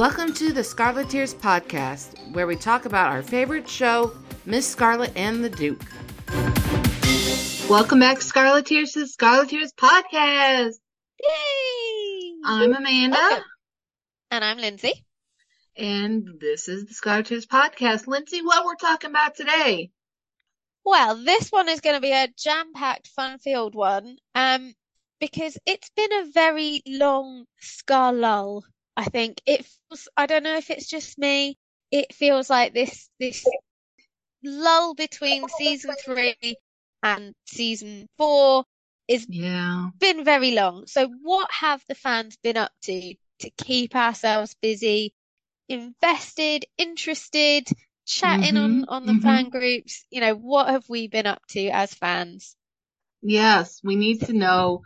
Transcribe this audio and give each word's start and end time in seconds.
Welcome 0.00 0.32
to 0.32 0.54
the 0.54 0.62
Scarleteers 0.62 1.34
podcast, 1.34 2.32
where 2.32 2.46
we 2.46 2.56
talk 2.56 2.86
about 2.86 3.12
our 3.12 3.22
favorite 3.22 3.68
show, 3.68 4.16
Miss 4.46 4.66
Scarlet 4.66 5.12
and 5.14 5.44
the 5.44 5.50
Duke. 5.50 5.84
Welcome 7.68 8.00
back, 8.00 8.20
Scarleteers, 8.20 8.94
to 8.94 9.00
the 9.00 9.12
Scarleteers 9.14 9.74
podcast. 9.74 10.76
Yay! 11.22 12.32
I'm 12.46 12.72
Amanda. 12.72 13.18
Welcome. 13.18 13.44
And 14.30 14.42
I'm 14.42 14.56
Lindsay. 14.56 15.04
And 15.76 16.26
this 16.40 16.66
is 16.68 16.86
the 16.86 16.94
Scarleteers 16.94 17.46
podcast. 17.46 18.06
Lindsay, 18.06 18.40
what 18.40 18.64
we're 18.64 18.76
talking 18.76 19.10
about 19.10 19.34
today? 19.34 19.90
Well, 20.82 21.22
this 21.22 21.50
one 21.50 21.68
is 21.68 21.82
going 21.82 21.96
to 21.96 22.00
be 22.00 22.12
a 22.12 22.26
jam-packed, 22.38 23.08
fun-filled 23.08 23.74
one, 23.74 24.16
um, 24.34 24.72
because 25.20 25.58
it's 25.66 25.90
been 25.94 26.10
a 26.10 26.30
very 26.32 26.80
long 26.86 27.44
Scarlull. 27.62 28.62
I 29.00 29.06
think 29.06 29.40
it 29.46 29.64
feels. 29.66 30.08
I 30.16 30.26
don't 30.26 30.44
know 30.44 30.56
if 30.56 30.70
it's 30.70 30.88
just 30.88 31.18
me. 31.18 31.58
It 31.90 32.14
feels 32.14 32.50
like 32.50 32.74
this 32.74 33.10
this 33.18 33.56
lull 34.44 34.94
between 34.94 35.48
season 35.48 35.96
three 35.96 36.58
and 37.02 37.34
season 37.46 38.08
four 38.18 38.64
is 39.08 39.26
Yeah. 39.28 39.90
been 40.00 40.24
very 40.24 40.52
long. 40.52 40.86
So, 40.86 41.08
what 41.08 41.50
have 41.52 41.84
the 41.88 41.94
fans 41.94 42.36
been 42.36 42.56
up 42.56 42.72
to 42.82 43.14
to 43.40 43.50
keep 43.50 43.96
ourselves 43.96 44.54
busy, 44.62 45.14
invested, 45.68 46.66
interested, 46.78 47.68
chatting 48.06 48.56
on 48.56 48.78
Mhm, 48.78 48.88
on 48.88 49.06
the 49.06 49.14
mhm. 49.14 49.14
fan 49.14 49.50
groups? 49.50 50.04
You 50.10 50.20
know, 50.20 50.34
what 50.34 50.68
have 50.68 50.88
we 50.88 51.08
been 51.08 51.26
up 51.26 51.42
to 51.50 51.68
as 51.68 51.94
fans? 51.94 52.56
Yes, 53.22 53.80
we 53.82 53.96
need 53.96 54.20
to 54.26 54.34
know 54.34 54.82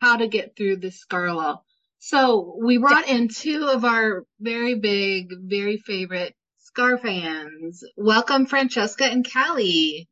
how 0.00 0.16
to 0.16 0.28
get 0.28 0.56
through 0.56 0.76
this 0.76 1.04
Scarlull. 1.04 1.62
So 2.02 2.56
we 2.58 2.78
brought 2.78 3.08
in 3.08 3.28
two 3.28 3.68
of 3.68 3.84
our 3.84 4.24
very 4.40 4.74
big, 4.74 5.28
very 5.38 5.76
favorite 5.76 6.34
Scar 6.56 6.96
fans. 6.96 7.84
Welcome, 7.94 8.46
Francesca 8.46 9.04
and 9.04 9.22
Kally. 9.22 10.08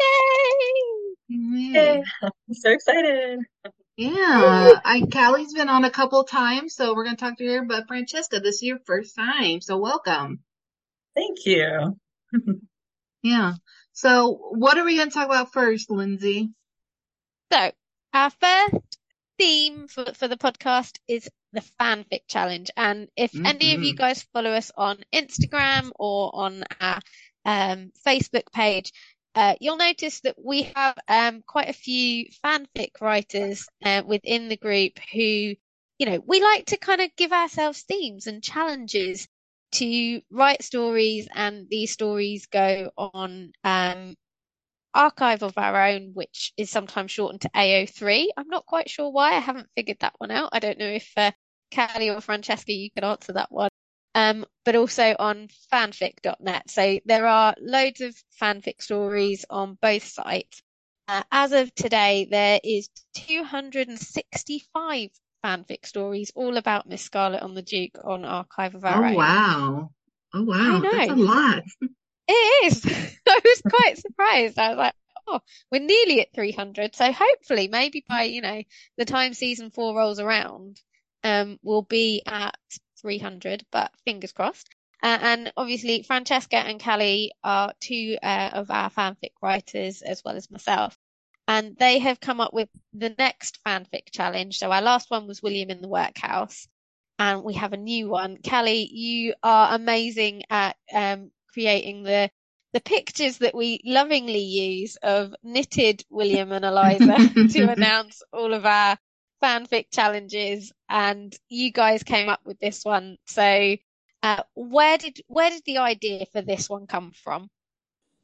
Yay! 0.00 1.14
Yay. 1.28 2.02
I'm 2.22 2.32
so 2.52 2.70
excited. 2.70 3.38
Yeah, 3.96 4.80
I 4.84 5.02
Kally's 5.08 5.54
been 5.54 5.68
on 5.68 5.84
a 5.84 5.90
couple 5.90 6.24
times, 6.24 6.74
so 6.74 6.94
we're 6.94 7.04
gonna 7.04 7.16
talk 7.16 7.38
to 7.38 7.46
her. 7.46 7.64
But 7.64 7.86
Francesca, 7.86 8.40
this 8.40 8.56
is 8.56 8.62
your 8.62 8.78
first 8.84 9.14
time, 9.14 9.60
so 9.60 9.78
welcome. 9.78 10.40
Thank 11.14 11.46
you. 11.46 11.96
Yeah. 13.22 13.52
So 13.92 14.32
what 14.52 14.78
are 14.78 14.84
we 14.84 14.96
gonna 14.96 15.10
talk 15.10 15.26
about 15.26 15.52
first, 15.52 15.90
Lindsay? 15.90 16.48
So, 17.52 17.70
our 18.14 18.30
first 18.30 18.89
theme 19.40 19.88
for, 19.88 20.04
for 20.14 20.28
the 20.28 20.36
podcast 20.36 20.98
is 21.08 21.30
the 21.52 21.62
fanfic 21.80 22.20
challenge. 22.28 22.70
And 22.76 23.08
if 23.16 23.32
any 23.44 23.74
of 23.74 23.82
you 23.82 23.94
guys 23.94 24.26
follow 24.34 24.50
us 24.50 24.70
on 24.76 24.98
Instagram 25.14 25.92
or 25.98 26.30
on 26.34 26.64
our 26.80 27.00
um, 27.46 27.90
Facebook 28.06 28.52
page, 28.52 28.92
uh, 29.34 29.54
you'll 29.60 29.78
notice 29.78 30.20
that 30.20 30.36
we 30.42 30.70
have 30.76 30.96
um, 31.08 31.42
quite 31.46 31.70
a 31.70 31.74
few 31.74 32.26
fanfic 32.44 33.00
writers 33.00 33.66
uh, 33.84 34.02
within 34.06 34.48
the 34.48 34.56
group 34.56 34.98
who, 35.12 35.54
you 35.98 36.06
know, 36.06 36.22
we 36.26 36.42
like 36.42 36.66
to 36.66 36.76
kind 36.76 37.00
of 37.00 37.16
give 37.16 37.32
ourselves 37.32 37.82
themes 37.82 38.26
and 38.26 38.42
challenges 38.42 39.26
to 39.72 40.20
write 40.30 40.62
stories, 40.62 41.28
and 41.34 41.66
these 41.70 41.92
stories 41.92 42.46
go 42.46 42.90
on 42.98 43.52
um, 43.64 44.16
archive 44.94 45.42
of 45.42 45.56
our 45.56 45.88
own, 45.88 46.12
which 46.14 46.52
is 46.56 46.70
sometimes 46.70 47.10
shortened 47.10 47.42
to 47.42 47.50
AO3. 47.54 48.30
I'm 48.36 48.48
not 48.48 48.66
quite 48.66 48.90
sure 48.90 49.10
why. 49.10 49.32
I 49.34 49.40
haven't 49.40 49.70
figured 49.76 49.98
that 50.00 50.14
one 50.18 50.30
out. 50.30 50.50
I 50.52 50.58
don't 50.58 50.78
know 50.78 50.86
if 50.86 51.10
uh, 51.16 51.32
Kally 51.70 52.10
or 52.10 52.20
Francesca, 52.20 52.72
you 52.72 52.90
can 52.90 53.04
answer 53.04 53.32
that 53.34 53.50
one. 53.52 53.70
Um, 54.14 54.44
but 54.64 54.74
also 54.76 55.14
on 55.18 55.48
fanfic.net. 55.72 56.70
So 56.70 56.98
there 57.04 57.26
are 57.26 57.54
loads 57.60 58.00
of 58.00 58.14
fanfic 58.40 58.82
stories 58.82 59.44
on 59.48 59.78
both 59.80 60.04
sites. 60.04 60.62
Uh, 61.06 61.22
as 61.30 61.52
of 61.52 61.74
today, 61.74 62.28
there 62.30 62.60
is 62.62 62.88
265 63.14 65.10
fanfic 65.44 65.86
stories 65.86 66.32
all 66.34 66.56
about 66.56 66.88
Miss 66.88 67.02
Scarlet 67.02 67.42
on 67.42 67.54
the 67.54 67.62
Duke 67.62 67.96
on 68.04 68.24
archive 68.24 68.74
of 68.74 68.84
our 68.84 69.04
Own. 69.04 69.04
Oh 69.04 69.10
own. 69.10 69.16
wow. 69.16 69.90
Oh 70.34 70.42
wow, 70.44 70.82
that's 70.90 71.08
a 71.08 71.14
lot. 71.14 71.62
It 72.32 72.66
is. 72.66 72.86
I 73.28 73.40
was 73.44 73.62
quite 73.68 73.98
surprised. 73.98 74.58
I 74.58 74.68
was 74.68 74.78
like, 74.78 74.94
oh, 75.26 75.40
we're 75.72 75.80
nearly 75.80 76.20
at 76.20 76.32
300. 76.32 76.94
So 76.94 77.12
hopefully, 77.12 77.66
maybe 77.66 78.04
by, 78.08 78.22
you 78.24 78.40
know, 78.40 78.62
the 78.96 79.04
time 79.04 79.34
season 79.34 79.70
four 79.70 79.96
rolls 79.96 80.20
around, 80.20 80.80
um, 81.24 81.58
we'll 81.62 81.82
be 81.82 82.22
at 82.26 82.56
300, 83.02 83.64
but 83.72 83.90
fingers 84.04 84.32
crossed. 84.32 84.68
Uh, 85.02 85.18
and 85.20 85.52
obviously, 85.56 86.02
Francesca 86.04 86.56
and 86.56 86.78
Kally 86.78 87.32
are 87.42 87.72
two 87.80 88.16
uh, 88.22 88.50
of 88.52 88.70
our 88.70 88.90
fanfic 88.90 89.32
writers, 89.42 90.02
as 90.02 90.22
well 90.24 90.36
as 90.36 90.50
myself. 90.50 90.96
And 91.48 91.76
they 91.78 91.98
have 91.98 92.20
come 92.20 92.40
up 92.40 92.52
with 92.52 92.68
the 92.92 93.12
next 93.18 93.58
fanfic 93.66 94.12
challenge. 94.12 94.58
So 94.58 94.70
our 94.70 94.82
last 94.82 95.10
one 95.10 95.26
was 95.26 95.42
William 95.42 95.70
in 95.70 95.80
the 95.80 95.88
Workhouse. 95.88 96.68
And 97.18 97.42
we 97.42 97.54
have 97.54 97.72
a 97.72 97.76
new 97.76 98.08
one. 98.08 98.36
Kally, 98.36 98.88
you 98.90 99.34
are 99.42 99.74
amazing 99.74 100.44
at 100.48 100.76
um, 100.94 101.32
creating 101.52 102.02
the 102.02 102.30
the 102.72 102.80
pictures 102.80 103.38
that 103.38 103.54
we 103.54 103.80
lovingly 103.84 104.38
use 104.38 104.96
of 105.02 105.34
knitted 105.42 106.04
William 106.08 106.52
and 106.52 106.64
Eliza 106.64 107.16
to 107.50 107.68
announce 107.68 108.22
all 108.32 108.54
of 108.54 108.64
our 108.64 108.96
fanfic 109.42 109.86
challenges. 109.92 110.72
And 110.88 111.36
you 111.48 111.72
guys 111.72 112.02
came 112.02 112.28
up 112.28 112.40
with 112.44 112.60
this 112.60 112.84
one. 112.84 113.16
So 113.26 113.76
uh, 114.22 114.42
where 114.54 114.98
did 114.98 115.20
where 115.26 115.50
did 115.50 115.62
the 115.64 115.78
idea 115.78 116.26
for 116.32 116.42
this 116.42 116.68
one 116.68 116.86
come 116.86 117.12
from? 117.12 117.48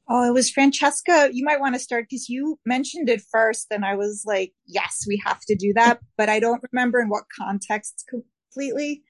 Oh, 0.09 0.28
it 0.28 0.32
was 0.32 0.50
Francesca. 0.50 1.31
You 1.32 1.44
might 1.44 1.59
want 1.59 1.75
to 1.75 1.81
start 1.81 2.06
because 2.09 2.28
you 2.28 2.60
mentioned 2.65 3.09
it 3.09 3.22
first, 3.32 3.66
and 3.72 3.84
I 3.84 3.97
was 3.97 4.22
like, 4.25 4.53
yes, 4.66 5.04
we 5.09 5.20
have 5.25 5.41
to 5.48 5.56
do 5.56 5.72
that. 5.75 5.98
But 6.16 6.28
I 6.28 6.38
don't 6.38 6.62
remember 6.70 7.00
in 7.00 7.09
what 7.09 7.25
context 7.36 8.04
completely. 8.09 9.03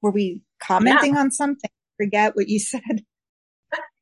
Were 0.00 0.10
we 0.10 0.42
commenting 0.62 1.16
on 1.16 1.30
something? 1.30 1.70
Forget 1.98 2.36
what 2.36 2.48
you 2.48 2.58
said. 2.60 3.04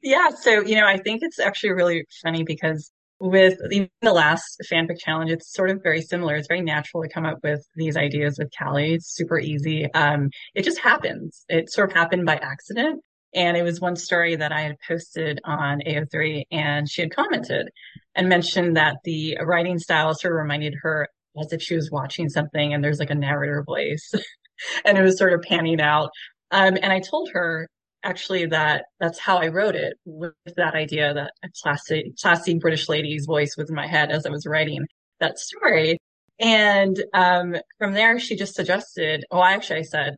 Yeah, 0.02 0.30
so, 0.30 0.62
you 0.62 0.76
know, 0.76 0.86
I 0.86 0.98
think 0.98 1.22
it's 1.22 1.38
actually 1.38 1.70
really 1.72 2.04
funny 2.22 2.42
because 2.42 2.90
with 3.20 3.58
even 3.70 3.88
the 4.00 4.12
last 4.12 4.60
fanfic 4.70 4.98
challenge, 4.98 5.30
it's 5.30 5.52
sort 5.52 5.70
of 5.70 5.80
very 5.82 6.02
similar. 6.02 6.34
It's 6.34 6.48
very 6.48 6.60
natural 6.60 7.04
to 7.04 7.08
come 7.08 7.24
up 7.24 7.38
with 7.44 7.64
these 7.76 7.96
ideas 7.96 8.36
with 8.38 8.50
Kally. 8.56 8.94
It's 8.94 9.14
super 9.14 9.38
easy. 9.38 9.92
Um, 9.94 10.30
it 10.54 10.64
just 10.64 10.78
happens. 10.78 11.44
It 11.48 11.70
sort 11.70 11.90
of 11.90 11.96
happened 11.96 12.26
by 12.26 12.36
accident. 12.36 13.00
And 13.34 13.56
it 13.56 13.62
was 13.62 13.80
one 13.80 13.96
story 13.96 14.36
that 14.36 14.52
I 14.52 14.60
had 14.62 14.76
posted 14.86 15.40
on 15.44 15.80
AO3 15.86 16.44
and 16.50 16.90
she 16.90 17.00
had 17.00 17.14
commented 17.14 17.68
and 18.14 18.28
mentioned 18.28 18.76
that 18.76 18.96
the 19.04 19.38
writing 19.40 19.78
style 19.78 20.14
sort 20.14 20.34
of 20.34 20.38
reminded 20.38 20.74
her 20.82 21.08
as 21.40 21.52
if 21.52 21.62
she 21.62 21.74
was 21.76 21.90
watching 21.90 22.28
something 22.28 22.74
and 22.74 22.84
there's 22.84 22.98
like 22.98 23.08
a 23.08 23.14
narrator 23.14 23.62
voice 23.64 24.12
and 24.84 24.98
it 24.98 25.02
was 25.02 25.16
sort 25.16 25.32
of 25.32 25.40
panning 25.42 25.80
out. 25.80 26.10
Um, 26.50 26.76
and 26.82 26.92
I 26.92 27.00
told 27.00 27.30
her 27.32 27.68
actually 28.02 28.46
that 28.46 28.86
that's 29.00 29.18
how 29.18 29.38
I 29.38 29.48
wrote 29.48 29.74
it 29.76 29.94
with 30.04 30.32
that 30.56 30.74
idea 30.74 31.14
that 31.14 31.32
a 31.44 31.48
classy, 31.62 32.14
classy 32.20 32.58
British 32.58 32.88
lady's 32.88 33.26
voice 33.26 33.54
was 33.56 33.70
in 33.70 33.76
my 33.76 33.86
head 33.86 34.10
as 34.10 34.26
I 34.26 34.30
was 34.30 34.46
writing 34.46 34.86
that 35.20 35.38
story. 35.38 35.98
And, 36.40 37.02
um, 37.14 37.56
from 37.78 37.94
there, 37.94 38.18
she 38.18 38.36
just 38.36 38.54
suggested, 38.54 39.24
oh, 39.30 39.38
I 39.38 39.52
actually, 39.52 39.80
I 39.80 39.82
said, 39.82 40.16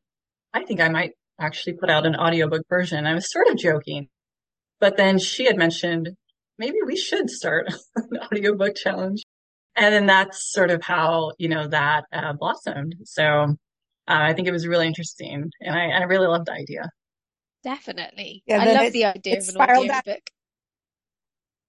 I 0.54 0.64
think 0.64 0.80
I 0.80 0.88
might 0.88 1.12
actually 1.40 1.74
put 1.74 1.90
out 1.90 2.06
an 2.06 2.16
audiobook 2.16 2.62
version. 2.68 3.06
I 3.06 3.14
was 3.14 3.30
sort 3.30 3.48
of 3.48 3.58
joking, 3.58 4.08
but 4.80 4.96
then 4.96 5.18
she 5.18 5.44
had 5.44 5.56
mentioned 5.56 6.10
maybe 6.58 6.78
we 6.86 6.96
should 6.96 7.30
start 7.30 7.72
an 7.96 8.18
audiobook 8.32 8.76
challenge. 8.76 9.22
And 9.76 9.92
then 9.92 10.06
that's 10.06 10.52
sort 10.52 10.70
of 10.70 10.82
how, 10.82 11.32
you 11.38 11.48
know, 11.48 11.66
that 11.68 12.04
uh, 12.12 12.32
blossomed. 12.34 12.94
So, 13.04 13.56
uh, 14.06 14.18
I 14.20 14.34
think 14.34 14.48
it 14.48 14.52
was 14.52 14.66
really 14.66 14.86
interesting 14.86 15.50
and 15.60 15.76
I, 15.76 15.88
I 15.90 16.02
really 16.04 16.26
loved 16.26 16.46
the 16.46 16.52
idea. 16.52 16.90
Definitely. 17.64 18.42
Yeah, 18.46 18.62
I 18.62 18.72
love 18.72 18.84
it- 18.84 18.92
the 18.92 19.04
idea 19.06 19.32
of 19.38 19.48
an 19.48 19.54
spiraled 19.54 19.88
out- 19.90 20.06
It 20.06 20.22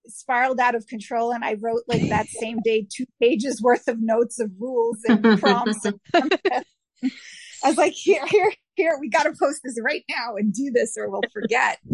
spiraled 0.08 0.60
out 0.60 0.76
of 0.76 0.86
control, 0.88 1.32
and 1.32 1.44
I 1.44 1.56
wrote 1.56 1.84
like 1.88 2.10
that 2.10 2.28
same 2.28 2.60
day 2.64 2.86
two 2.94 3.06
pages 3.22 3.62
worth 3.62 3.88
of 3.88 4.00
notes 4.02 4.40
of 4.40 4.52
rules 4.60 4.98
and 5.08 5.24
prompts. 5.40 5.84
And 5.86 6.00
I 6.14 7.70
was 7.70 7.78
like, 7.78 7.94
here, 7.94 8.26
here, 8.28 8.52
here, 8.76 8.98
we 9.00 9.10
got 9.10 9.24
to 9.24 9.34
post 9.40 9.62
this 9.64 9.80
right 9.84 10.04
now 10.10 10.36
and 10.36 10.54
do 10.54 10.70
this, 10.72 10.96
or 10.98 11.10
we'll 11.10 11.22
forget. 11.34 11.80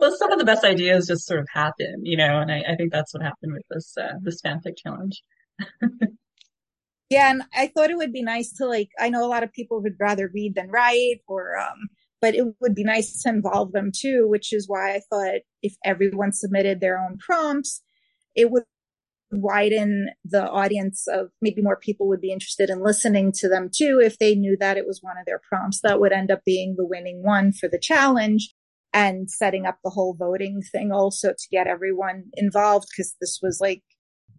Well, 0.00 0.14
some 0.18 0.32
of 0.32 0.38
the 0.40 0.44
best 0.44 0.64
ideas 0.64 1.06
just 1.06 1.26
sort 1.26 1.38
of 1.38 1.46
happen, 1.52 2.00
you 2.04 2.16
know, 2.16 2.40
and 2.40 2.50
I, 2.50 2.64
I 2.72 2.74
think 2.76 2.90
that's 2.92 3.14
what 3.14 3.22
happened 3.22 3.52
with 3.52 3.62
this 3.70 3.94
uh, 3.96 4.14
this 4.20 4.42
fanfic 4.42 4.72
challenge. 4.76 5.22
Yeah, 7.10 7.30
and 7.30 7.42
I 7.54 7.68
thought 7.68 7.90
it 7.90 7.96
would 7.96 8.12
be 8.12 8.22
nice 8.22 8.52
to 8.54 8.66
like 8.66 8.88
I 8.98 9.08
know 9.10 9.24
a 9.24 9.28
lot 9.28 9.42
of 9.44 9.52
people 9.52 9.80
would 9.82 9.96
rather 10.00 10.28
read 10.34 10.54
than 10.54 10.70
write 10.70 11.20
or 11.28 11.56
um 11.58 11.88
but 12.20 12.34
it 12.34 12.44
would 12.60 12.74
be 12.74 12.82
nice 12.82 13.22
to 13.22 13.28
involve 13.28 13.72
them 13.72 13.92
too, 13.94 14.26
which 14.28 14.52
is 14.52 14.66
why 14.68 14.94
I 14.94 15.00
thought 15.10 15.42
if 15.62 15.74
everyone 15.84 16.32
submitted 16.32 16.80
their 16.80 16.98
own 16.98 17.18
prompts, 17.18 17.82
it 18.34 18.50
would 18.50 18.64
widen 19.32 20.08
the 20.24 20.48
audience 20.50 21.06
of 21.08 21.28
maybe 21.42 21.62
more 21.62 21.76
people 21.78 22.08
would 22.08 22.20
be 22.20 22.32
interested 22.32 22.70
in 22.70 22.82
listening 22.82 23.32
to 23.32 23.48
them 23.48 23.70
too 23.74 24.00
if 24.02 24.18
they 24.18 24.34
knew 24.36 24.56
that 24.60 24.76
it 24.78 24.86
was 24.86 25.00
one 25.02 25.18
of 25.18 25.26
their 25.26 25.40
prompts. 25.48 25.80
That 25.82 26.00
would 26.00 26.12
end 26.12 26.30
up 26.30 26.42
being 26.46 26.76
the 26.76 26.86
winning 26.86 27.22
one 27.24 27.52
for 27.52 27.68
the 27.68 27.78
challenge 27.80 28.54
and 28.94 29.30
setting 29.30 29.66
up 29.66 29.78
the 29.84 29.90
whole 29.90 30.14
voting 30.14 30.62
thing 30.62 30.92
also 30.92 31.30
to 31.30 31.48
get 31.52 31.66
everyone 31.68 32.24
involved 32.34 32.88
because 32.90 33.16
this 33.20 33.40
was 33.42 33.58
like 33.60 33.82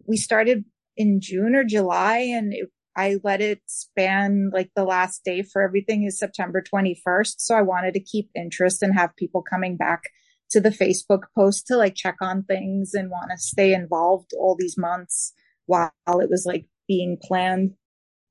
we 0.06 0.16
started 0.16 0.64
in 0.98 1.20
June 1.20 1.54
or 1.54 1.64
July 1.64 2.18
and 2.18 2.52
it, 2.52 2.68
I 2.94 3.18
let 3.24 3.40
it 3.40 3.62
span 3.66 4.50
like 4.52 4.70
the 4.74 4.84
last 4.84 5.24
day 5.24 5.42
for 5.42 5.62
everything 5.62 6.02
is 6.04 6.18
September 6.18 6.62
21st 6.62 7.36
so 7.38 7.54
I 7.54 7.62
wanted 7.62 7.94
to 7.94 8.00
keep 8.00 8.28
interest 8.34 8.82
and 8.82 8.92
have 8.94 9.16
people 9.16 9.42
coming 9.42 9.76
back 9.78 10.02
to 10.50 10.60
the 10.60 10.70
Facebook 10.70 11.22
post 11.34 11.66
to 11.68 11.76
like 11.76 11.94
check 11.94 12.16
on 12.20 12.42
things 12.42 12.94
and 12.94 13.10
want 13.10 13.30
to 13.30 13.38
stay 13.38 13.72
involved 13.72 14.32
all 14.38 14.56
these 14.58 14.76
months 14.76 15.32
while 15.66 15.90
it 16.06 16.30
was 16.30 16.44
like 16.46 16.66
being 16.86 17.18
planned. 17.22 17.72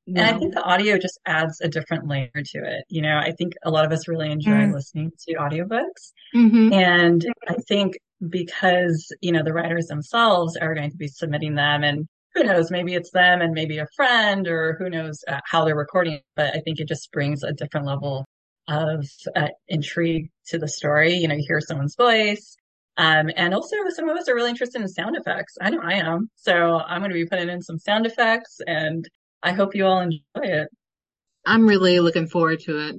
And 0.08 0.20
I 0.20 0.38
think 0.38 0.54
the 0.54 0.64
audio 0.64 0.98
just 0.98 1.20
adds 1.26 1.60
a 1.62 1.68
different 1.68 2.08
layer 2.08 2.30
to 2.34 2.60
it. 2.60 2.86
You 2.90 3.02
know, 3.02 3.18
I 3.18 3.34
think 3.38 3.54
a 3.64 3.70
lot 3.70 3.86
of 3.86 3.92
us 3.92 4.08
really 4.08 4.32
enjoy 4.32 4.52
mm. 4.52 4.74
listening 4.74 5.12
to 5.28 5.36
audiobooks. 5.36 6.14
Mm-hmm. 6.34 6.74
And 6.74 7.26
I 7.48 7.56
think 7.68 7.98
because, 8.28 9.14
you 9.22 9.34
know, 9.34 9.44
the 9.44 9.54
writers 9.54 9.88
themselves 9.88 10.56
are 10.56 10.74
going 10.74 10.92
to 10.92 10.98
be 10.98 11.10
submitting 11.10 11.56
them 11.56 11.84
and 11.84 12.08
who 12.38 12.44
knows, 12.44 12.72
maybe 12.72 12.94
it's 12.94 13.12
them 13.12 13.42
and 13.42 13.54
maybe 13.54 13.80
a 13.80 13.88
friend 13.96 14.48
or 14.48 14.76
who 14.80 14.90
knows 14.90 15.24
uh, 15.28 15.40
how 15.46 15.66
they're 15.66 15.76
recording. 15.76 16.20
But 16.36 16.56
I 16.56 16.60
think 16.60 16.80
it 16.80 16.88
just 16.88 17.12
brings 17.12 17.44
a 17.44 17.54
different 17.54 17.88
level 17.88 18.26
of 18.68 19.06
uh, 19.36 19.48
intrigue 19.68 20.30
to 20.48 20.60
the 20.60 20.68
story. 20.68 21.14
You 21.14 21.28
know, 21.28 21.36
you 21.36 21.46
hear 21.48 21.62
someone's 21.62 21.96
voice. 21.96 22.56
Um, 22.98 23.30
and 23.36 23.54
also 23.54 23.76
some 23.90 24.10
of 24.10 24.18
us 24.18 24.28
are 24.28 24.36
really 24.36 24.50
interested 24.50 24.82
in 24.82 24.88
sound 24.88 25.16
effects. 25.16 25.56
I 25.62 25.70
know 25.70 25.82
I 25.82 25.94
am. 25.94 26.30
So 26.36 26.80
I'm 26.80 27.02
going 27.02 27.12
to 27.12 27.14
be 27.14 27.26
putting 27.26 27.50
in 27.50 27.62
some 27.62 27.78
sound 27.78 28.06
effects 28.06 28.60
and 28.66 29.08
I 29.44 29.52
hope 29.52 29.76
you 29.76 29.86
all 29.86 30.02
enjoy 30.02 30.20
it. 30.36 30.70
I'm 31.46 31.68
really 31.68 32.00
looking 32.00 32.28
forward 32.28 32.60
to 32.62 32.78
it. 32.90 32.96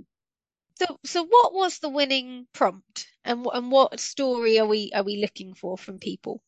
So, 0.77 0.99
so 1.05 1.25
what 1.25 1.53
was 1.53 1.81
the 1.81 1.89
winning 1.89 2.47
prompt, 2.53 3.09
and 3.25 3.45
and 3.53 3.73
what 3.73 3.99
story 3.99 4.61
are 4.61 4.67
we 4.67 4.93
are 4.95 5.03
we 5.03 5.17
looking 5.17 5.55
for 5.55 5.77
from 5.77 5.99
people? 5.99 6.41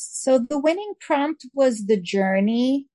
So 0.00 0.38
the 0.38 0.60
winning 0.60 0.94
prompt 1.00 1.44
was 1.54 1.86
the 1.86 2.00
journey. 2.00 2.86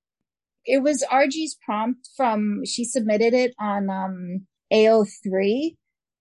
It 0.65 0.81
was 0.81 1.03
RG's 1.11 1.57
prompt 1.65 2.07
from 2.15 2.63
she 2.65 2.85
submitted 2.85 3.33
it 3.33 3.53
on 3.59 3.89
um, 3.89 4.47
AO3. 4.71 5.75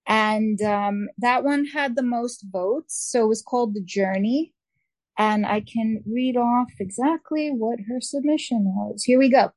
And 0.08 0.60
um, 0.60 1.08
that 1.18 1.44
one 1.44 1.66
had 1.66 1.94
the 1.94 2.02
most 2.02 2.44
votes. 2.50 2.96
So 3.10 3.22
it 3.22 3.28
was 3.28 3.42
called 3.42 3.74
The 3.74 3.84
Journey. 3.84 4.54
And 5.16 5.46
I 5.46 5.60
can 5.60 6.02
read 6.04 6.36
off 6.36 6.72
exactly 6.80 7.50
what 7.50 7.78
her 7.88 8.00
submission 8.00 8.64
was. 8.64 9.04
Here 9.04 9.20
we 9.20 9.30
go. 9.30 9.52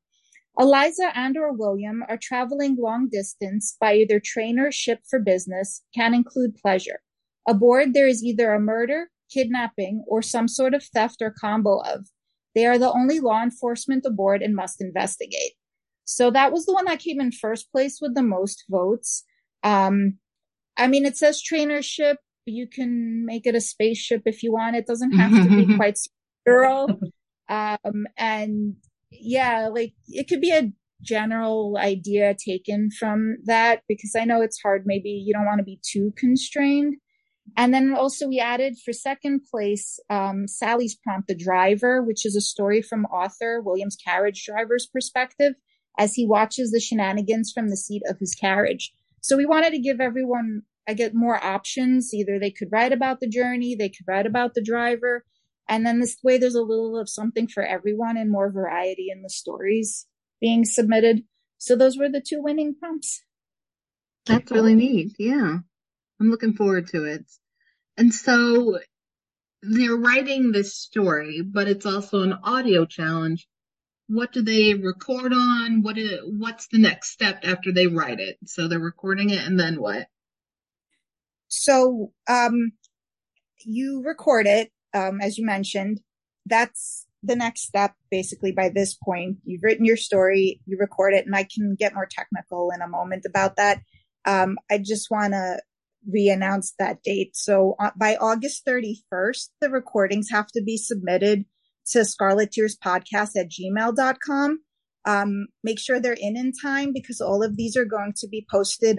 Eliza 0.59 1.11
and 1.17 1.35
or 1.37 1.53
William 1.53 2.03
are 2.07 2.19
traveling 2.21 2.77
long 2.79 3.09
distance 3.11 3.75
by 3.81 3.95
either 3.95 4.19
train 4.19 4.59
or 4.59 4.71
ship 4.71 4.99
for 5.09 5.19
business, 5.19 5.81
can 5.95 6.13
include 6.13 6.55
pleasure. 6.55 7.01
Aboard, 7.47 7.93
there 7.93 8.07
is 8.07 8.23
either 8.23 8.53
a 8.53 8.59
murder, 8.59 9.09
kidnapping, 9.35 10.03
or 10.07 10.21
some 10.21 10.47
sort 10.47 10.73
of 10.73 10.83
theft 10.83 11.21
or 11.21 11.33
combo 11.39 11.79
of. 11.79 12.07
They 12.55 12.65
are 12.65 12.77
the 12.77 12.91
only 12.91 13.19
law 13.19 13.43
enforcement 13.43 14.05
aboard 14.05 14.41
and 14.41 14.55
must 14.55 14.81
investigate. 14.81 15.53
So 16.05 16.31
that 16.31 16.51
was 16.51 16.65
the 16.65 16.73
one 16.73 16.85
that 16.85 16.99
came 16.99 17.19
in 17.19 17.31
first 17.31 17.71
place 17.71 17.99
with 18.01 18.15
the 18.15 18.23
most 18.23 18.63
votes. 18.69 19.23
Um, 19.63 20.19
I 20.77 20.87
mean, 20.87 21.05
it 21.05 21.17
says 21.17 21.41
trainership. 21.41 22.15
You 22.45 22.67
can 22.67 23.25
make 23.25 23.45
it 23.45 23.55
a 23.55 23.61
spaceship 23.61 24.21
if 24.25 24.43
you 24.43 24.53
want. 24.53 24.75
It 24.75 24.87
doesn't 24.87 25.13
have 25.13 25.31
to 25.31 25.49
be 25.49 25.75
quite 25.77 25.99
girl. 26.45 26.87
Um, 27.49 28.05
and 28.17 28.75
yeah, 29.11 29.67
like 29.67 29.93
it 30.07 30.27
could 30.27 30.41
be 30.41 30.51
a 30.51 30.71
general 31.01 31.77
idea 31.77 32.35
taken 32.35 32.89
from 32.97 33.37
that 33.45 33.81
because 33.87 34.15
I 34.15 34.25
know 34.25 34.41
it's 34.41 34.61
hard. 34.61 34.83
Maybe 34.85 35.09
you 35.09 35.33
don't 35.33 35.45
want 35.45 35.59
to 35.59 35.63
be 35.63 35.79
too 35.83 36.13
constrained. 36.17 36.95
And 37.57 37.73
then 37.73 37.93
also 37.93 38.27
we 38.27 38.39
added 38.39 38.77
for 38.83 38.91
second 38.91 39.41
place, 39.49 39.99
um, 40.09 40.47
Sally's 40.47 40.95
prompt, 40.95 41.27
the 41.27 41.35
driver, 41.35 42.01
which 42.01 42.25
is 42.25 42.35
a 42.35 42.41
story 42.41 42.81
from 42.81 43.05
author 43.05 43.61
William's 43.61 43.95
carriage 43.95 44.45
driver's 44.45 44.87
perspective 44.87 45.53
as 45.97 46.15
he 46.15 46.27
watches 46.27 46.71
the 46.71 46.79
shenanigans 46.79 47.51
from 47.51 47.69
the 47.69 47.77
seat 47.77 48.01
of 48.09 48.19
his 48.19 48.35
carriage. 48.35 48.93
So 49.21 49.37
we 49.37 49.45
wanted 49.45 49.71
to 49.71 49.79
give 49.79 50.01
everyone, 50.01 50.63
I 50.87 50.93
get 50.93 51.15
more 51.15 51.41
options. 51.43 52.13
Either 52.13 52.39
they 52.39 52.51
could 52.51 52.71
write 52.71 52.91
about 52.91 53.19
the 53.19 53.29
journey, 53.29 53.75
they 53.75 53.89
could 53.89 54.05
write 54.07 54.25
about 54.25 54.53
the 54.53 54.63
driver. 54.63 55.23
And 55.67 55.85
then 55.85 55.99
this 55.99 56.17
way 56.23 56.37
there's 56.37 56.55
a 56.55 56.61
little 56.61 56.99
of 56.99 57.09
something 57.09 57.47
for 57.47 57.63
everyone 57.63 58.17
and 58.17 58.29
more 58.31 58.51
variety 58.51 59.07
in 59.09 59.21
the 59.21 59.29
stories 59.29 60.07
being 60.41 60.65
submitted. 60.65 61.23
So 61.57 61.75
those 61.75 61.97
were 61.97 62.09
the 62.09 62.21
two 62.21 62.41
winning 62.41 62.75
prompts. 62.77 63.23
That's 64.25 64.51
really 64.51 64.75
neat. 64.75 65.15
Yeah. 65.17 65.59
I'm 66.19 66.29
looking 66.29 66.53
forward 66.53 66.87
to 66.89 67.03
it. 67.05 67.25
And 67.97 68.13
so 68.13 68.79
they're 69.61 69.95
writing 69.95 70.51
this 70.51 70.75
story, 70.75 71.41
but 71.41 71.67
it's 71.67 71.85
also 71.85 72.21
an 72.21 72.33
audio 72.43 72.85
challenge 72.85 73.47
what 74.07 74.31
do 74.31 74.41
they 74.41 74.73
record 74.73 75.33
on? 75.33 75.81
What 75.81 75.97
is, 75.97 76.19
what's 76.23 76.67
the 76.67 76.77
next 76.77 77.09
step 77.09 77.39
after 77.43 77.71
they 77.71 77.87
write 77.87 78.19
it? 78.19 78.37
So 78.45 78.67
they're 78.67 78.79
recording 78.79 79.31
it 79.31 79.43
and 79.45 79.59
then 79.59 79.81
what? 79.81 80.07
So, 81.47 82.11
um, 82.27 82.73
you 83.63 84.03
record 84.05 84.45
it, 84.45 84.71
um, 84.93 85.21
as 85.21 85.37
you 85.37 85.45
mentioned. 85.45 86.01
That's 86.45 87.07
the 87.23 87.35
next 87.35 87.61
step 87.61 87.93
basically 88.11 88.51
by 88.51 88.69
this 88.69 88.95
point. 88.95 89.37
You've 89.43 89.63
written 89.63 89.85
your 89.85 89.97
story, 89.97 90.61
you 90.65 90.77
record 90.79 91.13
it, 91.13 91.25
and 91.25 91.35
I 91.35 91.43
can 91.43 91.75
get 91.77 91.95
more 91.95 92.07
technical 92.09 92.69
in 92.75 92.81
a 92.81 92.87
moment 92.87 93.25
about 93.25 93.55
that. 93.55 93.79
Um, 94.25 94.57
I 94.69 94.77
just 94.77 95.09
want 95.09 95.33
to 95.33 95.59
re-announce 96.11 96.73
that 96.79 97.03
date. 97.03 97.35
So 97.35 97.75
uh, 97.79 97.91
by 97.95 98.15
August 98.15 98.65
31st, 98.65 99.49
the 99.61 99.69
recordings 99.69 100.29
have 100.31 100.47
to 100.47 100.61
be 100.61 100.77
submitted 100.77 101.45
to 101.91 101.99
Scarleteers 101.99 102.73
Podcast 102.83 103.31
at 103.35 103.49
gmail.com. 103.49 104.59
Um, 105.05 105.47
make 105.63 105.79
sure 105.79 105.99
they're 105.99 106.17
in 106.19 106.35
in 106.35 106.51
time 106.51 106.91
because 106.93 107.21
all 107.21 107.43
of 107.43 107.57
these 107.57 107.77
are 107.77 107.85
going 107.85 108.13
to 108.17 108.27
be 108.27 108.45
posted 108.49 108.97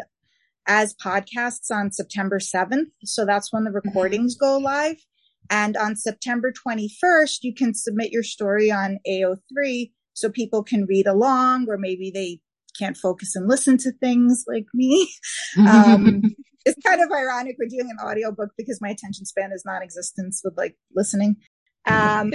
as 0.67 0.95
podcasts 0.95 1.71
on 1.71 1.91
September 1.91 2.39
7th. 2.39 2.91
So 3.05 3.25
that's 3.25 3.53
when 3.53 3.65
the 3.65 3.71
mm-hmm. 3.71 3.89
recordings 3.89 4.37
go 4.37 4.59
live. 4.59 4.97
And 5.51 5.77
on 5.77 5.97
September 5.97 6.53
21st, 6.53 7.39
you 7.43 7.55
can 7.55 7.75
submit 7.75 8.11
your 8.11 8.25
story 8.25 8.71
on 8.71 8.99
AO3 9.09 9.93
so 10.13 10.29
people 10.29 10.65
can 10.65 10.87
read 10.87 11.07
along 11.07 11.67
or 11.69 11.79
maybe 11.79 12.11
they 12.13 12.41
can't 12.79 12.97
focus 12.97 13.37
and 13.37 13.49
listen 13.49 13.79
to 13.79 13.93
things 13.93 14.45
like 14.47 14.67
me. 14.75 15.11
Um, 15.59 16.23
it's 16.67 16.83
kind 16.85 17.01
of 17.01 17.11
ironic 17.13 17.57
we're 17.59 17.69
doing 17.69 17.89
an 17.89 18.05
audiobook 18.05 18.51
because 18.59 18.81
my 18.83 18.89
attention 18.89 19.25
span 19.25 19.53
is 19.53 19.63
non-existent 19.65 20.35
with 20.45 20.55
like 20.57 20.77
listening. 20.95 21.37
Um, 21.87 22.33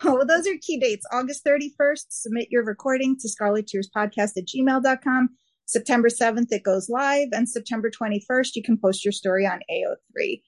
so 0.00 0.22
those 0.28 0.46
are 0.46 0.54
key 0.62 0.78
dates. 0.78 1.04
August 1.12 1.44
31st, 1.44 2.06
submit 2.08 2.48
your 2.50 2.64
recording 2.64 3.16
to 3.20 3.28
Scarleteers 3.28 3.86
Podcast 3.94 4.32
at 4.38 4.48
gmail.com. 4.48 5.28
September 5.66 6.08
7th, 6.08 6.46
it 6.50 6.64
goes 6.64 6.88
live. 6.88 7.28
And 7.32 7.48
September 7.48 7.90
21st, 7.90 8.56
you 8.56 8.62
can 8.62 8.78
post 8.78 9.04
your 9.04 9.12
story 9.12 9.46
on 9.46 9.60
AO3. 9.70 10.40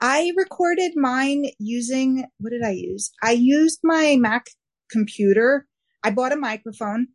I 0.00 0.32
recorded 0.36 0.92
mine 0.96 1.50
using, 1.58 2.24
what 2.38 2.50
did 2.50 2.62
I 2.62 2.70
use? 2.70 3.10
I 3.22 3.32
used 3.32 3.80
my 3.82 4.16
Mac 4.18 4.46
computer. 4.90 5.66
I 6.02 6.10
bought 6.10 6.32
a 6.32 6.36
microphone. 6.36 7.08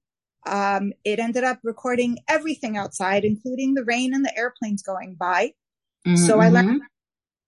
Um, 0.46 0.94
it 1.06 1.20
ended 1.20 1.44
up 1.44 1.60
recording 1.64 2.20
everything 2.28 2.78
outside, 2.78 3.24
including 3.24 3.74
the 3.74 3.84
rain 3.84 4.14
and 4.14 4.26
the 4.26 4.38
airplanes 4.38 4.84
going 4.84 5.16
by. 5.16 5.54
Mm-hmm. 6.06 6.16
So 6.18 6.40
I 6.40 6.50
learned 6.50 6.82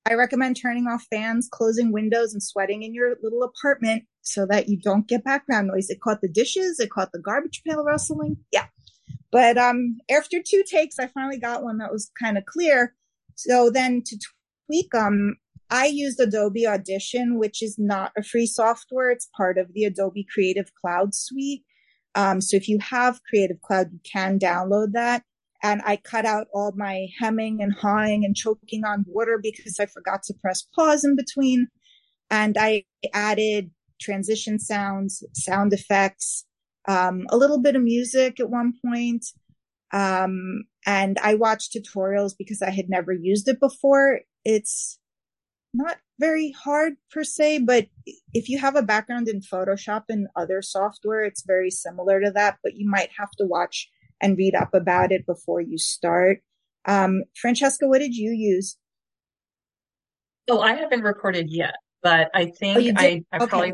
I 0.07 0.13
recommend 0.13 0.55
turning 0.55 0.85
off 0.85 1.07
fans, 1.11 1.49
closing 1.51 1.91
windows, 1.91 2.33
and 2.33 2.41
sweating 2.41 2.83
in 2.83 2.93
your 2.93 3.15
little 3.23 3.41
apartment 3.41 4.03
so 4.21 4.45
that 4.45 4.69
you 4.69 4.77
don't 4.79 5.07
get 5.07 5.23
background 5.23 5.67
noise. 5.67 5.89
It 5.89 5.99
caught 5.99 6.21
the 6.21 6.29
dishes, 6.29 6.79
it 6.79 6.91
caught 6.91 7.11
the 7.11 7.19
garbage 7.19 7.63
pail 7.67 7.83
rustling. 7.83 8.37
Yeah. 8.51 8.67
But 9.31 9.57
um, 9.57 9.97
after 10.09 10.41
two 10.45 10.63
takes, 10.69 10.99
I 10.99 11.07
finally 11.07 11.39
got 11.39 11.63
one 11.63 11.79
that 11.79 11.91
was 11.91 12.11
kind 12.21 12.37
of 12.37 12.45
clear. 12.45 12.93
So 13.33 13.71
then 13.71 14.03
to 14.05 14.17
tweak 14.67 14.91
them, 14.91 15.37
I 15.71 15.87
used 15.87 16.19
Adobe 16.19 16.67
Audition, 16.67 17.39
which 17.39 17.63
is 17.63 17.75
not 17.79 18.11
a 18.15 18.23
free 18.23 18.45
software. 18.45 19.09
It's 19.09 19.27
part 19.35 19.57
of 19.57 19.73
the 19.73 19.85
Adobe 19.85 20.25
Creative 20.31 20.71
Cloud 20.79 21.15
suite. 21.15 21.63
Um, 22.15 22.41
so 22.41 22.55
if 22.57 22.67
you 22.67 22.79
have 22.79 23.21
Creative 23.23 23.61
Cloud, 23.61 23.91
you 23.91 23.99
can 24.09 24.39
download 24.39 24.93
that 24.93 25.23
and 25.65 25.81
I 25.83 25.97
cut 25.97 26.25
out 26.25 26.45
all 26.53 26.73
my 26.75 27.07
hemming 27.19 27.57
and 27.59 27.73
hawing 27.73 28.23
and 28.23 28.35
choking 28.35 28.85
on 28.85 29.03
water 29.07 29.39
because 29.41 29.79
I 29.79 29.87
forgot 29.87 30.21
to 30.23 30.35
press 30.39 30.61
pause 30.75 31.03
in 31.03 31.15
between. 31.15 31.69
And 32.29 32.55
I 32.55 32.83
added 33.15 33.71
transition 33.99 34.59
sounds, 34.59 35.23
sound 35.33 35.73
effects, 35.73 36.45
um, 36.87 37.25
a 37.29 37.37
little 37.37 37.59
bit 37.59 37.75
of 37.75 37.81
music 37.81 38.39
at 38.39 38.51
one 38.51 38.73
point. 38.85 39.25
Um, 39.91 40.65
and 40.85 41.17
I 41.23 41.33
watched 41.33 41.75
tutorials 41.75 42.33
because 42.37 42.61
I 42.61 42.69
had 42.69 42.85
never 42.87 43.11
used 43.11 43.47
it 43.47 43.59
before. 43.59 44.19
It's 44.43 44.99
not 45.73 45.97
very 46.19 46.51
hard 46.51 46.93
per 47.11 47.23
se, 47.23 47.59
but 47.59 47.87
if 48.33 48.49
you 48.49 48.57
have 48.59 48.75
a 48.75 48.81
background 48.81 49.27
in 49.27 49.41
Photoshop 49.41 50.03
and 50.09 50.27
other 50.35 50.61
software, 50.61 51.23
it's 51.23 51.43
very 51.43 51.69
similar 51.69 52.21
to 52.21 52.31
that, 52.31 52.57
but 52.63 52.75
you 52.75 52.89
might 52.89 53.09
have 53.17 53.31
to 53.37 53.45
watch 53.45 53.89
and 54.21 54.37
read 54.37 54.55
up 54.55 54.73
about 54.73 55.11
it 55.11 55.25
before 55.25 55.61
you 55.61 55.77
start. 55.77 56.41
Um, 56.85 57.23
Francesca, 57.35 57.87
what 57.87 57.99
did 57.99 58.15
you 58.15 58.31
use? 58.31 58.77
So 60.47 60.61
I 60.61 60.75
haven't 60.75 61.01
recorded 61.01 61.47
yet, 61.49 61.75
but 62.03 62.29
I 62.33 62.45
think 62.45 62.77
Oh, 62.97 63.01
I, 63.01 63.23
I 63.31 63.37
okay. 63.37 63.47
probably 63.47 63.73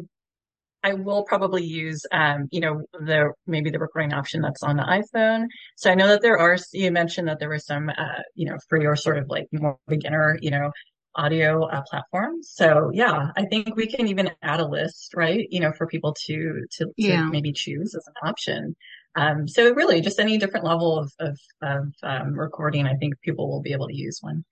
I 0.83 0.93
will 0.93 1.23
probably 1.23 1.63
use 1.63 2.03
um, 2.11 2.47
you 2.51 2.59
know, 2.59 2.81
the 2.93 3.31
maybe 3.45 3.69
the 3.69 3.77
recording 3.77 4.13
option 4.13 4.41
that's 4.41 4.63
on 4.63 4.77
the 4.77 4.83
iPhone. 4.83 5.45
So 5.75 5.91
I 5.91 5.95
know 5.95 6.07
that 6.07 6.21
there 6.23 6.39
are 6.39 6.57
you 6.73 6.91
mentioned 6.91 7.27
that 7.27 7.39
there 7.39 7.49
were 7.49 7.59
some 7.59 7.89
uh, 7.89 8.21
you 8.33 8.49
know, 8.49 8.57
free 8.67 8.85
or 8.85 8.95
sort 8.95 9.19
of 9.19 9.29
like 9.29 9.47
more 9.51 9.77
beginner, 9.87 10.39
you 10.41 10.49
know, 10.49 10.71
audio 11.15 11.65
uh, 11.65 11.81
platforms. 11.89 12.49
So 12.53 12.89
yeah, 12.93 13.31
I 13.37 13.45
think 13.45 13.75
we 13.75 13.87
can 13.87 14.07
even 14.07 14.31
add 14.41 14.59
a 14.59 14.67
list, 14.67 15.13
right? 15.15 15.47
You 15.49 15.59
know, 15.59 15.71
for 15.71 15.87
people 15.87 16.13
to 16.25 16.65
to 16.71 16.85
to 16.85 16.91
Yeah. 16.97 17.25
maybe 17.29 17.51
choose 17.51 17.93
as 17.95 18.05
an 18.07 18.13
option. 18.29 18.75
Um, 19.15 19.47
so 19.47 19.73
really 19.73 19.99
just 20.01 20.19
any 20.19 20.37
different 20.37 20.65
level 20.65 20.97
of 20.97 21.11
of, 21.19 21.37
of 21.61 21.93
um, 22.03 22.33
recording, 22.33 22.87
I 22.87 22.95
think 22.95 23.19
people 23.21 23.49
will 23.49 23.61
be 23.61 23.73
able 23.73 23.87
to 23.87 23.95
use 23.95 24.19
one. 24.21 24.45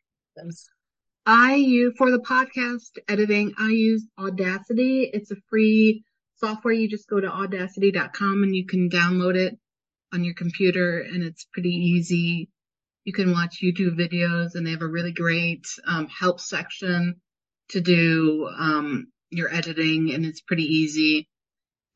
I 1.25 1.55
use 1.55 1.93
for 1.97 2.11
the 2.11 2.19
podcast 2.19 2.97
editing, 3.07 3.53
I 3.57 3.69
use 3.69 4.05
Audacity. 4.17 5.09
It's 5.13 5.31
a 5.31 5.35
free 5.49 6.03
software. 6.35 6.73
You 6.73 6.89
just 6.89 7.07
go 7.09 7.19
to 7.19 7.27
audacity.com 7.27 8.43
and 8.43 8.55
you 8.55 8.65
can 8.65 8.89
download 8.89 9.35
it 9.35 9.57
on 10.13 10.23
your 10.23 10.33
computer 10.33 10.99
and 11.01 11.23
it's 11.23 11.45
pretty 11.53 11.69
easy. 11.69 12.49
You 13.05 13.13
can 13.13 13.31
watch 13.31 13.61
YouTube 13.63 13.97
videos 13.97 14.55
and 14.55 14.65
they 14.65 14.71
have 14.71 14.81
a 14.81 14.87
really 14.87 15.11
great 15.11 15.65
um, 15.87 16.07
help 16.07 16.39
section 16.39 17.21
to 17.69 17.81
do 17.81 18.49
um, 18.57 19.07
your 19.29 19.53
editing 19.53 20.11
and 20.13 20.25
it's 20.25 20.41
pretty 20.41 20.63
easy 20.63 21.27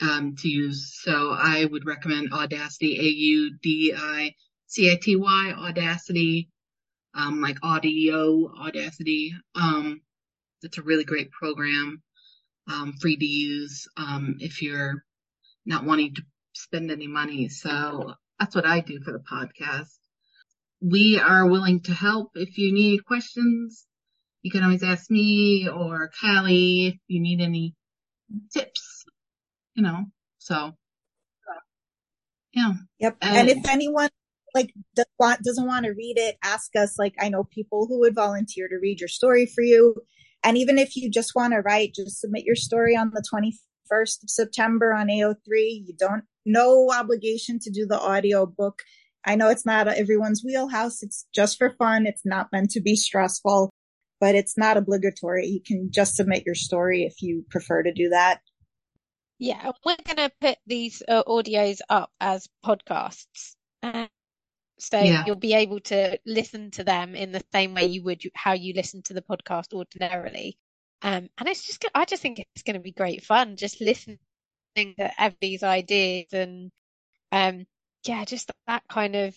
um, 0.01 0.35
to 0.37 0.47
use. 0.47 0.99
So 1.01 1.31
I 1.31 1.65
would 1.65 1.85
recommend 1.85 2.33
Audacity, 2.33 2.99
A-U-D-I-C-I-T-Y, 2.99 4.33
Audacity, 5.57 6.49
um, 7.13 7.41
like 7.41 7.57
audio, 7.63 8.51
Audacity. 8.59 9.33
Um, 9.55 10.01
it's 10.61 10.77
a 10.77 10.83
really 10.83 11.03
great 11.03 11.31
program, 11.31 12.01
um, 12.71 12.93
free 12.99 13.17
to 13.17 13.25
use, 13.25 13.87
if 14.39 14.61
you're 14.61 15.03
not 15.65 15.85
wanting 15.85 16.15
to 16.15 16.23
spend 16.53 16.91
any 16.91 17.07
money. 17.07 17.49
So 17.49 18.13
that's 18.39 18.55
what 18.55 18.65
I 18.65 18.79
do 18.79 18.99
for 19.01 19.11
the 19.11 19.19
podcast. 19.19 19.97
We 20.83 21.17
are 21.17 21.47
willing 21.47 21.79
to 21.83 21.93
help. 21.93 22.31
If 22.35 22.57
you 22.57 22.73
need 22.73 23.05
questions, 23.05 23.85
you 24.41 24.51
can 24.51 24.63
always 24.63 24.83
ask 24.83 25.09
me 25.09 25.69
or 25.69 26.11
Kally 26.19 26.87
if 26.87 26.95
you 27.07 27.21
need 27.21 27.39
any 27.39 27.73
tips, 28.53 29.05
you 29.75 29.83
know, 29.83 30.05
so 30.39 30.73
yeah. 32.53 32.73
Yep. 32.99 33.17
And- 33.21 33.49
And 33.49 33.49
if 33.57 33.69
anyone 33.69 34.09
like 34.53 34.73
does 34.95 35.05
want, 35.17 35.41
doesn't 35.41 35.65
want 35.65 35.85
to 35.85 35.91
read 35.93 36.15
it, 36.17 36.37
ask 36.43 36.75
us. 36.75 36.99
Like 36.99 37.15
I 37.19 37.29
know 37.29 37.43
people 37.45 37.87
who 37.87 37.99
would 38.01 38.13
volunteer 38.13 38.67
to 38.67 38.75
read 38.81 38.99
your 38.99 39.07
story 39.07 39.45
for 39.45 39.63
you. 39.63 39.95
And 40.43 40.57
even 40.57 40.77
if 40.77 40.95
you 40.95 41.09
just 41.09 41.33
want 41.35 41.53
to 41.53 41.59
write, 41.61 41.95
just 41.95 42.19
submit 42.19 42.43
your 42.43 42.55
story 42.55 42.95
on 42.95 43.11
the 43.13 43.23
21st 43.33 44.23
of 44.23 44.29
September 44.29 44.93
on 44.93 45.07
AO3. 45.07 45.35
You 45.85 45.93
don't, 45.97 46.25
no 46.45 46.91
obligation 46.91 47.57
to 47.59 47.71
do 47.71 47.85
the 47.87 47.97
audio 47.99 48.45
book. 48.45 48.83
I 49.25 49.35
know 49.35 49.49
it's 49.49 49.65
not 49.65 49.87
everyone's 49.87 50.43
wheelhouse. 50.43 51.01
It's 51.01 51.25
just 51.33 51.57
for 51.57 51.71
fun. 51.77 52.05
It's 52.05 52.25
not 52.25 52.51
meant 52.51 52.71
to 52.71 52.81
be 52.81 52.95
stressful, 52.95 53.69
but 54.19 54.35
it's 54.35 54.57
not 54.57 54.77
obligatory. 54.77 55.47
You 55.47 55.61
can 55.65 55.89
just 55.91 56.15
submit 56.15 56.43
your 56.45 56.55
story 56.55 57.03
if 57.03 57.21
you 57.21 57.45
prefer 57.49 57.83
to 57.83 57.93
do 57.93 58.09
that. 58.09 58.39
Yeah, 59.39 59.71
we're 59.85 59.97
going 60.05 60.29
to 60.29 60.31
put 60.39 60.57
these 60.65 61.01
uh, 61.07 61.23
audios 61.23 61.79
up 61.89 62.11
as 62.19 62.47
podcasts. 62.65 63.55
Uh, 63.81 64.07
so 64.79 64.99
Yeah. 64.99 65.23
you'll 65.25 65.35
be 65.35 65.53
able 65.53 65.79
to 65.81 66.17
listen 66.25 66.71
to 66.71 66.83
them 66.83 67.15
in 67.15 67.31
the 67.31 67.43
same 67.51 67.73
way 67.73 67.85
you 67.85 68.03
would 68.03 68.21
how 68.35 68.53
you 68.53 68.73
listen 68.73 69.01
to 69.03 69.13
the 69.13 69.21
podcast 69.21 69.73
ordinarily. 69.73 70.57
Um, 71.01 71.29
and 71.37 71.49
it's 71.49 71.65
just, 71.65 71.85
I 71.93 72.05
just 72.05 72.21
think 72.21 72.39
it's 72.39 72.63
going 72.63 72.75
to 72.75 72.79
be 72.81 72.91
great 72.91 73.23
fun 73.25 73.57
just 73.57 73.81
listening 73.81 74.19
to 74.77 75.11
everybody's 75.21 75.63
ideas 75.63 76.27
and, 76.31 76.71
um, 77.31 77.65
yeah, 78.03 78.25
just 78.25 78.51
that 78.67 78.83
kind 78.87 79.15
of, 79.15 79.35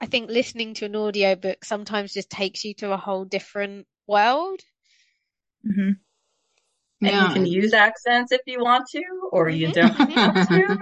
I 0.00 0.06
think 0.06 0.30
listening 0.30 0.74
to 0.74 0.86
an 0.86 0.96
audiobook 0.96 1.64
sometimes 1.64 2.12
just 2.14 2.30
takes 2.30 2.64
you 2.64 2.74
to 2.76 2.92
a 2.92 2.96
whole 2.96 3.24
different 3.24 3.86
world. 4.06 4.60
hmm 5.64 5.92
And 5.92 5.96
Yeah. 7.10 7.28
you 7.28 7.34
can 7.34 7.46
use 7.46 7.72
accents 7.72 8.32
if 8.32 8.40
you 8.46 8.60
want 8.60 8.86
to, 8.92 9.02
or 9.32 9.48
you 9.48 9.68
Mhm, 9.68 9.72
don't 9.72 10.10
have 10.12 10.48
to. 10.48 10.78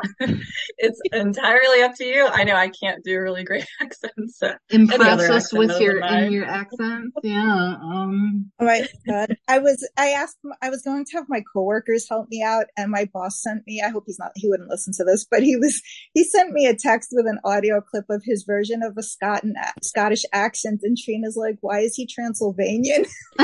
It's 0.78 1.00
entirely 1.12 1.82
up 1.82 1.94
to 1.96 2.04
you. 2.04 2.26
I 2.26 2.44
know 2.44 2.54
I 2.54 2.68
can't 2.68 3.02
do 3.04 3.18
really 3.20 3.44
great 3.44 3.66
accents. 3.80 4.38
So 4.38 4.52
Impress 4.70 5.00
us 5.20 5.30
accent 5.30 5.58
with 5.58 5.80
your 5.80 6.00
than 6.00 6.24
in 6.24 6.32
your 6.32 6.44
accents. 6.44 7.16
Yeah. 7.22 7.76
Um. 7.82 8.50
Oh 8.60 8.64
my 8.66 8.86
god! 9.06 9.36
I 9.48 9.58
was 9.58 9.88
I 9.96 10.08
asked 10.10 10.36
I 10.60 10.68
was 10.70 10.82
going 10.82 11.04
to 11.06 11.16
have 11.16 11.26
my 11.28 11.42
coworkers 11.52 12.06
help 12.08 12.28
me 12.30 12.42
out, 12.42 12.66
and 12.76 12.90
my 12.90 13.08
boss 13.12 13.40
sent 13.42 13.66
me. 13.66 13.82
I 13.84 13.88
hope 13.88 14.04
he's 14.06 14.18
not 14.18 14.32
he 14.34 14.48
wouldn't 14.48 14.68
listen 14.68 14.92
to 14.98 15.04
this, 15.04 15.26
but 15.30 15.42
he 15.42 15.56
was 15.56 15.80
he 16.12 16.24
sent 16.24 16.52
me 16.52 16.66
a 16.66 16.76
text 16.76 17.10
with 17.12 17.26
an 17.26 17.38
audio 17.44 17.80
clip 17.80 18.04
of 18.10 18.22
his 18.24 18.44
version 18.46 18.82
of 18.82 18.96
a 18.98 19.02
Scot 19.02 19.42
Scottish 19.82 20.24
accent, 20.32 20.80
and 20.82 20.96
Trina's 20.98 21.36
like, 21.36 21.56
"Why 21.60 21.80
is 21.80 21.94
he 21.94 22.06
Transylvanian?" 22.06 23.06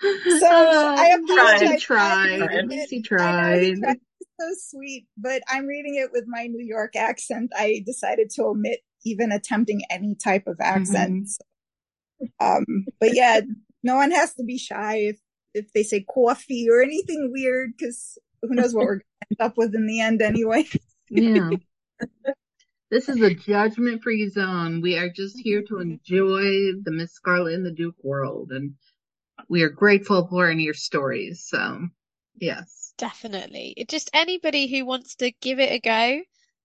So 0.00 0.46
I 0.46 1.16
apologize. 1.22 1.82
Tried. 1.82 2.38
Tried. 2.38 2.42
At 2.42 2.70
he 2.70 2.80
I 2.80 2.96
know 2.96 3.02
tried. 3.02 3.76
tried. 3.76 4.00
So 4.40 4.46
sweet, 4.56 5.06
but 5.18 5.42
I'm 5.48 5.66
reading 5.66 5.96
it 5.96 6.10
with 6.12 6.24
my 6.26 6.46
New 6.46 6.64
York 6.64 6.96
accent. 6.96 7.52
I 7.54 7.82
decided 7.84 8.30
to 8.36 8.44
omit 8.44 8.80
even 9.04 9.32
attempting 9.32 9.82
any 9.90 10.14
type 10.14 10.46
of 10.46 10.56
accent. 10.60 11.28
Um, 12.38 12.86
but 12.98 13.14
yeah, 13.14 13.40
no 13.82 13.96
one 13.96 14.10
has 14.12 14.34
to 14.34 14.44
be 14.44 14.56
shy 14.58 14.96
if 14.96 15.18
if 15.52 15.72
they 15.72 15.82
say 15.82 16.02
coffee 16.02 16.68
or 16.70 16.80
anything 16.80 17.30
weird, 17.32 17.72
because 17.76 18.18
who 18.42 18.54
knows 18.54 18.74
what 18.74 18.84
we're 18.84 18.94
going 18.94 19.00
to 19.00 19.26
end 19.42 19.50
up 19.50 19.58
with 19.58 19.74
in 19.74 19.86
the 19.86 20.00
end 20.00 20.22
anyway. 20.22 20.64
Yeah. 21.10 21.50
This 22.90 23.08
is 23.08 23.22
a 23.22 23.32
judgment 23.32 24.02
free 24.02 24.28
zone. 24.28 24.80
We 24.80 24.98
are 24.98 25.08
just 25.08 25.38
here 25.38 25.62
to 25.68 25.78
enjoy 25.78 26.72
the 26.82 26.90
Miss 26.90 27.12
Scarlet 27.12 27.54
and 27.54 27.64
the 27.64 27.70
Duke 27.70 27.94
world, 28.02 28.50
and 28.50 28.74
we 29.48 29.62
are 29.62 29.70
grateful 29.70 30.26
for 30.28 30.48
any 30.48 30.62
of 30.62 30.66
your 30.66 30.74
stories. 30.74 31.44
So, 31.46 31.88
yes. 32.38 32.94
Definitely. 32.98 33.74
It 33.76 33.88
just 33.88 34.10
anybody 34.12 34.66
who 34.66 34.84
wants 34.84 35.16
to 35.16 35.32
give 35.40 35.58
it 35.58 35.72
a 35.72 35.78
go 35.80 36.22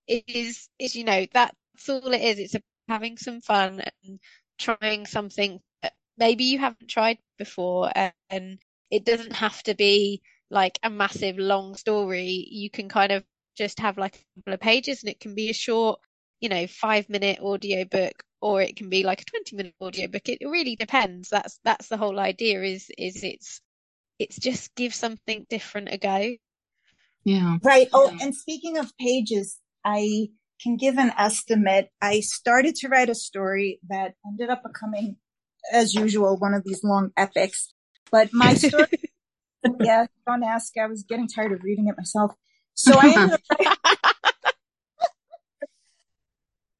is 0.07 0.69
is 0.79 0.95
you 0.95 1.03
know 1.03 1.25
that's 1.33 1.89
all 1.89 2.13
it 2.13 2.21
is. 2.21 2.39
It's 2.39 2.55
having 2.87 3.17
some 3.17 3.41
fun 3.41 3.81
and 4.03 4.19
trying 4.59 5.05
something 5.05 5.59
that 5.81 5.93
maybe 6.17 6.45
you 6.45 6.59
haven't 6.59 6.89
tried 6.89 7.17
before 7.37 7.91
and 8.29 8.59
it 8.91 9.05
doesn't 9.05 9.33
have 9.33 9.61
to 9.63 9.75
be 9.75 10.21
like 10.49 10.77
a 10.83 10.89
massive 10.89 11.37
long 11.37 11.75
story. 11.75 12.47
You 12.49 12.69
can 12.69 12.87
kind 12.89 13.11
of 13.11 13.23
just 13.57 13.79
have 13.79 13.97
like 13.97 14.15
a 14.15 14.39
couple 14.39 14.53
of 14.53 14.59
pages 14.59 15.03
and 15.03 15.09
it 15.09 15.19
can 15.19 15.35
be 15.35 15.49
a 15.49 15.53
short, 15.53 15.99
you 16.39 16.49
know, 16.49 16.67
five 16.67 17.09
minute 17.09 17.39
audio 17.41 17.85
book 17.85 18.23
or 18.45 18.61
it 18.61 18.75
can 18.75 18.89
be 18.89 19.01
like 19.01 19.21
a 19.21 19.25
20 19.25 19.55
minute 19.55 19.73
audio 19.81 20.07
book. 20.07 20.29
It 20.29 20.37
really 20.47 20.75
depends. 20.75 21.29
That's 21.29 21.59
that's 21.63 21.87
the 21.87 21.97
whole 21.97 22.19
idea 22.19 22.61
is 22.61 22.91
is 22.95 23.23
it's 23.23 23.59
it's 24.19 24.37
just 24.37 24.75
give 24.75 24.93
something 24.93 25.47
different 25.49 25.89
a 25.91 25.97
go. 25.97 26.35
Yeah. 27.23 27.57
Right. 27.63 27.87
Oh, 27.91 28.11
Yeah. 28.11 28.25
and 28.25 28.35
speaking 28.35 28.77
of 28.77 28.95
pages, 28.99 29.57
I 29.83 30.27
can 30.61 30.77
give 30.77 30.99
an 30.99 31.11
estimate. 31.17 31.89
I 31.99 32.19
started 32.19 32.75
to 32.75 32.87
write 32.87 33.09
a 33.09 33.15
story 33.15 33.79
that 33.89 34.13
ended 34.23 34.51
up 34.51 34.61
becoming, 34.61 35.15
as 35.73 35.95
usual, 35.95 36.37
one 36.37 36.53
of 36.53 36.63
these 36.63 36.83
long 36.83 37.09
epics. 37.17 37.73
But 38.11 38.31
my 38.31 38.53
story, 38.67 38.87
yeah, 39.79 40.05
don't 40.27 40.43
ask. 40.43 40.77
I 40.77 40.85
was 40.85 41.01
getting 41.01 41.27
tired 41.27 41.51
of 41.51 41.63
reading 41.63 41.87
it 41.87 41.97
myself. 41.97 42.35
So 42.75 42.95
I 42.99 43.09
ended 43.09 43.31
up, 43.31 43.41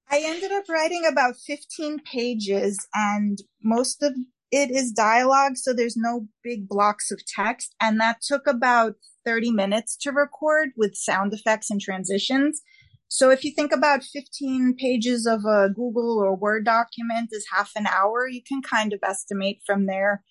I 0.09 0.21
ended 0.23 0.51
up 0.51 0.65
writing 0.69 1.05
about 1.05 1.35
15 1.37 1.99
pages 1.99 2.87
and 2.93 3.39
most 3.63 4.03
of 4.03 4.13
it 4.51 4.71
is 4.71 4.91
dialogue. 4.91 5.57
So 5.57 5.73
there's 5.73 5.97
no 5.97 6.27
big 6.43 6.67
blocks 6.67 7.11
of 7.11 7.19
text. 7.25 7.75
And 7.81 7.99
that 7.99 8.21
took 8.21 8.47
about 8.47 8.95
30 9.25 9.51
minutes 9.51 9.97
to 10.01 10.11
record 10.11 10.69
with 10.77 10.95
sound 10.95 11.33
effects 11.33 11.69
and 11.71 11.81
transitions. 11.81 12.61
So 13.07 13.29
if 13.29 13.43
you 13.43 13.51
think 13.51 13.71
about 13.71 14.03
15 14.03 14.75
pages 14.79 15.25
of 15.25 15.45
a 15.45 15.69
Google 15.69 16.19
or 16.19 16.35
Word 16.35 16.65
document 16.65 17.29
is 17.31 17.45
half 17.51 17.71
an 17.75 17.87
hour, 17.87 18.27
you 18.27 18.41
can 18.47 18.61
kind 18.61 18.93
of 18.93 18.99
estimate 19.03 19.61
from 19.65 19.85
there 19.85 20.23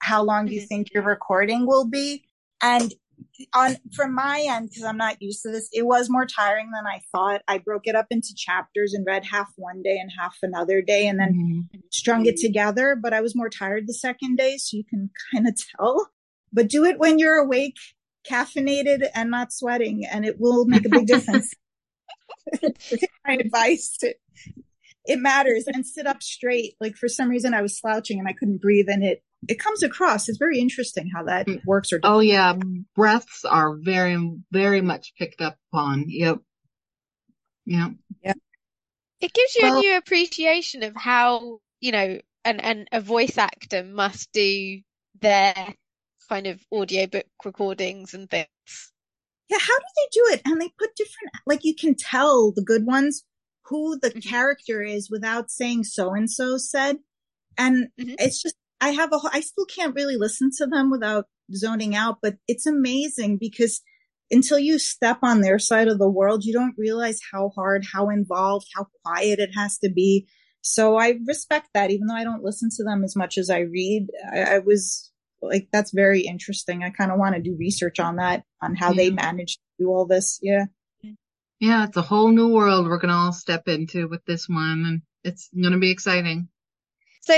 how 0.00 0.22
long 0.22 0.48
you 0.48 0.60
Mhm. 0.62 0.66
think 0.66 0.94
your 0.94 1.02
recording 1.02 1.66
will 1.66 1.86
be. 1.86 2.24
And 2.62 2.92
on 3.54 3.76
from 3.94 4.14
my 4.14 4.44
end 4.48 4.68
because 4.68 4.84
i'm 4.84 4.96
not 4.96 5.20
used 5.20 5.42
to 5.42 5.50
this 5.50 5.68
it 5.72 5.86
was 5.86 6.08
more 6.10 6.26
tiring 6.26 6.70
than 6.74 6.86
i 6.86 7.00
thought. 7.12 7.42
I 7.48 7.58
broke 7.58 7.86
it 7.86 7.94
up 7.94 8.06
into 8.10 8.34
chapters 8.36 8.94
and 8.94 9.06
read 9.06 9.24
half 9.24 9.48
one 9.56 9.82
day 9.82 9.98
and 9.98 10.10
half 10.18 10.36
another 10.42 10.82
day 10.82 11.06
and 11.06 11.18
then 11.18 11.32
mm-hmm. 11.72 11.78
strung 11.90 12.26
it 12.26 12.36
together 12.36 12.96
but 13.00 13.12
i 13.12 13.20
was 13.20 13.36
more 13.36 13.50
tired 13.50 13.86
the 13.86 13.94
second 13.94 14.36
day 14.36 14.56
so 14.56 14.76
you 14.76 14.84
can 14.84 15.10
kind 15.34 15.46
of 15.46 15.56
tell. 15.76 16.10
But 16.52 16.68
do 16.68 16.84
it 16.84 16.98
when 16.98 17.18
you're 17.18 17.36
awake 17.36 17.76
caffeinated 18.28 19.06
and 19.14 19.30
not 19.30 19.52
sweating 19.52 20.04
and 20.10 20.24
it 20.24 20.36
will 20.38 20.66
make 20.66 20.84
a 20.84 20.90
big 20.90 21.06
difference. 21.06 21.54
My 23.26 23.34
advice 23.34 23.96
to, 24.00 24.14
it 25.04 25.18
matters 25.18 25.64
and 25.66 25.86
sit 25.86 26.06
up 26.06 26.22
straight. 26.22 26.74
Like 26.80 26.96
for 26.96 27.08
some 27.08 27.28
reason 27.28 27.54
i 27.54 27.62
was 27.62 27.78
slouching 27.78 28.18
and 28.18 28.28
i 28.28 28.32
couldn't 28.32 28.60
breathe 28.60 28.88
and 28.88 29.04
it 29.04 29.22
it 29.48 29.58
comes 29.58 29.82
across. 29.82 30.28
It's 30.28 30.38
very 30.38 30.58
interesting 30.58 31.10
how 31.14 31.24
that 31.24 31.46
mm. 31.46 31.60
works. 31.64 31.92
Or 31.92 32.00
oh 32.02 32.20
yeah, 32.20 32.54
breaths 32.94 33.44
are 33.44 33.76
very 33.80 34.16
very 34.50 34.80
much 34.80 35.12
picked 35.18 35.40
up 35.40 35.56
on. 35.72 36.04
Yep. 36.08 36.38
Yeah. 37.66 37.88
Yeah. 38.22 38.34
It 39.20 39.32
gives 39.32 39.54
you 39.54 39.62
well, 39.64 39.78
a 39.78 39.80
new 39.80 39.96
appreciation 39.96 40.82
of 40.82 40.94
how 40.96 41.60
you 41.80 41.92
know 41.92 42.20
and 42.44 42.62
and 42.62 42.88
a 42.92 43.00
voice 43.00 43.38
actor 43.38 43.84
must 43.84 44.30
do 44.32 44.80
their 45.20 45.54
kind 46.28 46.46
of 46.46 46.60
audiobook 46.72 47.26
recordings 47.44 48.14
and 48.14 48.30
things. 48.30 48.46
Yeah, 49.48 49.58
how 49.58 49.78
do 49.78 49.84
they 49.96 50.08
do 50.12 50.34
it? 50.34 50.42
And 50.44 50.60
they 50.60 50.72
put 50.78 50.94
different 50.96 51.32
like 51.46 51.64
you 51.64 51.74
can 51.74 51.94
tell 51.94 52.52
the 52.52 52.62
good 52.62 52.86
ones 52.86 53.24
who 53.66 53.98
the 53.98 54.10
mm-hmm. 54.10 54.28
character 54.28 54.82
is 54.82 55.10
without 55.10 55.50
saying 55.50 55.84
so 55.84 56.14
and 56.14 56.30
so 56.30 56.56
said. 56.56 56.98
And 57.58 57.88
mm-hmm. 58.00 58.14
it's 58.18 58.42
just 58.42 58.56
I 58.80 58.90
have 58.90 59.12
a, 59.12 59.18
I 59.32 59.40
still 59.40 59.66
can't 59.66 59.94
really 59.94 60.16
listen 60.16 60.50
to 60.58 60.66
them 60.66 60.90
without 60.90 61.26
zoning 61.54 61.94
out, 61.94 62.18
but 62.22 62.36
it's 62.48 62.66
amazing 62.66 63.38
because 63.38 63.82
until 64.30 64.58
you 64.58 64.78
step 64.78 65.18
on 65.22 65.40
their 65.40 65.58
side 65.58 65.88
of 65.88 65.98
the 65.98 66.08
world, 66.08 66.44
you 66.44 66.52
don't 66.52 66.74
realize 66.78 67.18
how 67.32 67.50
hard, 67.54 67.84
how 67.92 68.08
involved, 68.08 68.66
how 68.76 68.86
quiet 69.04 69.38
it 69.38 69.50
has 69.56 69.78
to 69.78 69.90
be. 69.90 70.26
So 70.62 70.96
I 70.96 71.14
respect 71.26 71.68
that, 71.74 71.90
even 71.90 72.06
though 72.06 72.14
I 72.14 72.24
don't 72.24 72.44
listen 72.44 72.68
to 72.76 72.84
them 72.84 73.02
as 73.02 73.16
much 73.16 73.38
as 73.38 73.50
I 73.50 73.60
read. 73.60 74.06
I, 74.32 74.56
I 74.56 74.58
was 74.58 75.10
like, 75.42 75.68
that's 75.72 75.90
very 75.92 76.20
interesting. 76.20 76.82
I 76.82 76.90
kind 76.90 77.10
of 77.10 77.18
want 77.18 77.34
to 77.34 77.42
do 77.42 77.56
research 77.58 77.98
on 77.98 78.16
that, 78.16 78.44
on 78.62 78.76
how 78.76 78.92
yeah. 78.92 78.96
they 78.96 79.10
manage 79.10 79.56
to 79.56 79.62
do 79.78 79.88
all 79.88 80.06
this. 80.06 80.38
Yeah. 80.42 80.66
Yeah, 81.58 81.84
it's 81.84 81.96
a 81.96 82.02
whole 82.02 82.30
new 82.30 82.48
world 82.54 82.86
we're 82.86 82.98
going 82.98 83.10
to 83.10 83.14
all 83.14 83.32
step 83.32 83.68
into 83.68 84.08
with 84.08 84.24
this 84.24 84.48
one, 84.48 84.84
and 84.86 85.02
it's 85.24 85.50
going 85.52 85.74
to 85.74 85.78
be 85.78 85.90
exciting. 85.90 86.48
So 87.22 87.34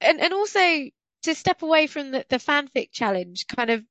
and 0.00 0.20
and 0.20 0.32
also 0.32 0.60
to 1.22 1.34
step 1.34 1.62
away 1.62 1.86
from 1.86 2.10
the, 2.10 2.24
the 2.28 2.36
fanfic 2.36 2.90
challenge, 2.92 3.46
kind 3.46 3.70
of 3.70 3.84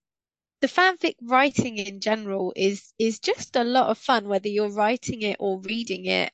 the 0.62 0.68
fanfic 0.68 1.16
writing 1.22 1.78
in 1.78 2.00
general 2.00 2.54
is 2.56 2.94
is 3.00 3.20
just 3.20 3.56
a 3.56 3.64
lot 3.64 3.90
of 3.90 3.98
fun, 3.98 4.28
whether 4.28 4.48
you're 4.48 4.72
writing 4.72 5.22
it 5.24 5.38
or 5.40 5.60
reading 5.62 6.06
it. 6.06 6.32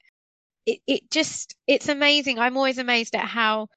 It 0.65 0.79
it 0.87 1.11
just 1.11 1.55
it's 1.67 1.89
amazing. 1.89 2.39
I'm 2.39 2.57
always 2.57 2.77
amazed 2.77 3.15
at 3.15 3.25
how 3.25 3.67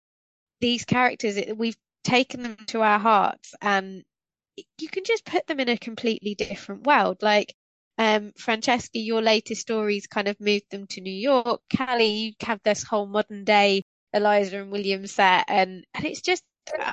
these 0.61 0.85
characters 0.85 1.37
it, 1.37 1.57
we've 1.57 1.77
taken 2.05 2.43
them 2.43 2.57
to 2.67 2.83
our 2.83 2.99
hearts 2.99 3.55
and 3.63 4.05
you 4.79 4.89
can 4.89 5.05
just 5.05 5.25
put 5.25 5.47
them 5.47 5.61
in 5.61 5.69
a 5.69 5.79
completely 5.79 6.35
different 6.35 6.85
world. 6.87 7.19
Like 7.23 7.55
um, 7.99 8.33
Francesca, 8.37 8.99
your 8.99 9.23
latest 9.23 9.63
stories 9.63 10.07
kind 10.07 10.29
of 10.29 10.41
moved 10.41 10.71
them 10.71 10.87
to 10.89 11.01
New 11.01 11.13
York. 11.13 11.61
Kally, 11.71 12.07
you 12.07 12.33
have 12.43 12.61
this 12.65 12.83
whole 12.83 13.07
modern 13.07 13.45
day 13.45 13.85
Eliza 14.12 14.61
and 14.61 14.71
William 14.71 15.07
set, 15.07 15.45
and 15.49 15.85
and 15.95 16.04
it's 16.04 16.21
just 16.21 16.42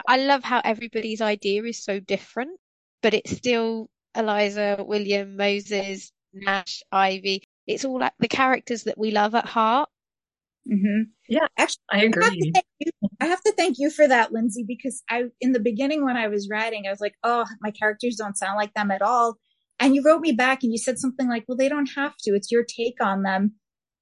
I 0.07 0.17
love 0.17 0.43
how 0.43 0.61
everybody's 0.63 1.21
idea 1.21 1.63
is 1.63 1.83
so 1.83 1.99
different, 1.99 2.59
but 3.01 3.13
it's 3.13 3.31
still 3.31 3.89
Eliza, 4.15 4.83
William, 4.87 5.37
Moses, 5.37 6.11
Nash, 6.33 6.81
Ivy. 6.91 7.43
It's 7.67 7.85
all 7.85 7.99
like 7.99 8.13
the 8.19 8.27
characters 8.27 8.83
that 8.83 8.97
we 8.97 9.11
love 9.11 9.35
at 9.35 9.45
heart. 9.45 9.89
Mm-hmm. 10.71 11.11
Yeah, 11.27 11.47
actually, 11.57 11.83
I 11.91 12.03
agree. 12.03 12.23
I 12.25 12.29
have, 12.55 13.09
I 13.21 13.25
have 13.25 13.41
to 13.41 13.53
thank 13.53 13.77
you 13.79 13.89
for 13.89 14.07
that, 14.07 14.31
Lindsay, 14.31 14.65
because 14.67 15.03
I, 15.09 15.25
in 15.41 15.51
the 15.51 15.59
beginning 15.59 16.03
when 16.03 16.17
I 16.17 16.27
was 16.27 16.47
writing, 16.49 16.83
I 16.87 16.91
was 16.91 16.99
like, 16.99 17.15
oh, 17.23 17.45
my 17.61 17.71
characters 17.71 18.15
don't 18.15 18.37
sound 18.37 18.57
like 18.57 18.73
them 18.73 18.91
at 18.91 19.01
all. 19.01 19.37
And 19.79 19.95
you 19.95 20.03
wrote 20.03 20.21
me 20.21 20.31
back 20.31 20.63
and 20.63 20.71
you 20.71 20.77
said 20.77 20.99
something 20.99 21.27
like, 21.27 21.45
well, 21.47 21.57
they 21.57 21.69
don't 21.69 21.89
have 21.95 22.15
to. 22.23 22.31
It's 22.31 22.51
your 22.51 22.63
take 22.63 23.01
on 23.01 23.23
them. 23.23 23.53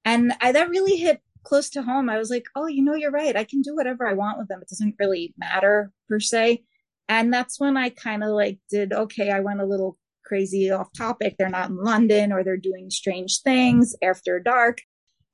And 0.04 0.32
I, 0.40 0.52
that 0.52 0.68
really 0.68 0.96
hit 0.96 1.20
close 1.48 1.70
to 1.70 1.82
home, 1.82 2.10
I 2.10 2.18
was 2.18 2.28
like, 2.28 2.44
oh, 2.54 2.66
you 2.66 2.84
know, 2.84 2.94
you're 2.94 3.10
right. 3.10 3.34
I 3.34 3.44
can 3.44 3.62
do 3.62 3.74
whatever 3.74 4.06
I 4.06 4.12
want 4.12 4.38
with 4.38 4.48
them. 4.48 4.60
It 4.60 4.68
doesn't 4.68 4.96
really 4.98 5.34
matter 5.38 5.90
per 6.06 6.20
se. 6.20 6.62
And 7.08 7.32
that's 7.32 7.58
when 7.58 7.78
I 7.78 7.88
kind 7.88 8.22
of 8.22 8.30
like 8.30 8.58
did, 8.70 8.92
okay, 8.92 9.30
I 9.30 9.40
went 9.40 9.62
a 9.62 9.66
little 9.66 9.96
crazy 10.26 10.70
off 10.70 10.88
topic. 10.96 11.36
They're 11.38 11.48
not 11.48 11.70
in 11.70 11.82
London 11.82 12.32
or 12.32 12.44
they're 12.44 12.58
doing 12.58 12.90
strange 12.90 13.40
things 13.40 13.96
after 14.02 14.38
dark. 14.38 14.82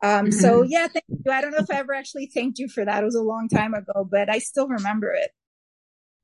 Um, 0.05 0.27
mm-hmm. 0.27 0.31
so 0.31 0.63
yeah, 0.63 0.87
thank 0.87 1.05
you. 1.09 1.33
I 1.33 1.41
don't 1.41 1.51
know 1.51 1.59
if 1.59 1.71
I 1.71 1.79
ever 1.79 1.95
actually 1.95 2.27
thanked 2.27 2.61
you 2.61 2.69
for 2.69 2.85
that. 2.85 3.03
It 3.03 3.07
was 3.07 3.17
a 3.17 3.23
long 3.23 3.49
time 3.49 3.75
ago, 3.75 4.07
but 4.09 4.31
I 4.31 4.39
still 4.39 4.69
remember 4.69 5.13
it. 5.13 5.33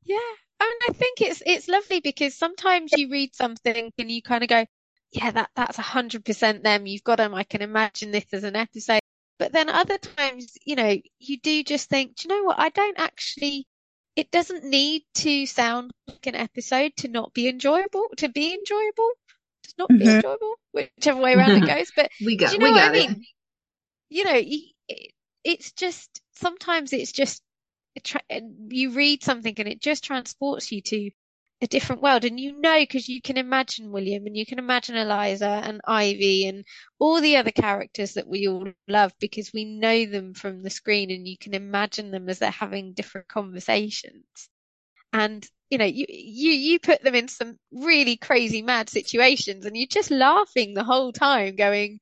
Yeah. 0.05 0.19
I 0.61 0.67
mean, 0.67 0.79
I 0.89 0.93
think 0.93 1.21
it's, 1.21 1.43
it's 1.45 1.69
lovely 1.69 2.01
because 2.01 2.37
sometimes 2.37 2.93
you 2.97 3.11
read 3.11 3.35
something 3.35 3.91
and 3.99 4.11
you 4.11 4.23
kind 4.23 4.45
of 4.45 4.49
go, 4.49 4.67
yeah, 5.11 5.33
that, 5.33 5.51
that's 5.57 5.79
a 5.79 5.83
hundred 5.83 6.25
percent 6.25 6.63
them. 6.63 6.87
You've 6.87 7.03
got 7.03 7.17
them. 7.17 7.35
I 7.35 7.43
can 7.43 7.63
imagine 7.63 8.13
this 8.13 8.27
as 8.33 8.45
an 8.45 8.55
episode. 8.55 9.00
But 9.41 9.53
then 9.53 9.71
other 9.71 9.97
times, 9.97 10.59
you 10.67 10.77
know, 10.77 10.99
you 11.19 11.41
do 11.41 11.65
just 11.65 11.89
think, 11.89 12.17
do 12.17 12.29
you 12.29 12.37
know 12.37 12.45
what? 12.45 12.59
I 12.59 12.69
don't 12.69 13.01
actually, 13.01 13.67
it 14.15 14.31
doesn't 14.31 14.65
need 14.65 15.03
to 15.15 15.47
sound 15.47 15.93
like 16.07 16.27
an 16.27 16.35
episode 16.35 16.93
to 16.99 17.09
not 17.09 17.33
be 17.33 17.49
enjoyable, 17.49 18.05
to 18.19 18.29
be 18.29 18.53
enjoyable, 18.53 19.11
to 19.63 19.75
not 19.79 19.89
mm-hmm. 19.89 20.05
be 20.05 20.11
enjoyable, 20.11 20.55
whichever 20.73 21.21
way 21.23 21.33
around 21.33 21.63
it 21.63 21.67
goes. 21.75 21.91
But 21.97 22.11
we 22.23 22.37
got, 22.37 22.53
you 22.53 22.59
know 22.59 22.71
what 22.71 22.85
I 22.85 22.93
mean? 22.93 23.11
It. 23.13 23.19
You 24.11 24.25
know, 24.25 24.37
it, 24.37 25.13
it's 25.43 25.73
just, 25.73 26.21
sometimes 26.33 26.93
it's 26.93 27.13
just, 27.13 27.43
you 28.69 28.91
read 28.91 29.25
something 29.25 29.55
and 29.57 29.69
it 29.69 29.81
just 29.81 30.05
transports 30.05 30.71
you 30.71 30.83
to 30.83 31.11
a 31.63 31.67
different 31.67 32.03
world. 32.03 32.25
And 32.25 32.41
you 32.41 32.59
know, 32.59 32.81
because 32.81 33.09
you 33.09 33.21
can 33.21 33.37
imagine 33.37 33.93
William 33.93 34.27
and 34.27 34.37
you 34.37 34.47
can 34.47 34.59
imagine 34.59 34.97
Eliza 34.97 35.61
and 35.65 35.81
Ivy 35.87 36.47
and 36.47 36.65
all 36.99 37.21
the 37.21 37.37
other 37.37 37.51
characters 37.51 38.15
that 38.15 38.27
we 38.27 38.49
all 38.49 38.73
love 38.89 39.13
because 39.21 39.53
we 39.53 39.65
know 39.65 40.07
them 40.07 40.35
from 40.35 40.63
the 40.63 40.71
screen 40.71 41.11
and 41.11 41.29
you 41.29 41.37
can 41.39 41.55
imagine 41.55 42.11
them 42.11 42.29
as 42.29 42.39
they're 42.39 42.51
having 42.51 42.95
different 42.95 43.29
conversations. 43.29 44.25
And, 45.13 45.47
you 45.69 45.79
know, 45.79 45.85
you, 45.85 46.07
you, 46.09 46.53
you 46.53 46.79
put 46.79 47.03
them 47.03 47.15
in 47.15 47.29
some 47.29 47.59
really 47.73 48.17
crazy 48.17 48.63
mad 48.63 48.89
situations 48.89 49.67
and 49.67 49.77
you're 49.77 49.87
just 49.87 50.11
laughing 50.11 50.73
the 50.73 50.85
whole 50.85 51.13
time 51.13 51.57
going, 51.57 52.01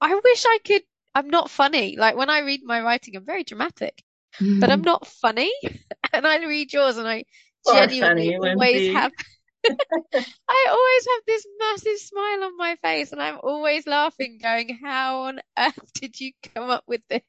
I 0.00 0.14
wish 0.14 0.44
I 0.46 0.58
could, 0.64 0.82
I'm 1.14 1.30
not 1.30 1.50
funny. 1.50 1.96
Like 1.96 2.16
when 2.16 2.30
I 2.30 2.40
read 2.40 2.60
my 2.64 2.80
writing, 2.80 3.16
I'm 3.16 3.24
very 3.24 3.44
dramatic, 3.44 4.02
mm-hmm. 4.40 4.60
but 4.60 4.70
I'm 4.70 4.82
not 4.82 5.06
funny. 5.06 5.52
and 6.12 6.26
I 6.26 6.44
read 6.46 6.72
yours 6.72 6.96
and 6.96 7.06
I, 7.06 7.24
genuinely 7.72 8.00
funny, 8.00 8.36
always 8.36 8.88
have 8.94 9.12
I 10.48 10.66
always 10.70 11.06
have 11.14 11.22
this 11.26 11.46
massive 11.58 11.98
smile 11.98 12.44
on 12.44 12.56
my 12.56 12.76
face 12.82 13.12
and 13.12 13.20
I'm 13.20 13.38
always 13.42 13.86
laughing 13.86 14.38
going 14.42 14.78
how 14.82 15.22
on 15.22 15.40
earth 15.58 15.92
did 15.94 16.20
you 16.20 16.32
come 16.54 16.70
up 16.70 16.84
with 16.86 17.02
this? 17.08 17.22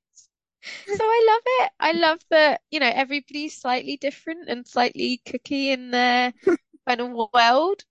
So 0.63 1.04
I 1.04 1.28
love 1.28 1.41
it. 1.45 1.71
I 1.80 1.91
love 1.93 2.19
that 2.32 2.62
you 2.71 2.80
know 2.80 2.91
everybody's 2.93 3.60
slightly 3.60 3.97
different 3.97 4.49
and 4.49 4.67
slightly 4.67 5.21
cookie 5.25 5.71
in 5.71 5.91
their 5.91 6.34
kind 6.88 7.02
of 7.02 7.12
world. 7.34 7.84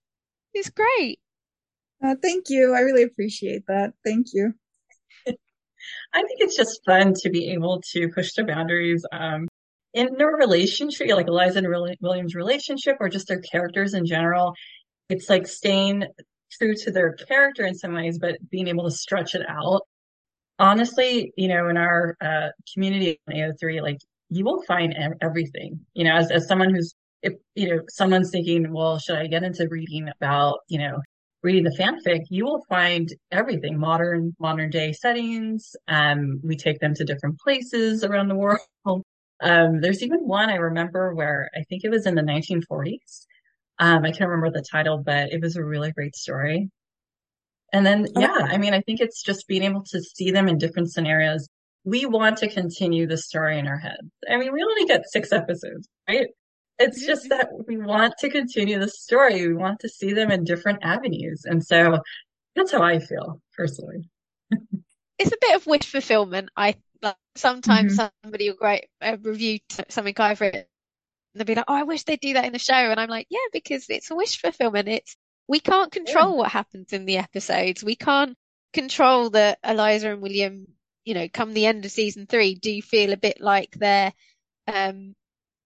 It's 0.53 0.69
great. 0.69 1.19
Uh, 2.03 2.15
thank 2.21 2.49
you. 2.49 2.73
I 2.73 2.79
really 2.79 3.03
appreciate 3.03 3.63
that. 3.67 3.93
Thank 4.05 4.27
you. 4.33 4.53
I 5.27 6.21
think 6.21 6.39
it's 6.39 6.55
just 6.55 6.79
fun 6.85 7.13
to 7.21 7.29
be 7.29 7.51
able 7.51 7.81
to 7.91 8.09
push 8.09 8.33
the 8.33 8.43
boundaries 8.43 9.05
um, 9.11 9.47
in 9.93 10.09
their 10.17 10.29
relationship, 10.29 11.07
like 11.09 11.27
Eliza 11.27 11.59
and 11.59 11.97
William's 12.01 12.35
relationship, 12.35 12.97
or 12.99 13.09
just 13.09 13.27
their 13.27 13.41
characters 13.41 13.93
in 13.93 14.05
general, 14.05 14.53
it's 15.09 15.29
like 15.29 15.47
staying 15.47 16.05
true 16.51 16.75
to 16.75 16.91
their 16.91 17.13
character 17.13 17.65
in 17.65 17.75
some 17.75 17.93
ways, 17.93 18.19
but 18.19 18.37
being 18.49 18.67
able 18.67 18.83
to 18.85 18.91
stretch 18.91 19.35
it 19.35 19.43
out. 19.47 19.81
Honestly, 20.59 21.31
you 21.37 21.47
know, 21.47 21.69
in 21.69 21.77
our 21.77 22.15
uh, 22.21 22.49
community 22.73 23.19
in 23.27 23.37
AO3, 23.37 23.81
like 23.81 23.97
you 24.29 24.45
will 24.45 24.61
find 24.63 24.95
everything. 25.21 25.79
You 25.93 26.05
know, 26.05 26.15
as 26.15 26.31
as 26.31 26.47
someone 26.47 26.73
who's, 26.73 26.93
if 27.23 27.33
you 27.55 27.69
know, 27.69 27.81
someone's 27.89 28.31
thinking, 28.31 28.71
well, 28.73 28.99
should 28.99 29.17
I 29.17 29.27
get 29.27 29.43
into 29.43 29.67
reading 29.69 30.09
about, 30.09 30.59
you 30.67 30.79
know, 30.79 30.99
reading 31.43 31.63
the 31.63 31.75
fanfic, 31.79 32.23
you 32.29 32.45
will 32.45 32.63
find 32.69 33.13
everything 33.31 33.79
modern, 33.79 34.35
modern 34.39 34.69
day 34.69 34.91
settings. 34.91 35.75
Um, 35.87 36.39
we 36.43 36.55
take 36.55 36.79
them 36.79 36.93
to 36.95 37.05
different 37.05 37.39
places 37.39 38.03
around 38.03 38.27
the 38.27 38.35
world. 38.35 38.59
Um, 39.41 39.81
there's 39.81 40.03
even 40.03 40.27
one 40.27 40.49
I 40.49 40.55
remember 40.55 41.13
where 41.13 41.49
I 41.55 41.63
think 41.63 41.83
it 41.83 41.89
was 41.89 42.05
in 42.05 42.15
the 42.15 42.21
1940s. 42.21 43.25
Um, 43.79 44.03
I 44.03 44.11
can't 44.11 44.29
remember 44.29 44.51
the 44.51 44.65
title, 44.69 44.97
but 44.97 45.31
it 45.31 45.41
was 45.41 45.55
a 45.55 45.63
really 45.63 45.91
great 45.91 46.15
story. 46.15 46.69
And 47.71 47.85
then, 47.85 48.07
yeah, 48.15 48.47
I 48.49 48.57
mean, 48.57 48.73
I 48.73 48.81
think 48.81 48.99
it's 48.99 49.21
just 49.21 49.47
being 49.47 49.63
able 49.63 49.83
to 49.91 50.01
see 50.01 50.31
them 50.31 50.47
in 50.47 50.57
different 50.57 50.91
scenarios. 50.91 51.47
We 51.85 52.05
want 52.05 52.37
to 52.37 52.49
continue 52.49 53.07
the 53.07 53.17
story 53.17 53.59
in 53.59 53.67
our 53.67 53.77
heads. 53.77 54.09
I 54.29 54.37
mean, 54.37 54.51
we 54.51 54.63
only 54.63 54.85
get 54.85 55.09
six 55.09 55.31
episodes, 55.31 55.87
right? 56.07 56.27
It's 56.79 57.05
just 57.05 57.29
that 57.29 57.49
we 57.67 57.77
want 57.77 58.15
to 58.19 58.29
continue 58.29 58.79
the 58.79 58.89
story. 58.89 59.47
We 59.47 59.53
want 59.53 59.79
to 59.81 59.89
see 59.89 60.13
them 60.13 60.31
in 60.31 60.43
different 60.43 60.79
avenues. 60.81 61.43
And 61.45 61.63
so 61.63 61.99
that's 62.55 62.71
how 62.71 62.81
I 62.81 62.99
feel 62.99 63.41
personally. 63.55 64.09
it's 65.19 65.31
a 65.31 65.37
bit 65.41 65.55
of 65.55 65.67
wish 65.67 65.85
fulfillment. 65.85 66.49
I 66.57 66.75
like 67.01 67.15
sometimes 67.35 67.97
mm-hmm. 67.97 68.07
somebody 68.23 68.49
will 68.49 68.57
write 68.61 68.89
a 69.01 69.17
review 69.17 69.59
to 69.69 69.85
something 69.89 70.13
I've 70.17 70.41
written. 70.41 70.61
And 70.61 70.67
they'll 71.35 71.45
be 71.45 71.55
like, 71.55 71.65
"Oh, 71.67 71.75
I 71.75 71.83
wish 71.83 72.03
they'd 72.03 72.19
do 72.19 72.33
that 72.33 72.45
in 72.45 72.53
the 72.53 72.59
show," 72.59 72.73
and 72.73 72.99
I'm 72.99 73.09
like, 73.09 73.27
"Yeah, 73.29 73.39
because 73.53 73.85
it's 73.89 74.11
a 74.11 74.15
wish 74.15 74.41
fulfillment. 74.41 74.87
It's 74.87 75.15
we 75.47 75.59
can't 75.59 75.91
control 75.91 76.31
yeah. 76.31 76.37
what 76.37 76.51
happens 76.51 76.93
in 76.93 77.05
the 77.05 77.17
episodes. 77.17 77.83
We 77.83 77.95
can't 77.95 78.37
control 78.73 79.31
that 79.31 79.59
Eliza 79.63 80.11
and 80.11 80.21
William, 80.21 80.67
you 81.05 81.13
know, 81.13 81.27
come 81.27 81.53
the 81.53 81.65
end 81.65 81.85
of 81.85 81.91
season 81.91 82.27
three, 82.27 82.55
do 82.55 82.81
feel 82.81 83.13
a 83.13 83.17
bit 83.17 83.41
like 83.41 83.71
they're 83.71 84.13
um, 84.67 85.15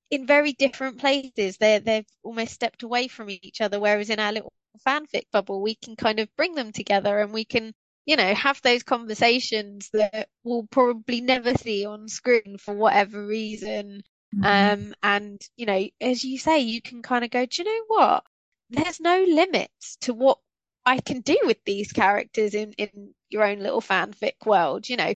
in 0.10 0.26
very 0.26 0.54
different 0.54 1.00
places. 1.00 1.58
They're 1.58 1.80
they've 1.80 2.06
almost 2.24 2.54
stepped 2.54 2.84
away 2.84 3.08
from 3.08 3.30
each 3.30 3.62
other. 3.62 3.80
Whereas 3.80 4.10
in 4.10 4.20
our 4.20 4.32
little 4.32 4.54
fanfic 4.88 5.24
bubble, 5.32 5.62
we 5.62 5.76
can 5.76 5.96
kind 5.96 6.20
of 6.20 6.30
bring 6.38 6.56
them 6.56 6.72
together 6.72 7.20
and 7.20 7.34
we 7.34 7.46
can, 7.46 7.74
you 8.06 8.16
know, 8.16 8.34
have 8.34 8.62
those 8.62 8.84
conversations 8.84 9.90
that 9.94 10.30
we'll 10.44 10.68
probably 10.70 11.22
never 11.22 11.56
see 11.56 11.86
on 11.86 12.08
screen 12.08 12.58
for 12.58 12.74
whatever 12.74 13.26
reason. 13.26 14.04
Mm-hmm. 14.36 14.44
Um, 14.84 14.96
and 15.04 15.42
you 15.56 15.66
know, 15.66 15.88
as 16.02 16.24
you 16.24 16.38
say, 16.38 16.60
you 16.60 16.82
can 16.82 17.02
kind 17.02 17.24
of 17.24 17.32
go, 17.32 17.46
do 17.46 17.62
you 17.62 17.66
know 17.66 17.84
what? 17.88 18.24
There's 18.70 19.00
no 19.00 19.24
limits 19.24 19.98
to 20.02 20.14
what 20.14 20.40
I 20.86 21.00
can 21.00 21.22
do 21.22 21.38
with 21.44 21.58
these 21.66 21.92
characters 21.92 22.54
in 22.54 22.74
in 22.74 23.14
your 23.30 23.44
own 23.44 23.60
little 23.60 23.82
fanfic 23.82 24.46
world. 24.46 24.90
You 24.90 24.98
know, 24.98 25.14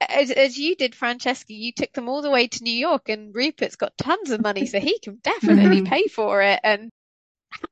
as, 0.00 0.30
as 0.30 0.58
you 0.58 0.74
did, 0.76 0.94
Francesca, 0.94 1.52
you 1.52 1.72
took 1.72 1.92
them 1.92 2.08
all 2.08 2.22
the 2.22 2.30
way 2.30 2.48
to 2.48 2.64
New 2.64 2.72
York, 2.72 3.08
and 3.08 3.34
Rupert's 3.34 3.76
got 3.76 3.96
tons 3.96 4.30
of 4.30 4.42
money, 4.42 4.66
so 4.66 4.80
he 4.80 4.98
can 4.98 5.18
definitely 5.22 5.82
pay 5.82 6.06
for 6.08 6.42
it. 6.42 6.60
And 6.64 6.90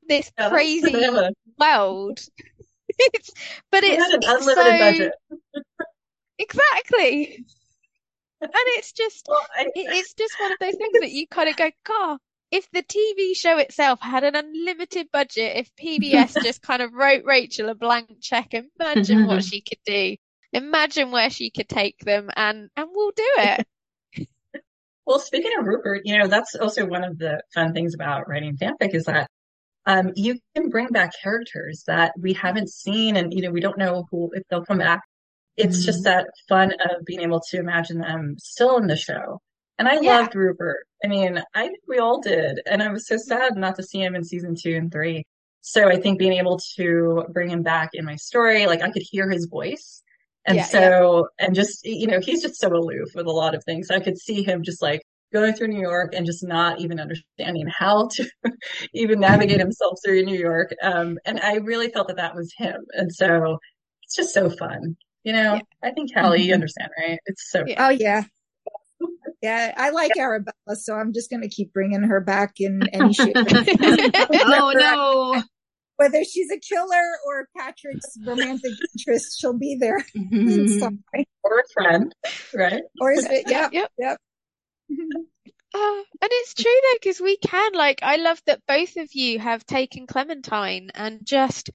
this 0.08 0.30
yeah, 0.38 0.48
crazy 0.48 0.94
world. 1.58 2.20
but 3.70 3.84
it's, 3.84 4.12
an 4.12 4.20
unlimited 4.24 4.54
so, 4.54 4.78
budget. 4.78 5.12
exactly. 6.38 7.44
And 8.40 8.52
it's 8.52 8.92
just, 8.92 9.26
well, 9.28 9.40
I, 9.56 9.68
it's 9.74 10.14
just 10.14 10.38
one 10.38 10.52
of 10.52 10.58
those 10.60 10.76
things 10.76 10.98
that 11.00 11.10
you 11.10 11.26
kind 11.26 11.48
of 11.48 11.56
go, 11.56 11.70
God, 11.86 12.18
if 12.50 12.68
the 12.72 12.82
TV 12.82 13.34
show 13.34 13.58
itself 13.58 14.00
had 14.02 14.22
an 14.22 14.36
unlimited 14.36 15.08
budget, 15.12 15.56
if 15.56 15.70
PBS 15.76 16.34
just 16.42 16.60
kind 16.60 16.82
of 16.82 16.92
wrote 16.92 17.24
Rachel 17.24 17.70
a 17.70 17.74
blank 17.74 18.10
check, 18.20 18.52
imagine 18.52 19.26
what 19.26 19.44
she 19.44 19.62
could 19.62 19.78
do 19.86 20.16
imagine 20.54 21.10
where 21.10 21.30
she 21.30 21.50
could 21.50 21.68
take 21.68 21.98
them 21.98 22.30
and 22.36 22.70
and 22.76 22.88
we'll 22.94 23.10
do 23.10 23.30
it 23.38 24.28
well 25.04 25.18
speaking 25.18 25.50
of 25.58 25.66
rupert 25.66 26.02
you 26.04 26.16
know 26.16 26.28
that's 26.28 26.54
also 26.54 26.86
one 26.86 27.04
of 27.04 27.18
the 27.18 27.42
fun 27.52 27.74
things 27.74 27.94
about 27.94 28.28
writing 28.28 28.56
fanfic 28.56 28.94
is 28.94 29.04
that 29.04 29.28
um, 29.86 30.12
you 30.14 30.38
can 30.54 30.70
bring 30.70 30.88
back 30.88 31.12
characters 31.22 31.84
that 31.86 32.12
we 32.18 32.32
haven't 32.32 32.70
seen 32.70 33.16
and 33.16 33.32
you 33.32 33.42
know 33.42 33.50
we 33.50 33.60
don't 33.60 33.78
know 33.78 34.06
who 34.10 34.30
if 34.34 34.42
they'll 34.48 34.64
come 34.64 34.78
back 34.78 35.02
it's 35.56 35.78
mm-hmm. 35.78 35.86
just 35.86 36.04
that 36.04 36.26
fun 36.48 36.72
of 36.72 37.04
being 37.04 37.20
able 37.20 37.40
to 37.50 37.58
imagine 37.58 37.98
them 37.98 38.36
still 38.38 38.76
in 38.76 38.86
the 38.86 38.96
show 38.96 39.40
and 39.78 39.88
i 39.88 39.98
yeah. 40.00 40.18
loved 40.18 40.34
rupert 40.34 40.86
i 41.04 41.08
mean 41.08 41.42
i 41.54 41.66
think 41.66 41.80
we 41.88 41.98
all 41.98 42.20
did 42.20 42.60
and 42.66 42.82
i 42.82 42.90
was 42.90 43.06
so 43.06 43.16
sad 43.16 43.56
not 43.56 43.76
to 43.76 43.82
see 43.82 44.00
him 44.00 44.14
in 44.14 44.24
season 44.24 44.54
two 44.60 44.74
and 44.74 44.90
three 44.90 45.24
so 45.60 45.88
i 45.88 45.96
think 45.96 46.18
being 46.18 46.34
able 46.34 46.58
to 46.76 47.24
bring 47.32 47.50
him 47.50 47.62
back 47.62 47.90
in 47.92 48.04
my 48.04 48.16
story 48.16 48.66
like 48.66 48.82
i 48.82 48.90
could 48.90 49.04
hear 49.10 49.30
his 49.30 49.46
voice 49.46 50.02
and 50.46 50.56
yeah, 50.56 50.64
so, 50.64 51.28
yeah. 51.38 51.46
and 51.46 51.54
just, 51.54 51.84
you 51.84 52.06
know, 52.06 52.20
he's 52.20 52.42
just 52.42 52.60
so 52.60 52.68
aloof 52.68 53.14
with 53.14 53.26
a 53.26 53.32
lot 53.32 53.54
of 53.54 53.64
things. 53.64 53.90
I 53.90 54.00
could 54.00 54.18
see 54.18 54.42
him 54.42 54.62
just 54.62 54.82
like 54.82 55.00
going 55.34 55.52
through 55.52 55.68
New 55.68 55.80
York 55.80 56.14
and 56.14 56.24
just 56.24 56.46
not 56.46 56.80
even 56.80 57.00
understanding 57.00 57.66
how 57.66 58.08
to 58.12 58.30
even 58.94 59.20
navigate 59.20 59.58
himself 59.58 59.98
through 60.02 60.24
New 60.24 60.38
York. 60.38 60.72
Um, 60.80 61.18
and 61.26 61.40
I 61.40 61.56
really 61.56 61.90
felt 61.90 62.06
that 62.08 62.16
that 62.16 62.36
was 62.36 62.54
him. 62.56 62.86
And 62.92 63.12
so 63.12 63.58
it's 64.04 64.14
just 64.14 64.32
so 64.32 64.48
fun. 64.48 64.96
You 65.24 65.32
know, 65.32 65.54
yeah. 65.54 65.60
I 65.82 65.90
think 65.90 66.14
Kally, 66.14 66.38
you 66.38 66.46
mm-hmm. 66.46 66.54
understand, 66.54 66.90
right? 66.98 67.18
It's 67.26 67.50
so 67.50 67.64
Oh, 67.76 67.90
yeah. 67.90 68.22
Yeah, 69.42 69.74
I 69.76 69.90
like 69.90 70.12
Arabella, 70.18 70.54
so 70.74 70.94
I'm 70.94 71.12
just 71.12 71.28
going 71.28 71.42
to 71.42 71.50
keep 71.50 71.70
bringing 71.74 72.02
her 72.04 72.18
back 72.18 72.54
in 72.60 72.80
any 72.94 73.12
shape. 73.12 73.36
oh 73.36 74.72
no! 74.74 75.42
whether 75.96 76.24
she's 76.24 76.50
a 76.50 76.58
killer 76.58 77.18
or 77.26 77.48
Patrick's 77.54 78.16
romantic 78.26 78.72
interest, 78.96 79.38
she'll 79.38 79.58
be 79.58 79.76
there 79.78 80.00
mm-hmm. 80.16 80.94
Or 81.42 81.58
a 81.58 81.62
friend, 81.74 82.14
right? 82.54 82.82
Or 83.02 83.12
is 83.12 83.26
it? 83.26 83.44
Yep, 83.46 83.74
yep, 83.74 83.90
yep. 83.98 84.18
Uh, 84.90 86.02
and 86.22 86.30
it's 86.30 86.54
true 86.54 86.64
though, 86.64 86.98
because 87.00 87.20
we 87.20 87.36
can. 87.36 87.72
Like, 87.72 88.00
I 88.02 88.16
love 88.16 88.40
that 88.46 88.62
both 88.68 88.96
of 88.96 89.12
you 89.12 89.40
have 89.40 89.66
taken 89.66 90.06
Clementine 90.06 90.90
and 90.94 91.26
just 91.26 91.70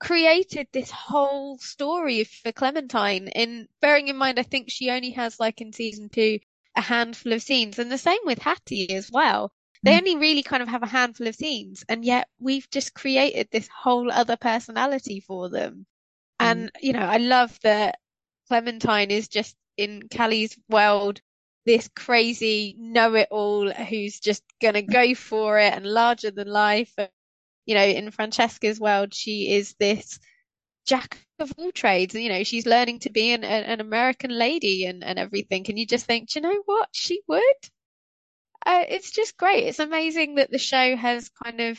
created 0.00 0.68
this 0.72 0.90
whole 0.90 1.58
story 1.58 2.24
for 2.24 2.50
Clementine. 2.52 3.28
In 3.28 3.68
bearing 3.80 4.08
in 4.08 4.16
mind, 4.16 4.38
I 4.38 4.42
think 4.42 4.70
she 4.70 4.90
only 4.90 5.10
has 5.10 5.38
like 5.38 5.60
in 5.60 5.72
season 5.72 6.08
two 6.08 6.38
a 6.74 6.80
handful 6.80 7.34
of 7.34 7.42
scenes, 7.42 7.78
and 7.78 7.92
the 7.92 7.98
same 7.98 8.20
with 8.24 8.38
Hattie 8.38 8.94
as 8.94 9.10
well. 9.12 9.52
They 9.82 9.92
mm. 9.92 9.98
only 9.98 10.16
really 10.16 10.42
kind 10.42 10.62
of 10.62 10.68
have 10.70 10.82
a 10.82 10.86
handful 10.86 11.26
of 11.26 11.34
scenes, 11.34 11.84
and 11.88 12.04
yet 12.04 12.28
we've 12.40 12.68
just 12.70 12.94
created 12.94 13.48
this 13.50 13.68
whole 13.68 14.10
other 14.10 14.36
personality 14.36 15.20
for 15.20 15.50
them. 15.50 15.84
And, 16.40 16.72
mm. 16.72 16.82
you 16.82 16.94
know, 16.94 17.00
I 17.00 17.18
love 17.18 17.58
that 17.62 17.98
Clementine 18.48 19.10
is 19.10 19.28
just 19.28 19.56
in 19.76 20.08
Kally's 20.08 20.56
world, 20.68 21.20
this 21.66 21.88
crazy 21.94 22.74
know 22.78 23.14
it 23.14 23.28
all 23.30 23.70
who's 23.70 24.20
just 24.20 24.42
going 24.60 24.74
to 24.74 24.82
go 24.82 25.14
for 25.14 25.58
it 25.58 25.72
and 25.72 25.86
larger 25.86 26.30
than 26.30 26.48
life. 26.48 26.92
And, 26.98 27.10
you 27.66 27.74
know, 27.74 27.84
in 27.84 28.10
Francesca's 28.10 28.80
world, 28.80 29.14
she 29.14 29.52
is 29.54 29.74
this 29.78 30.18
jack 30.86 31.18
of 31.38 31.52
all 31.58 31.72
trades. 31.72 32.14
You 32.14 32.28
know, 32.28 32.44
she's 32.44 32.66
learning 32.66 33.00
to 33.00 33.10
be 33.10 33.32
an, 33.32 33.44
an 33.44 33.80
American 33.80 34.30
lady 34.36 34.86
and, 34.86 35.04
and 35.04 35.18
everything. 35.18 35.64
And 35.68 35.78
you 35.78 35.86
just 35.86 36.06
think, 36.06 36.30
do 36.30 36.40
you 36.40 36.42
know 36.42 36.62
what? 36.66 36.88
She 36.92 37.22
would 37.28 37.40
uh, 38.64 38.84
it's 38.88 39.10
just 39.10 39.36
great. 39.36 39.64
It's 39.66 39.78
amazing 39.78 40.36
that 40.36 40.50
the 40.50 40.58
show 40.58 40.96
has 40.96 41.28
kind 41.30 41.60
of 41.60 41.78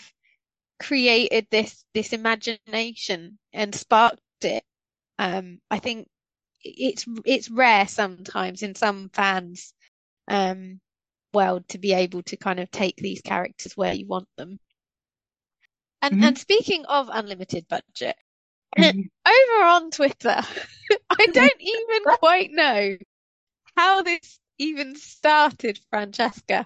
created 0.82 1.48
this 1.50 1.86
this 1.94 2.14
imagination 2.14 3.40
and 3.54 3.74
sparked 3.74 4.20
it. 4.42 4.64
Um, 5.18 5.60
I 5.72 5.80
think 5.80 6.08
it's 6.64 7.06
it's 7.26 7.50
rare 7.50 7.88
sometimes 7.88 8.64
in 8.64 8.76
some 8.76 9.10
fans 9.14 9.74
um, 10.28 10.80
world 11.34 11.68
to 11.70 11.78
be 11.78 11.94
able 11.94 12.24
to 12.24 12.38
kind 12.38 12.60
of 12.60 12.72
take 12.72 12.98
these 12.98 13.22
characters 13.22 13.76
where 13.76 13.94
you 13.94 14.08
want 14.08 14.28
them. 14.38 14.60
And 16.02 16.16
mm-hmm. 16.16 16.24
and 16.24 16.38
speaking 16.38 16.86
of 16.86 17.10
unlimited 17.12 17.68
budget, 17.70 18.16
mm-hmm. 18.78 19.00
over 19.00 19.68
on 19.68 19.92
Twitter, 19.92 20.42
I 21.10 21.26
don't 21.28 21.54
even 21.62 22.04
quite 22.18 22.52
know 22.52 22.98
how 23.76 24.02
this 24.02 24.40
even 24.58 24.96
started, 24.96 25.80
Francesca 25.90 26.66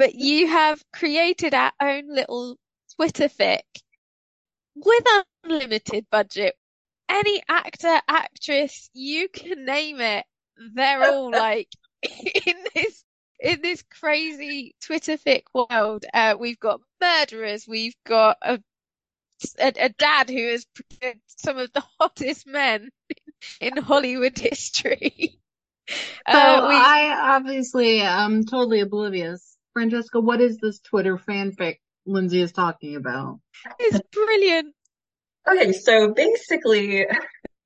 but 0.00 0.14
you 0.14 0.46
have 0.48 0.82
created 0.94 1.52
our 1.52 1.72
own 1.78 2.08
little 2.08 2.56
Twitter 2.96 3.28
fic 3.28 3.60
with 4.74 5.04
unlimited 5.44 6.06
budget. 6.10 6.54
Any 7.10 7.42
actor, 7.48 8.00
actress, 8.08 8.88
you 8.94 9.28
can 9.28 9.64
name 9.64 10.00
it. 10.00 10.24
They're 10.74 11.02
all 11.02 11.30
like 11.32 11.68
in 12.02 12.54
this 12.74 13.04
in 13.40 13.60
this 13.62 13.82
crazy 13.98 14.74
Twitter 14.80 15.16
fic 15.16 15.42
world. 15.54 16.04
Uh, 16.12 16.36
we've 16.38 16.60
got 16.60 16.80
murderers. 17.00 17.66
We've 17.66 17.96
got 18.06 18.36
a, 18.42 18.60
a, 19.58 19.72
a 19.76 19.88
dad 19.88 20.28
who 20.30 20.50
has 20.50 20.66
some 21.26 21.58
of 21.58 21.72
the 21.72 21.82
hottest 21.98 22.46
men 22.46 22.90
in 23.60 23.76
Hollywood 23.78 24.38
history. 24.38 25.40
So 25.88 25.94
uh, 26.38 26.68
we, 26.68 26.74
I 26.74 27.34
obviously 27.36 28.00
am 28.02 28.44
totally 28.44 28.80
oblivious 28.80 29.50
Francesca, 29.72 30.20
what 30.20 30.40
is 30.40 30.58
this 30.58 30.80
Twitter 30.80 31.16
fanfic 31.16 31.78
Lindsay 32.06 32.40
is 32.40 32.52
talking 32.52 32.96
about? 32.96 33.40
It's 33.78 34.00
brilliant. 34.10 34.74
Okay, 35.48 35.72
so 35.72 36.12
basically, 36.12 37.06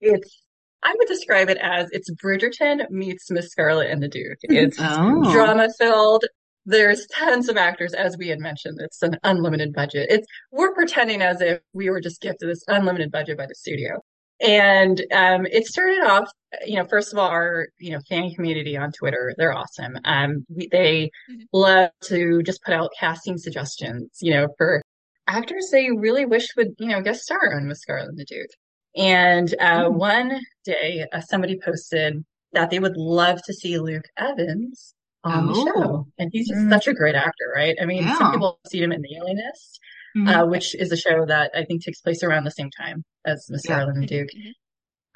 it's 0.00 0.42
I 0.84 0.94
would 0.96 1.08
describe 1.08 1.48
it 1.48 1.58
as 1.58 1.88
it's 1.92 2.10
Bridgerton 2.22 2.88
meets 2.90 3.30
Miss 3.30 3.48
Scarlet 3.48 3.90
and 3.90 4.02
the 4.02 4.08
Duke. 4.08 4.38
It's 4.42 4.76
oh. 4.78 5.32
drama 5.32 5.68
filled. 5.78 6.24
There's 6.66 7.06
tons 7.06 7.48
of 7.48 7.56
actors, 7.56 7.94
as 7.94 8.16
we 8.16 8.28
had 8.28 8.38
mentioned. 8.38 8.78
It's 8.80 9.02
an 9.02 9.18
unlimited 9.24 9.72
budget. 9.72 10.08
It's 10.10 10.26
we're 10.52 10.74
pretending 10.74 11.22
as 11.22 11.40
if 11.40 11.60
we 11.72 11.90
were 11.90 12.00
just 12.00 12.20
gifted 12.20 12.48
this 12.48 12.64
unlimited 12.68 13.10
budget 13.10 13.38
by 13.38 13.46
the 13.46 13.54
studio. 13.54 14.00
And 14.40 15.00
um, 15.12 15.46
it 15.46 15.66
started 15.66 16.02
off, 16.02 16.28
you 16.66 16.76
know, 16.76 16.84
first 16.84 17.12
of 17.12 17.18
all, 17.18 17.28
our 17.28 17.68
you 17.78 17.92
know 17.92 18.00
fan 18.08 18.30
community 18.34 18.76
on 18.76 18.92
Twitter, 18.92 19.34
they're 19.38 19.56
awesome. 19.56 19.98
Um, 20.04 20.44
we, 20.54 20.68
they 20.70 21.10
mm-hmm. 21.30 21.42
love 21.52 21.90
to 22.04 22.42
just 22.42 22.62
put 22.62 22.74
out 22.74 22.90
casting 22.98 23.38
suggestions, 23.38 24.18
you 24.20 24.34
know, 24.34 24.48
for 24.58 24.82
actors 25.26 25.68
they 25.72 25.90
really 25.90 26.24
wish 26.24 26.48
would 26.56 26.74
you 26.78 26.88
know 26.88 27.00
guest 27.00 27.22
star 27.22 27.54
on 27.56 27.66
Miss 27.68 27.80
Scarlet 27.80 28.08
and 28.10 28.18
the 28.18 28.24
Duke. 28.24 28.50
And 28.96 29.54
uh, 29.60 29.84
mm-hmm. 29.84 29.98
one 29.98 30.40
day, 30.64 31.04
uh, 31.12 31.20
somebody 31.20 31.58
posted 31.62 32.24
that 32.52 32.70
they 32.70 32.78
would 32.78 32.96
love 32.96 33.42
to 33.44 33.52
see 33.52 33.78
Luke 33.78 34.06
Evans 34.16 34.94
on 35.24 35.46
the 35.46 35.52
Oh. 35.52 35.64
show. 35.66 36.06
And 36.18 36.30
he's 36.32 36.48
just 36.48 36.60
Mm. 36.60 36.70
such 36.70 36.86
a 36.86 36.94
great 36.94 37.16
actor, 37.16 37.52
right? 37.54 37.76
I 37.80 37.86
mean, 37.86 38.04
Yeah. 38.04 38.16
some 38.18 38.32
people 38.32 38.60
see 38.68 38.80
him 38.80 38.92
in 38.92 39.02
The 39.02 39.16
Alienist, 39.16 39.80
Mhm. 40.16 40.28
uh, 40.28 40.46
which 40.46 40.74
is 40.76 40.92
a 40.92 40.96
show 40.96 41.26
that 41.26 41.50
I 41.54 41.64
think 41.64 41.82
takes 41.82 42.00
place 42.00 42.22
around 42.22 42.44
the 42.44 42.50
same 42.52 42.70
time 42.70 43.02
as 43.24 43.48
Mr. 43.50 43.70
Yeah. 43.70 43.80
Arlen 43.80 44.00
Duke. 44.02 44.28
Mhm. 44.32 44.52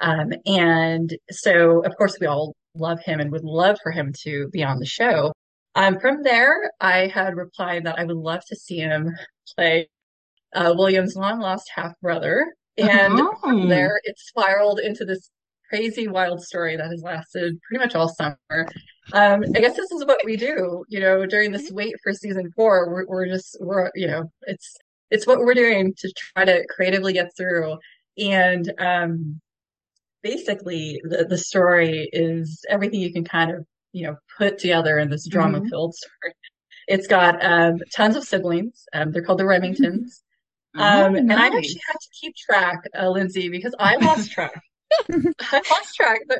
Um, 0.01 0.33
and 0.45 1.15
so, 1.29 1.81
of 1.85 1.95
course, 1.95 2.17
we 2.19 2.27
all 2.27 2.55
love 2.75 2.99
him 3.01 3.19
and 3.21 3.31
would 3.31 3.43
love 3.45 3.77
for 3.81 3.91
him 3.91 4.11
to 4.23 4.49
be 4.49 4.63
on 4.63 4.79
the 4.79 4.85
show. 4.85 5.31
Um, 5.75 5.99
from 5.99 6.23
there, 6.23 6.71
I 6.81 7.07
had 7.07 7.35
replied 7.35 7.85
that 7.85 7.97
I 7.99 8.03
would 8.03 8.17
love 8.17 8.43
to 8.47 8.55
see 8.55 8.77
him 8.79 9.15
play 9.55 9.87
uh, 10.53 10.73
William's 10.77 11.15
long 11.15 11.39
lost 11.39 11.69
half 11.73 11.93
brother. 12.01 12.53
And 12.77 13.19
Oh. 13.19 13.35
from 13.41 13.67
there, 13.67 13.99
it 14.03 14.17
spiraled 14.17 14.79
into 14.79 15.03
this 15.05 15.29
crazy, 15.67 16.07
wild 16.07 16.41
story 16.41 16.77
that 16.77 16.89
has 16.89 17.01
lasted 17.03 17.59
pretty 17.61 17.83
much 17.83 17.93
all 17.95 18.07
summer. 18.07 18.67
Um, 19.13 19.43
I 19.55 19.59
guess 19.59 19.75
this 19.75 19.91
is 19.91 20.05
what 20.05 20.21
we 20.23 20.35
do, 20.37 20.83
you 20.87 20.99
know, 20.99 21.25
during 21.25 21.51
this 21.51 21.69
wait 21.71 21.95
for 22.03 22.13
season 22.13 22.51
four. 22.55 22.89
We're, 22.89 23.05
we're 23.07 23.27
just, 23.27 23.57
we're, 23.59 23.91
you 23.95 24.07
know, 24.07 24.31
it's, 24.43 24.75
it's 25.11 25.27
what 25.27 25.39
we're 25.39 25.53
doing 25.53 25.93
to 25.97 26.13
try 26.15 26.45
to 26.45 26.65
creatively 26.69 27.13
get 27.13 27.35
through. 27.35 27.77
And, 28.17 28.71
um, 28.79 29.41
basically 30.23 31.01
the, 31.03 31.25
the 31.25 31.37
story 31.37 32.09
is 32.11 32.63
everything 32.69 32.99
you 32.99 33.13
can 33.13 33.23
kind 33.23 33.51
of, 33.51 33.65
you 33.93 34.05
know, 34.07 34.15
put 34.37 34.57
together 34.57 34.97
in 34.99 35.09
this 35.09 35.27
drama 35.27 35.61
filled 35.69 35.95
story. 35.95 36.33
It's 36.87 37.07
got, 37.07 37.43
um, 37.43 37.79
tons 37.93 38.15
of 38.15 38.23
siblings. 38.23 38.85
Um, 38.93 39.11
they're 39.11 39.23
called 39.23 39.39
the 39.39 39.43
Remingtons. 39.43 40.21
Um, 40.79 41.15
Oh, 41.15 41.15
and 41.15 41.39
I 41.39 41.47
nice. 41.47 41.55
actually 41.57 41.81
had 41.87 41.93
to 41.99 42.09
keep 42.19 42.35
track, 42.35 42.79
uh, 42.99 43.09
Lindsay, 43.09 43.49
because 43.49 43.75
I 43.79 43.97
lost 43.97 44.31
track. 44.31 44.61
I 45.51 45.61
lost 45.69 45.95
track, 45.95 46.21
but 46.27 46.39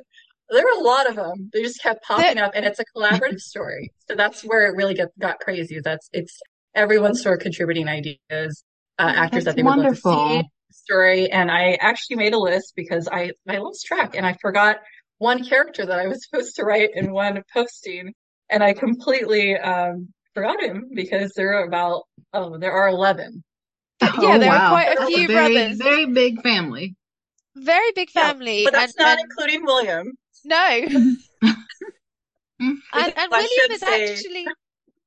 there 0.50 0.64
were 0.64 0.82
a 0.82 0.84
lot 0.84 1.10
of 1.10 1.16
them. 1.16 1.50
They 1.54 1.62
just 1.62 1.82
kept 1.82 2.04
popping 2.04 2.38
up, 2.38 2.52
and 2.56 2.66
it's 2.66 2.80
a 2.80 2.86
collaborative 2.96 3.40
story. 3.40 3.92
So 4.08 4.16
that's 4.16 4.42
where 4.44 4.68
it 4.68 4.76
really 4.76 4.94
get, 4.96 5.10
got 5.20 5.40
crazy. 5.40 5.80
That's 5.84 6.10
it's 6.14 6.40
everyone 6.76 7.16
sort 7.16 7.40
of 7.40 7.44
contributing 7.44 7.88
ideas, 7.88 8.64
uh, 9.00 9.14
actors 9.16 9.46
That's 9.46 9.46
that 9.46 9.56
they 9.56 9.64
would 9.64 9.76
love 9.76 9.90
to 9.90 9.96
see 9.96 10.22
wonderful. 10.22 10.38
in 10.38 10.44
the 10.70 10.74
story. 10.74 11.32
And 11.32 11.52
I 11.52 11.78
actually 11.82 12.18
made 12.18 12.34
a 12.34 12.40
list 12.40 12.74
because 12.76 13.08
I 13.12 13.32
I 13.48 13.58
lost 13.58 13.86
track 13.86 14.16
and 14.16 14.26
I 14.26 14.36
forgot 14.42 14.78
one 15.18 15.44
character 15.46 15.86
that 15.86 16.00
I 16.00 16.08
was 16.08 16.26
supposed 16.30 16.56
to 16.58 16.64
write 16.64 16.92
in 16.96 17.12
one 17.12 17.44
posting, 17.54 18.14
and 18.50 18.64
I 18.64 18.74
completely 18.74 19.58
um 19.58 20.10
forgot 20.34 20.62
him 20.64 20.90
because 20.94 21.34
there 21.36 21.54
are 21.56 21.66
about 21.66 22.04
oh 22.34 22.58
there 22.58 22.72
are 22.74 22.90
eleven. 22.90 23.44
Yeah, 24.22 24.38
there 24.38 24.50
were 24.52 24.70
quite 24.70 24.92
a 24.94 24.96
That's 25.00 25.14
few 25.14 25.28
very, 25.28 25.54
brothers. 25.56 25.78
Very 25.78 26.06
big 26.06 26.42
family. 26.42 26.96
Very 27.56 27.92
big 27.94 28.10
Yeah, 28.16 28.28
family. 28.30 28.62
But 28.64 28.74
that's 28.74 28.96
and, 28.98 29.06
not 29.06 29.20
and 29.20 29.30
including 29.30 29.66
William. 29.66 30.12
no. 30.46 30.82
And, 32.62 32.82
and 32.94 33.32
William 33.32 33.72
is 33.72 33.80
say- 33.80 34.12
actually 34.12 34.46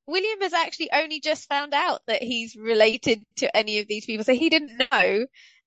William 0.06 0.40
has 0.40 0.52
actually 0.52 0.90
only 0.92 1.20
just 1.20 1.48
found 1.48 1.74
out 1.74 2.00
that 2.06 2.22
he's 2.22 2.56
related 2.56 3.22
to 3.36 3.54
any 3.56 3.78
of 3.78 3.86
these 3.88 4.04
people, 4.06 4.24
so 4.24 4.34
he 4.34 4.48
didn't 4.48 4.82
know. 4.90 5.26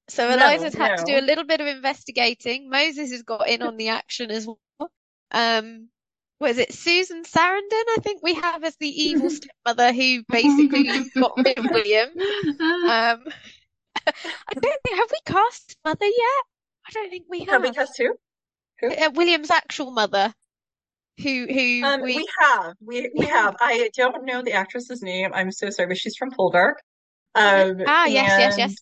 So 0.10 0.28
No, 0.30 0.36
Eliza's 0.36 0.74
had 0.74 0.98
to 0.98 1.06
do 1.06 1.18
a 1.18 1.22
little 1.22 1.46
bit 1.46 1.62
of 1.62 1.68
investigating. 1.68 2.70
Moses 2.70 3.12
has 3.12 3.24
got 3.24 3.48
in 3.48 3.62
on 3.62 3.78
the 3.78 3.90
action 3.90 4.32
as 4.32 4.46
well. 4.46 4.92
Um, 5.32 5.90
was 6.46 6.58
it 6.60 6.74
Susan 6.74 7.24
Sarandon? 7.24 7.62
I 7.72 7.98
think 8.02 8.22
we 8.24 8.36
have 8.36 8.64
as 8.64 8.76
the 8.78 8.88
evil 8.88 9.30
stepmother 9.40 9.92
who 9.94 10.24
basically 10.30 11.10
got 11.16 11.34
rid 11.38 11.58
of 11.58 11.66
William. 11.72 12.10
Um, 12.10 13.24
I 14.08 14.54
don't 14.54 14.62
think 14.84 14.98
have 14.98 15.12
we 15.12 15.20
cast 15.26 15.76
mother 15.84 16.06
yet? 16.06 16.44
I 16.88 16.92
don't 16.94 17.10
think 17.10 17.26
we 17.30 17.40
Have 17.40 17.50
have. 17.50 17.64
we 17.64 17.72
cast 17.72 17.98
who? 17.98 18.16
Uh, 18.84 19.10
William's 19.16 19.50
actual 19.50 19.92
mother, 19.92 20.34
who 21.18 21.48
who 21.48 21.82
Um, 21.84 22.02
we 22.02 22.16
we 22.18 22.28
have, 22.42 22.74
we 22.80 23.10
we 23.18 23.26
have. 23.26 23.56
I 23.60 23.90
don't 23.98 24.26
know 24.26 24.42
the 24.44 24.52
actress's 24.54 25.02
name. 25.02 25.32
I'm 25.34 25.52
so 25.52 25.70
sorry, 25.72 25.88
but 25.88 25.98
she's 25.98 26.16
from 26.16 26.30
Poldark. 26.32 26.76
Um, 27.34 27.82
ah 27.88 28.06
yes 28.06 28.38
yes 28.38 28.58
yes 28.58 28.76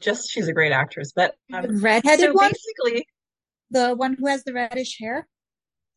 Just 0.00 0.30
she's 0.30 0.48
a 0.48 0.52
great 0.54 0.72
actress. 0.72 1.12
But 1.14 1.34
um, 1.52 1.82
redheaded 1.82 2.26
so 2.26 2.32
one? 2.32 2.50
basically, 2.50 3.06
The 3.70 3.94
one 3.94 4.16
who 4.18 4.26
has 4.26 4.44
the 4.44 4.52
reddish 4.54 4.98
hair? 5.00 5.26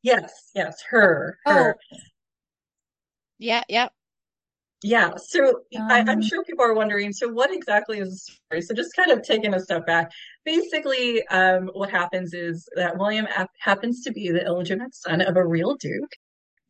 Yes, 0.01 0.51
yes, 0.55 0.81
her, 0.89 1.37
her. 1.45 1.75
Oh, 1.91 1.97
yeah 3.37 3.63
yeah 3.67 3.89
Yeah. 4.83 5.11
So 5.17 5.61
I, 5.75 5.99
I'm 6.01 6.09
Um, 6.09 6.21
sure 6.21 6.43
people 6.43 6.63
are 6.63 6.73
wondering, 6.73 7.11
so 7.11 7.27
what 7.29 7.51
exactly 7.51 7.99
is 7.99 8.09
the 8.09 8.33
story? 8.33 8.61
So 8.61 8.73
just 8.75 8.95
kind 8.95 9.11
of 9.11 9.23
taking 9.23 9.53
a 9.53 9.59
step 9.59 9.85
back. 9.85 10.11
Basically, 10.45 11.25
um, 11.27 11.69
what 11.73 11.89
happens 11.89 12.33
is 12.33 12.67
that 12.75 12.97
William 12.97 13.27
ap- 13.35 13.49
happens 13.59 14.03
to 14.03 14.11
be 14.11 14.31
the 14.31 14.45
illegitimate 14.45 14.95
son 14.95 15.21
of 15.21 15.37
a 15.37 15.45
real 15.45 15.75
duke. 15.75 16.11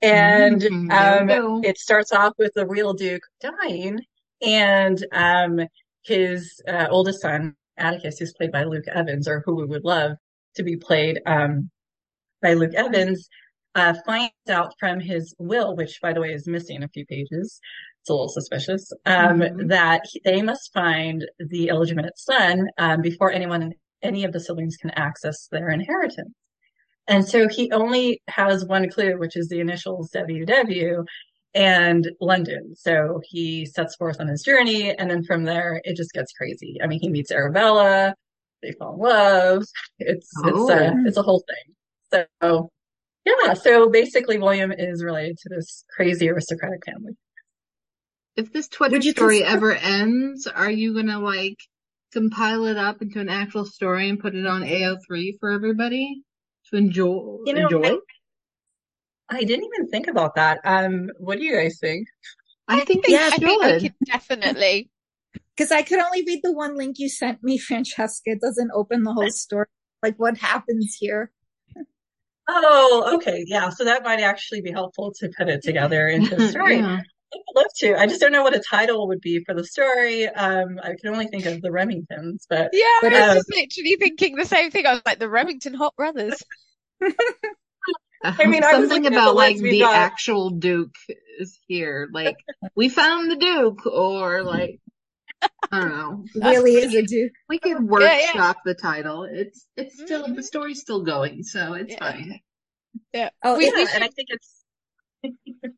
And 0.02 0.62
we 0.62 0.90
um, 0.90 1.62
it 1.64 1.78
starts 1.78 2.12
off 2.12 2.34
with 2.40 2.54
the 2.56 2.66
real 2.66 2.94
duke 2.94 3.22
dying 3.40 4.00
and 4.42 5.06
um, 5.12 5.60
his 6.04 6.60
uh, 6.68 6.88
oldest 6.90 7.22
son, 7.22 7.56
Atticus, 7.78 8.18
who's 8.18 8.34
played 8.34 8.52
by 8.52 8.64
Luke 8.64 8.88
Evans, 8.88 9.28
or 9.28 9.44
who 9.46 9.56
we 9.56 9.66
would 9.66 9.84
love 9.84 10.14
to 10.56 10.64
be 10.64 10.76
played 10.76 11.22
um, 11.26 11.70
by 12.42 12.54
Luke 12.54 12.74
Evans, 12.76 13.30
uh, 13.76 13.94
finds 14.06 14.34
out 14.50 14.74
from 14.80 15.00
his 15.00 15.34
will, 15.40 15.76
which, 15.76 16.00
by 16.02 16.14
the 16.14 16.20
way, 16.22 16.34
is 16.34 16.48
missing 16.48 16.84
a 16.84 16.88
few 16.90 17.06
pages. 17.06 17.60
It's 18.02 18.10
a 18.10 18.14
little 18.14 18.30
suspicious. 18.30 18.92
Um, 19.06 19.40
Mhm. 19.40 19.70
that 19.70 20.02
he- 20.10 20.22
they 20.26 20.42
must 20.42 20.74
find 20.74 21.26
the 21.40 21.70
illegitimate 21.70 22.18
son 22.18 22.68
um, 22.78 23.02
before 23.02 23.32
anyone, 23.32 23.74
any 24.02 24.24
of 24.26 24.34
the 24.34 24.40
siblings, 24.40 24.76
can 24.76 24.90
access 24.92 25.48
their 25.48 25.70
inheritance. 25.70 26.34
And 27.08 27.28
so 27.28 27.48
he 27.48 27.72
only 27.72 28.22
has 28.28 28.66
one 28.66 28.90
clue, 28.90 29.18
which 29.18 29.36
is 29.36 29.48
the 29.50 29.60
initials 29.60 30.12
WW 30.12 31.04
and 31.54 32.10
London. 32.22 32.74
So 32.76 33.22
he 33.24 33.66
sets 33.66 33.96
forth 33.96 34.20
on 34.20 34.28
his 34.28 34.42
journey, 34.44 34.96
and 34.96 35.10
then 35.10 35.24
from 35.24 35.44
there 35.44 35.82
it 35.84 35.96
just 35.96 36.12
gets 36.14 36.32
crazy. 36.34 36.78
I 36.82 36.88
mean, 36.88 37.00
he 37.02 37.10
meets 37.10 37.32
Arabella, 37.32 38.16
they 38.62 38.72
fall 38.74 38.94
in 38.96 39.00
love. 39.00 39.64
It's 40.00 40.30
it's 40.46 40.70
a 40.70 40.92
Oh. 40.94 41.04
it's 41.06 41.18
a 41.18 41.22
whole 41.24 41.44
thing. 41.48 41.76
So 42.14 42.70
yeah, 43.26 43.54
so 43.54 43.90
basically 43.90 44.38
William 44.38 44.72
is 44.72 45.04
related 45.04 45.38
to 45.40 45.50
this 45.50 45.86
crazy 45.96 46.30
aristocratic 46.30 46.84
family. 46.86 47.14
If 48.36 48.52
this 48.52 48.68
Twitter 48.68 48.96
Would 48.96 49.04
story 49.04 49.40
consider- 49.40 49.56
ever 49.56 49.74
ends, 49.74 50.48
are 50.48 50.72
you 50.72 50.94
gonna 50.94 51.20
like 51.20 51.58
compile 52.12 52.66
it 52.66 52.78
up 52.78 53.02
into 53.02 53.20
an 53.20 53.30
actual 53.30 53.66
story 53.66 54.10
and 54.10 54.20
put 54.20 54.36
it 54.36 54.46
on 54.46 54.64
AO3 54.64 55.38
for 55.40 55.52
everybody 55.52 56.24
to 56.70 56.78
enjoy? 56.78 57.38
You 57.46 57.54
know, 57.54 57.68
enjoy? 57.68 57.98
I 59.30 59.44
didn't 59.44 59.66
even 59.74 59.90
think 59.90 60.08
about 60.08 60.36
that. 60.36 60.60
Um, 60.64 61.10
what 61.20 61.38
do 61.38 61.46
you 61.46 61.56
guys 61.56 61.78
think? 61.80 62.08
I 62.68 62.82
think 62.82 63.06
think, 63.06 63.08
they 63.08 63.16
I 63.16 63.30
think 63.32 63.64
I 63.64 63.80
could 63.80 63.94
definitely 64.06 64.90
because 65.56 65.72
I 65.72 65.82
could 65.84 66.00
only 66.00 66.24
read 66.26 66.40
the 66.44 66.54
one 66.54 66.76
link 66.76 66.98
you 67.00 67.10
sent 67.10 67.44
me, 67.44 67.58
Francesca. 67.58 68.32
It 68.32 68.42
doesn't 68.42 68.72
open 68.74 69.04
the 69.04 69.14
whole 69.14 69.30
story. 69.30 69.68
Like 70.02 70.16
what 70.18 70.38
happens 70.38 70.98
here? 71.00 71.32
Oh, 72.54 73.16
okay, 73.16 73.44
yeah. 73.48 73.70
So 73.70 73.86
that 73.86 74.04
might 74.04 74.20
actually 74.22 74.62
be 74.62 74.72
helpful 74.72 75.14
to 75.20 75.30
put 75.38 75.50
it 75.50 75.64
together 75.64 76.08
into 76.08 76.36
a 76.36 76.48
story. 76.50 76.78
Yeah. 76.78 77.00
I 77.34 77.38
would 77.38 77.62
love 77.62 77.72
to. 77.78 77.98
I 77.98 78.08
just 78.08 78.20
don't 78.20 78.34
know 78.34 78.44
what 78.44 78.56
a 78.56 78.62
title 78.70 79.08
would 79.08 79.22
be 79.22 79.42
for 79.46 79.56
the 79.56 79.64
story. 79.64 80.28
Um, 80.28 80.80
I 80.84 80.96
can 81.00 81.14
only 81.14 81.28
think 81.28 81.46
of 81.46 81.62
the 81.62 81.70
Remingtons, 81.70 82.46
but 82.50 82.72
yeah 82.74 82.86
But, 83.02 83.14
I 83.14 83.28
was 83.28 83.46
just 83.46 83.50
literally 83.50 83.96
thinking 83.98 84.36
the 84.36 84.46
same 84.46 84.70
thing 84.70 84.86
I 84.86 84.94
was 84.94 85.02
like 85.06 85.20
the 85.20 85.30
Remington 85.30 85.74
Hot 85.74 85.96
Brothers 85.96 86.44
I 88.24 88.46
mean, 88.46 88.64
I 88.64 88.78
was 88.78 88.90
something 88.90 89.04
looking 89.04 89.06
at 89.08 89.12
the 89.14 89.18
about 89.18 89.36
like 89.36 89.58
the 89.58 89.80
got. 89.80 89.96
actual 89.96 90.52
Duke 90.52 90.96
is 91.40 91.58
here. 91.68 92.08
Like 92.12 92.38
we 92.76 92.90
found 92.90 93.32
the 93.32 93.36
Duke, 93.36 93.86
or 93.88 94.44
like 94.44 94.80
I 95.72 95.80
don't 95.80 95.90
know. 95.90 96.26
really 96.50 96.74
is 96.76 96.94
a 96.94 97.02
dude. 97.02 97.32
We 97.50 97.60
could 97.60 97.72
yeah. 97.72 97.80
workshop 97.80 98.58
the 98.66 98.74
title. 98.76 99.24
It's 99.24 99.66
it's 99.78 99.96
still 100.02 100.26
Mhm. 100.28 100.36
the 100.36 100.44
story's 100.44 100.82
still 100.82 101.04
going, 101.04 101.44
so 101.44 101.74
it's 101.74 101.94
Yeah. 101.94 102.00
fine. 102.12 102.40
yeah 103.14 103.30
Oh, 103.44 103.58
we, 103.58 103.66
it- 103.68 103.74
we 103.74 103.82
Yeah, 103.84 103.88
and 103.96 104.04
I 104.04 104.08
should 104.08 104.16
think 104.16 104.28
it's 104.32 104.64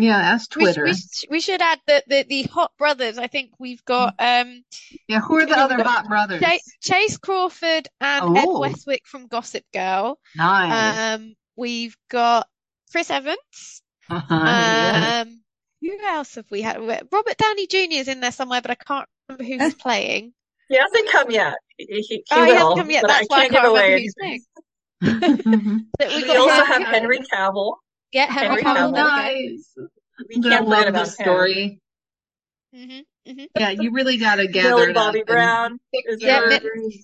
Yeah, 0.00 0.16
ask 0.16 0.54
we, 0.54 0.62
Twitter. 0.62 0.84
we, 0.84 0.94
sh- 0.94 1.24
we 1.28 1.40
should 1.40 1.60
add 1.60 1.80
the, 1.88 2.04
the 2.06 2.22
the 2.28 2.42
Hot 2.44 2.70
Brothers 2.78 3.18
I 3.18 3.26
think 3.26 3.50
we've 3.58 3.84
got 3.84 4.14
um 4.20 4.62
yeah, 5.08 5.18
who 5.20 5.38
are 5.38 5.46
the 5.46 5.58
other 5.58 5.82
hot 5.82 6.06
brothers? 6.06 6.40
Chace 6.80 7.18
Crawford 7.18 7.88
and 8.00 8.38
Ed 8.38 8.44
Oh. 8.46 8.60
Westwick 8.60 9.06
from 9.08 9.26
Gossip 9.26 9.64
Girl 9.74 10.18
Nice. 10.36 11.18
um 11.18 11.34
we've 11.56 11.96
got 12.10 12.46
Chris 12.92 13.10
Evans 13.10 13.82
uh-huh, 14.08 14.34
yeah. 14.34 15.24
um 15.26 15.40
who 15.80 15.98
else 16.04 16.34
have 16.36 16.46
we 16.50 16.62
had 16.62 16.78
Robert 16.80 17.36
Downey 17.38 17.66
Jr. 17.66 17.78
is 17.90 18.08
in 18.08 18.20
there 18.20 18.32
somewhere 18.32 18.60
but 18.62 18.70
I 18.70 18.74
can't 18.74 19.08
remember 19.28 19.44
who 19.44 19.58
he's 19.64 19.74
playing 19.74 20.32
he 20.68 20.76
hasn't 20.76 21.08
come 21.10 21.30
yet. 21.30 21.54
He, 21.76 21.86
he, 21.86 22.02
he 22.02 22.24
oh 22.32 22.44
he 22.44 22.50
hasn't 22.52 22.76
come 22.78 22.90
yet 22.90 23.02
but 23.02 23.08
that's 23.08 23.28
why 23.28 23.36
I 23.44 23.48
can't 23.48 23.52
give 23.52 23.62
can't 23.62 23.74
remember 23.74 23.98
who's 23.98 24.14
anything. 24.22 24.42
playing 25.00 25.86
we've 26.00 26.22
We 26.22 26.26
got 26.26 26.36
also 26.36 26.64
Henry- 26.64 26.84
have 26.84 26.94
Henry 26.94 27.18
Cavill. 27.32 27.74
yeah 28.12 28.26
Henry 28.26 28.62
Henry 28.62 28.62
Cavill 28.62 28.92
Cavill. 28.92 28.94
there 28.94 29.34
we 29.34 29.52
nice. 29.54 29.74
We 30.28 30.40
gonna 30.40 30.56
can't 30.56 30.64
forget 30.66 30.78
love 30.80 30.86
about 30.88 31.04
this 31.06 31.16
him. 31.18 31.24
story. 31.24 31.80
Mhm, 32.74 33.02
mhm. 33.28 33.46
Yeah, 33.58 33.70
you 33.70 33.92
really 33.92 34.16
gotta 34.18 34.46
gather 34.48 34.70
Millie 34.70 34.90
it 34.90 34.94
Bobby 34.94 35.20
up 35.22 35.26
Brown 35.28 35.78
is 35.92 36.20
Yeah, 36.20 36.40
but- 36.48 36.62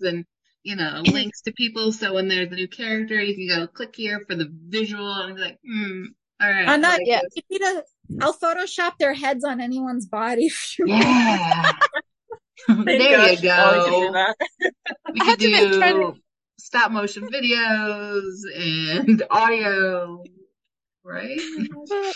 and 0.08 0.24
you 0.64 0.74
know 0.76 1.02
links 1.06 1.42
to 1.42 1.52
people. 1.52 1.92
So 1.92 2.12
when 2.14 2.26
there's 2.28 2.50
a 2.50 2.54
new 2.56 2.66
character, 2.68 3.22
you 3.22 3.34
can 3.36 3.56
go 3.60 3.66
click 3.68 3.94
here 3.94 4.20
for 4.28 4.34
the 4.34 4.48
visual 4.50 5.10
and 5.12 5.36
be 5.36 5.42
like, 5.42 5.58
hmm, 5.64 6.06
All 6.40 6.50
right. 6.50 6.68
I'm 6.68 6.80
not. 6.80 6.98
like 6.98 7.06
Yeah. 7.06 7.20
this. 7.22 7.44
You 7.48 7.58
need 7.58 7.64
to, 7.64 7.84
I'll 8.24 8.34
Photoshop 8.34 8.98
their 8.98 9.14
heads 9.14 9.44
on 9.44 9.60
anyone's 9.60 10.06
body. 10.06 10.46
if 10.46 10.78
you. 10.78 10.86
Yeah. 10.88 11.72
Thank 12.66 12.84
there 12.86 12.96
you 13.10 13.16
Ollie 13.16 13.36
can 13.36 13.42
do 13.42 14.06
go. 14.06 14.12
that. 14.12 14.34
We 15.12 15.20
I 15.20 15.24
could 15.24 15.26
had 15.26 15.38
to 15.40 15.46
do 15.70 15.78
friends- 15.78 16.18
stop 16.58 16.90
motion 16.92 17.28
videos 17.28 18.32
and 18.56 19.22
audio, 19.30 20.22
right? 21.04 21.40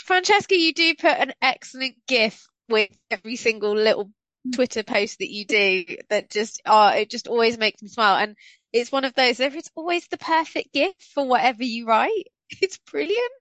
Francesca, 0.04 0.56
you 0.56 0.72
do 0.72 0.94
put 0.94 1.10
an 1.18 1.32
excellent 1.42 1.96
GIF 2.06 2.46
with 2.68 2.88
every 3.10 3.36
single 3.36 3.74
little 3.74 4.06
mm. 4.06 4.52
Twitter 4.54 4.82
post 4.82 5.18
that 5.18 5.30
you 5.30 5.44
do 5.44 5.84
that 6.10 6.30
just 6.30 6.62
oh, 6.66 6.88
it 6.88 7.10
just 7.10 7.28
always 7.28 7.58
makes 7.58 7.82
me 7.82 7.88
smile. 7.88 8.16
And 8.16 8.36
it's 8.72 8.92
one 8.92 9.04
of 9.04 9.14
those, 9.14 9.40
it's 9.40 9.70
always 9.74 10.06
the 10.08 10.18
perfect 10.18 10.72
GIF 10.72 10.94
for 11.14 11.26
whatever 11.26 11.62
you 11.64 11.86
write. 11.86 12.24
It's 12.62 12.78
brilliant. 12.90 13.32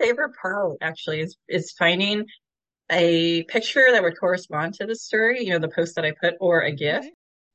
Favorite 0.00 0.32
part 0.40 0.72
actually 0.80 1.20
is 1.20 1.36
is 1.48 1.72
finding 1.78 2.26
a 2.90 3.44
picture 3.44 3.88
that 3.92 4.02
would 4.02 4.18
correspond 4.18 4.74
to 4.74 4.86
the 4.86 4.96
story, 4.96 5.44
you 5.44 5.50
know, 5.52 5.58
the 5.58 5.68
post 5.68 5.94
that 5.96 6.04
I 6.04 6.12
put 6.20 6.34
or 6.40 6.62
a 6.62 6.72
GIF. 6.72 7.06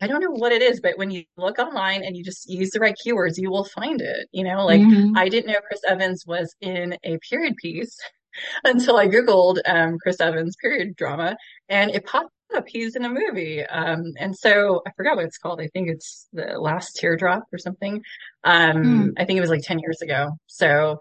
I 0.02 0.08
don't 0.08 0.22
know 0.22 0.32
what 0.32 0.52
it 0.52 0.62
is, 0.62 0.82
but 0.82 0.98
when 0.98 1.12
you 1.12 1.24
look 1.38 1.60
online 1.60 2.04
and 2.04 2.16
you 2.18 2.24
just 2.24 2.50
use 2.50 2.72
the 2.72 2.80
right 2.80 2.96
keywords, 3.06 3.38
you 3.38 3.50
will 3.52 3.66
find 3.66 4.02
it. 4.02 4.28
You 4.32 4.44
know, 4.44 4.66
like 4.66 4.82
Mhm. 4.82 5.12
I 5.16 5.30
didn't 5.30 5.52
know 5.52 5.60
Chris 5.68 5.82
Evans 5.88 6.26
was 6.28 6.54
in 6.62 6.98
a 7.04 7.18
period 7.30 7.56
piece 7.58 7.98
until 8.66 8.98
I 8.98 9.08
Googled 9.08 9.60
um, 9.66 9.98
Chris 10.02 10.20
Evans 10.20 10.56
period 10.62 10.96
drama 10.96 11.38
and 11.70 11.92
it 11.92 12.06
popped 12.06 12.32
up. 12.56 12.66
He's 12.68 12.96
in 12.96 13.06
a 13.06 13.10
movie. 13.10 13.64
Um, 13.66 14.04
and 14.20 14.36
so 14.36 14.82
I 14.88 14.92
forgot 14.96 15.16
what 15.18 15.26
it's 15.26 15.38
called. 15.38 15.62
I 15.62 15.68
think 15.74 15.90
it's 15.90 16.28
The 16.34 16.60
Last 16.60 16.96
Teardrop 16.96 17.44
or 17.52 17.58
something. 17.58 18.02
Um, 18.44 18.84
Hmm. 18.84 19.10
I 19.18 19.26
think 19.26 19.38
it 19.38 19.42
was 19.42 19.50
like 19.50 19.64
10 19.64 19.80
years 19.80 20.02
ago. 20.02 20.32
So, 20.48 21.00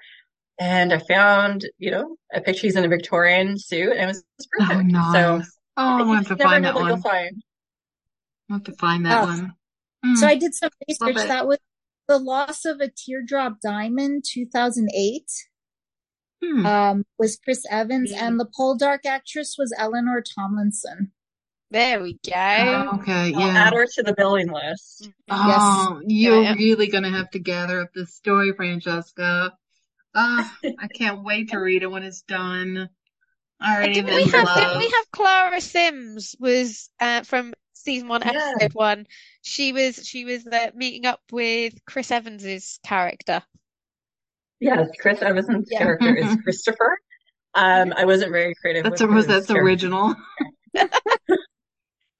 and 0.59 0.93
I 0.93 0.99
found, 0.99 1.65
you 1.79 1.91
know, 1.91 2.17
a 2.33 2.41
picture 2.41 2.63
he's 2.63 2.77
in 2.77 2.85
a 2.85 2.89
Victorian 2.89 3.59
suit 3.59 3.93
and 3.93 4.03
it 4.03 4.07
was, 4.07 4.19
it 4.19 4.25
was 4.39 4.47
Oh, 4.61 4.67
perfect. 4.75 4.93
So. 5.13 5.43
Oh, 5.77 5.83
I'm 5.83 5.99
you 6.01 6.05
gonna 6.05 6.17
have 6.19 6.29
to 6.29 6.37
find 6.45 6.65
that 6.65 6.75
one. 6.75 7.03
find. 7.03 7.43
I'll 8.51 8.57
have 8.59 8.65
to 8.65 8.73
find 8.75 9.07
that 9.07 9.23
Oh. 9.23 9.27
one. 9.27 9.53
So 10.17 10.27
Mm. 10.27 10.29
I 10.31 10.35
did 10.37 10.55
some 10.55 10.71
research. 10.89 11.17
That 11.29 11.47
was 11.49 11.59
the 12.09 12.19
loss 12.19 12.65
of 12.67 12.81
a 12.81 12.89
teardrop 12.95 13.61
diamond, 13.63 14.25
2008. 14.31 15.25
Hmm. 16.43 16.67
Um, 16.67 17.05
was 17.19 17.39
Chris 17.43 17.65
Evans, 17.71 18.13
Mm. 18.13 18.21
and 18.23 18.41
the 18.41 18.47
Poldark 18.47 19.07
actress 19.07 19.57
was 19.59 19.75
Eleanor 19.79 20.21
Tomlinson. 20.23 21.13
There 21.71 22.03
we 22.03 22.19
go. 22.25 22.33
Oh, 22.35 22.99
okay, 23.01 23.33
I'll 23.35 23.41
yeah. 23.41 23.65
add 23.67 23.73
her 23.73 23.87
to 23.87 24.03
the 24.03 24.15
billing 24.15 24.49
list. 24.53 25.09
Oh, 25.31 26.01
you're 26.07 26.43
Yeah. 26.43 26.53
really 26.55 26.87
gonna 26.89 27.11
have 27.11 27.31
to 27.31 27.39
gather 27.39 27.81
up 27.81 27.93
this 27.95 28.15
story, 28.15 28.53
Francesca. 28.53 29.53
I 30.15 30.89
can't 30.93 31.25
wait 31.25 31.51
to 31.51 31.59
read 31.59 31.83
it 31.83 31.91
when 31.91 32.03
it's 32.03 32.23
done. 32.23 32.89
I 33.61 33.77
already 33.77 33.95
Didn't 33.95 34.15
we 34.15 34.25
have, 34.25 34.45
love. 34.45 34.57
didn't 34.57 34.79
we 34.79 34.85
have 34.97 35.11
Clara 35.13 35.61
Sims 35.61 36.37
was 36.39 36.91
uh, 37.01 37.23
from 37.23 37.55
season 37.73 38.09
one, 38.09 38.23
Yeah. 38.23 38.53
episode 38.55 38.75
one. 38.75 39.07
She 39.43 39.73
was 39.73 40.07
she 40.07 40.25
was 40.25 40.47
uh, 40.47 40.71
meeting 40.75 41.07
up 41.07 41.21
with 41.33 41.75
Chris 41.87 42.11
Evans's 42.11 42.79
character. 42.85 43.43
Yes, 44.61 44.89
Chris 45.01 45.21
Evans's 45.23 45.69
Yeah. 45.71 45.79
character 45.79 46.15
is 46.15 46.37
Christopher. 46.43 46.99
Um, 47.55 47.93
I 47.97 48.05
wasn't 48.05 48.33
very 48.33 48.55
creative 48.61 48.85
That's 48.85 49.01
with 49.01 49.11
was 49.11 49.27
that's 49.27 49.47
character. 49.47 49.65
original. 49.65 50.15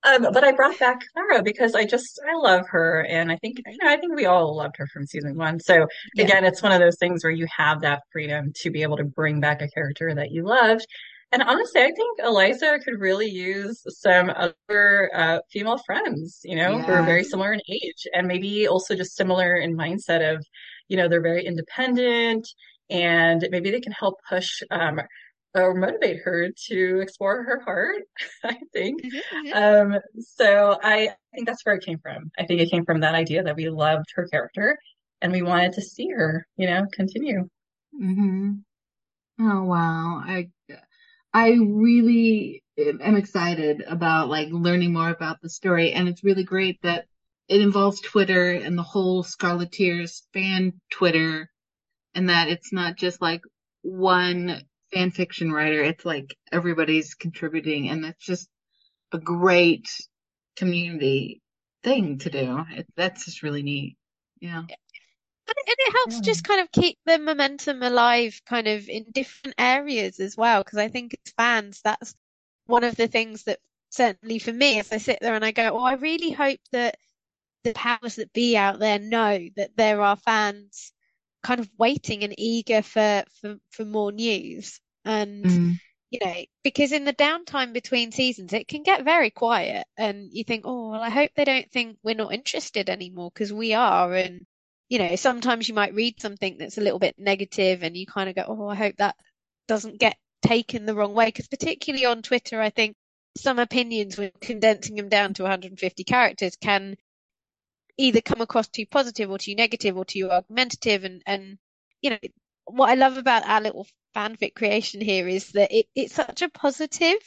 Um, 0.05 0.29
but 0.33 0.45
I 0.45 0.53
brought 0.53 0.79
back 0.79 1.01
Clara 1.13 1.43
because 1.43 1.75
I 1.75 1.85
just 1.87 2.21
I 2.29 2.37
love 2.37 2.67
her, 2.69 3.07
and 3.09 3.33
I 3.33 3.37
think 3.37 3.59
you 3.67 3.79
know 3.83 3.91
I 3.91 3.97
think 3.97 4.15
we 4.15 4.27
all 4.27 4.55
loved 4.57 4.77
her 4.79 4.87
from 4.87 5.07
season 5.07 5.37
one. 5.37 5.59
So 5.61 5.87
Yeah. 6.15 6.25
again, 6.25 6.45
it's 6.45 6.63
one 6.63 6.73
of 6.73 6.81
those 6.81 6.99
things 6.99 7.25
where 7.25 7.33
you 7.33 7.47
have 7.57 7.81
that 7.83 8.03
freedom 8.13 8.53
to 8.57 8.71
be 8.71 8.83
able 8.83 8.97
to 8.99 9.05
bring 9.05 9.41
back 9.41 9.63
a 9.63 9.69
character 9.69 10.15
that 10.15 10.31
you 10.31 10.45
loved. 10.45 10.87
And 11.33 11.43
honestly, 11.43 11.81
I 11.83 11.91
think 11.91 12.21
Eliza 12.23 12.79
could 12.85 13.01
really 13.01 13.29
use 13.29 13.83
some 13.89 14.31
other 14.31 15.11
uh, 15.15 15.41
female 15.51 15.79
friends, 15.79 16.41
you 16.45 16.55
know, 16.55 16.83
who 16.87 16.93
are 16.93 17.03
very 17.03 17.25
similar 17.25 17.53
in 17.53 17.61
age 17.69 18.07
and 18.15 18.29
maybe 18.29 18.69
also 18.69 18.95
just 18.95 19.17
similar 19.17 19.57
in 19.57 19.77
mindset 19.77 20.35
of, 20.35 20.45
you 20.89 20.97
know, 20.97 21.09
they're 21.09 21.23
very 21.23 21.45
independent 21.45 22.47
and 22.91 23.47
maybe 23.51 23.71
they 23.71 23.81
can 23.81 23.93
help 23.93 24.15
push 24.29 24.63
um, 24.71 25.01
or 25.55 25.75
motivate 25.75 26.21
her 26.25 26.51
to 26.69 27.01
explore 27.01 27.43
her 27.45 27.61
heart, 27.61 28.03
I 28.45 28.59
think. 28.73 29.03
Mhm, 29.03 29.21
mhm. 29.33 29.53
Um, 29.53 29.99
so 30.21 30.79
I 30.83 31.11
think 31.35 31.47
that's 31.47 31.65
where 31.65 31.77
it 31.77 31.85
came 31.85 31.99
from. 31.99 32.31
I 32.39 32.45
think 32.47 32.61
it 32.61 32.71
came 32.71 32.85
from 32.85 33.01
that 33.01 33.15
idea 33.15 33.43
that 33.43 33.57
we 33.57 33.69
loved 33.69 34.07
her 34.15 34.27
character 34.29 34.79
and 35.23 35.33
we 35.33 35.43
wanted 35.43 35.75
to 35.75 35.83
see 35.83 36.09
her, 36.11 36.47
you 36.57 36.67
know, 36.67 36.87
continue. 36.93 37.49
hmm 37.93 38.53
Oh 39.41 39.65
wow. 39.65 40.23
I 40.25 40.51
I 41.35 41.53
really 41.61 42.63
am 42.79 43.17
excited 43.17 43.83
about 43.87 44.29
like 44.31 44.49
learning 44.51 44.93
more 44.95 45.11
about 45.11 45.41
the 45.43 45.51
story 45.51 45.93
and 45.93 46.09
it's 46.09 46.25
really 46.25 46.45
great 46.45 46.81
that 46.83 47.07
it 47.49 47.61
involves 47.63 48.01
Twitter 48.01 48.53
and 48.53 48.79
the 48.79 48.83
whole 48.85 49.25
Scarleteers 49.25 50.23
fan 50.35 50.81
Twitter 50.91 51.51
and 52.15 52.31
that 52.31 52.49
it's 52.49 52.73
not 52.73 52.97
just 52.97 53.21
like 53.23 53.43
one 53.83 54.63
fan 54.95 55.11
fiction 55.11 55.53
writer, 55.53 55.83
it's 55.83 56.05
like 56.05 56.37
everybody's 56.53 57.15
contributing 57.15 57.89
and 57.91 58.05
that's 58.05 58.25
just 58.25 58.49
a 59.13 59.19
great 59.19 59.89
community 60.57 61.43
thing 61.85 62.19
to 62.21 62.31
do. 62.31 62.65
It, 62.71 62.87
that's 62.97 63.27
just 63.27 63.43
really 63.43 63.63
neat. 63.63 63.97
Yeah. 64.41 64.65
And 65.47 65.57
it, 65.57 65.69
and 65.69 65.77
it 65.79 65.93
helps 65.97 66.21
Yeah. 66.21 66.21
just 66.21 66.45
kind 66.45 66.61
of 66.61 66.71
keep 66.73 66.99
the 67.07 67.19
momentum 67.19 67.83
alive, 67.83 68.41
kind 68.47 68.67
of 68.69 68.89
in 68.89 69.05
different 69.13 69.55
areas 69.59 70.21
as 70.21 70.37
well. 70.37 70.63
Because 70.63 70.79
I 70.79 70.89
think 70.89 71.15
as 71.27 71.33
fans, 71.33 71.81
that's 71.83 72.15
one 72.67 72.85
of 72.85 72.97
the 72.97 73.09
things 73.09 73.45
that 73.45 73.61
certainly 73.91 74.39
for 74.39 74.53
me, 74.53 74.79
as 74.81 74.93
I 74.93 74.99
sit 74.99 75.19
there 75.21 75.35
and 75.35 75.45
I 75.45 75.53
go, 75.53 75.79
oh, 75.79 75.85
I 75.85 75.95
really 75.95 76.31
hope 76.33 76.61
that 76.73 76.99
the 77.65 77.75
powers 77.75 78.17
that 78.17 78.33
be 78.33 78.57
out 78.57 78.79
there 78.81 78.99
know 79.01 79.49
that 79.57 79.77
there 79.77 80.03
are 80.03 80.17
fans 80.17 80.93
kind 81.43 81.61
of 81.61 81.71
waiting 81.79 82.25
and 82.25 82.35
eager 82.39 82.83
for 82.83 83.25
for, 83.41 83.59
for 83.71 83.85
more 83.85 84.13
news. 84.13 84.81
And 85.05 85.45
Mm. 85.47 85.81
you 86.11 86.21
know, 86.23 86.45
because 86.63 86.93
in 86.93 87.05
the 87.05 87.13
downtime 87.13 87.73
between 87.73 88.13
seasons, 88.13 88.53
it 88.53 88.69
can 88.69 88.83
get 88.85 89.05
very 89.05 89.31
quiet, 89.31 89.87
and 89.97 90.29
you 90.33 90.45
think, 90.45 90.65
oh, 90.67 90.91
well, 90.91 91.03
I 91.03 91.11
hope 91.11 91.33
they 91.35 91.45
don't 91.45 91.71
think 91.73 91.99
we're 92.05 92.15
not 92.15 92.33
interested 92.33 92.89
anymore 92.89 93.31
because 93.35 93.53
we 93.53 93.75
are. 93.75 94.15
And, 94.15 94.47
you 94.89 94.99
know, 95.01 95.17
sometimes 95.17 95.69
you 95.69 95.75
might 95.75 95.95
read 95.95 96.21
something 96.21 96.57
that's 96.59 96.79
a 96.79 96.81
little 96.83 97.01
bit 97.01 97.19
negative 97.19 97.83
and 97.83 97.97
you 97.97 98.07
kind 98.07 98.29
of 98.29 98.37
go, 98.37 98.45
oh, 98.47 98.69
I 98.69 98.77
hope 98.77 98.97
that 98.99 99.17
doesn't 99.67 99.99
get 99.99 100.17
taken 100.43 100.87
the 100.87 100.95
wrong 100.95 101.15
way. 101.15 101.27
Because 101.27 101.49
particularly 101.49 102.05
on 102.07 102.23
Twitter, 102.23 102.61
I 102.61 102.71
think 102.71 102.97
some 103.37 103.59
opinions, 103.59 104.17
when 104.17 104.31
condensing 104.41 104.95
them 104.97 105.09
down 105.09 105.35
to 105.35 105.43
150 105.43 106.05
characters, 106.05 106.57
can 106.57 106.97
either 107.97 108.21
come 108.21 108.41
across 108.41 108.69
too 108.69 108.87
positive 108.87 109.31
or 109.31 109.39
too 109.39 109.55
negative 109.57 109.97
or 109.97 110.05
too 110.05 110.31
argumentative. 110.31 111.03
And, 111.05 111.23
and, 111.27 111.59
you 112.03 112.11
know, 112.11 112.19
what 112.67 112.91
I 112.91 112.95
love 112.95 113.17
about 113.17 113.47
our 113.47 113.61
little 113.61 113.87
fanfic 114.15 114.55
creation 114.55 115.01
here 115.01 115.29
is 115.29 115.53
that 115.53 115.73
it, 115.73 115.87
it's 115.95 116.15
such 116.15 116.43
a 116.43 116.49
positive, 116.49 117.19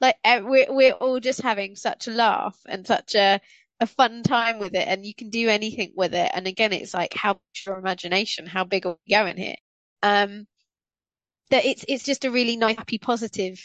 like 0.00 0.16
eh, 0.24 0.40
we're 0.40 0.72
we're 0.72 0.92
all 0.92 1.20
just 1.20 1.42
having 1.42 1.76
such 1.76 2.08
a 2.08 2.12
laugh 2.12 2.58
and 2.66 2.86
such 2.86 3.14
a 3.14 3.40
a 3.80 3.86
fun 3.86 4.22
time 4.22 4.58
with 4.58 4.74
it, 4.74 4.86
and 4.86 5.04
you 5.06 5.14
can 5.14 5.30
do 5.30 5.48
anything 5.48 5.92
with 5.96 6.14
it. 6.14 6.30
And 6.34 6.46
again, 6.46 6.72
it's 6.72 6.94
like 6.94 7.14
how 7.14 7.40
your 7.66 7.78
imagination, 7.78 8.46
how 8.46 8.64
big 8.64 8.86
are 8.86 8.96
we 9.06 9.14
going 9.14 9.36
here? 9.36 9.56
Um, 10.02 10.46
that 11.50 11.64
it's 11.64 11.84
it's 11.88 12.04
just 12.04 12.24
a 12.24 12.30
really 12.30 12.56
nice, 12.56 12.76
happy, 12.76 12.98
positive 12.98 13.60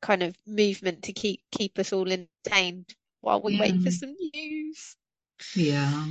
kind 0.00 0.22
of 0.22 0.36
movement 0.46 1.04
to 1.04 1.12
keep 1.12 1.40
keep 1.52 1.78
us 1.78 1.92
all 1.92 2.10
entertained 2.10 2.94
while 3.20 3.40
we 3.40 3.58
wait 3.58 3.80
for 3.82 3.90
some 3.90 4.14
news. 4.34 4.96
Yeah. 5.54 6.06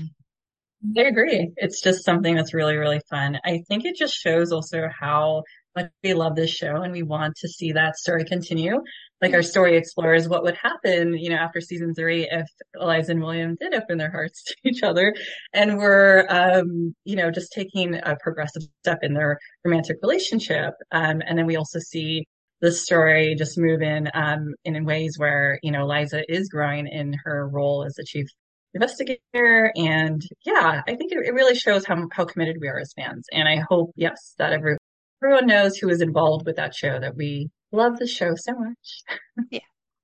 I 0.97 1.01
agree. 1.03 1.51
It's 1.57 1.81
just 1.81 2.03
something 2.03 2.35
that's 2.35 2.53
really, 2.55 2.75
really 2.75 3.01
fun. 3.09 3.37
I 3.45 3.61
think 3.67 3.85
it 3.85 3.95
just 3.95 4.15
shows 4.15 4.51
also 4.51 4.87
how 4.99 5.43
much 5.75 5.91
we 6.03 6.13
love 6.15 6.35
this 6.35 6.49
show 6.49 6.77
and 6.77 6.91
we 6.91 7.03
want 7.03 7.35
to 7.37 7.47
see 7.47 7.73
that 7.73 7.95
story 7.97 8.25
continue. 8.25 8.81
Like 9.21 9.33
our 9.33 9.43
story 9.43 9.77
explores 9.77 10.27
what 10.27 10.41
would 10.43 10.55
happen, 10.55 11.15
you 11.17 11.29
know, 11.29 11.35
after 11.35 11.61
season 11.61 11.93
three 11.93 12.27
if 12.29 12.47
Eliza 12.73 13.11
and 13.11 13.21
William 13.21 13.55
did 13.59 13.75
open 13.75 13.99
their 13.99 14.09
hearts 14.09 14.43
to 14.47 14.55
each 14.63 14.81
other 14.81 15.13
and 15.53 15.77
were, 15.77 16.25
um, 16.29 16.95
you 17.05 17.15
know, 17.15 17.29
just 17.29 17.53
taking 17.53 17.93
a 17.95 18.17
progressive 18.19 18.63
step 18.83 18.99
in 19.03 19.13
their 19.13 19.37
romantic 19.63 19.97
relationship. 20.01 20.73
Um, 20.91 21.21
and 21.25 21.37
then 21.37 21.45
we 21.45 21.57
also 21.57 21.77
see 21.79 22.25
the 22.59 22.71
story 22.71 23.35
just 23.35 23.57
move 23.57 23.81
in, 23.81 24.09
um, 24.15 24.55
in 24.65 24.83
ways 24.85 25.15
where, 25.17 25.59
you 25.61 25.71
know, 25.71 25.81
Eliza 25.83 26.23
is 26.31 26.49
growing 26.49 26.87
in 26.87 27.13
her 27.23 27.47
role 27.47 27.83
as 27.85 27.93
the 27.93 28.03
chief 28.03 28.27
investigator. 28.73 29.71
And 29.75 30.21
yeah, 30.45 30.81
I 30.87 30.95
think 30.95 31.11
it, 31.11 31.25
it 31.25 31.33
really 31.33 31.55
shows 31.55 31.85
how, 31.85 32.07
how 32.11 32.25
committed 32.25 32.57
we 32.59 32.67
are 32.67 32.79
as 32.79 32.93
fans. 32.93 33.27
And 33.31 33.47
I 33.47 33.57
hope, 33.69 33.91
yes, 33.95 34.33
that 34.37 34.53
every, 34.53 34.77
everyone 35.23 35.47
knows 35.47 35.77
who 35.77 35.89
is 35.89 36.01
involved 36.01 36.45
with 36.45 36.55
that 36.55 36.75
show, 36.75 36.99
that 36.99 37.15
we 37.15 37.49
love 37.71 37.99
the 37.99 38.07
show 38.07 38.35
so 38.35 38.53
much. 38.53 39.03
Yeah. 39.49 39.59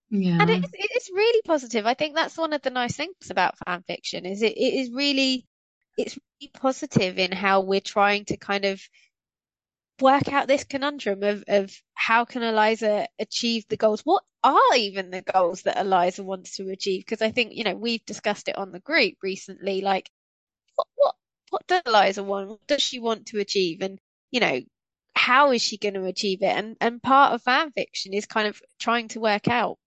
Yeah. 0.10 0.38
And 0.40 0.50
it's 0.50 0.70
it's 0.74 1.10
really 1.14 1.42
positive. 1.46 1.86
I 1.86 1.94
think 1.94 2.16
that's 2.16 2.38
one 2.38 2.54
of 2.54 2.62
the 2.62 2.70
nice 2.70 2.96
things 2.96 3.30
about 3.30 3.58
fan 3.66 3.84
fiction 3.88 4.26
is 4.26 4.42
it, 4.42 4.54
it 4.54 4.74
is 4.74 4.90
really 4.90 5.46
it's 5.98 6.18
really 6.18 6.52
positive 6.54 7.18
in 7.18 7.34
how 7.34 7.60
we're 7.62 7.82
trying 7.82 8.24
to 8.26 8.38
kind 8.38 8.64
of 8.64 8.80
work 10.00 10.32
out 10.32 10.48
this 10.48 10.64
conundrum 10.64 11.24
of, 11.24 11.44
of 11.48 11.76
how 11.94 12.26
can 12.26 12.44
Eliza 12.44 13.08
achieve 13.20 13.66
the 13.68 13.78
goals? 13.78 14.02
What 14.02 14.24
are 14.44 14.76
even 14.76 15.10
the 15.10 15.22
goals 15.22 15.64
that 15.64 15.78
Eliza 15.78 16.24
wants 16.24 16.58
to 16.58 16.70
achieve? 16.70 17.04
Because 17.06 17.22
I 17.22 17.32
think, 17.32 17.54
you 17.54 17.64
know, 17.64 17.76
we've 17.76 18.06
discussed 18.06 18.48
it 18.48 18.58
on 18.58 18.72
the 18.72 18.80
group 18.80 19.16
recently, 19.24 19.82
like 19.82 20.10
what, 20.76 20.88
what, 20.96 21.16
what 21.50 21.68
does 21.68 21.82
Eliza 21.86 22.24
want? 22.24 22.50
What 22.50 22.68
does 22.68 22.82
she 22.82 23.00
want 23.00 23.28
to 23.28 23.40
achieve? 23.40 23.82
And, 23.82 24.00
you 24.32 24.40
know, 24.40 24.62
how 25.16 25.52
is 25.52 25.62
she 25.62 25.78
going 25.78 25.96
to 25.96 26.06
achieve 26.06 26.42
it? 26.42 26.56
And, 26.56 26.78
and 26.80 27.02
part 27.02 27.34
of 27.34 27.42
fan 27.42 27.72
fiction 27.72 28.14
is 28.14 28.26
kind 28.26 28.48
of 28.48 28.62
trying 28.80 29.08
to 29.10 29.20
work 29.20 29.48
out, 29.48 29.78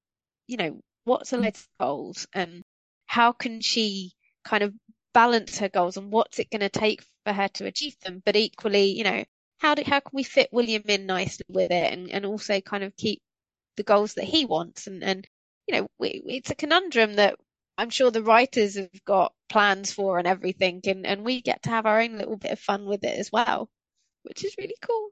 you 0.46 0.56
know, 0.56 0.80
what's 1.04 1.32
Eliza's 1.32 1.68
goals 1.78 2.26
and 2.34 2.62
how 3.06 3.32
can 3.32 3.61
she 3.61 4.12
kind 4.44 4.62
of 4.62 4.74
balance 5.14 5.58
her 5.58 5.68
goals 5.68 5.96
and 5.96 6.12
what's 6.12 6.38
it 6.38 6.50
going 6.50 6.61
to 6.61 6.68
take 6.68 7.02
for 7.24 7.32
her 7.32 7.48
to 7.48 7.66
achieve 7.66 7.96
them? 8.00 8.22
But 8.24 8.36
equally, 8.36 8.96
you 8.96 9.04
know, 9.04 9.24
how 9.61 9.74
do, 9.74 9.82
how 9.86 10.00
can 10.00 10.11
we 10.12 10.22
fit 10.22 10.48
William 10.52 10.82
in 10.88 11.06
nicely 11.06 11.44
with 11.48 11.70
it 11.70 11.92
and, 11.92 12.11
and 12.11 12.26
also 12.26 12.61
kind 12.61 12.82
of 12.82 12.96
keep 12.96 13.20
the 13.76 13.82
goals 13.82 14.14
that 14.14 14.24
he 14.24 14.44
wants? 14.46 14.86
And, 14.86 15.04
and, 15.04 15.26
you 15.66 15.74
know, 15.74 15.86
we, 15.98 16.22
it's 16.26 16.50
a 16.50 16.54
conundrum 16.54 17.14
that 17.14 17.36
I'm 17.78 17.90
sure 17.90 18.11
the 18.11 18.22
writers 18.22 18.76
have 18.76 19.04
got 19.04 19.32
plans 19.48 19.92
for 19.92 20.18
and 20.18 20.26
everything. 20.26 20.80
And, 20.84 21.06
and 21.06 21.24
we 21.24 21.42
get 21.42 21.62
to 21.64 21.70
have 21.70 21.86
our 21.86 22.00
own 22.00 22.16
little 22.18 22.36
bit 22.36 22.52
of 22.52 22.58
fun 22.58 22.86
with 22.86 23.04
it 23.04 23.18
as 23.18 23.30
well, 23.30 23.68
which 24.22 24.44
is 24.44 24.54
really 24.58 24.76
cool. 24.82 25.11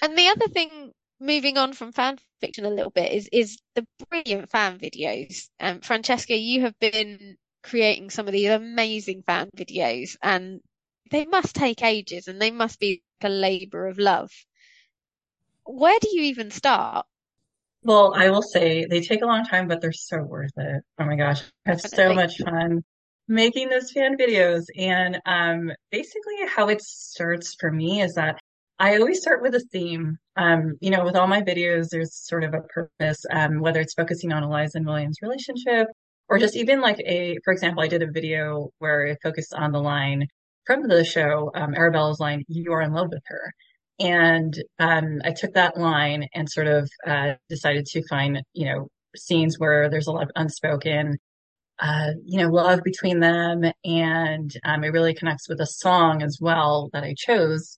And 0.00 0.16
the 0.16 0.28
other 0.28 0.48
thing, 0.48 0.92
moving 1.20 1.58
on 1.58 1.72
from 1.74 1.92
fan 1.92 2.18
fiction 2.40 2.64
a 2.64 2.70
little 2.70 2.90
bit, 2.90 3.12
is 3.12 3.28
is 3.32 3.58
the 3.74 3.86
brilliant 4.08 4.50
fan 4.50 4.78
videos. 4.78 5.48
Um, 5.60 5.80
Francesca, 5.80 6.36
you 6.36 6.62
have 6.62 6.78
been 6.78 7.36
creating 7.62 8.10
some 8.10 8.26
of 8.26 8.32
these 8.32 8.48
amazing 8.50 9.22
fan 9.22 9.50
videos, 9.56 10.16
and 10.22 10.60
they 11.10 11.26
must 11.26 11.54
take 11.54 11.82
ages, 11.82 12.28
and 12.28 12.40
they 12.40 12.50
must 12.50 12.80
be 12.80 13.02
a 13.24 13.28
labor 13.28 13.86
of 13.86 13.98
love. 13.98 14.30
Where 15.64 15.98
do 16.00 16.08
you 16.12 16.22
even 16.22 16.50
start? 16.50 17.06
Well, 17.84 18.14
I 18.16 18.30
will 18.30 18.42
say 18.42 18.84
they 18.84 19.00
take 19.00 19.22
a 19.22 19.26
long 19.26 19.44
time, 19.44 19.66
but 19.66 19.80
they're 19.80 19.92
so 19.92 20.22
worth 20.22 20.52
it. 20.56 20.82
Oh 20.98 21.04
my 21.04 21.16
gosh, 21.16 21.42
I 21.66 21.70
have 21.70 21.80
so 21.80 22.14
much 22.14 22.38
fun 22.38 22.82
making 23.28 23.68
those 23.68 23.90
fan 23.90 24.16
videos. 24.16 24.64
And 24.76 25.20
um, 25.26 25.72
basically, 25.90 26.46
how 26.48 26.68
it 26.68 26.82
starts 26.82 27.56
for 27.58 27.70
me 27.72 28.02
is 28.02 28.14
that 28.14 28.38
I 28.78 28.96
always 28.98 29.20
start 29.20 29.42
with 29.42 29.54
a 29.54 29.64
theme. 29.72 30.18
Um, 30.36 30.74
you 30.80 30.90
know, 30.90 31.04
with 31.04 31.16
all 31.16 31.26
my 31.26 31.42
videos, 31.42 31.88
there's 31.90 32.14
sort 32.14 32.44
of 32.44 32.54
a 32.54 32.62
purpose, 32.62 33.24
um, 33.32 33.60
whether 33.60 33.80
it's 33.80 33.94
focusing 33.94 34.32
on 34.32 34.42
Eliza 34.42 34.78
and 34.78 34.86
William's 34.86 35.18
relationship, 35.22 35.88
or 36.28 36.38
just 36.38 36.56
even 36.56 36.80
like 36.80 36.98
a, 37.00 37.36
for 37.44 37.52
example, 37.52 37.82
I 37.82 37.88
did 37.88 38.02
a 38.02 38.10
video 38.10 38.70
where 38.78 39.06
it 39.06 39.18
focused 39.22 39.54
on 39.54 39.72
the 39.72 39.80
line 39.80 40.26
from 40.66 40.88
the 40.88 41.04
show, 41.04 41.50
um, 41.54 41.74
Arabella's 41.74 42.20
line, 42.20 42.44
"You 42.48 42.72
are 42.72 42.82
in 42.82 42.92
love 42.92 43.08
with 43.10 43.22
her." 43.26 43.52
And 43.98 44.54
um, 44.78 45.20
I 45.24 45.32
took 45.32 45.54
that 45.54 45.76
line 45.76 46.26
and 46.34 46.50
sort 46.50 46.66
of 46.66 46.90
uh, 47.06 47.34
decided 47.48 47.86
to 47.86 48.02
find, 48.08 48.42
you 48.52 48.66
know, 48.66 48.88
scenes 49.16 49.58
where 49.58 49.88
there's 49.88 50.06
a 50.06 50.12
lot 50.12 50.24
of 50.24 50.30
unspoken, 50.34 51.18
uh, 51.78 52.10
you 52.24 52.38
know, 52.38 52.48
love 52.48 52.80
between 52.82 53.20
them. 53.20 53.62
And 53.84 54.50
um, 54.64 54.84
it 54.84 54.88
really 54.88 55.14
connects 55.14 55.48
with 55.48 55.60
a 55.60 55.66
song 55.66 56.22
as 56.22 56.38
well 56.40 56.90
that 56.92 57.04
I 57.04 57.14
chose. 57.16 57.76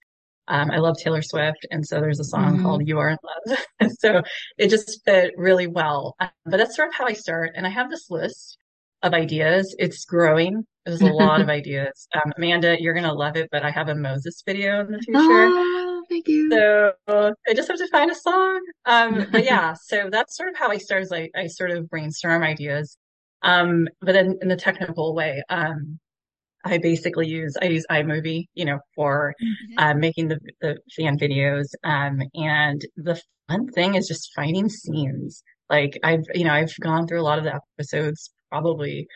Um, 0.49 0.70
I 0.70 0.78
love 0.78 0.97
Taylor 0.99 1.22
Swift. 1.22 1.66
And 1.70 1.87
so 1.87 2.01
there's 2.01 2.20
a 2.20 2.24
song 2.24 2.55
mm-hmm. 2.55 2.62
called 2.64 2.87
You 2.87 2.99
Are 2.99 3.11
in 3.11 3.18
Love. 3.49 3.59
so 3.99 4.22
it 4.57 4.68
just 4.68 5.05
fit 5.05 5.32
really 5.37 5.66
well. 5.66 6.14
Um, 6.20 6.30
but 6.47 6.59
that's 6.59 6.76
sort 6.76 6.89
of 6.89 6.95
how 6.95 7.07
I 7.07 7.14
start. 7.14 7.53
And 7.55 7.66
I 7.66 7.70
have 7.70 7.91
this 7.91 8.11
list 8.11 8.59
of 9.05 9.15
ideas. 9.15 9.75
It's 9.79 10.05
growing. 10.05 10.65
There's 10.85 11.03
a 11.03 11.07
lot 11.07 11.41
of 11.41 11.49
ideas. 11.61 12.09
Um, 12.15 12.33
Amanda, 12.37 12.77
you're 12.81 12.95
going 12.95 13.05
to 13.05 13.13
love 13.13 13.37
it, 13.37 13.49
but 13.53 13.63
I 13.63 13.71
have 13.71 13.89
a 13.89 13.95
Moses 13.95 14.43
video 14.45 14.81
in 14.81 14.91
the 14.91 14.99
future. 14.99 15.21
Oh, 15.21 16.03
thank 16.11 16.27
you. 16.27 16.51
So 16.51 16.93
I 17.09 17.55
just 17.55 17.69
have 17.69 17.79
to 17.79 17.89
find 17.89 18.11
a 18.11 18.15
song. 18.15 18.61
Um, 18.87 19.27
but 19.31 19.45
yeah, 19.45 19.75
so 19.85 20.09
that's 20.11 20.37
sort 20.37 20.49
of 20.49 20.57
how 20.57 20.71
I 20.71 20.79
start. 20.79 21.05
I, 21.13 21.29
I 21.37 21.47
sort 21.47 21.71
of 21.71 21.89
brainstorm 21.89 22.43
ideas. 22.43 22.97
Um, 23.43 23.87
but 24.01 24.13
then 24.13 24.39
in 24.41 24.49
the 24.49 24.57
technical 24.57 25.15
way, 25.15 25.43
um, 25.51 25.99
I 26.65 26.79
basically 26.79 27.29
use 27.29 27.55
I 27.61 27.67
use 27.67 27.85
iMovie, 27.91 28.47
you 28.55 28.65
know, 28.65 28.79
for 28.95 29.35
mm-hmm. 29.43 29.79
uh, 29.79 29.95
making 29.95 30.29
the 30.29 30.41
the 30.63 30.79
fan 30.97 31.19
videos. 31.19 31.67
Um, 31.85 32.23
and 32.35 32.81
the 32.97 33.21
fun 33.49 33.69
thing 33.69 33.97
is 33.97 34.09
just 34.09 34.33
finding 34.35 34.71
scenes. 34.71 35.43
Like 35.69 35.99
I've 36.03 36.25
you 36.35 36.45
know 36.45 36.55
I've 36.55 36.75
gone 36.81 37.07
through 37.07 37.21
a 37.21 37.29
lot 37.29 37.39
of 37.39 37.45
the 37.45 37.61
episodes 37.79 38.31
probably 38.55 39.09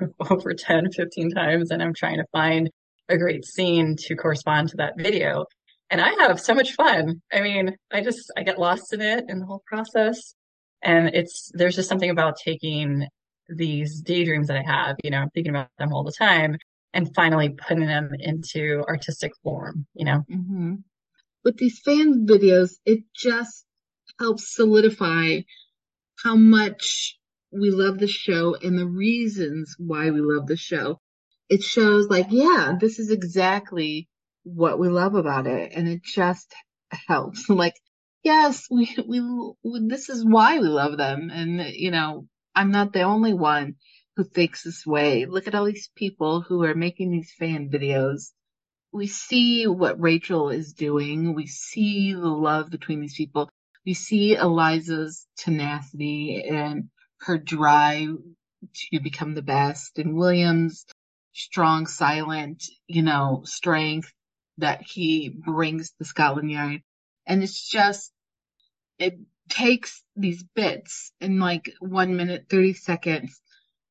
over 0.30 0.54
10, 0.54 0.92
15 0.92 1.30
times, 1.30 1.70
and 1.70 1.82
I'm 1.82 1.94
trying 1.94 2.16
to 2.18 2.24
find 2.32 2.70
a 3.08 3.18
great 3.18 3.44
scene 3.44 3.96
to 3.98 4.16
correspond 4.16 4.70
to 4.70 4.76
that 4.78 4.94
video. 4.96 5.44
And 5.90 6.00
I 6.00 6.10
have 6.26 6.40
so 6.40 6.54
much 6.54 6.72
fun. 6.72 7.20
I 7.30 7.42
mean, 7.42 7.76
I 7.92 8.00
just 8.00 8.32
I 8.36 8.42
get 8.42 8.58
lost 8.58 8.94
in 8.94 9.02
it 9.02 9.24
in 9.28 9.40
the 9.40 9.46
whole 9.46 9.62
process. 9.66 10.34
And 10.82 11.08
it's 11.08 11.50
there's 11.52 11.76
just 11.76 11.88
something 11.88 12.08
about 12.08 12.38
taking 12.42 13.06
these 13.48 14.00
daydreams 14.00 14.48
that 14.48 14.56
I 14.56 14.62
have, 14.62 14.96
you 15.04 15.10
know, 15.10 15.18
I'm 15.18 15.30
thinking 15.30 15.54
about 15.54 15.68
them 15.78 15.92
all 15.92 16.04
the 16.04 16.16
time 16.18 16.56
and 16.94 17.14
finally 17.14 17.50
putting 17.50 17.86
them 17.86 18.10
into 18.18 18.82
artistic 18.88 19.32
form, 19.42 19.86
you 19.94 20.06
know? 20.06 20.24
Mm-hmm. 20.30 20.74
With 21.44 21.58
these 21.58 21.80
fan 21.84 22.26
videos, 22.26 22.70
it 22.86 23.00
just 23.14 23.66
helps 24.18 24.54
solidify 24.54 25.40
how 26.22 26.36
much 26.36 27.18
we 27.52 27.70
love 27.70 27.98
the 27.98 28.08
show 28.08 28.54
and 28.56 28.78
the 28.78 28.86
reasons 28.86 29.74
why 29.78 30.10
we 30.10 30.20
love 30.20 30.46
the 30.46 30.56
show. 30.56 31.00
It 31.48 31.62
shows 31.62 32.08
like, 32.08 32.28
yeah, 32.30 32.74
this 32.80 32.98
is 32.98 33.10
exactly 33.10 34.08
what 34.44 34.78
we 34.78 34.88
love 34.88 35.14
about 35.14 35.46
it. 35.46 35.72
And 35.74 35.88
it 35.88 36.02
just 36.02 36.52
helps. 36.90 37.48
Like, 37.50 37.74
yes, 38.22 38.66
we, 38.70 38.96
we, 39.06 39.20
we 39.62 39.88
this 39.88 40.08
is 40.08 40.24
why 40.24 40.58
we 40.58 40.68
love 40.68 40.96
them. 40.96 41.30
And, 41.30 41.60
you 41.74 41.90
know, 41.90 42.26
I'm 42.54 42.70
not 42.70 42.92
the 42.92 43.02
only 43.02 43.34
one 43.34 43.76
who 44.16 44.24
thinks 44.24 44.62
this 44.62 44.86
way. 44.86 45.26
Look 45.26 45.46
at 45.46 45.54
all 45.54 45.64
these 45.66 45.90
people 45.96 46.40
who 46.42 46.64
are 46.64 46.74
making 46.74 47.10
these 47.10 47.32
fan 47.38 47.70
videos. 47.70 48.30
We 48.92 49.06
see 49.06 49.66
what 49.66 50.00
Rachel 50.00 50.50
is 50.50 50.72
doing. 50.72 51.34
We 51.34 51.46
see 51.46 52.12
the 52.14 52.28
love 52.28 52.70
between 52.70 53.00
these 53.00 53.16
people. 53.16 53.50
We 53.84 53.94
see 53.94 54.36
Eliza's 54.36 55.26
tenacity 55.36 56.44
and 56.48 56.88
her 57.22 57.38
drive 57.38 58.16
to 58.74 59.00
become 59.00 59.34
the 59.34 59.42
best 59.42 59.98
and 59.98 60.16
William's 60.16 60.86
strong, 61.32 61.86
silent, 61.86 62.64
you 62.86 63.02
know, 63.02 63.42
strength 63.44 64.12
that 64.58 64.82
he 64.82 65.28
brings 65.28 65.90
to 65.92 66.04
Scotland 66.04 66.50
Yard. 66.50 66.82
And 67.26 67.42
it's 67.42 67.68
just, 67.68 68.12
it 68.98 69.18
takes 69.48 70.02
these 70.16 70.42
bits 70.54 71.12
in 71.20 71.38
like 71.38 71.72
one 71.80 72.16
minute, 72.16 72.46
30 72.50 72.74
seconds 72.74 73.40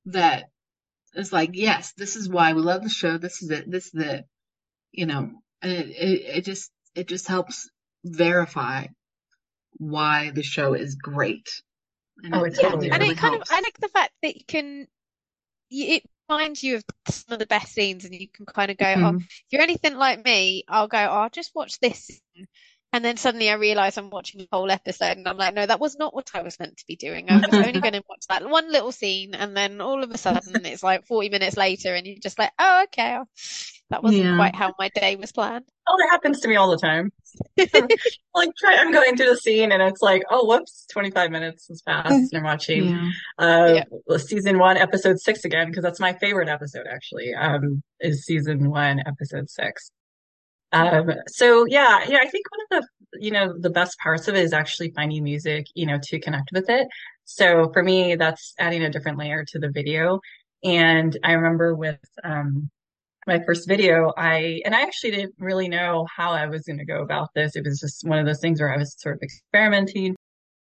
that 0.05 0.45
is 1.15 1.33
like, 1.33 1.51
yes, 1.53 1.93
this 1.93 2.15
is 2.15 2.29
why 2.29 2.53
we 2.53 2.61
love 2.61 2.83
the 2.83 2.89
show. 2.89 3.17
This 3.17 3.41
is 3.41 3.49
it. 3.49 3.69
This 3.69 3.87
is 3.93 4.01
it. 4.03 4.25
You 4.91 5.05
know, 5.05 5.31
and 5.61 5.71
it, 5.71 5.89
it, 5.89 6.21
it 6.37 6.45
just, 6.45 6.71
it 6.95 7.07
just 7.07 7.27
helps 7.27 7.69
verify 8.03 8.87
why 9.73 10.31
the 10.31 10.43
show 10.43 10.73
is 10.73 10.95
great. 10.95 11.49
And 12.23 12.35
oh, 12.35 12.43
it, 12.43 12.55
totally 12.55 12.87
yeah, 12.87 12.93
and 12.93 13.01
really 13.01 13.13
it 13.13 13.17
kind 13.17 13.35
helps. 13.35 13.49
of, 13.49 13.57
I 13.57 13.61
like 13.61 13.77
the 13.79 13.87
fact 13.89 14.11
that 14.21 14.35
you 14.35 14.43
can, 14.47 14.87
it 15.69 16.03
reminds 16.29 16.63
you 16.63 16.77
of 16.77 16.83
some 17.07 17.33
of 17.33 17.39
the 17.39 17.45
best 17.45 17.73
scenes 17.73 18.05
and 18.05 18.13
you 18.13 18.27
can 18.29 18.45
kind 18.45 18.71
of 18.71 18.77
go, 18.77 18.85
mm-hmm. 18.85 19.03
oh, 19.03 19.17
if 19.17 19.43
you're 19.49 19.61
anything 19.61 19.95
like 19.95 20.23
me, 20.23 20.63
I'll 20.67 20.87
go, 20.87 20.97
oh, 20.97 21.21
I'll 21.23 21.29
just 21.29 21.55
watch 21.55 21.79
this 21.79 22.21
and 22.93 23.05
then 23.05 23.15
suddenly 23.15 23.49
I 23.49 23.53
realize 23.53 23.97
I'm 23.97 24.09
watching 24.09 24.41
the 24.41 24.47
whole 24.51 24.69
episode 24.69 25.17
and 25.17 25.27
I'm 25.27 25.37
like, 25.37 25.53
no, 25.53 25.65
that 25.65 25.79
was 25.79 25.97
not 25.97 26.13
what 26.13 26.29
I 26.33 26.41
was 26.41 26.59
meant 26.59 26.75
to 26.77 26.85
be 26.87 26.97
doing. 26.97 27.29
I 27.29 27.37
was 27.37 27.53
only 27.53 27.71
going 27.79 27.93
to 27.93 28.03
watch 28.09 28.25
that 28.27 28.49
one 28.49 28.69
little 28.69 28.91
scene. 28.91 29.33
And 29.33 29.55
then 29.55 29.79
all 29.79 30.03
of 30.03 30.11
a 30.11 30.17
sudden 30.17 30.65
it's 30.65 30.83
like 30.83 31.05
40 31.05 31.29
minutes 31.29 31.55
later 31.55 31.95
and 31.95 32.05
you're 32.05 32.17
just 32.21 32.37
like, 32.37 32.51
oh, 32.59 32.83
okay. 32.83 33.17
That 33.91 34.03
wasn't 34.03 34.23
yeah. 34.23 34.35
quite 34.35 34.55
how 34.55 34.73
my 34.77 34.89
day 34.89 35.15
was 35.15 35.31
planned. 35.31 35.65
Oh, 35.87 35.95
that 35.99 36.09
happens 36.11 36.41
to 36.41 36.49
me 36.49 36.57
all 36.57 36.69
the 36.69 36.77
time. 36.77 37.11
like 38.35 38.49
try, 38.57 38.75
I'm 38.75 38.91
going 38.91 39.15
through 39.15 39.29
the 39.29 39.37
scene 39.37 39.71
and 39.71 39.81
it's 39.81 40.01
like, 40.01 40.23
oh, 40.29 40.45
whoops, 40.45 40.85
25 40.91 41.31
minutes 41.31 41.67
has 41.69 41.81
passed 41.81 42.11
and 42.11 42.29
I'm 42.33 42.43
watching, 42.43 42.89
yeah. 42.89 43.09
uh, 43.37 43.83
yeah. 44.09 44.17
season 44.17 44.59
one, 44.59 44.75
episode 44.75 45.19
six 45.19 45.45
again, 45.45 45.67
because 45.67 45.83
that's 45.83 45.99
my 45.99 46.13
favorite 46.13 46.49
episode 46.49 46.87
actually, 46.91 47.33
um, 47.33 47.83
is 48.01 48.25
season 48.25 48.69
one, 48.69 49.01
episode 49.05 49.49
six. 49.49 49.91
Um, 50.71 51.11
so 51.27 51.65
yeah, 51.65 52.03
yeah, 52.07 52.19
I 52.21 52.27
think 52.27 52.45
one 52.51 52.79
of 52.79 52.85
the, 53.11 53.19
you 53.19 53.31
know, 53.31 53.53
the 53.59 53.69
best 53.69 53.97
parts 53.99 54.27
of 54.27 54.35
it 54.35 54.43
is 54.43 54.53
actually 54.53 54.91
finding 54.95 55.23
music, 55.23 55.65
you 55.75 55.85
know, 55.85 55.99
to 56.03 56.19
connect 56.19 56.49
with 56.53 56.69
it. 56.69 56.87
So 57.25 57.69
for 57.73 57.83
me, 57.83 58.15
that's 58.15 58.53
adding 58.59 58.83
a 58.83 58.89
different 58.89 59.17
layer 59.17 59.43
to 59.49 59.59
the 59.59 59.69
video. 59.69 60.19
And 60.63 61.17
I 61.23 61.33
remember 61.33 61.75
with, 61.75 61.99
um, 62.23 62.69
my 63.27 63.39
first 63.45 63.67
video, 63.67 64.11
I, 64.17 64.61
and 64.65 64.73
I 64.73 64.81
actually 64.81 65.11
didn't 65.11 65.35
really 65.37 65.69
know 65.69 66.07
how 66.15 66.31
I 66.31 66.47
was 66.47 66.63
going 66.63 66.79
to 66.79 66.85
go 66.85 67.01
about 67.01 67.29
this. 67.35 67.55
It 67.55 67.65
was 67.65 67.79
just 67.79 68.07
one 68.07 68.17
of 68.19 68.25
those 68.25 68.39
things 68.39 68.59
where 68.59 68.73
I 68.73 68.77
was 68.77 68.95
sort 68.99 69.15
of 69.15 69.21
experimenting 69.21 70.15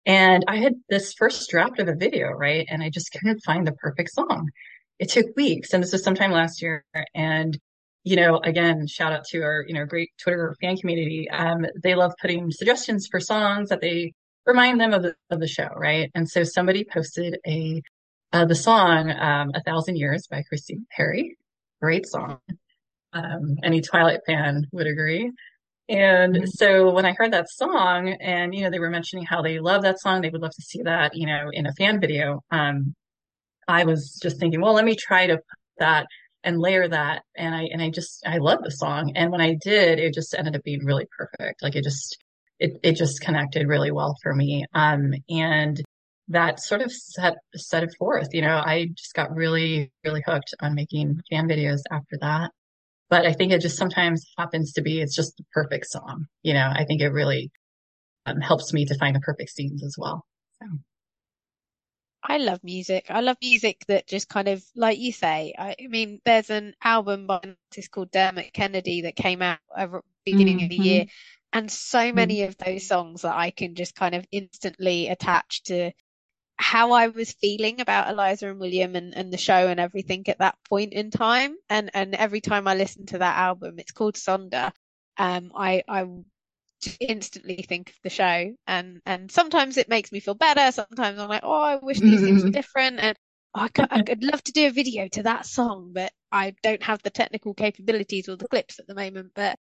and 0.07 0.45
I 0.49 0.59
had 0.59 0.75
this 0.89 1.13
first 1.15 1.51
draft 1.51 1.81
of 1.81 1.89
a 1.89 1.95
video, 1.95 2.29
right? 2.31 2.67
And 2.71 2.83
I 2.83 2.91
just 2.91 3.13
couldn't 3.13 3.45
find 3.45 3.67
the 3.67 3.73
perfect 3.73 4.11
song. 4.13 4.49
It 4.99 5.11
took 5.11 5.27
weeks 5.37 5.75
and 5.75 5.83
this 5.83 5.93
was 5.93 6.03
sometime 6.05 6.31
last 6.31 6.63
year 6.63 6.85
and 7.15 7.59
you 8.07 8.15
know, 8.15 8.39
again, 8.45 8.87
shout 8.87 9.13
out 9.13 9.25
to 9.25 9.43
our, 9.43 9.65
you 9.67 9.75
know, 9.75 9.85
great 9.85 10.11
Twitter 10.23 10.55
fan 10.61 10.77
community. 10.77 11.29
Um, 11.29 11.67
they 11.83 11.97
love 11.97 12.13
putting 12.23 12.53
suggestions 12.53 13.09
for 13.11 13.19
songs 13.19 13.69
that 13.71 13.81
they 13.81 14.13
remind 14.47 14.81
them 14.81 14.95
of 14.95 15.03
the, 15.03 15.17
of 15.31 15.41
the 15.41 15.49
show, 15.49 15.69
right? 15.77 16.09
And 16.15 16.31
so 16.31 16.45
somebody 16.45 16.85
posted 16.85 17.39
a, 17.45 17.83
uh, 18.33 18.45
the 18.45 18.55
song, 18.55 19.11
um, 19.11 19.51
A 19.57 19.63
Thousand 19.65 19.97
Years 19.97 20.29
by 20.31 20.45
Christina 20.49 20.83
Perri. 20.97 21.37
Great 21.83 22.07
song. 22.07 22.39
Um, 23.13 23.57
any 23.65 23.81
Twilight 23.81 24.21
fan 24.27 24.67
would 24.73 24.87
agree. 24.87 25.33
And 25.89 26.37
Mhm. 26.37 26.49
so 26.49 26.93
when 26.93 27.07
I 27.07 27.13
heard 27.15 27.33
that 27.33 27.51
song 27.51 28.11
and, 28.21 28.55
you 28.55 28.63
know, 28.63 28.71
they 28.71 28.81
were 28.81 28.91
mentioning 28.91 29.25
how 29.25 29.43
they 29.43 29.61
love 29.61 29.83
that 29.83 30.01
song, 30.01 30.21
they 30.23 30.31
would 30.31 30.43
love 30.43 30.55
to 30.55 30.63
see 30.63 30.83
that, 30.83 31.17
you 31.17 31.27
know, 31.27 31.51
in 31.53 31.67
a 31.67 31.73
fan 31.75 32.01
video. 32.01 32.43
Um, 32.53 32.95
I 33.69 33.85
was 33.85 34.19
just 34.23 34.39
thinking, 34.39 34.61
well, 34.61 34.75
let 34.75 34.85
me 34.85 34.97
try 34.97 35.27
to 35.27 35.37
put 35.37 35.45
that 35.79 36.07
and 36.47 36.59
layer 36.59 36.88
that. 36.88 37.22
And 37.36 37.55
I, 37.55 37.68
and 37.70 37.82
I 37.82 37.90
just, 37.90 38.22
I 38.26 38.38
love 38.38 38.61
the 38.62 38.70
song. 38.70 39.12
And 39.14 39.30
when 39.30 39.42
I 39.42 39.57
did, 39.61 39.99
it 39.99 40.14
just 40.14 40.34
ended 40.34 40.57
up 40.57 40.62
being 40.62 40.86
really 40.86 41.07
perfect. 41.18 41.62
Like 41.62 41.76
it 41.76 41.84
just, 41.84 42.16
it, 42.59 42.78
it 42.82 42.92
just 42.92 43.20
connected 43.20 43.68
really 43.68 43.90
well 43.90 44.16
for 44.22 44.34
me. 44.34 44.64
Um, 44.72 45.12
and 45.28 45.82
that 46.28 46.61
sort 46.61 46.80
of 46.80 46.90
set, 46.90 47.34
set 47.55 47.82
it 47.82 47.94
forth. 47.99 48.28
You 48.32 48.42
know, 48.42 48.57
I 48.57 48.86
just 48.97 49.12
got 49.12 49.34
really, 49.34 49.92
really 50.05 50.22
hooked 50.26 50.55
on 50.61 50.74
making 50.74 51.20
fan 51.28 51.49
videos 51.49 51.80
after 51.90 52.16
that. 52.22 52.53
But 53.11 53.26
I 53.26 53.32
think 53.32 53.53
it 53.53 53.61
just 53.61 53.76
sometimes 53.76 54.24
happens 54.38 54.72
to 54.72 54.82
be, 54.82 55.01
it's 55.01 55.14
just 55.14 55.36
the 55.36 55.44
perfect 55.53 55.86
song. 55.86 56.26
You 56.42 56.55
know, 56.55 56.72
I 56.74 56.84
think 56.84 57.03
it 57.03 57.11
really 57.11 57.51
um, 58.24 58.40
helps 58.40 58.72
me 58.72 58.86
to 58.86 58.99
find 58.99 59.14
the 59.14 59.20
perfect 59.20 59.51
scenes 59.51 59.84
as 59.84 59.97
well. 59.99 60.24
So. 60.62 60.66
I 62.29 62.39
love 62.39 62.62
music. 62.64 63.07
I 63.11 63.20
love 63.20 63.37
music 63.41 63.85
that 63.89 64.07
just 64.09 64.29
kind 64.29 64.49
of, 64.49 64.64
like 64.74 64.99
you 64.99 65.12
say, 65.12 65.55
I, 65.59 65.77
I 65.83 65.87
mean, 65.89 66.20
there's 66.24 66.51
an 66.51 66.74
album 66.83 67.27
by 67.27 67.41
an 67.43 67.57
artist 67.70 67.91
called 67.93 68.11
Dermot 68.11 68.53
Kennedy 68.53 69.03
that 69.03 69.16
came 69.16 69.43
out 69.43 69.61
at 69.77 69.91
the 69.93 70.03
beginning 70.24 70.62
of 70.62 70.68
the 70.68 70.77
Mhm. 70.77 70.77
year, 70.77 71.07
and 71.53 71.70
so 71.70 72.12
many 72.12 72.43
of 72.43 72.57
those 72.59 72.87
songs 72.87 73.22
that 73.22 73.37
I 73.37 73.51
can 73.51 73.74
just 73.77 73.95
kind 73.95 74.14
of 74.14 74.27
instantly 74.33 75.09
attach 75.09 75.62
to 75.64 75.93
how 76.59 76.93
I 76.93 77.09
was 77.09 77.33
feeling 77.33 77.81
about 77.81 78.09
Eliza 78.11 78.51
and 78.51 78.61
William 78.61 78.97
and, 78.97 79.16
and 79.16 79.33
the 79.33 79.39
show 79.39 79.68
and 79.68 79.81
everything 79.81 80.29
at 80.29 80.39
that 80.39 80.59
point 80.68 80.93
in 80.95 81.11
time. 81.11 81.57
And 81.70 81.91
and 81.95 82.14
every 82.14 82.41
time 82.41 82.66
I 82.68 82.74
listen 82.74 83.07
to 83.07 83.18
that 83.18 83.39
album, 83.39 83.79
it's 83.79 83.93
called 83.93 84.16
Sonder. 84.16 84.72
Um, 85.18 85.53
I 85.57 85.83
I 85.89 86.05
instantly 87.01 87.57
think 87.68 87.91
of 87.91 87.97
the 88.03 88.11
show. 88.11 88.55
And 88.66 89.01
and 89.07 89.31
sometimes 89.31 89.77
it 89.77 89.89
makes 89.89 90.12
me 90.12 90.20
feel 90.20 90.35
better. 90.35 90.70
Sometimes 90.72 91.18
i'm 91.18 91.29
like 91.29 91.43
oh 91.45 91.62
i 91.62 91.77
wish 91.77 92.03
these 92.03 92.22
things 92.22 92.43
were 92.45 92.51
different. 92.51 93.01
And 93.01 93.16
oh, 93.55 93.62
I 93.62 93.68
could, 93.68 93.87
i'd 93.91 94.24
love 94.24 94.43
to 94.45 94.53
do 94.53 94.66
a 94.66 94.70
video 94.70 95.09
to 95.09 95.22
that 95.24 95.47
song 95.47 95.93
but 95.95 96.12
i 96.33 96.55
don't 96.62 96.83
have 96.83 97.03
the 97.03 97.11
technical 97.11 97.55
capabilities 97.55 98.29
or 98.29 98.37
the 98.37 98.47
clips 98.49 98.79
at 98.79 98.87
the 98.87 98.95
moment. 98.95 99.33
But 99.35 99.59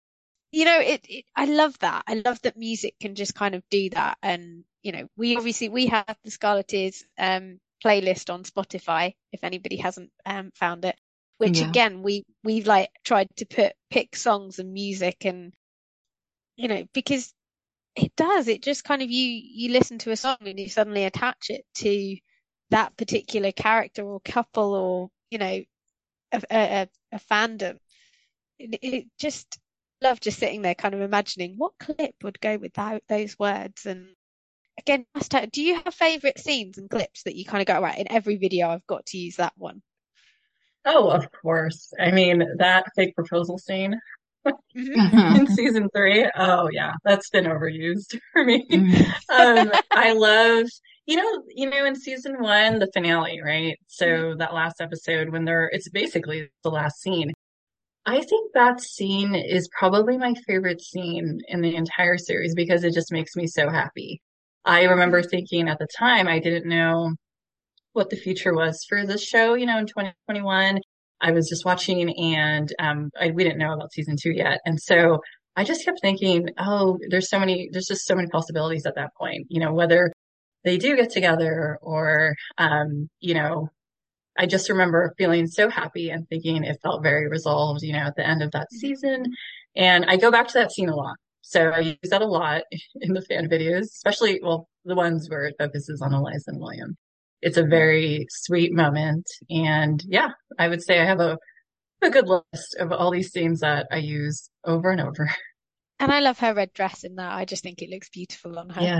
you 0.51 0.65
know 0.65 0.79
it, 0.79 1.01
it 1.07 1.25
i 1.35 1.45
love 1.45 1.77
that. 1.79 2.03
I 2.07 2.15
love 2.25 2.41
that 2.43 2.57
music 2.57 2.95
can 2.99 3.15
just 3.15 3.35
kind 3.35 3.55
of 3.55 3.63
do 3.69 3.89
that. 3.91 4.17
And 4.23 4.63
you 4.83 4.91
know 4.91 5.07
we 5.17 5.35
obviously 5.37 5.69
we 5.69 5.87
have 5.87 6.15
the 6.23 6.31
scarleteers 6.31 7.03
um 7.17 7.59
playlist 7.83 8.31
on 8.33 8.43
spotify 8.43 9.13
if 9.31 9.43
anybody 9.43 9.77
hasn't 9.77 10.11
um 10.25 10.51
found 10.55 10.83
it 10.85 10.95
which 11.37 11.61
Yeah. 11.61 11.67
again 11.69 12.01
we 12.03 12.23
we've 12.43 12.67
like 12.67 12.89
tried 13.05 13.27
to 13.37 13.45
put 13.45 13.73
pick 13.89 14.15
songs 14.15 14.59
and 14.59 14.73
music 14.73 15.25
and 15.25 15.53
you 16.59 16.67
know, 16.67 16.83
because 16.93 17.33
it 17.95 18.13
does. 18.17 18.49
It 18.49 18.61
just 18.61 18.83
kind 18.83 19.01
of 19.01 19.09
you 19.09 19.25
you 19.25 19.71
listen 19.71 19.97
to 19.99 20.11
a 20.11 20.17
song 20.17 20.37
and 20.41 20.59
you 20.59 20.67
suddenly 20.69 21.05
attach 21.05 21.49
it 21.49 21.65
to 21.75 22.17
that 22.69 22.95
particular 22.97 23.51
character 23.53 24.03
or 24.03 24.19
couple 24.19 24.73
or 24.75 25.09
you 25.31 25.37
know 25.37 25.63
a 26.33 26.41
a, 26.51 26.89
a 27.13 27.19
fandom. 27.31 27.77
It, 28.59 28.77
it 28.81 29.05
just 29.17 29.57
love 30.01 30.19
just 30.19 30.39
sitting 30.39 30.61
there 30.61 30.75
kind 30.75 30.93
of 30.93 31.01
imagining 31.01 31.55
what 31.57 31.73
clip 31.79 32.15
would 32.23 32.41
go 32.41 32.57
with 32.57 32.73
that, 32.73 33.03
those 33.09 33.37
words 33.37 33.85
and 33.85 34.07
again 34.77 35.05
do 35.51 35.61
you 35.61 35.75
have 35.75 35.93
favorite 35.93 36.39
scenes 36.39 36.77
and 36.77 36.89
clips 36.89 37.23
that 37.23 37.35
you 37.35 37.43
kind 37.43 37.59
of 37.61 37.67
go 37.67 37.81
right 37.81 37.99
in 37.99 38.09
every 38.09 38.37
video 38.37 38.69
I've 38.69 38.87
got 38.87 39.05
to 39.07 39.17
use 39.17 39.35
that 39.35 39.51
one 39.57 39.81
Oh, 40.85 41.09
of 41.09 41.29
course. 41.31 41.93
I 41.99 42.11
mean, 42.11 42.43
that 42.57 42.85
fake 42.95 43.13
proposal 43.13 43.57
scene. 43.57 43.99
In 44.75 45.47
season 45.47 45.89
three. 45.95 46.29
Oh 46.35 46.69
yeah, 46.71 46.93
that's 47.03 47.29
been 47.29 47.45
overused 47.45 48.19
for 48.33 48.43
me. 48.43 48.65
Mhm. 48.69 49.13
Um, 49.29 49.71
I 49.91 50.13
love, 50.13 50.65
you 51.05 51.17
know, 51.17 51.43
you 51.55 51.69
know, 51.69 51.85
in 51.85 51.95
season 51.95 52.41
one, 52.41 52.79
the 52.79 52.89
finale, 52.93 53.41
right? 53.43 53.77
So 53.87 54.35
that 54.37 54.53
last 54.53 54.81
episode 54.81 55.29
when 55.29 55.45
they're, 55.45 55.69
it's 55.73 55.89
basically 55.89 56.49
the 56.63 56.71
last 56.71 57.01
scene. 57.01 57.31
I 58.05 58.21
think 58.21 58.53
that 58.53 58.81
scene 58.81 59.35
is 59.35 59.69
probably 59.77 60.17
my 60.17 60.33
favorite 60.47 60.81
scene 60.81 61.39
in 61.47 61.61
the 61.61 61.75
entire 61.75 62.17
series 62.17 62.55
because 62.55 62.83
it 62.83 62.93
just 62.93 63.11
makes 63.11 63.35
me 63.35 63.45
so 63.47 63.69
happy. 63.69 64.21
I 64.65 64.83
remember 64.83 65.21
thinking 65.21 65.69
at 65.69 65.79
the 65.79 65.87
time, 65.97 66.27
I 66.27 66.39
didn't 66.39 66.67
know 66.69 67.11
what 67.93 68.09
the 68.09 68.15
future 68.15 68.53
was 68.53 68.85
for 68.87 69.05
this 69.05 69.23
show, 69.23 69.53
you 69.55 69.65
know, 69.65 69.77
in 69.79 69.87
2021. 69.87 70.79
I 71.21 71.31
was 71.31 71.49
just 71.49 71.65
watching 71.65 72.09
and 72.17 72.73
um, 72.79 73.09
I, 73.19 73.31
we 73.31 73.43
didn't 73.43 73.59
know 73.59 73.73
about 73.73 73.93
season 73.93 74.15
two 74.21 74.31
yet. 74.31 74.59
And 74.65 74.79
so 74.79 75.19
I 75.55 75.63
just 75.63 75.83
kept 75.83 75.99
thinking, 76.01 76.49
oh, 76.57 76.97
there's 77.09 77.29
so 77.29 77.39
many, 77.39 77.69
there's 77.71 77.87
just 77.87 78.05
so 78.05 78.15
many 78.15 78.27
possibilities 78.29 78.85
at 78.85 78.95
that 78.95 79.11
point, 79.19 79.47
you 79.49 79.59
know, 79.59 79.73
whether 79.73 80.11
they 80.63 80.77
do 80.77 80.95
get 80.95 81.09
together 81.09 81.77
or, 81.81 82.35
um, 82.57 83.09
you 83.19 83.33
know, 83.33 83.69
I 84.37 84.45
just 84.45 84.69
remember 84.69 85.13
feeling 85.17 85.47
so 85.47 85.69
happy 85.69 86.09
and 86.09 86.27
thinking 86.29 86.63
it 86.63 86.79
felt 86.81 87.03
very 87.03 87.27
resolved, 87.27 87.81
you 87.83 87.93
know, 87.93 87.99
at 87.99 88.15
the 88.15 88.25
end 88.25 88.41
of 88.41 88.51
that 88.51 88.71
season. 88.71 89.25
And 89.75 90.05
I 90.05 90.15
go 90.15 90.31
back 90.31 90.47
to 90.47 90.53
that 90.59 90.71
scene 90.71 90.89
a 90.89 90.95
lot. 90.95 91.15
So 91.41 91.69
I 91.69 91.79
use 91.79 91.97
that 92.03 92.21
a 92.21 92.25
lot 92.25 92.63
in 93.01 93.13
the 93.13 93.21
fan 93.21 93.49
videos, 93.49 93.83
especially, 93.83 94.39
well, 94.41 94.69
the 94.85 94.95
ones 94.95 95.29
where 95.29 95.45
it 95.45 95.55
focuses 95.59 96.01
on 96.01 96.13
Eliza 96.13 96.51
and 96.51 96.59
William. 96.59 96.95
It's 97.41 97.57
a 97.57 97.63
very 97.63 98.25
sweet 98.29 98.73
moment. 98.73 99.27
And 99.49 100.03
yeah, 100.07 100.29
I 100.57 100.67
would 100.67 100.81
say 100.83 100.99
I 100.99 101.05
have 101.05 101.19
a, 101.19 101.37
a 102.01 102.09
good 102.09 102.27
list 102.27 102.75
of 102.79 102.91
all 102.91 103.11
these 103.11 103.31
scenes 103.31 103.61
that 103.61 103.87
I 103.91 103.97
use 103.97 104.49
over 104.65 104.91
and 104.91 105.01
over. 105.01 105.29
and 105.99 106.11
I 106.11 106.19
love 106.19 106.39
her 106.39 106.53
red 106.53 106.73
dress 106.73 107.03
in 107.03 107.15
that 107.15 107.31
I 107.33 107.45
just 107.45 107.63
think 107.63 107.81
it 107.81 107.89
looks 107.89 108.09
beautiful 108.09 108.59
on 108.59 108.69
her 108.69 108.81
Yeah. 108.81 108.99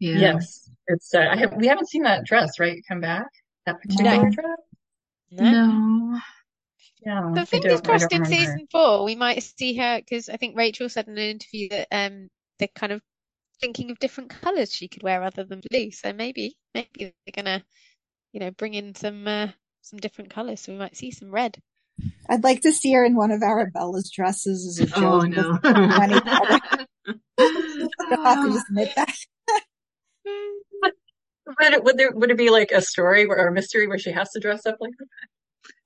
Yeah. 0.00 0.16
Yes. 0.18 0.68
It's, 0.88 1.14
uh, 1.14 1.28
I 1.30 1.36
have, 1.36 1.54
we 1.56 1.68
haven't 1.68 1.88
seen 1.88 2.02
that 2.02 2.24
dress, 2.24 2.58
right? 2.58 2.82
Come 2.88 3.00
back. 3.00 3.26
That 3.66 3.80
particular 3.80 4.24
No. 4.24 4.30
dress. 4.30 4.58
No? 5.30 5.50
No. 5.50 6.20
Yeah. 7.06 7.20
But 7.32 7.40
I 7.40 7.44
fingers 7.44 7.80
crossed 7.80 8.12
in 8.12 8.24
season 8.24 8.66
four, 8.70 9.04
we 9.04 9.14
might 9.14 9.42
see 9.42 9.76
her 9.76 9.98
because 9.98 10.28
I 10.28 10.36
think 10.36 10.56
Rachel 10.56 10.88
said 10.88 11.08
in 11.08 11.18
an 11.18 11.30
interview 11.30 11.68
that 11.70 11.88
um 11.90 12.28
they're 12.58 12.68
kind 12.74 12.92
of 12.92 13.02
thinking 13.62 13.90
of 13.90 13.98
different 13.98 14.30
colours 14.30 14.74
she 14.74 14.88
could 14.88 15.02
wear 15.02 15.22
other 15.22 15.44
than 15.44 15.62
blue. 15.70 15.90
So 15.92 16.12
maybe 16.12 16.56
maybe 16.74 16.88
they're 16.98 17.12
gonna, 17.34 17.62
you 18.32 18.40
know, 18.40 18.50
bring 18.50 18.74
in 18.74 18.94
some 18.94 19.26
uh, 19.26 19.48
some 19.80 19.98
different 19.98 20.30
colours. 20.30 20.60
So 20.60 20.72
we 20.72 20.78
might 20.78 20.96
see 20.96 21.10
some 21.10 21.30
red. 21.30 21.56
I'd 22.28 22.44
like 22.44 22.62
to 22.62 22.72
see 22.72 22.92
her 22.92 23.04
in 23.04 23.16
one 23.16 23.30
of 23.30 23.42
Arabella's 23.42 24.10
dresses 24.10 24.66
as 24.66 24.78
a 24.80 24.86
joke. 25.00 25.02
Oh 25.02 25.20
no. 25.20 25.58
money 25.62 26.20
color. 26.20 26.58
You'll 27.38 28.24
have 28.24 28.44
to 28.44 28.52
just 28.52 28.66
admit 28.68 28.92
that. 28.96 29.14
Would 31.60 31.72
it, 31.72 31.84
would 31.84 31.98
there, 31.98 32.12
would 32.12 32.30
it 32.30 32.38
be 32.38 32.50
like 32.50 32.70
a 32.70 32.80
story 32.80 33.26
where, 33.26 33.38
or 33.38 33.48
a 33.48 33.52
mystery 33.52 33.86
where 33.88 33.98
she 33.98 34.12
has 34.12 34.30
to 34.30 34.40
dress 34.40 34.64
up 34.64 34.76
like 34.80 34.92
that? 34.98 35.06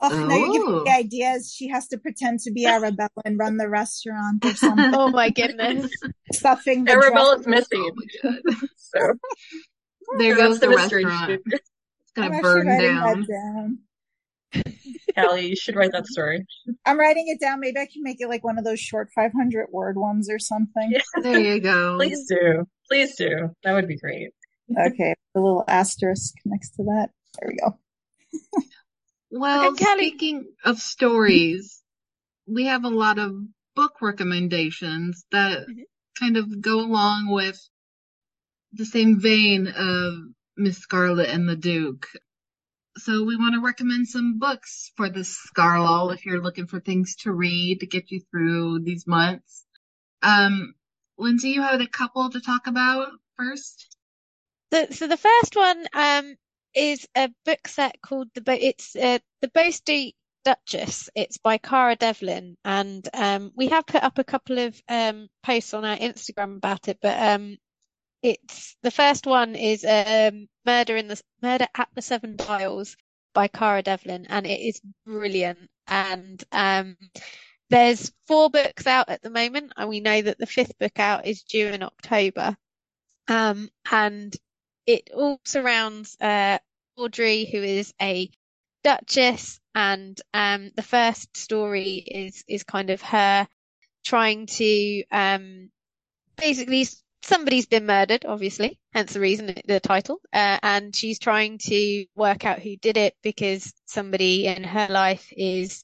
Oh, 0.01 0.09
now 0.27 0.37
you're 0.37 0.53
giving 0.53 0.69
Oh. 0.69 0.83
me 0.85 0.91
ideas. 0.91 1.53
She 1.55 1.69
has 1.69 1.89
to 1.89 1.99
pretend 1.99 2.41
to 2.41 2.51
be 2.53 2.67
Arabella 2.67 3.09
and 3.25 3.39
run 3.39 3.57
the 3.57 3.69
restaurant 3.69 4.45
or 4.45 4.55
something. 4.55 4.93
Oh 4.95 5.09
my 5.09 5.31
goodness. 5.31 5.91
Stuffing 6.33 6.85
the 6.85 6.93
dress. 6.93 7.05
Arabella's 7.07 7.47
missing. 7.47 7.91
Oh 8.25 8.31
my. 8.45 8.53
So 8.77 9.15
There 10.19 10.37
goes 10.37 10.61
the, 10.61 10.69
the 10.69 10.77
restaurant. 10.77 11.31
Shoot. 11.31 11.43
It's 11.47 12.13
gonna 12.15 12.37
I'm 12.37 12.43
burn 12.43 12.67
down. 12.67 13.21
that 13.23 13.29
down. 13.29 13.79
Kally, 15.15 15.47
you 15.49 15.57
should 15.57 15.75
write 15.77 15.93
that 15.93 16.07
story. 16.07 16.45
I'm 16.85 16.99
writing 16.99 17.25
it 17.29 17.41
down. 17.41 17.59
Maybe 17.61 17.79
I 17.81 17.87
can 17.87 18.03
make 18.03 18.21
it 18.21 18.29
like 18.29 18.45
one 18.45 18.59
of 18.59 18.65
those 18.65 18.79
short 18.81 19.09
500 19.15 19.67
word 19.73 19.97
ones 19.97 20.31
or 20.31 20.39
something. 20.39 20.91
Yeah. 20.93 21.01
There 21.23 21.41
you 21.41 21.61
go. 21.61 21.97
Please 21.97 22.27
do. 22.29 22.65
Please 22.89 23.17
do. 23.17 23.51
That 23.65 23.73
would 23.73 23.89
be 23.89 23.97
great. 23.97 24.31
Okay, 24.79 25.15
A 25.35 25.41
little 25.41 25.65
asterisk 25.67 26.35
next 26.45 26.71
to 26.77 26.85
that. 26.85 27.09
There 27.41 27.51
we 27.53 27.57
go. 27.59 27.79
Well, 29.39 29.75
Kelly. 29.75 30.09
speaking 30.09 30.53
of 30.65 30.79
stories, 30.79 31.83
we 32.47 32.67
have 32.67 32.85
a 32.85 32.89
lot 32.91 33.19
of 33.19 33.37
book 33.75 34.01
recommendations 34.01 35.25
that 35.31 35.69
Mhm. 35.69 35.85
kind 36.19 36.37
of 36.37 36.61
go 36.61 36.81
along 36.81 37.29
with 37.29 37.61
the 38.73 38.87
same 38.87 39.21
vein 39.21 39.69
of 39.69 40.15
Miss 40.57 40.79
Scarlet 40.79 41.29
and 41.29 41.49
the 41.49 41.57
Duke. 41.57 42.09
So 42.99 43.25
we 43.25 43.37
want 43.37 43.55
to 43.55 43.61
recommend 43.61 44.09
some 44.09 44.39
books 44.39 44.91
for 44.97 45.11
the 45.11 45.21
Scarlull 45.21 46.15
if 46.15 46.25
you're 46.25 46.43
looking 46.43 46.67
for 46.67 46.81
things 46.81 47.17
to 47.17 47.33
read 47.33 47.81
to 47.81 47.87
get 47.87 48.11
you 48.11 48.21
through 48.31 48.81
these 48.81 49.07
months. 49.07 49.67
Um, 50.23 50.75
Lindsay, 51.19 51.51
you 51.51 51.63
had 51.63 51.83
a 51.83 51.87
couple 51.89 52.31
to 52.31 52.41
talk 52.41 52.67
about 52.67 53.13
first. 53.37 53.97
The, 54.71 54.89
so 54.93 55.07
the 55.07 55.17
first 55.19 55.55
one 55.55 55.87
um 55.93 56.37
is 56.77 57.09
a 57.17 57.31
book 57.45 57.67
set 57.67 58.01
called 58.03 58.29
the 58.35 58.43
Bo 58.43 58.53
it's 58.53 58.95
uh, 58.95 59.19
the 59.41 59.73
Street 59.73 60.15
Duchess. 60.45 61.11
It's 61.17 61.39
by 61.39 61.59
Cara 61.59 61.97
Devlin, 61.97 62.57
and 62.65 63.09
um, 63.15 63.51
we 63.57 63.69
have 63.69 63.87
put 63.87 64.05
up 64.05 64.19
a 64.19 64.25
couple 64.25 64.59
of 64.59 64.81
um, 64.89 65.29
posts 65.43 65.75
on 65.75 65.85
our 65.85 65.97
Instagram 65.97 66.59
about 66.59 66.89
it. 66.89 66.99
But 67.03 67.21
um, 67.21 67.57
it's 68.23 68.77
the 68.83 68.91
first 68.91 69.27
one 69.27 69.55
is 69.57 69.85
um, 69.85 70.49
Murder 70.65 70.97
in 70.97 71.09
the 71.09 71.21
Murder 71.43 71.67
at 71.77 71.89
the 71.95 72.03
Seven 72.03 72.37
Dials 72.37 72.97
by 73.35 73.49
Cara 73.49 73.83
Devlin, 73.83 74.27
and 74.29 74.47
it 74.47 74.61
is 74.61 74.81
brilliant. 75.05 75.71
And 75.89 76.43
um, 76.53 76.97
there's 77.71 78.13
four 78.27 78.51
books 78.51 78.87
out 78.87 79.09
at 79.09 79.23
the 79.23 79.31
moment, 79.31 79.73
and 79.77 79.89
we 79.89 80.01
know 80.01 80.23
that 80.23 80.39
the 80.39 80.47
fifth 80.47 80.79
book 80.79 80.99
out 80.99 81.27
is 81.27 81.43
due 81.43 81.69
in 81.69 81.83
October. 81.83 82.57
Um, 83.29 83.69
and 83.91 84.37
it 84.87 85.11
all 85.15 85.41
surrounds 85.45 86.17
uh, 86.21 86.59
Audrey, 86.97 87.45
who 87.45 87.63
is 87.63 87.93
a 88.01 88.31
duchess, 88.85 89.61
and 89.75 90.21
um, 90.33 90.71
the 90.77 90.83
first 90.83 91.37
story 91.37 91.95
is 92.07 92.45
is 92.49 92.63
kind 92.65 92.91
of 92.91 93.03
her 93.03 93.49
trying 94.05 94.47
to 94.47 95.03
um, 95.11 95.71
basically 96.37 96.87
somebody's 97.23 97.67
been 97.67 97.87
murdered, 97.87 98.25
obviously, 98.25 98.79
hence 98.93 99.13
the 99.13 99.21
reason 99.21 99.55
the 99.67 99.81
title, 99.81 100.21
uh, 100.33 100.59
and 100.63 100.95
she's 100.95 101.19
trying 101.19 101.59
to 101.59 102.07
work 102.15 102.45
out 102.45 102.61
who 102.61 102.77
did 102.77 102.97
it 102.97 103.15
because 103.23 103.73
somebody 103.87 104.47
in 104.47 104.63
her 104.65 104.87
life 104.89 105.33
is 105.37 105.83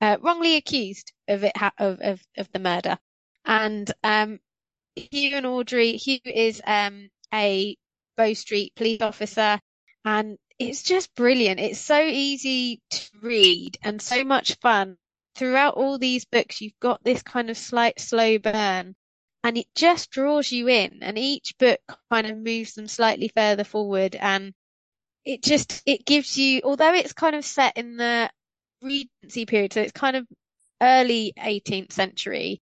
uh, 0.00 0.16
wrongly 0.20 0.56
accused 0.56 1.12
of 1.28 1.44
it 1.44 1.56
ha- 1.56 1.72
of, 1.78 2.00
of 2.00 2.20
of 2.36 2.50
the 2.52 2.58
murder, 2.58 2.98
and 3.44 3.90
um, 4.04 4.38
Hugh 4.94 5.36
and 5.36 5.46
Audrey. 5.46 5.96
Hugh 5.96 6.20
is 6.24 6.62
um, 6.66 7.08
a 7.32 7.76
Bow 8.16 8.32
Street 8.32 8.72
police 8.76 9.02
officer, 9.02 9.58
and 10.04 10.38
it's 10.58 10.82
just 10.82 11.14
brilliant. 11.14 11.60
It's 11.60 11.80
so 11.80 12.00
easy 12.00 12.80
to 12.90 13.10
read 13.22 13.78
and 13.82 14.00
so 14.00 14.24
much 14.24 14.54
fun. 14.60 14.96
Throughout 15.36 15.74
all 15.74 15.98
these 15.98 16.24
books, 16.24 16.60
you've 16.60 16.78
got 16.80 17.02
this 17.02 17.22
kind 17.22 17.50
of 17.50 17.58
slight 17.58 17.98
slow 17.98 18.38
burn 18.38 18.94
and 19.42 19.58
it 19.58 19.66
just 19.74 20.10
draws 20.10 20.52
you 20.52 20.68
in 20.68 21.00
and 21.02 21.18
each 21.18 21.54
book 21.58 21.80
kind 22.10 22.26
of 22.28 22.38
moves 22.38 22.74
them 22.74 22.86
slightly 22.86 23.30
further 23.34 23.64
forward 23.64 24.14
and 24.14 24.54
it 25.24 25.42
just, 25.42 25.82
it 25.86 26.04
gives 26.06 26.38
you, 26.38 26.60
although 26.64 26.94
it's 26.94 27.12
kind 27.12 27.34
of 27.34 27.44
set 27.44 27.76
in 27.76 27.96
the 27.96 28.30
Regency 28.80 29.46
period, 29.46 29.72
so 29.72 29.80
it's 29.80 29.92
kind 29.92 30.16
of 30.16 30.26
early 30.80 31.32
18th 31.38 31.92
century, 31.92 32.60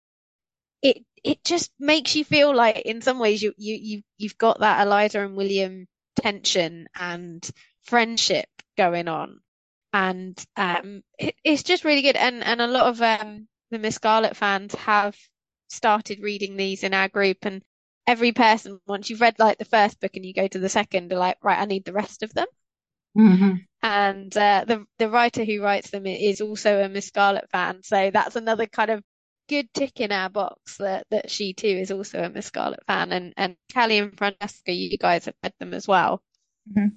it, 0.81 1.03
it 1.23 1.43
just 1.43 1.71
makes 1.79 2.15
you 2.15 2.25
feel 2.25 2.55
like 2.55 2.77
in 2.77 3.01
some 3.01 3.19
ways 3.19 3.41
you, 3.41 3.53
you, 3.57 3.75
you, 3.75 4.01
you've 4.17 4.37
got 4.37 4.59
that 4.59 4.85
Eliza 4.85 5.21
and 5.21 5.35
William 5.35 5.87
tension 6.15 6.87
and 6.99 7.47
friendship 7.83 8.47
going 8.77 9.07
on. 9.07 9.39
And 9.93 10.43
um, 10.55 11.03
it, 11.19 11.35
it's 11.43 11.63
just 11.63 11.83
really 11.83 12.01
good. 12.01 12.15
And, 12.15 12.43
and 12.43 12.61
a 12.61 12.67
lot 12.67 12.87
of 12.87 13.01
um, 13.01 13.47
the 13.69 13.79
Miss 13.79 13.95
Scarlet 13.95 14.35
fans 14.35 14.73
have 14.75 15.15
started 15.69 16.21
reading 16.21 16.55
these 16.55 16.83
in 16.83 16.93
our 16.93 17.07
group. 17.07 17.37
And 17.43 17.61
every 18.07 18.31
person, 18.31 18.79
once 18.87 19.09
you've 19.09 19.21
read 19.21 19.37
like 19.37 19.57
the 19.57 19.65
first 19.65 19.99
book 19.99 20.11
and 20.15 20.25
you 20.25 20.33
go 20.33 20.47
to 20.47 20.59
the 20.59 20.69
second, 20.69 21.13
are 21.13 21.17
like, 21.17 21.37
right, 21.43 21.59
I 21.59 21.65
need 21.65 21.85
the 21.85 21.93
rest 21.93 22.23
of 22.23 22.33
them. 22.33 22.47
Mm-hmm. 23.17 23.51
And 23.83 24.37
uh, 24.37 24.63
the 24.65 24.85
the 24.99 25.09
writer 25.09 25.43
who 25.43 25.61
writes 25.61 25.89
them 25.89 26.05
is 26.05 26.39
also 26.39 26.81
a 26.81 26.87
Miss 26.87 27.07
Scarlet 27.07 27.49
fan, 27.51 27.81
so 27.83 28.11
that's 28.11 28.35
another 28.35 28.67
kind 28.67 28.91
of 28.91 29.03
good 29.51 29.67
tick 29.73 29.99
in 29.99 30.11
our 30.11 30.29
box 30.29 30.77
that 30.77 31.05
that 31.11 31.29
she 31.29 31.53
too 31.53 31.67
is 31.83 31.91
also 31.91 32.23
a 32.23 32.29
Miss 32.29 32.45
Scarlet 32.47 32.79
fan. 32.87 33.11
And 33.11 33.33
and 33.35 33.55
Kally 33.73 33.97
and 33.97 34.17
Francesca, 34.17 34.71
you 34.71 34.97
guys 34.97 35.25
have 35.25 35.35
read 35.43 35.53
them 35.59 35.73
as 35.73 35.87
well. 35.87 36.23
Mm-hmm. 36.69 36.95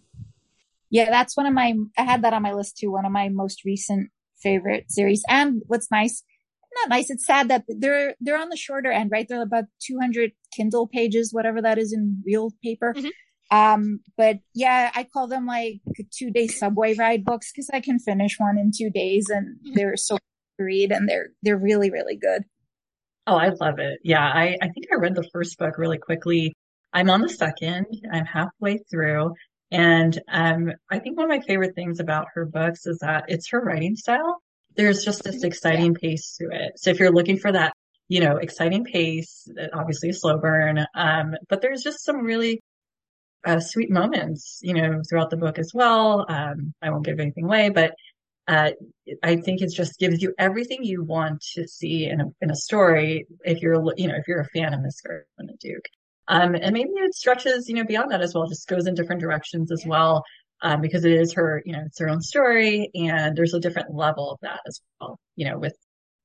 Yeah, 0.90 1.10
that's 1.10 1.36
one 1.36 1.46
of 1.46 1.54
my, 1.54 1.74
I 1.98 2.02
had 2.02 2.22
that 2.22 2.32
on 2.34 2.42
my 2.42 2.52
list 2.52 2.76
too, 2.78 2.92
one 2.92 3.04
of 3.04 3.10
my 3.10 3.28
most 3.28 3.64
recent 3.64 4.10
favorite 4.40 4.84
series. 4.90 5.24
And 5.28 5.62
what's 5.66 5.90
nice, 5.90 6.22
not 6.76 6.88
nice, 6.88 7.10
it's 7.10 7.26
sad 7.26 7.48
that 7.48 7.64
they're, 7.66 8.14
they're 8.20 8.38
on 8.38 8.48
the 8.48 8.56
shorter 8.56 8.92
end, 8.92 9.10
right? 9.10 9.26
They're 9.28 9.42
about 9.42 9.64
200 9.82 10.32
Kindle 10.54 10.86
pages, 10.86 11.32
whatever 11.32 11.60
that 11.62 11.78
is 11.78 11.92
in 11.92 12.22
real 12.24 12.52
paper. 12.62 12.94
Mhm. 12.96 13.10
Um, 13.50 14.00
but 14.16 14.38
yeah, 14.54 14.92
I 14.94 15.02
call 15.04 15.26
them 15.26 15.46
like 15.46 15.80
two 16.16 16.30
day 16.30 16.46
subway 16.46 16.94
ride 16.94 17.24
books 17.24 17.50
because 17.50 17.70
I 17.72 17.80
can 17.80 17.98
finish 17.98 18.38
one 18.38 18.56
in 18.56 18.70
two 18.76 18.90
days 18.90 19.28
and 19.30 19.56
Mhm. 19.56 19.74
they're 19.74 19.96
so 19.96 20.18
read 20.58 20.92
and 20.92 21.08
they're, 21.08 21.28
they're 21.42 21.56
really, 21.58 21.90
really 21.90 22.16
good. 22.16 22.42
Oh, 23.26 23.36
I 23.36 23.48
love 23.48 23.78
it. 23.78 24.00
Yeah, 24.02 24.22
I, 24.22 24.56
I 24.60 24.68
think 24.68 24.86
I 24.92 24.96
read 24.96 25.14
the 25.14 25.28
first 25.32 25.58
book 25.58 25.78
really 25.78 25.98
quickly. 25.98 26.54
I'm 26.92 27.10
on 27.10 27.22
the 27.22 27.28
second. 27.28 27.86
I'm 28.12 28.26
halfway 28.26 28.78
through. 28.90 29.34
And 29.70 30.20
um, 30.30 30.72
I 30.90 30.98
think 30.98 31.16
one 31.16 31.30
of 31.30 31.36
my 31.36 31.44
favorite 31.44 31.74
things 31.74 32.00
about 32.00 32.26
her 32.34 32.44
books 32.44 32.86
is 32.86 32.98
that 32.98 33.24
it's 33.28 33.48
her 33.50 33.60
writing 33.60 33.96
style. 33.96 34.42
There's 34.76 35.04
just 35.04 35.24
this 35.24 35.42
exciting 35.42 35.94
pace 35.94 36.36
to 36.38 36.48
it. 36.50 36.72
So 36.76 36.90
if 36.90 37.00
you're 37.00 37.10
looking 37.10 37.38
for 37.38 37.50
that, 37.50 37.72
you 38.08 38.20
know, 38.20 38.36
exciting 38.36 38.84
pace, 38.84 39.48
obviously 39.72 40.10
a 40.10 40.14
slow 40.14 40.38
burn, 40.38 40.84
um, 40.94 41.34
but 41.48 41.62
there's 41.62 41.82
just 41.82 42.04
some 42.04 42.18
really 42.18 42.60
uh, 43.44 43.60
sweet 43.60 43.90
moments, 43.90 44.60
you 44.62 44.74
know, 44.74 45.00
throughout 45.08 45.30
the 45.30 45.36
book 45.36 45.58
as 45.58 45.72
well. 45.74 46.26
Um, 46.28 46.74
I 46.82 46.90
won't 46.90 47.04
give 47.04 47.18
anything 47.18 47.44
away, 47.44 47.70
but 47.70 47.94
uh, 48.46 48.70
I 49.22 49.36
think 49.36 49.62
it 49.62 49.72
just 49.72 49.98
gives 49.98 50.22
you 50.22 50.34
everything 50.38 50.84
you 50.84 51.02
want 51.02 51.42
to 51.54 51.66
see 51.66 52.06
in 52.06 52.20
a, 52.20 52.26
in 52.40 52.50
a 52.50 52.56
story 52.56 53.26
if 53.44 53.62
you're, 53.62 53.82
you 53.96 54.08
know, 54.08 54.16
if 54.16 54.28
you're 54.28 54.40
a 54.40 54.48
fan 54.48 54.74
of 54.74 54.80
Miss 54.80 54.96
Scarlet 54.96 55.26
and 55.38 55.48
the 55.48 55.56
Duke. 55.60 55.86
Um, 56.28 56.54
and 56.54 56.72
maybe 56.72 56.90
it 56.94 57.14
stretches, 57.14 57.68
you 57.68 57.74
know, 57.74 57.84
beyond 57.84 58.10
that 58.10 58.22
as 58.22 58.34
well, 58.34 58.46
just 58.46 58.68
goes 58.68 58.86
in 58.86 58.94
different 58.94 59.20
directions 59.20 59.70
as 59.70 59.84
well. 59.86 60.24
Um, 60.62 60.80
because 60.80 61.04
it 61.04 61.12
is 61.12 61.34
her, 61.34 61.62
you 61.66 61.72
know, 61.72 61.82
it's 61.84 61.98
her 61.98 62.08
own 62.08 62.22
story 62.22 62.88
and 62.94 63.36
there's 63.36 63.52
a 63.52 63.60
different 63.60 63.94
level 63.94 64.30
of 64.30 64.38
that 64.40 64.60
as 64.66 64.80
well, 64.98 65.18
you 65.36 65.46
know, 65.46 65.58
with, 65.58 65.76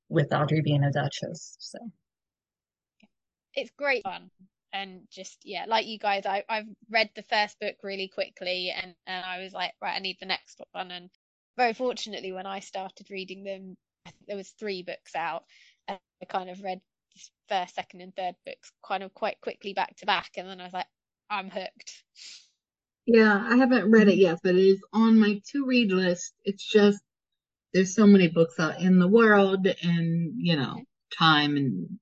with 0.08 0.32
Audrey 0.32 0.62
being 0.62 0.82
a 0.82 0.90
Duchess. 0.90 1.56
So. 1.58 1.78
It's 3.54 3.70
great 3.76 4.02
fun. 4.02 4.30
And 4.72 5.02
just, 5.10 5.36
yeah, 5.44 5.66
like 5.68 5.86
you 5.86 5.98
guys, 5.98 6.24
I, 6.24 6.44
I've 6.48 6.68
read 6.88 7.10
the 7.14 7.24
first 7.24 7.58
book 7.60 7.74
really 7.82 8.08
quickly 8.08 8.72
and, 8.74 8.94
and 9.06 9.24
I 9.26 9.42
was 9.42 9.52
like, 9.52 9.72
right, 9.82 9.96
I 9.96 9.98
need 9.98 10.16
the 10.20 10.26
next 10.26 10.60
one. 10.72 10.90
And 10.90 11.10
very 11.56 11.74
fortunately, 11.74 12.32
when 12.32 12.46
I 12.46 12.60
started 12.60 13.10
reading 13.10 13.44
them, 13.44 13.76
there 14.26 14.36
was 14.36 14.48
three 14.50 14.82
books 14.82 15.14
out. 15.14 15.44
And 15.88 15.98
I 16.22 16.26
kind 16.26 16.50
of 16.50 16.62
read 16.62 16.80
first, 17.48 17.74
second, 17.74 18.00
and 18.00 18.14
third 18.14 18.34
books 18.46 18.72
kind 18.86 19.02
of 19.02 19.12
quite 19.12 19.40
quickly 19.40 19.74
back 19.74 19.96
to 19.96 20.06
back, 20.06 20.30
and 20.36 20.48
then 20.48 20.60
I 20.60 20.64
was 20.64 20.72
like, 20.72 20.86
I'm 21.28 21.50
hooked. 21.50 22.04
Yeah, 23.06 23.44
I 23.48 23.56
haven't 23.56 23.90
read 23.90 24.08
it 24.08 24.16
yet, 24.16 24.38
but 24.42 24.54
it 24.54 24.64
is 24.64 24.80
on 24.92 25.18
my 25.18 25.40
to 25.52 25.66
read 25.66 25.90
list. 25.90 26.32
It's 26.44 26.64
just 26.64 27.00
there's 27.72 27.94
so 27.94 28.06
many 28.06 28.28
books 28.28 28.58
out 28.58 28.80
in 28.80 28.98
the 28.98 29.08
world 29.08 29.66
and, 29.82 30.32
you 30.36 30.56
know, 30.56 30.82
time 31.16 31.56
and 31.56 31.98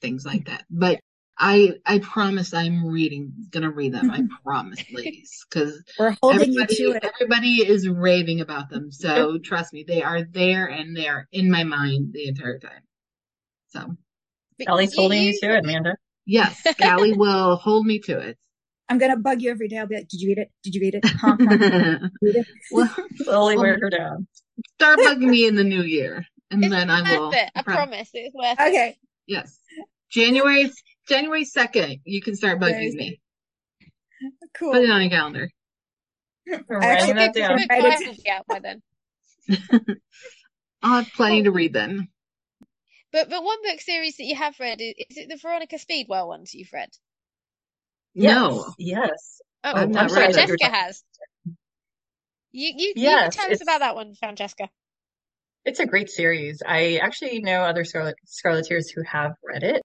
things 0.00 0.24
like 0.24 0.46
that. 0.46 0.64
But 0.70 1.00
I 1.42 1.78
I 1.86 1.98
promise 2.00 2.52
I'm 2.52 2.84
reading 2.86 3.32
gonna 3.50 3.70
read 3.70 3.94
them. 3.94 4.10
I 4.10 4.22
promise, 4.44 4.84
ladies. 4.92 5.44
Because 5.48 5.82
We're 5.98 6.14
holding 6.22 6.52
you 6.52 6.60
everybody 6.60 6.76
to 6.76 6.90
it. 6.92 7.04
everybody 7.14 7.54
is 7.66 7.88
raving 7.88 8.40
about 8.42 8.68
them. 8.68 8.92
So 8.92 9.38
trust 9.38 9.72
me, 9.72 9.82
they 9.88 10.02
are 10.02 10.22
there 10.22 10.66
and 10.66 10.94
they 10.94 11.08
are 11.08 11.26
in 11.32 11.50
my 11.50 11.64
mind 11.64 12.12
the 12.12 12.28
entire 12.28 12.58
time. 12.58 12.82
So 13.70 13.96
But 14.58 14.68
Ellie's 14.68 14.94
holding 14.94 15.22
you 15.22 15.30
you- 15.32 15.38
to 15.40 15.56
it, 15.56 15.64
Amanda. 15.64 15.96
yes, 16.26 16.62
Kally 16.78 17.12
will 17.16 17.56
hold 17.56 17.86
me 17.86 18.00
to 18.00 18.18
it. 18.18 18.36
I'm 18.90 18.98
going 18.98 19.12
to 19.12 19.16
bug 19.16 19.40
you 19.40 19.50
every 19.52 19.68
day. 19.68 19.78
I'll 19.78 19.86
be 19.86 19.94
like, 19.94 20.08
did 20.08 20.20
you 20.20 20.30
read 20.30 20.38
it? 20.38 20.50
Did 20.64 20.74
you 20.74 20.80
read 20.80 20.94
it? 20.96 21.04
Huh? 21.06 21.36
Huh? 21.40 21.98
Read 22.20 22.34
it? 22.36 22.46
well, 22.72 22.92
Slowly 23.22 23.56
wear 23.56 23.74
um, 23.74 23.80
her 23.82 23.88
down. 23.90 24.26
start 24.74 24.98
bugging 24.98 25.28
me 25.30 25.46
in 25.46 25.54
the 25.54 25.62
new 25.62 25.82
year, 25.82 26.26
and 26.50 26.64
It's 26.64 26.72
then 26.74 26.90
I 26.90 27.02
will. 27.02 27.28
worth 27.28 27.36
it. 27.38 27.50
I 27.54 27.62
pro- 27.62 27.74
promise 27.76 28.10
it's 28.12 28.34
worth 28.34 28.58
it. 28.58 28.68
Okay. 28.68 28.96
Yes, 29.28 29.56
January 30.10 30.72
January 31.10 31.44
second, 31.44 31.98
you 32.04 32.22
can 32.22 32.34
start 32.36 32.58
bugging 32.60 32.70
Very 32.70 32.90
me. 32.92 33.20
Cool. 34.54 34.72
Put 34.72 34.84
it 34.84 34.90
on 34.90 35.02
your 35.02 35.10
calendar. 35.10 35.50
We're 36.46 36.56
I 36.82 36.86
writing 36.88 36.90
actually 36.90 37.12
that 37.14 37.34
Good 37.34 37.40
down. 37.40 37.56
book 37.58 37.66
I 37.70 37.78
it's- 37.78 38.06
will 38.06 38.14
be 38.24 38.30
out 38.30 38.46
by 38.48 38.58
then. 38.60 38.82
I'll 40.82 41.02
have 41.02 41.12
plenty 41.12 41.42
to 41.44 41.50
read 41.50 41.72
then. 41.72 42.08
But 43.12 43.28
but 43.28 43.42
one 43.42 43.58
book 43.62 43.80
series 43.80 44.16
that 44.16 44.24
you 44.24 44.36
have 44.36 44.58
read 44.60 44.80
is, 44.80 44.94
is 45.10 45.16
it 45.16 45.28
the 45.28 45.36
Veronica 45.36 45.78
Speedwell 45.78 46.28
ones 46.28 46.54
you've 46.54 46.72
read? 46.72 46.88
No, 48.14 48.72
Yes. 48.78 49.40
Oh, 49.62 49.72
I've 49.74 49.90
not 49.90 50.10
read 50.10 50.32
that. 50.32 50.46
Francesca 50.48 50.66
has. 50.70 51.02
You 52.52 52.72
you, 52.76 52.88
you 52.88 52.92
Yes, 52.96 53.36
tell 53.36 53.50
us 53.52 53.60
about 53.62 53.80
that 53.80 53.94
one, 53.94 54.14
Francesca. 54.14 54.68
It's 55.64 55.80
a 55.80 55.86
great 55.86 56.08
series. 56.10 56.62
I 56.66 56.96
actually 57.02 57.40
know 57.40 57.60
other 57.62 57.84
Scarlet 57.84 58.14
Scarleteers 58.26 58.86
who 58.94 59.02
have 59.02 59.32
read 59.44 59.62
it, 59.62 59.82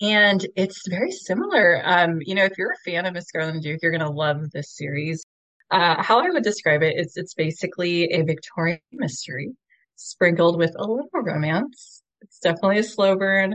and 0.00 0.46
it's 0.56 0.82
very 0.88 1.10
similar. 1.10 1.82
Um, 1.84 2.18
you 2.22 2.34
know, 2.34 2.44
if 2.44 2.52
you're 2.58 2.72
a 2.72 2.90
fan 2.90 3.06
of 3.06 3.14
Miss 3.14 3.26
Scarlet 3.26 3.54
and 3.54 3.62
Duke, 3.62 3.80
you're 3.82 3.92
gonna 3.92 4.10
love 4.10 4.50
this 4.52 4.76
series. 4.76 5.24
Uh, 5.70 6.02
how 6.02 6.20
I 6.20 6.30
would 6.30 6.44
describe 6.44 6.82
it 6.82 6.96
is 6.96 7.14
it's 7.16 7.34
basically 7.34 8.04
a 8.12 8.22
Victorian 8.22 8.80
mystery 8.92 9.52
sprinkled 9.96 10.58
with 10.58 10.74
a 10.78 10.82
little 10.82 11.08
romance. 11.12 12.02
It's 12.22 12.38
definitely 12.38 12.78
a 12.78 12.84
slow 12.84 13.16
burn. 13.16 13.54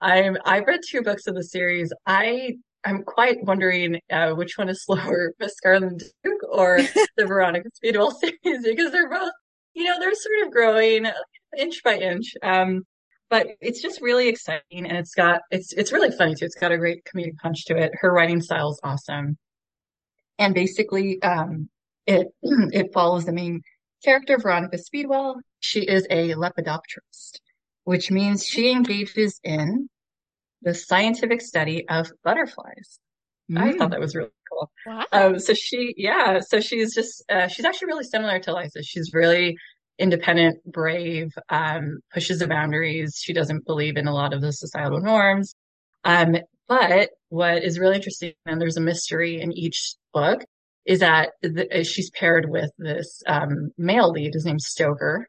I'm 0.00 0.36
I've 0.44 0.66
read 0.66 0.80
two 0.88 1.02
books 1.02 1.26
of 1.26 1.34
the 1.34 1.44
series. 1.44 1.92
I 2.06 2.54
I'm 2.84 3.02
quite 3.04 3.44
wondering 3.44 4.00
uh, 4.10 4.30
which 4.32 4.58
one 4.58 4.68
is 4.68 4.84
slower, 4.84 5.34
Miss 5.40 5.54
Scarlet 5.54 5.84
and 5.84 6.02
Duke 6.24 6.42
or 6.50 6.80
the 7.16 7.26
Veronica 7.26 7.68
Speedwell 7.74 8.10
series, 8.20 8.64
because 8.64 8.92
they're 8.92 9.10
both 9.10 9.32
you 9.74 9.84
know, 9.84 9.98
they're 9.98 10.14
sort 10.14 10.46
of 10.46 10.52
growing 10.52 11.06
inch 11.58 11.82
by 11.82 11.96
inch. 11.96 12.34
Um, 12.42 12.82
but 13.32 13.46
it's 13.62 13.80
just 13.80 14.02
really 14.02 14.28
exciting 14.28 14.84
and 14.86 14.98
it's 14.98 15.14
got 15.14 15.40
it's 15.50 15.72
it's 15.72 15.90
really 15.90 16.10
funny 16.10 16.34
too. 16.34 16.44
It's 16.44 16.54
got 16.54 16.70
a 16.70 16.76
great 16.76 17.02
comedic 17.06 17.36
punch 17.42 17.64
to 17.64 17.76
it. 17.78 17.90
Her 17.94 18.12
writing 18.12 18.42
style 18.42 18.70
is 18.72 18.80
awesome. 18.84 19.38
And 20.38 20.54
basically, 20.54 21.20
um, 21.22 21.70
it 22.06 22.26
it 22.42 22.92
follows 22.92 23.24
the 23.24 23.32
main 23.32 23.62
character, 24.04 24.36
Veronica 24.36 24.76
Speedwell. 24.76 25.40
She 25.60 25.80
is 25.80 26.06
a 26.10 26.34
lepidopterist, 26.34 27.40
which 27.84 28.10
means 28.10 28.44
she 28.44 28.70
engages 28.70 29.40
in 29.42 29.88
the 30.60 30.74
scientific 30.74 31.40
study 31.40 31.88
of 31.88 32.10
butterflies. 32.22 32.98
I 33.56 33.72
thought 33.72 33.88
Mm. 33.88 33.90
that 33.92 34.00
was 34.00 34.14
really 34.14 34.30
cool. 34.50 34.70
Wow. 34.86 35.04
Um, 35.12 35.38
so 35.38 35.54
she, 35.54 35.94
yeah, 35.96 36.40
so 36.40 36.60
she's 36.60 36.94
just, 36.94 37.24
uh, 37.30 37.48
she's 37.48 37.64
actually 37.64 37.86
really 37.88 38.04
similar 38.04 38.38
to 38.40 38.54
Liza. 38.54 38.82
She's 38.82 39.10
really 39.14 39.56
independent, 40.02 40.58
brave, 40.70 41.30
um, 41.48 42.00
pushes 42.12 42.40
the 42.40 42.48
boundaries. 42.48 43.18
She 43.22 43.32
doesn't 43.32 43.64
believe 43.64 43.96
in 43.96 44.08
a 44.08 44.12
lot 44.14 44.34
of 44.34 44.40
the 44.40 44.52
societal 44.52 45.00
norms. 45.00 45.54
Um, 46.04 46.36
but 46.68 47.10
what 47.28 47.62
is 47.62 47.78
really 47.78 47.96
interesting, 47.96 48.32
and 48.44 48.60
there's 48.60 48.76
a 48.76 48.80
mystery 48.80 49.40
in 49.40 49.52
each 49.52 49.94
book, 50.12 50.40
is 50.84 50.98
that 51.00 51.30
the, 51.42 51.84
she's 51.84 52.10
paired 52.10 52.50
with 52.50 52.70
this 52.78 53.22
um, 53.26 53.70
male 53.78 54.10
lead. 54.10 54.34
His 54.34 54.44
name's 54.44 54.66
Stoker. 54.66 55.26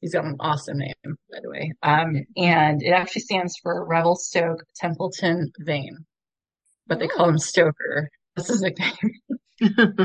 He's 0.00 0.14
got 0.14 0.24
an 0.24 0.36
awesome 0.40 0.78
name, 0.78 0.94
by 1.04 1.38
the 1.42 1.50
way. 1.50 1.72
Um, 1.82 2.24
and 2.36 2.80
it 2.82 2.92
actually 2.92 3.22
stands 3.22 3.56
for 3.62 3.84
Revelstoke 3.84 4.62
Templeton 4.76 5.50
Vane, 5.58 6.06
but 6.86 6.98
they 7.00 7.08
call 7.08 7.26
Oh. 7.26 7.30
him 7.30 7.38
Stoker. 7.38 8.08
That's 8.36 8.48
his 8.48 8.62
nickname. 8.62 9.12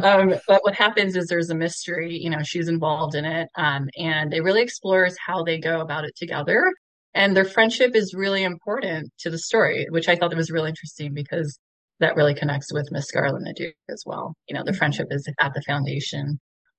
Um, 0.04 0.36
but 0.50 0.64
what 0.64 0.76
happens 0.76 1.16
is 1.16 1.28
there's 1.28 1.50
a 1.50 1.56
mystery, 1.56 2.18
you 2.18 2.30
know, 2.30 2.44
she's 2.44 2.68
involved 2.68 3.16
in 3.16 3.24
it. 3.24 3.48
Um, 3.56 3.88
and 3.98 4.34
it 4.34 4.44
really 4.44 4.62
explores 4.62 5.16
how 5.26 5.44
they 5.44 5.60
go 5.60 5.80
about 5.80 6.04
it 6.04 6.16
together. 6.18 6.74
And 7.14 7.36
their 7.36 7.46
friendship 7.46 7.96
is 7.96 8.14
really 8.14 8.44
important 8.44 9.12
to 9.20 9.30
the 9.30 9.38
story, 9.38 9.88
which 9.90 10.10
I 10.10 10.16
thought 10.18 10.32
that 10.32 10.38
was 10.38 10.52
really 10.52 10.70
interesting 10.70 11.14
because 11.14 11.58
that 12.02 12.18
really 12.18 12.36
connects 12.36 12.74
with 12.74 12.92
Miss 12.92 13.08
Scarlet 13.08 13.38
and 13.38 13.48
the 13.48 13.54
Duke 13.54 13.76
as 13.90 14.04
well. 14.06 14.36
You 14.50 14.56
know, 14.58 14.64
the 14.66 14.74
friendship 14.74 15.08
is 15.12 15.26
at 15.40 15.54
the 15.54 15.62
foundation. 15.62 16.38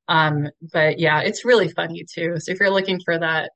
Um, 0.08 0.48
but 0.72 0.98
yeah, 0.98 1.20
it's 1.22 1.46
really 1.46 1.68
funny 1.68 2.04
too. 2.14 2.34
So 2.38 2.52
if 2.52 2.60
you're 2.60 2.70
looking 2.70 3.00
for 3.04 3.18
that, 3.18 3.50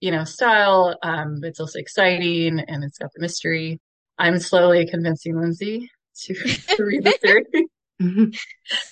you 0.00 0.10
know, 0.10 0.24
style, 0.24 0.94
um, 1.02 1.40
it's 1.42 1.60
also 1.60 1.78
exciting 1.78 2.60
and 2.60 2.84
it's 2.84 2.98
got 2.98 3.10
the 3.14 3.22
mystery. 3.22 3.80
I'm 4.18 4.38
slowly 4.38 4.86
convincing 4.86 5.40
Lindsay 5.40 5.88
to, 6.24 6.34
to 6.34 6.84
read 6.84 7.04
the 7.04 7.18
series. 7.20 7.46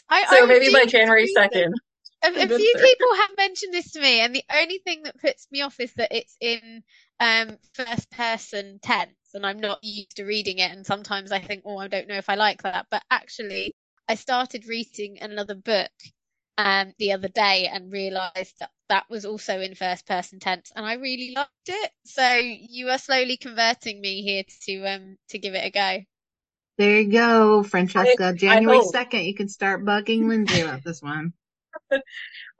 I, 0.09 0.25
So 0.29 0.45
I 0.45 0.47
maybe 0.47 0.73
by 0.73 0.85
January 0.87 1.27
2nd. 1.27 1.73
A, 2.23 2.29
a 2.29 2.49
few 2.49 2.75
people 2.81 3.15
have 3.17 3.37
mentioned 3.37 3.75
this 3.75 3.93
to 3.93 4.01
me, 4.01 4.21
and 4.21 4.35
the 4.35 4.45
only 4.55 4.79
thing 4.79 5.03
that 5.03 5.21
puts 5.21 5.47
me 5.51 5.61
off 5.63 5.79
is 5.79 5.93
that 5.95 6.17
it's 6.17 6.37
in 6.41 6.83
um, 7.21 7.59
first 7.75 8.11
person 8.11 8.79
tense, 8.83 9.17
and 9.35 9.45
I'm 9.45 9.61
not 9.61 9.81
used 9.83 10.17
to 10.17 10.25
reading 10.25 10.59
it. 10.59 10.71
And 10.71 10.87
sometimes 10.87 11.33
I 11.33 11.41
think, 11.41 11.65
oh, 11.67 11.79
I 11.79 11.89
don't 11.89 12.09
know 12.09 12.17
if 12.17 12.31
I 12.31 12.35
like 12.37 12.63
that. 12.63 12.87
But 12.91 13.03
actually, 13.11 13.75
I 14.09 14.15
started 14.15 14.67
reading 14.67 15.19
another 15.21 15.55
book 15.55 15.91
um, 16.57 16.93
the 16.99 17.13
other 17.13 17.29
day 17.29 17.69
and 17.71 17.93
realized 17.93 18.55
that 18.61 18.71
that 18.89 19.05
was 19.11 19.25
also 19.25 19.61
in 19.61 19.75
first 19.75 20.07
person 20.07 20.39
tense, 20.41 20.73
and 20.75 20.87
I 20.87 20.95
really 20.95 21.33
loved 21.35 21.51
it. 21.67 21.91
So 22.05 22.37
you 22.37 22.89
are 22.91 22.99
slowly 22.99 23.37
converting 23.37 24.01
me 24.01 24.23
here 24.23 24.45
to 24.67 24.87
um 24.87 25.17
to 25.31 25.39
give 25.39 25.55
it 25.55 25.65
a 25.65 25.71
go. 25.71 26.05
There 26.77 27.01
you 27.01 27.13
go, 27.13 27.63
Francesca. 27.63 28.35
January 28.35 28.81
2nd, 28.81 29.27
you 29.27 29.35
can 29.35 29.49
start 29.49 29.85
bugging 29.85 30.29
Lindsay 30.29 30.61
about 30.61 30.83
this 30.85 31.01
one. 31.01 31.33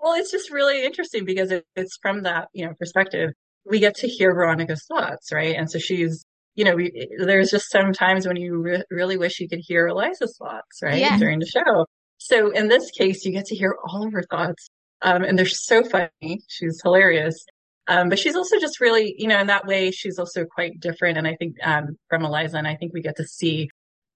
Well, 0.01 0.13
it's 0.15 0.31
just 0.31 0.51
really 0.51 0.85
interesting 0.85 1.25
because 1.25 1.51
it, 1.51 1.65
it's 1.77 1.99
from 2.03 2.25
that, 2.25 2.49
you 2.53 2.67
know, 2.67 2.75
perspective. 2.79 3.31
We 3.65 3.81
get 3.81 3.95
to 3.97 4.07
hear 4.07 4.35
Veronica's 4.35 4.85
thoughts, 4.87 5.33
right? 5.33 5.57
And 5.57 5.71
so 5.71 5.79
she's, 5.79 6.27
you 6.57 6.65
know, 6.67 6.75
we, 6.75 7.09
there's 7.19 7.51
just 7.51 7.71
some 7.71 7.95
times 7.95 8.27
when 8.27 8.37
you 8.37 8.61
re 8.61 8.83
really 8.91 9.17
wish 9.17 9.41
you 9.41 9.49
could 9.49 9.61
hear 9.63 9.87
Eliza's 9.87 10.37
thoughts, 10.37 10.81
right? 10.83 10.99
Yes. 10.99 11.19
During 11.19 11.39
the 11.39 11.47
show. 11.47 11.87
So 12.19 12.51
in 12.51 12.69
this 12.69 12.91
case, 12.91 13.25
you 13.25 13.33
get 13.33 13.47
to 13.47 13.57
hear 13.57 13.75
all 13.89 14.07
of 14.07 14.13
her 14.13 14.25
thoughts. 14.31 14.69
Um, 15.01 15.25
and 15.25 15.39
they're 15.39 15.47
so 15.47 15.83
funny. 15.83 16.43
She's 16.49 16.83
hilarious. 16.83 17.43
Um, 17.89 18.11
but 18.11 18.19
she's 18.19 18.37
also 18.37 18.59
just 18.59 18.79
really, 18.79 19.15
you 19.17 19.29
know, 19.29 19.41
in 19.41 19.47
that 19.47 19.67
way, 19.67 19.91
she's 19.91 20.19
also 20.19 20.45
quite 20.45 20.81
different. 20.81 21.17
And 21.17 21.27
I 21.27 21.35
think, 21.37 21.57
um, 21.63 21.97
from 22.11 22.27
Eliza, 22.27 22.59
and 22.59 22.69
I 22.69 22.77
think 22.77 22.93
we 22.93 23.01
get 23.01 23.17
to 23.17 23.25
see 23.27 23.71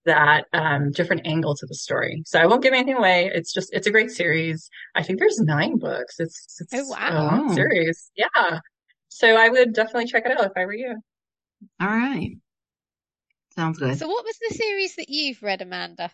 that 0.09 0.45
um, 0.53 0.91
different 0.91 1.27
angle 1.27 1.55
to 1.57 1.67
the 1.67 1.75
story. 1.75 2.23
So 2.27 2.39
I 2.41 2.47
won't 2.47 2.63
give 2.63 2.75
anything 2.75 2.97
away. 2.97 3.31
It's 3.33 3.53
just 3.53 3.71
it's 3.73 3.87
a 3.87 3.91
great 3.91 4.11
series. 4.11 4.69
I 4.95 5.03
think 5.03 5.19
there's 5.21 5.39
nine 5.39 5.79
books. 5.79 6.17
It's 6.19 6.59
it's 6.61 6.75
Oh, 6.75 6.83
a 6.83 6.91
wow. 6.91 7.25
long 7.27 7.51
Oh. 7.51 7.55
series. 7.55 8.11
Yeah. 8.17 8.61
So 9.09 9.37
I 9.37 9.49
would 9.49 9.73
definitely 9.73 10.07
check 10.07 10.25
it 10.27 10.33
out 10.39 10.45
if 10.45 10.53
I 10.57 10.65
were 10.67 10.75
you. 10.75 10.97
All 11.81 11.89
right. 11.89 12.33
Sounds 13.57 13.79
good. 13.79 13.99
So 13.99 14.07
what 14.09 14.25
was 14.25 14.37
the 14.49 14.55
series 14.55 14.97
that 14.97 15.09
you've 15.09 15.43
read, 15.43 15.63
Amanda? 15.63 16.11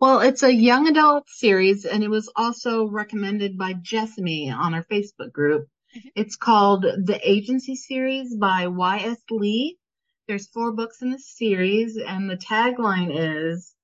Well, 0.00 0.20
it's 0.20 0.42
a 0.42 0.52
young 0.52 0.88
adult 0.88 1.28
series, 1.28 1.84
and 1.84 2.02
it 2.02 2.10
was 2.10 2.30
also 2.34 2.86
recommended 2.88 3.56
by 3.56 3.74
Jessamy 3.74 4.50
on 4.50 4.74
our 4.74 4.82
Facebook 4.84 5.32
group. 5.32 5.68
Mhm. 5.96 6.10
It's 6.16 6.34
called 6.36 6.82
The 6.82 7.20
Agency 7.22 7.76
Series 7.76 8.34
by 8.36 8.66
Y.S. 8.66 9.18
Lee. 9.30 9.78
There's 10.26 10.48
four 10.48 10.72
books 10.72 11.02
in 11.02 11.10
the 11.10 11.18
series, 11.18 11.98
and 11.98 12.30
the 12.30 12.38
tagline 12.38 13.10
is, 13.12 13.74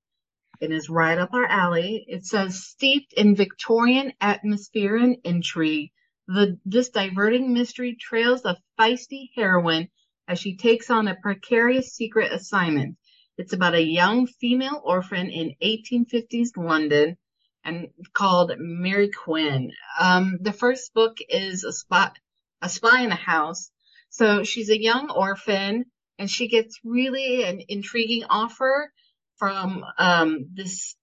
it 0.59 0.71
is 0.71 0.89
right 0.89 1.19
up 1.19 1.33
our 1.33 1.45
alley. 1.45 2.03
It 2.07 2.25
says, 2.25 2.65
steeped 2.65 3.13
in 3.13 3.35
Victorian 3.35 4.13
atmosphere 4.19 4.95
and 4.95 5.17
intrigue, 5.23 5.91
the, 6.27 6.57
this 6.65 6.89
diverting 6.89 7.53
mystery 7.53 7.95
trails 7.95 8.43
a 8.43 8.57
feisty 8.79 9.29
heroine 9.35 9.89
as 10.27 10.39
she 10.39 10.57
takes 10.57 10.89
on 10.89 11.07
a 11.07 11.15
precarious 11.15 11.93
secret 11.93 12.31
assignment. 12.31 12.97
It's 13.37 13.53
about 13.53 13.75
a 13.75 13.83
young 13.83 14.25
female 14.25 14.81
orphan 14.83 15.29
in 15.29 15.53
1850s 15.61 16.57
London 16.57 17.17
and 17.63 17.89
called 18.13 18.53
Mary 18.57 19.11
Quinn. 19.11 19.73
Um, 19.99 20.39
the 20.41 20.53
first 20.53 20.91
book 20.95 21.17
is 21.29 21.63
a 21.63 21.71
spot, 21.71 22.17
a 22.63 22.69
spy 22.69 23.01
in 23.01 23.11
a 23.11 23.15
house. 23.15 23.69
So 24.09 24.43
she's 24.43 24.69
a 24.69 24.81
young 24.81 25.11
orphan 25.11 25.85
and 26.21 26.29
she 26.29 26.47
gets 26.47 26.79
really 26.83 27.43
an 27.43 27.63
intriguing 27.67 28.25
offer 28.29 28.93
from, 29.37 29.83
um, 29.97 30.45
this 30.53 30.95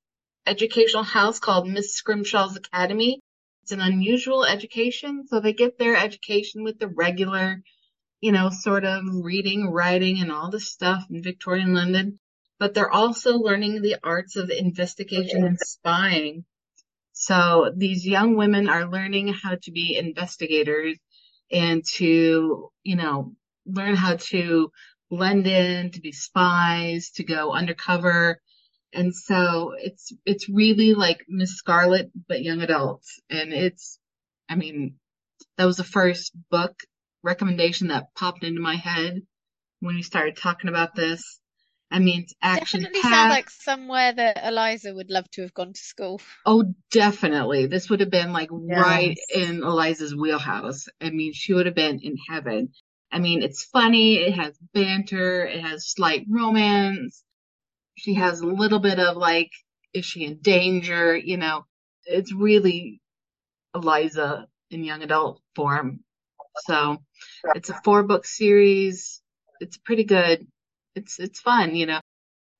educational 0.47 1.03
house 1.03 1.41
called 1.41 1.69
Miss 1.69 2.01
Scrimshaw's 2.01 2.57
Academy. 2.57 3.21
It's 3.65 3.73
an 3.73 3.81
unusual 3.81 4.45
education. 4.45 5.27
So 5.27 5.41
they 5.41 5.53
get 5.53 5.77
their 5.77 5.97
education 5.97 6.63
with 6.63 6.79
the 6.79 6.87
regular, 6.87 7.61
you 8.21 8.31
know, 8.31 8.51
sort 8.51 8.85
of 8.85 9.03
reading, 9.13 9.67
writing, 9.67 10.21
and 10.21 10.31
all 10.31 10.53
this 10.53 10.71
stuff 10.71 11.05
in 11.11 11.21
Victorian 11.21 11.75
London. 11.75 12.21
But 12.61 12.75
they're 12.75 12.89
also 12.89 13.39
learning 13.39 13.83
the 13.83 13.97
arts 14.05 14.37
of 14.37 14.51
investigation 14.51 15.45
and 15.45 15.59
spying. 15.59 16.45
So 17.13 17.73
these 17.77 18.07
young 18.07 18.37
women 18.37 18.69
are 18.69 18.89
learning 18.89 19.35
how 19.35 19.57
to 19.63 19.73
be 19.73 19.97
investigators 19.99 20.97
and 21.51 21.85
to, 21.95 22.71
you 22.85 22.97
know, 22.97 23.35
learn 23.67 23.97
how 23.97 24.15
to 24.17 24.71
blend 25.11 25.47
in, 25.47 25.91
to 25.93 26.01
be 26.01 26.13
spies, 26.13 27.11
to 27.17 27.25
go 27.25 27.53
undercover. 27.53 28.41
And 28.93 29.15
so 29.15 29.73
it's, 29.77 30.13
it's 30.25 30.49
really 30.49 30.95
like 30.95 31.25
Miss 31.29 31.57
Scarlet, 31.57 32.11
but 32.29 32.43
young 32.43 32.63
adults. 32.63 33.21
And 33.29 33.53
it's, 33.53 33.99
I 34.49 34.55
mean, 34.55 34.97
that 35.57 35.67
was 35.67 35.77
the 35.77 35.85
first 35.85 36.33
book 36.51 36.75
recommendation 37.23 37.89
that 37.89 38.15
popped 38.15 38.45
into 38.45 38.61
my 38.61 38.77
head 38.77 39.23
when 39.81 39.97
we 39.97 40.03
started 40.03 40.37
talking 40.37 40.69
about 40.69 40.95
this. 40.95 41.41
I 41.91 42.01
mean, 42.01 42.23
it's 42.23 42.35
action 42.43 42.83
Definitely 42.83 43.03
sounds 43.11 43.31
like 43.31 43.51
somewhere 43.51 44.13
that 44.13 44.41
Eliza 44.45 44.95
would 44.95 45.11
love 45.11 45.31
to 45.33 45.43
have 45.43 45.55
gone 45.55 45.73
to 45.73 45.81
school. 45.81 46.21
Oh, 46.45 46.75
definitely. 46.91 47.67
This 47.67 47.89
would 47.89 48.01
have 48.01 48.11
been 48.11 48.33
like 48.33 48.51
right 48.53 49.17
in 49.35 49.63
Eliza's 49.63 50.15
wheelhouse. 50.15 50.87
I 51.01 51.11
mean, 51.11 51.33
she 51.33 51.55
would 51.55 51.67
have 51.67 51.75
been 51.75 52.01
in 52.03 52.17
heaven. 52.29 52.73
I 53.11 53.19
mean, 53.19 53.43
it's 53.43 53.65
funny. 53.65 54.17
It 54.17 54.35
has 54.35 54.57
banter. 54.75 55.47
It 55.47 55.61
has 55.63 55.89
slight 55.89 56.27
romance. 56.29 57.23
She 57.97 58.15
has 58.15 58.41
a 58.41 58.47
little 58.47 58.79
bit 58.79 58.99
of 58.99 59.17
like, 59.17 59.51
is 59.93 60.05
she 60.05 60.25
in 60.25 60.39
danger? 60.39 61.17
You 61.17 61.37
know, 61.37 61.65
it's 62.05 62.33
really 62.33 63.01
Eliza 63.75 64.47
in 64.71 64.85
young 64.85 65.03
adult 65.03 65.41
form. 65.55 66.01
So 66.67 66.99
it's 67.55 67.71
a 67.71 67.81
four 67.85 68.03
book 68.03 68.27
series. 68.27 69.23
It's 69.61 69.77
pretty 69.77 70.05
good. 70.05 70.47
It's, 70.95 71.19
it's 71.19 71.41
fun, 71.41 71.75
you 71.77 71.87
know, 71.87 72.01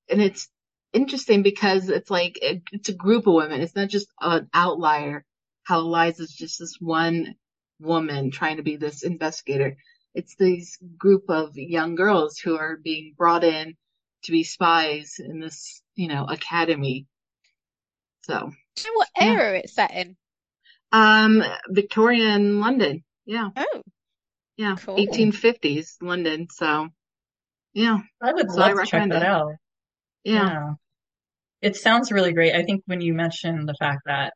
and 0.09 0.23
it's 0.23 0.49
interesting 0.93 1.43
because 1.43 1.89
it's 1.89 2.11
like, 2.11 2.39
it, 2.41 2.63
it's 2.73 2.89
a 2.89 2.95
group 2.95 3.27
of 3.27 3.35
women. 3.35 3.61
It's 3.61 3.75
not 3.75 3.89
just 3.89 4.09
an 4.21 4.49
outlier. 4.55 5.25
How 5.65 5.81
Eliza's 5.81 6.33
just 6.33 6.61
this 6.61 6.77
one 6.81 7.35
woman 7.81 8.31
trying 8.31 8.57
to 8.57 8.63
be 8.63 8.77
this 8.77 9.03
investigator. 9.03 9.77
It's 10.15 10.35
these 10.37 10.79
group 10.97 11.25
of 11.29 11.57
young 11.57 11.95
girls 11.95 12.39
who 12.39 12.57
are 12.57 12.77
being 12.77 13.15
brought 13.17 13.45
in 13.45 13.77
to 14.25 14.33
be 14.33 14.43
spies 14.45 15.17
in 15.19 15.41
this, 15.41 15.83
you 15.95 16.09
know, 16.09 16.25
academy. 16.25 17.07
So 18.23 18.51
Do 18.77 18.83
you 18.85 18.91
know 18.93 18.97
what 18.99 19.09
Yeah. 19.17 19.33
era 19.33 19.59
it's 19.59 19.75
set 19.75 19.93
in? 19.93 20.17
Um, 20.93 21.43
Victoria 21.69 22.35
in 22.35 22.61
London. 22.61 23.05
Yeah. 23.27 23.51
Oh, 23.57 23.83
Yeah. 24.57 24.77
Cool. 24.79 24.99
1850s 24.99 25.97
London. 26.01 26.49
So, 26.51 26.89
yeah. 27.75 27.99
I 28.23 28.33
would 28.33 28.51
So 28.51 28.63
I 28.63 28.73
love 28.73 28.79
to 28.79 28.85
check 28.87 28.93
recommend 28.95 29.13
that 29.13 29.23
it. 29.23 29.29
out. 29.29 29.53
Yeah. 30.25 30.33
Yeah. 30.49 30.75
It 31.61 31.77
sounds 31.77 32.13
really 32.13 32.33
great. 32.33 32.55
I 32.55 32.63
think 32.63 32.83
when 32.87 33.01
you 33.01 33.15
mentioned 33.15 33.69
the 33.69 33.75
fact 33.75 34.03
that, 34.07 34.33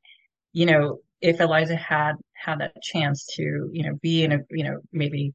you 0.53 0.67
know, 0.67 0.99
if 1.21 1.41
Eliza 1.41 1.77
had 1.77 2.15
had 2.35 2.59
that 2.61 2.83
chance 2.83 3.27
to, 3.37 3.71
you 3.73 3.85
know, 3.85 3.95
be 4.03 4.25
in 4.25 4.33
a, 4.33 4.39
you 4.51 4.65
know, 4.65 4.81
maybe 4.93 5.33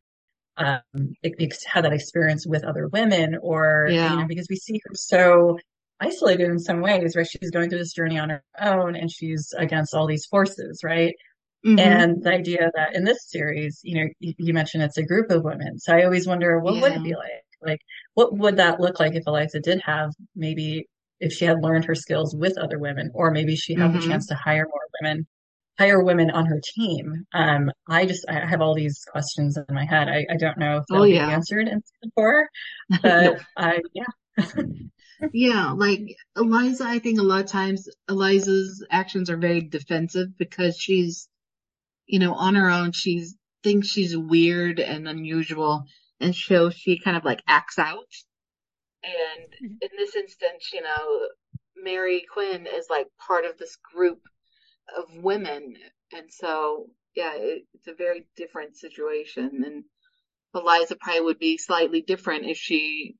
um 0.57 0.81
ex 1.23 1.63
had 1.65 1.85
that 1.85 1.93
experience 1.93 2.45
with 2.47 2.63
other 2.63 2.87
women 2.89 3.37
or, 3.41 3.97
you 4.03 4.17
know, 4.17 4.25
because 4.27 4.47
we 4.49 4.55
see 4.57 4.79
her 4.85 4.95
so 4.95 5.57
isolated 5.99 6.49
in 6.49 6.59
some 6.59 6.81
ways, 6.81 7.15
right? 7.15 7.27
She's 7.27 7.51
going 7.51 7.69
through 7.69 7.79
this 7.79 7.93
journey 7.93 8.19
on 8.19 8.29
her 8.29 8.43
own 8.61 8.95
and 8.95 9.11
she's 9.11 9.53
against 9.57 9.93
all 9.95 10.07
these 10.07 10.25
forces, 10.27 10.81
right? 10.83 11.15
Mhm. 11.63 11.77
And 11.77 12.23
the 12.23 12.31
idea 12.31 12.71
that 12.75 12.95
in 12.95 13.03
this 13.03 13.29
series, 13.29 13.79
you 13.83 13.95
know, 14.03 14.09
you, 14.19 14.33
you 14.37 14.53
mentioned 14.53 14.83
it's 14.83 14.97
a 14.97 15.05
group 15.05 15.29
of 15.31 15.43
women. 15.43 15.77
So 15.79 15.93
I 15.95 16.03
always 16.05 16.27
wonder, 16.27 16.59
what 16.59 16.81
would 16.81 16.91
it 16.93 17.03
be 17.03 17.15
like? 17.15 17.43
Like, 17.61 17.81
what 18.15 18.35
would 18.37 18.57
that 18.57 18.79
look 18.79 18.99
like 18.99 19.15
if 19.15 19.23
Eliza 19.27 19.59
did 19.59 19.81
have 19.85 20.11
maybe 20.35 20.87
if 21.19 21.33
she 21.33 21.45
had 21.45 21.61
learned 21.63 21.85
her 21.85 21.95
skills 21.95 22.35
with 22.35 22.57
other 22.57 22.79
women, 22.79 23.11
or 23.13 23.31
maybe 23.31 23.55
she 23.55 23.75
had 23.75 23.91
the 23.93 23.99
Mhm. 23.99 24.01
chance 24.09 24.27
to 24.27 24.35
hire 24.35 24.65
more 24.67 24.81
women, 25.01 25.27
hire 25.79 26.03
women 26.03 26.31
on 26.31 26.45
her 26.47 26.59
team. 26.75 27.25
Um, 27.33 27.71
I 27.89 28.05
just 28.05 28.25
I 28.29 28.45
have 28.45 28.61
all 28.61 28.75
these 28.75 29.03
questions 29.11 29.57
in 29.57 29.65
my 29.75 29.85
head. 29.85 30.07
I, 30.09 30.25
I 30.31 30.37
don't 30.37 30.57
know 30.57 30.77
if 30.77 30.85
Oh, 30.91 31.03
they'll 31.03 31.07
be 31.09 31.15
yeah. 31.15 31.29
answered 31.29 31.67
in 31.67 31.81
season 31.83 32.11
four, 32.15 32.49
No. 33.03 33.35
but 33.35 33.39
I 33.55 33.81
yeah. 33.93 34.05
Yeah, 35.33 35.71
like 35.71 36.01
Eliza, 36.35 36.85
I 36.85 36.99
think 36.99 37.19
a 37.19 37.23
lot 37.23 37.43
of 37.43 37.47
times 37.51 37.89
Eliza's 38.09 38.85
actions 38.91 39.29
are 39.29 39.37
very 39.37 39.61
defensive 39.61 40.37
because 40.37 40.77
she's, 40.77 41.27
you 42.07 42.19
know, 42.19 42.33
on 42.35 42.55
her 42.55 42.69
own, 42.69 42.91
She 42.93 43.25
thinks 43.63 43.87
she's 43.89 44.17
weird 44.17 44.79
and 44.79 45.07
unusual, 45.07 45.85
and 46.19 46.35
so 46.35 46.69
she 46.69 46.99
kind 46.99 47.17
of 47.17 47.25
like 47.25 47.41
acts 47.47 47.79
out. 47.79 48.05
And 49.03 49.53
Mhm. 49.61 49.81
in 49.81 49.89
this 49.97 50.15
instance, 50.15 50.71
you 50.73 50.81
know, 50.81 51.29
Mary 51.75 52.25
Quinn 52.31 52.67
is 52.67 52.87
like 52.89 53.07
part 53.17 53.45
of 53.45 53.57
this 53.57 53.75
group 53.77 54.21
of 54.95 55.23
women, 55.23 55.75
and 56.13 56.31
so 56.31 56.87
yeah, 57.15 57.33
it, 57.35 57.65
it's 57.73 57.87
a 57.87 57.95
very 57.95 58.27
different 58.35 58.77
situation. 58.77 59.63
And 59.65 59.83
Eliza 60.53 60.95
probably 60.95 61.21
would 61.21 61.39
be 61.39 61.57
slightly 61.57 62.01
different 62.01 62.45
if 62.45 62.57
she 62.57 63.15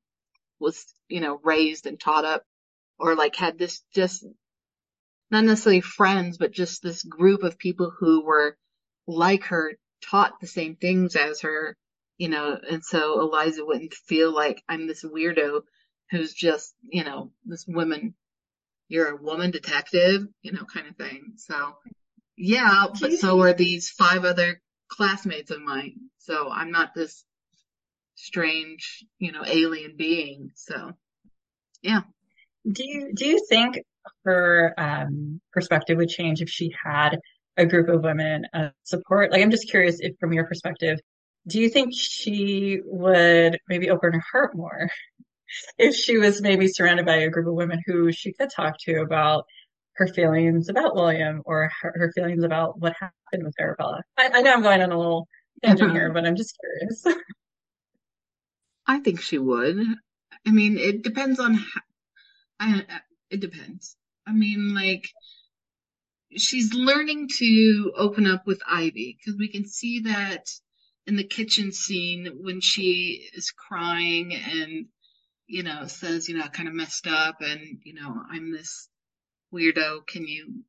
was, 0.60 0.86
you 1.08 1.20
know, 1.20 1.40
raised 1.42 1.86
and 1.86 1.98
taught 1.98 2.24
up 2.24 2.44
or 2.98 3.16
like 3.16 3.34
had 3.34 3.58
this 3.58 3.82
just 3.92 4.24
not 5.30 5.44
necessarily 5.44 5.80
friends, 5.80 6.38
but 6.38 6.52
just 6.52 6.82
this 6.82 7.02
group 7.02 7.42
of 7.42 7.58
people 7.58 7.92
who 7.98 8.24
were 8.24 8.56
like 9.06 9.44
her, 9.44 9.76
taught 10.00 10.40
the 10.40 10.46
same 10.46 10.76
things 10.76 11.16
as 11.16 11.40
her, 11.40 11.76
you 12.18 12.28
know, 12.28 12.56
and 12.70 12.84
so 12.84 13.20
Eliza 13.20 13.64
wouldn't 13.64 13.94
feel 13.94 14.32
like 14.32 14.62
I'm 14.68 14.86
this 14.86 15.04
weirdo 15.04 15.62
who's 16.10 16.32
just, 16.32 16.74
you 16.82 17.04
know, 17.04 17.32
this 17.44 17.66
woman, 17.66 18.14
you're 18.88 19.10
a 19.10 19.22
woman 19.22 19.50
detective, 19.50 20.26
you 20.42 20.52
know, 20.52 20.64
kind 20.64 20.88
of 20.88 20.96
thing. 20.96 21.34
So 21.36 21.76
yeah, 22.36 22.86
but 23.00 23.12
so 23.12 23.40
are 23.42 23.52
these 23.52 23.90
five 23.90 24.24
other 24.24 24.60
classmates 24.88 25.50
of 25.50 25.60
mine. 25.60 25.96
So 26.18 26.50
I'm 26.50 26.70
not 26.70 26.94
this 26.94 27.24
strange, 28.14 29.04
you 29.18 29.32
know, 29.32 29.42
alien 29.46 29.94
being. 29.96 30.50
So 30.54 30.92
yeah. 31.82 32.00
Do 32.70 32.86
you 32.86 33.12
do 33.14 33.26
you 33.26 33.44
think 33.48 33.78
her 34.24 34.74
um, 34.76 35.40
perspective 35.52 35.96
would 35.98 36.08
change 36.08 36.42
if 36.42 36.48
she 36.48 36.74
had 36.84 37.18
a 37.56 37.66
group 37.66 37.88
of 37.88 38.02
women 38.02 38.46
uh, 38.52 38.70
support? 38.82 39.32
Like, 39.32 39.42
I'm 39.42 39.50
just 39.50 39.70
curious 39.70 39.98
if, 40.00 40.16
from 40.18 40.32
your 40.32 40.44
perspective, 40.44 40.98
do 41.46 41.60
you 41.60 41.68
think 41.68 41.92
she 41.94 42.80
would 42.84 43.58
maybe 43.68 43.90
open 43.90 44.12
her 44.12 44.24
heart 44.32 44.56
more 44.56 44.88
if 45.78 45.94
she 45.94 46.18
was 46.18 46.40
maybe 46.40 46.68
surrounded 46.68 47.06
by 47.06 47.16
a 47.16 47.30
group 47.30 47.46
of 47.46 47.54
women 47.54 47.82
who 47.86 48.12
she 48.12 48.32
could 48.32 48.50
talk 48.50 48.76
to 48.80 49.00
about 49.00 49.44
her 49.94 50.06
feelings 50.06 50.68
about 50.68 50.94
William 50.94 51.42
or 51.44 51.70
her, 51.80 51.92
her 51.96 52.12
feelings 52.12 52.44
about 52.44 52.78
what 52.78 52.94
happened 52.94 53.44
with 53.44 53.54
Arabella? 53.60 54.02
I, 54.16 54.30
I 54.32 54.42
know 54.42 54.52
I'm 54.52 54.62
going 54.62 54.80
on 54.80 54.92
a 54.92 54.98
little 54.98 55.28
tangent 55.62 55.92
here, 55.92 56.12
but 56.12 56.24
I'm 56.24 56.36
just 56.36 56.56
curious. 56.60 57.18
I 58.86 59.00
think 59.00 59.20
she 59.20 59.38
would. 59.38 59.76
I 60.46 60.50
mean, 60.50 60.78
it 60.78 61.02
depends 61.02 61.40
on 61.40 61.54
how, 61.54 61.80
I, 62.60 62.84
it 63.30 63.40
depends. 63.40 63.96
I 64.26 64.32
mean, 64.32 64.74
like, 64.74 65.08
she's 66.36 66.72
learning 66.74 67.28
to 67.38 67.92
open 67.96 68.26
up 68.26 68.46
with 68.46 68.62
Ivy 68.66 69.18
because 69.18 69.38
we 69.38 69.48
can 69.48 69.66
see 69.66 70.00
that 70.00 70.46
in 71.06 71.16
the 71.16 71.24
kitchen 71.24 71.72
scene 71.72 72.30
when 72.40 72.60
she 72.60 73.28
is 73.34 73.50
crying 73.50 74.34
and, 74.34 74.86
you 75.48 75.62
know, 75.62 75.86
says, 75.86 76.28
you 76.28 76.36
know, 76.36 76.44
I 76.44 76.48
kind 76.48 76.68
of 76.68 76.74
messed 76.74 77.06
up 77.06 77.40
and, 77.40 77.80
you 77.82 77.94
know, 77.94 78.22
I'm 78.30 78.52
this 78.52 78.88
weirdo. 79.52 80.06
Can 80.06 80.28
you 80.28 80.62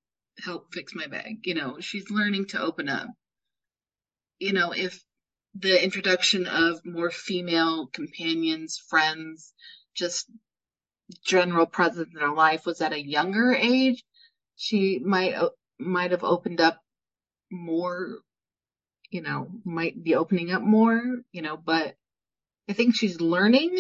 help 0.43 0.73
fix 0.73 0.95
my 0.95 1.05
bag? 1.05 1.39
You 1.43 1.53
know, 1.53 1.77
she's 1.82 2.09
learning 2.09 2.47
to 2.47 2.61
open 2.61 2.88
up. 2.88 3.07
You 4.39 4.53
know, 4.53 4.71
if 4.71 5.03
the 5.53 5.84
introduction 5.84 6.47
of 6.47 6.80
more 6.86 7.11
female 7.11 7.88
companions, 7.88 8.82
friends, 8.89 9.53
just 9.95 10.32
general 11.25 11.65
presence 11.65 12.09
in 12.13 12.21
her 12.21 12.34
life 12.34 12.65
was 12.65 12.80
at 12.80 12.93
a 12.93 13.05
younger 13.05 13.53
age, 13.53 14.03
she 14.55 14.99
might 14.99 15.36
might 15.77 16.11
have 16.11 16.23
opened 16.23 16.61
up 16.61 16.80
more, 17.51 18.19
you 19.09 19.21
know, 19.21 19.47
might 19.65 20.01
be 20.01 20.15
opening 20.15 20.51
up 20.51 20.61
more, 20.61 21.01
you 21.32 21.41
know, 21.41 21.57
but 21.57 21.95
I 22.69 22.73
think 22.73 22.95
she's 22.95 23.19
learning. 23.19 23.75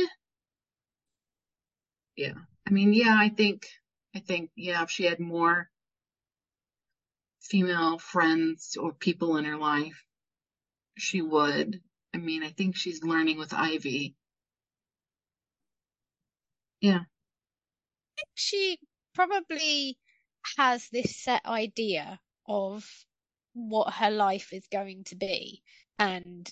Yeah. 2.19 2.33
I 2.67 2.71
mean, 2.71 2.91
yeah, 2.91 3.15
I 3.17 3.29
think 3.29 3.65
I 4.13 4.19
think 4.19 4.51
yeah, 4.57 4.83
if 4.83 4.89
she 4.89 5.05
had 5.05 5.21
more 5.21 5.69
female 7.39 7.97
friends 7.97 8.75
or 8.77 8.91
people 8.91 9.37
in 9.37 9.45
her 9.45 9.55
life, 9.55 10.03
she 10.97 11.21
would. 11.21 11.79
I 12.13 12.17
mean, 12.17 12.43
I 12.43 12.49
think 12.49 12.75
she's 12.75 13.05
learning 13.05 13.37
with 13.37 13.53
Ivy. 13.53 14.17
Yeah. 16.81 16.99
I 16.99 18.15
think 18.17 18.29
she 18.33 18.79
probably 19.15 19.97
has 20.57 20.89
this 20.91 21.15
set 21.23 21.45
idea 21.45 22.19
of 22.45 22.85
what 23.53 23.93
her 23.93 24.11
life 24.11 24.51
is 24.51 24.67
going 24.69 25.05
to 25.05 25.15
be 25.15 25.61
and 25.97 26.51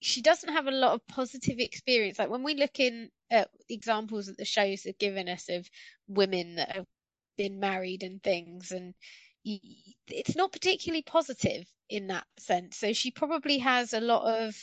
she 0.00 0.22
doesn't 0.22 0.52
have 0.52 0.66
a 0.66 0.72
lot 0.72 0.94
of 0.94 1.06
positive 1.06 1.58
experience. 1.58 2.18
Like 2.18 2.30
when 2.30 2.42
we 2.42 2.54
look 2.54 2.80
in 2.80 3.10
at 3.30 3.50
examples 3.68 4.26
that 4.26 4.38
the 4.38 4.44
shows 4.44 4.84
have 4.84 4.98
given 4.98 5.28
us 5.28 5.48
of 5.48 5.68
women 6.08 6.56
that 6.56 6.72
have 6.72 6.86
been 7.36 7.60
married 7.60 8.02
and 8.02 8.22
things 8.22 8.72
and 8.72 8.94
it's 9.44 10.36
not 10.36 10.52
particularly 10.52 11.02
positive 11.02 11.66
in 11.88 12.08
that 12.08 12.26
sense. 12.38 12.76
So 12.76 12.92
she 12.92 13.10
probably 13.10 13.58
has 13.58 13.92
a 13.92 14.00
lot 14.00 14.42
of 14.42 14.54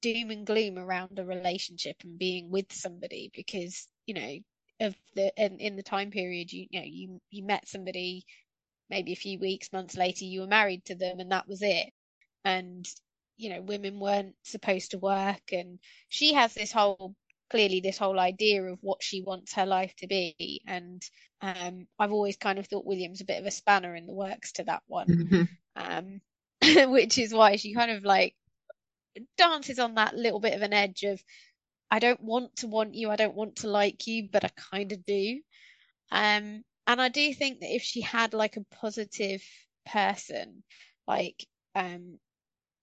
doom 0.00 0.30
and 0.30 0.46
gloom 0.46 0.78
around 0.78 1.18
a 1.18 1.24
relationship 1.24 1.96
and 2.04 2.18
being 2.18 2.50
with 2.50 2.72
somebody 2.72 3.30
because 3.34 3.88
you 4.06 4.14
know 4.14 4.38
of 4.80 4.94
the 5.14 5.32
in, 5.42 5.58
in 5.60 5.76
the 5.76 5.82
time 5.82 6.10
period 6.10 6.52
you, 6.52 6.66
you 6.70 6.80
know 6.80 6.86
you 6.86 7.20
you 7.30 7.42
met 7.44 7.66
somebody 7.66 8.24
maybe 8.90 9.12
a 9.12 9.16
few 9.16 9.38
weeks 9.38 9.72
months 9.72 9.96
later 9.96 10.24
you 10.24 10.42
were 10.42 10.46
married 10.46 10.84
to 10.84 10.94
them 10.94 11.20
and 11.20 11.32
that 11.32 11.48
was 11.48 11.62
it. 11.62 11.90
And 12.44 12.86
you 13.36 13.50
know 13.50 13.60
women 13.62 14.00
weren't 14.00 14.34
supposed 14.42 14.90
to 14.92 14.98
work 14.98 15.52
and 15.52 15.78
she 16.08 16.34
has 16.34 16.54
this 16.54 16.72
whole 16.72 17.14
clearly 17.50 17.80
this 17.80 17.98
whole 17.98 18.18
idea 18.18 18.62
of 18.62 18.78
what 18.82 19.02
she 19.02 19.22
wants 19.22 19.54
her 19.54 19.66
life 19.66 19.94
to 19.96 20.06
be 20.06 20.52
and 20.66 20.92
um 21.42 21.86
I've 21.98 22.12
always 22.12 22.36
kind 22.36 22.58
of 22.58 22.66
thought 22.66 22.86
William's 22.86 23.20
a 23.20 23.24
bit 23.24 23.40
of 23.40 23.46
a 23.46 23.50
spanner 23.50 23.94
in 23.94 24.06
the 24.06 24.14
works 24.14 24.52
to 24.52 24.64
that 24.64 24.82
one 24.86 25.08
Mhm. 25.08 25.48
um 25.76 26.20
which 26.92 27.18
is 27.18 27.34
why 27.34 27.56
she 27.56 27.74
kind 27.74 27.90
of 27.90 28.04
like 28.04 28.34
dances 29.36 29.78
on 29.78 29.94
that 29.94 30.14
little 30.16 30.40
bit 30.40 30.54
of 30.54 30.62
an 30.62 30.72
edge 30.72 31.02
of 31.04 31.22
I 31.90 31.98
don't 31.98 32.20
want 32.20 32.56
to 32.56 32.66
want 32.68 32.94
you, 32.94 33.10
I 33.10 33.16
don't 33.16 33.34
want 33.34 33.56
to 33.56 33.68
like 33.68 34.06
you, 34.06 34.28
but 34.32 34.44
I 34.44 34.50
kind 34.72 34.92
of 34.92 35.04
do. 35.06 35.40
Um, 36.10 36.64
and 36.86 37.00
I 37.00 37.08
do 37.08 37.32
think 37.34 37.60
that 37.60 37.74
if 37.74 37.82
she 37.82 38.00
had 38.02 38.34
like 38.34 38.56
a 38.56 38.64
positive 38.76 39.42
person, 39.86 40.62
like 41.06 41.46
um, 41.74 42.18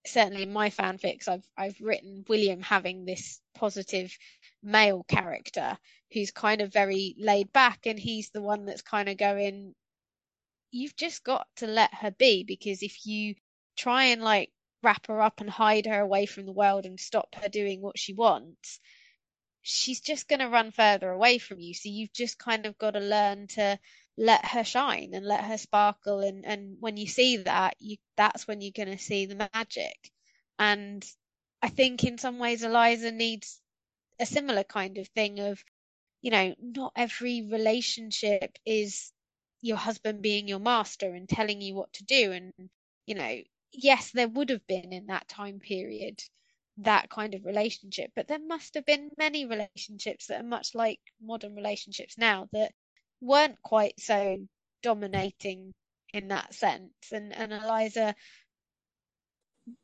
certainly 0.06 0.44
in 0.44 0.54
my 0.54 0.70
fanfics, 0.70 1.28
I've 1.28 1.48
I've 1.58 1.80
written 1.80 2.26
William 2.28 2.62
having 2.62 3.06
this 3.06 3.40
positive 3.56 4.16
male 4.64 5.04
character 5.04 5.78
who's 6.14 6.32
kind 6.32 6.62
of 6.62 6.74
very 6.74 7.16
laid 7.18 7.52
back, 7.54 7.86
and 7.86 8.00
he's 8.00 8.30
the 8.30 8.42
one 8.42 8.66
that's 8.66 8.82
kind 8.82 9.10
of 9.10 9.18
going, 9.18 9.76
you've 10.72 10.96
just 10.96 11.24
got 11.24 11.48
to 11.58 11.68
let 11.68 11.94
her 11.94 12.12
be 12.12 12.44
because 12.44 12.82
if 12.82 13.06
you 13.06 13.36
try 13.78 14.06
and 14.06 14.22
like 14.22 14.52
wrap 14.84 15.08
her 15.08 15.22
up 15.22 15.42
and 15.42 15.50
hide 15.50 15.86
her 15.86 16.00
away 16.00 16.26
from 16.26 16.46
the 16.46 16.52
world 16.52 16.86
and 16.86 17.00
stop 17.00 17.36
her 17.36 17.50
doing 17.50 17.82
what 17.82 18.00
she 18.00 18.14
wants, 18.14 18.80
she's 19.62 20.02
just 20.02 20.28
going 20.28 20.40
to 20.40 20.50
run 20.50 20.72
further 20.72 21.10
away 21.12 21.38
from 21.38 21.60
you. 21.60 21.74
So 21.74 21.90
you've 21.90 22.14
just 22.14 22.40
kind 22.40 22.66
of 22.66 22.78
got 22.78 22.92
to 22.92 23.00
learn 23.00 23.48
to 23.48 23.78
let 24.18 24.46
her 24.46 24.64
shine 24.64 25.12
and 25.14 25.26
let 25.26 25.44
her 25.46 25.58
sparkle. 25.58 26.20
And 26.22 26.46
and 26.46 26.78
when 26.80 26.98
you 26.98 27.08
see 27.08 27.38
that 27.38 27.76
you 27.80 27.98
that's 28.18 28.48
when 28.48 28.62
you're 28.62 28.72
going 28.76 28.96
to 28.98 29.04
see 29.04 29.26
the 29.26 29.50
magic. 29.54 30.12
And 30.60 31.06
i 31.64 31.70
think 31.70 32.04
in 32.04 32.18
some 32.18 32.40
ways 32.40 32.64
eliza 32.64 33.12
needs 33.12 33.62
a 34.20 34.26
similar 34.26 34.64
kind 34.64 34.98
of 34.98 35.08
thing 35.10 35.40
of 35.40 35.64
you 36.22 36.32
know 36.32 36.56
not 36.62 36.94
every 36.96 37.42
relationship 37.44 38.58
is 38.66 39.12
your 39.62 39.78
husband 39.78 40.22
being 40.22 40.48
your 40.48 40.60
master 40.60 41.14
and 41.14 41.30
telling 41.30 41.62
you 41.62 41.76
what 41.76 41.94
to 41.94 42.04
do. 42.06 42.32
And 42.32 42.54
you 43.06 43.16
know 43.16 43.42
yes 43.72 44.12
there 44.12 44.28
would 44.28 44.50
have 44.50 44.66
been 44.68 44.92
in 44.94 45.08
that 45.08 45.28
time 45.28 45.60
period 45.60 46.22
that 46.78 47.10
kind 47.10 47.34
of 47.36 47.46
relationship 47.46 48.12
but 48.16 48.28
there 48.28 48.40
must 48.40 48.74
have 48.76 48.86
been 48.86 49.10
many 49.18 49.46
relationships 49.46 50.28
that 50.28 50.42
are 50.42 50.48
much 50.48 50.74
like 50.76 51.00
modern 51.22 51.56
relationships 51.56 52.18
now 52.18 52.48
that 52.54 52.72
weren't 53.22 53.62
quite 53.62 54.00
so 54.00 54.38
dominating 54.84 55.74
in 56.14 56.30
that 56.30 56.54
sense. 56.54 56.92
And, 57.12 57.34
and 57.34 57.54
Eliza 57.54 58.16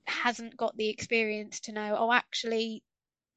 hasn't 0.06 0.58
got 0.58 0.76
the 0.76 0.90
experience 0.90 1.62
to 1.62 1.72
know, 1.72 1.96
oh, 1.98 2.12
actually, 2.12 2.84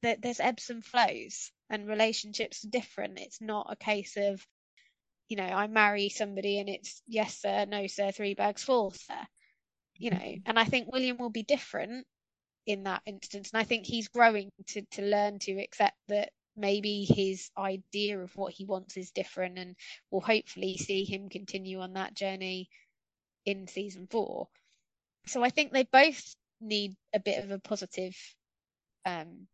there, 0.01 0.17
there's 0.19 0.39
ebbs 0.39 0.69
and 0.69 0.83
flows 0.83 1.51
and 1.69 1.87
relationships 1.87 2.65
are 2.65 2.69
different. 2.69 3.19
It's 3.19 3.41
not 3.41 3.67
a 3.69 3.75
case 3.75 4.17
of, 4.17 4.45
you 5.29 5.37
know, 5.37 5.43
I 5.43 5.67
marry 5.67 6.09
somebody 6.09 6.59
and 6.59 6.67
it's 6.67 7.01
yes, 7.07 7.39
sir, 7.39 7.65
no, 7.65 7.87
sir, 7.87 8.11
three 8.11 8.33
bags 8.33 8.63
full, 8.63 8.91
sir. 8.91 9.27
You 9.97 10.11
know, 10.11 10.17
mm-hmm. 10.17 10.41
and 10.47 10.57
I 10.57 10.65
think 10.65 10.91
William 10.91 11.17
will 11.17 11.29
be 11.29 11.43
different 11.43 12.05
in 12.65 12.83
that 12.83 13.03
instance. 13.05 13.51
And 13.53 13.61
I 13.61 13.63
think 13.63 13.85
he's 13.85 14.07
growing 14.07 14.49
to, 14.69 14.81
to 14.91 15.01
learn 15.03 15.39
to 15.39 15.51
accept 15.61 15.95
that 16.07 16.31
maybe 16.55 17.05
his 17.05 17.49
idea 17.57 18.19
of 18.19 18.35
what 18.35 18.53
he 18.53 18.65
wants 18.65 18.97
is 18.97 19.11
different 19.11 19.57
and 19.57 19.75
we'll 20.09 20.21
hopefully 20.21 20.77
see 20.77 21.03
him 21.03 21.29
continue 21.29 21.79
on 21.79 21.93
that 21.93 22.13
journey 22.13 22.69
in 23.45 23.67
season 23.67 24.07
four. 24.09 24.47
So 25.27 25.43
I 25.43 25.49
think 25.49 25.71
they 25.71 25.83
both 25.83 26.35
need 26.59 26.95
a 27.13 27.19
bit 27.19 27.43
of 27.43 27.51
a 27.51 27.59
positive 27.59 28.15
um, 29.05 29.47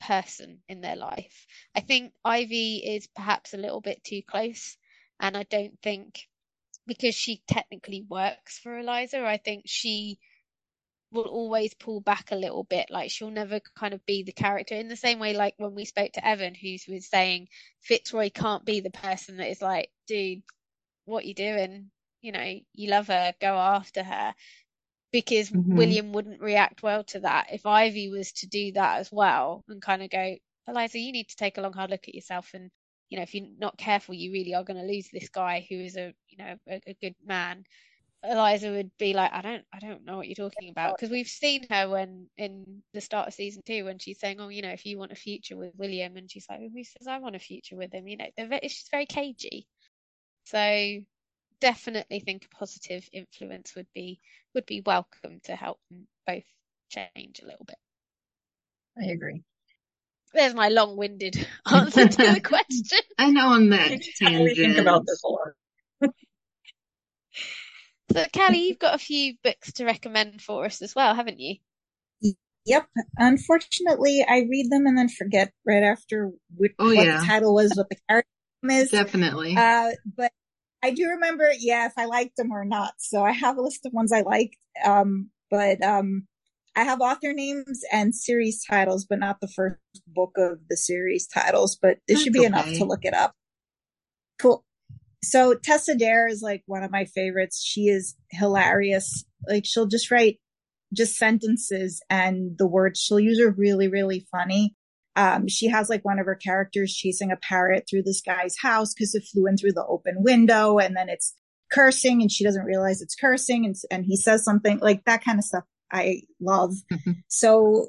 person 0.00 0.62
in 0.68 0.80
their 0.80 0.96
life. 0.96 1.46
I 1.74 1.80
think 1.80 2.12
Ivy 2.24 2.76
is 2.78 3.08
perhaps 3.14 3.54
a 3.54 3.58
little 3.58 3.80
bit 3.80 4.02
too 4.04 4.22
close, 4.26 4.76
and 5.20 5.36
I 5.36 5.44
don't 5.44 5.78
think 5.82 6.28
because 6.86 7.14
she 7.14 7.42
technically 7.46 8.04
works 8.08 8.58
for 8.58 8.78
Eliza, 8.78 9.24
I 9.24 9.36
think 9.36 9.64
she 9.66 10.18
will 11.12 11.24
always 11.24 11.74
pull 11.74 12.00
back 12.00 12.32
a 12.32 12.36
little 12.36 12.64
bit. 12.64 12.90
Like 12.90 13.10
she'll 13.10 13.30
never 13.30 13.60
kind 13.76 13.94
of 13.94 14.04
be 14.06 14.22
the 14.22 14.32
character 14.32 14.74
in 14.74 14.88
the 14.88 14.96
same 14.96 15.18
way, 15.18 15.34
like 15.34 15.54
when 15.58 15.74
we 15.74 15.84
spoke 15.84 16.12
to 16.12 16.26
Evan, 16.26 16.54
who 16.54 16.76
was 16.88 17.08
saying 17.08 17.48
Fitzroy 17.80 18.30
can't 18.30 18.64
be 18.64 18.80
the 18.80 18.90
person 18.90 19.36
that 19.36 19.50
is 19.50 19.62
like, 19.62 19.90
dude, 20.06 20.42
what 21.04 21.24
you 21.24 21.34
doing? 21.34 21.90
You 22.22 22.32
know, 22.32 22.54
you 22.74 22.90
love 22.90 23.08
her, 23.08 23.34
go 23.40 23.54
after 23.56 24.02
her. 24.02 24.34
Because 25.12 25.50
mm-hmm. 25.50 25.76
William 25.76 26.12
wouldn't 26.12 26.40
react 26.40 26.82
well 26.82 27.04
to 27.04 27.20
that. 27.20 27.48
If 27.52 27.66
Ivy 27.66 28.08
was 28.08 28.32
to 28.32 28.46
do 28.46 28.72
that 28.72 29.00
as 29.00 29.10
well 29.12 29.62
and 29.68 29.82
kind 29.82 30.02
of 30.02 30.08
go, 30.08 30.36
Eliza, 30.66 30.98
you 30.98 31.12
need 31.12 31.28
to 31.28 31.36
take 31.36 31.58
a 31.58 31.60
long 31.60 31.74
hard 31.74 31.90
look 31.90 32.08
at 32.08 32.14
yourself 32.14 32.50
and 32.54 32.70
you 33.12 33.18
know, 33.18 33.24
if 33.24 33.34
you're 33.34 33.46
not 33.58 33.76
careful, 33.76 34.14
you 34.14 34.32
really 34.32 34.54
are 34.54 34.64
going 34.64 34.80
to 34.80 34.90
lose 34.90 35.08
this 35.12 35.28
guy 35.28 35.66
who 35.68 35.74
is 35.76 35.98
a, 35.98 36.14
you 36.30 36.38
know, 36.38 36.54
a, 36.66 36.80
a 36.86 36.96
good 36.98 37.14
man. 37.22 37.64
Eliza 38.24 38.70
would 38.70 38.90
be 38.98 39.14
like, 39.14 39.32
I 39.32 39.42
don't, 39.42 39.64
I 39.72 39.78
don't 39.80 40.04
know 40.04 40.16
what 40.16 40.28
you're 40.28 40.48
talking 40.48 40.70
about, 40.70 40.96
because 40.96 41.10
we've 41.10 41.26
seen 41.26 41.66
her 41.70 41.88
when 41.88 42.28
in 42.36 42.82
the 42.94 43.00
start 43.00 43.28
of 43.28 43.34
season 43.34 43.62
two 43.66 43.84
when 43.84 43.98
she's 43.98 44.20
saying, 44.20 44.40
oh, 44.40 44.48
you 44.48 44.62
know, 44.62 44.70
if 44.70 44.86
you 44.86 44.98
want 44.98 45.12
a 45.12 45.16
future 45.16 45.56
with 45.56 45.72
William, 45.76 46.16
and 46.16 46.30
she's 46.30 46.46
like, 46.48 46.60
oh, 46.62 46.70
who 46.72 46.84
says 46.84 47.08
I 47.08 47.18
want 47.18 47.36
a 47.36 47.40
future 47.40 47.76
with 47.76 47.92
him? 47.92 48.06
You 48.06 48.18
know, 48.18 48.58
she's 48.62 48.88
very 48.90 49.06
cagey. 49.06 49.66
So 50.44 51.00
definitely 51.60 52.20
think 52.20 52.44
a 52.44 52.56
positive 52.56 53.08
influence 53.12 53.74
would 53.76 53.86
be 53.94 54.20
would 54.54 54.66
be 54.66 54.82
welcome 54.84 55.40
to 55.44 55.54
help 55.54 55.78
them 55.90 56.06
both 56.26 56.44
change 56.90 57.40
a 57.42 57.46
little 57.46 57.64
bit. 57.64 57.78
I 59.00 59.12
agree. 59.12 59.42
There's 60.34 60.54
my 60.54 60.68
long-winded 60.68 61.46
answer 61.72 62.08
to 62.08 62.32
the 62.32 62.40
question. 62.40 63.00
I 63.18 63.30
know 63.30 63.48
on 63.48 63.70
that 63.70 64.00
tangent. 64.18 64.56
think 64.56 64.78
about 64.78 65.06
this 65.06 65.22
a 65.24 65.28
lot. 65.28 65.48
So, 68.12 68.24
Kally, 68.32 68.68
you've 68.68 68.78
got 68.78 68.94
a 68.94 68.98
few 68.98 69.34
books 69.42 69.72
to 69.74 69.84
recommend 69.84 70.42
for 70.42 70.64
us 70.64 70.82
as 70.82 70.94
well, 70.94 71.14
haven't 71.14 71.40
you? 71.40 71.56
Yep. 72.64 72.86
Unfortunately, 73.16 74.24
I 74.28 74.46
read 74.48 74.70
them 74.70 74.86
and 74.86 74.96
then 74.96 75.08
forget 75.08 75.52
right 75.66 75.82
after 75.82 76.30
which, 76.56 76.72
oh, 76.78 76.94
what 76.94 77.06
yeah. 77.06 77.20
the 77.20 77.26
title 77.26 77.54
was, 77.54 77.72
what 77.74 77.88
the 77.88 77.96
character 78.08 78.28
is. 78.70 78.90
Definitely. 78.90 79.56
Uh, 79.56 79.90
but 80.16 80.30
I 80.82 80.90
do 80.90 81.08
remember, 81.08 81.50
yeah, 81.58 81.86
if 81.86 81.92
I 81.96 82.04
liked 82.04 82.36
them 82.36 82.52
or 82.52 82.64
not. 82.64 82.94
So 82.98 83.24
I 83.24 83.32
have 83.32 83.56
a 83.56 83.62
list 83.62 83.84
of 83.84 83.92
ones 83.92 84.12
I 84.12 84.20
liked. 84.20 84.56
Um, 84.84 85.30
but 85.50 85.82
um, 85.82 86.28
I 86.76 86.84
have 86.84 87.00
author 87.00 87.32
names 87.32 87.80
and 87.90 88.14
series 88.14 88.64
titles, 88.64 89.06
but 89.08 89.18
not 89.18 89.40
the 89.40 89.48
first 89.48 89.78
book 90.06 90.32
of 90.36 90.58
the 90.68 90.76
series 90.76 91.26
titles. 91.26 91.76
But 91.80 91.98
this 92.06 92.16
That's 92.16 92.24
should 92.24 92.32
be 92.32 92.40
okay. 92.40 92.46
enough 92.46 92.72
to 92.74 92.84
look 92.84 93.04
it 93.04 93.14
up. 93.14 93.32
Cool 94.40 94.64
so 95.22 95.54
Tessa 95.54 95.94
Dare 95.94 96.26
is 96.26 96.42
like 96.42 96.62
one 96.66 96.82
of 96.82 96.90
my 96.90 97.04
favorites. 97.04 97.62
She 97.64 97.82
is 97.82 98.16
hilarious. 98.30 99.24
Like 99.48 99.64
she'll 99.64 99.86
just 99.86 100.10
write 100.10 100.38
just 100.92 101.16
sentences 101.16 102.02
and 102.10 102.56
the 102.58 102.66
words 102.66 103.00
she'll 103.00 103.20
use 103.20 103.40
are 103.40 103.50
really, 103.50 103.88
really 103.88 104.26
funny. 104.30 104.74
Um, 105.14 105.46
she 105.46 105.68
has 105.68 105.88
like 105.88 106.04
one 106.04 106.18
of 106.18 106.26
her 106.26 106.34
characters 106.34 106.94
chasing 106.94 107.30
a 107.30 107.36
parrot 107.36 107.84
through 107.88 108.02
this 108.02 108.22
guy's 108.22 108.56
house 108.60 108.94
because 108.94 109.14
it 109.14 109.24
flew 109.30 109.46
in 109.46 109.56
through 109.56 109.72
the 109.72 109.86
open 109.86 110.16
window 110.18 110.78
and 110.78 110.96
then 110.96 111.08
it's 111.08 111.34
cursing 111.70 112.20
and 112.20 112.30
she 112.30 112.44
doesn't 112.44 112.64
realize 112.64 113.00
it's 113.00 113.14
cursing 113.14 113.64
and, 113.64 113.74
and 113.90 114.04
he 114.04 114.16
says 114.16 114.44
something 114.44 114.78
like 114.78 115.04
that 115.04 115.24
kind 115.24 115.38
of 115.38 115.44
stuff 115.44 115.64
I 115.92 116.22
love. 116.40 116.72
Mm-hmm. 116.92 117.12
So 117.28 117.88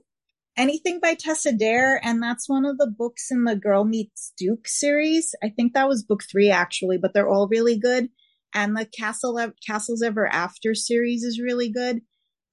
anything 0.58 1.00
by 1.00 1.16
Tessa 1.16 1.52
Dare, 1.52 2.00
and 2.04 2.22
that's 2.22 2.50
one 2.50 2.66
of 2.66 2.78
the 2.78 2.88
books 2.90 3.32
in 3.32 3.44
the 3.44 3.56
Girl 3.56 3.84
Meets 3.84 4.34
Duke 4.38 4.68
series. 4.68 5.34
I 5.44 5.50
think 5.50 5.74
that 5.74 5.88
was 5.88 6.04
book 6.04 6.24
three 6.30 6.50
actually, 6.50 6.98
but 6.98 7.14
they're 7.14 7.30
all 7.30 7.48
really 7.48 7.78
good. 7.78 8.10
And 8.54 8.78
the 8.78 8.86
Castle 8.86 9.40
Castles 9.66 10.04
Ever 10.04 10.28
After 10.28 10.76
series 10.76 11.24
is 11.24 11.42
really 11.42 11.72
good. 11.72 12.02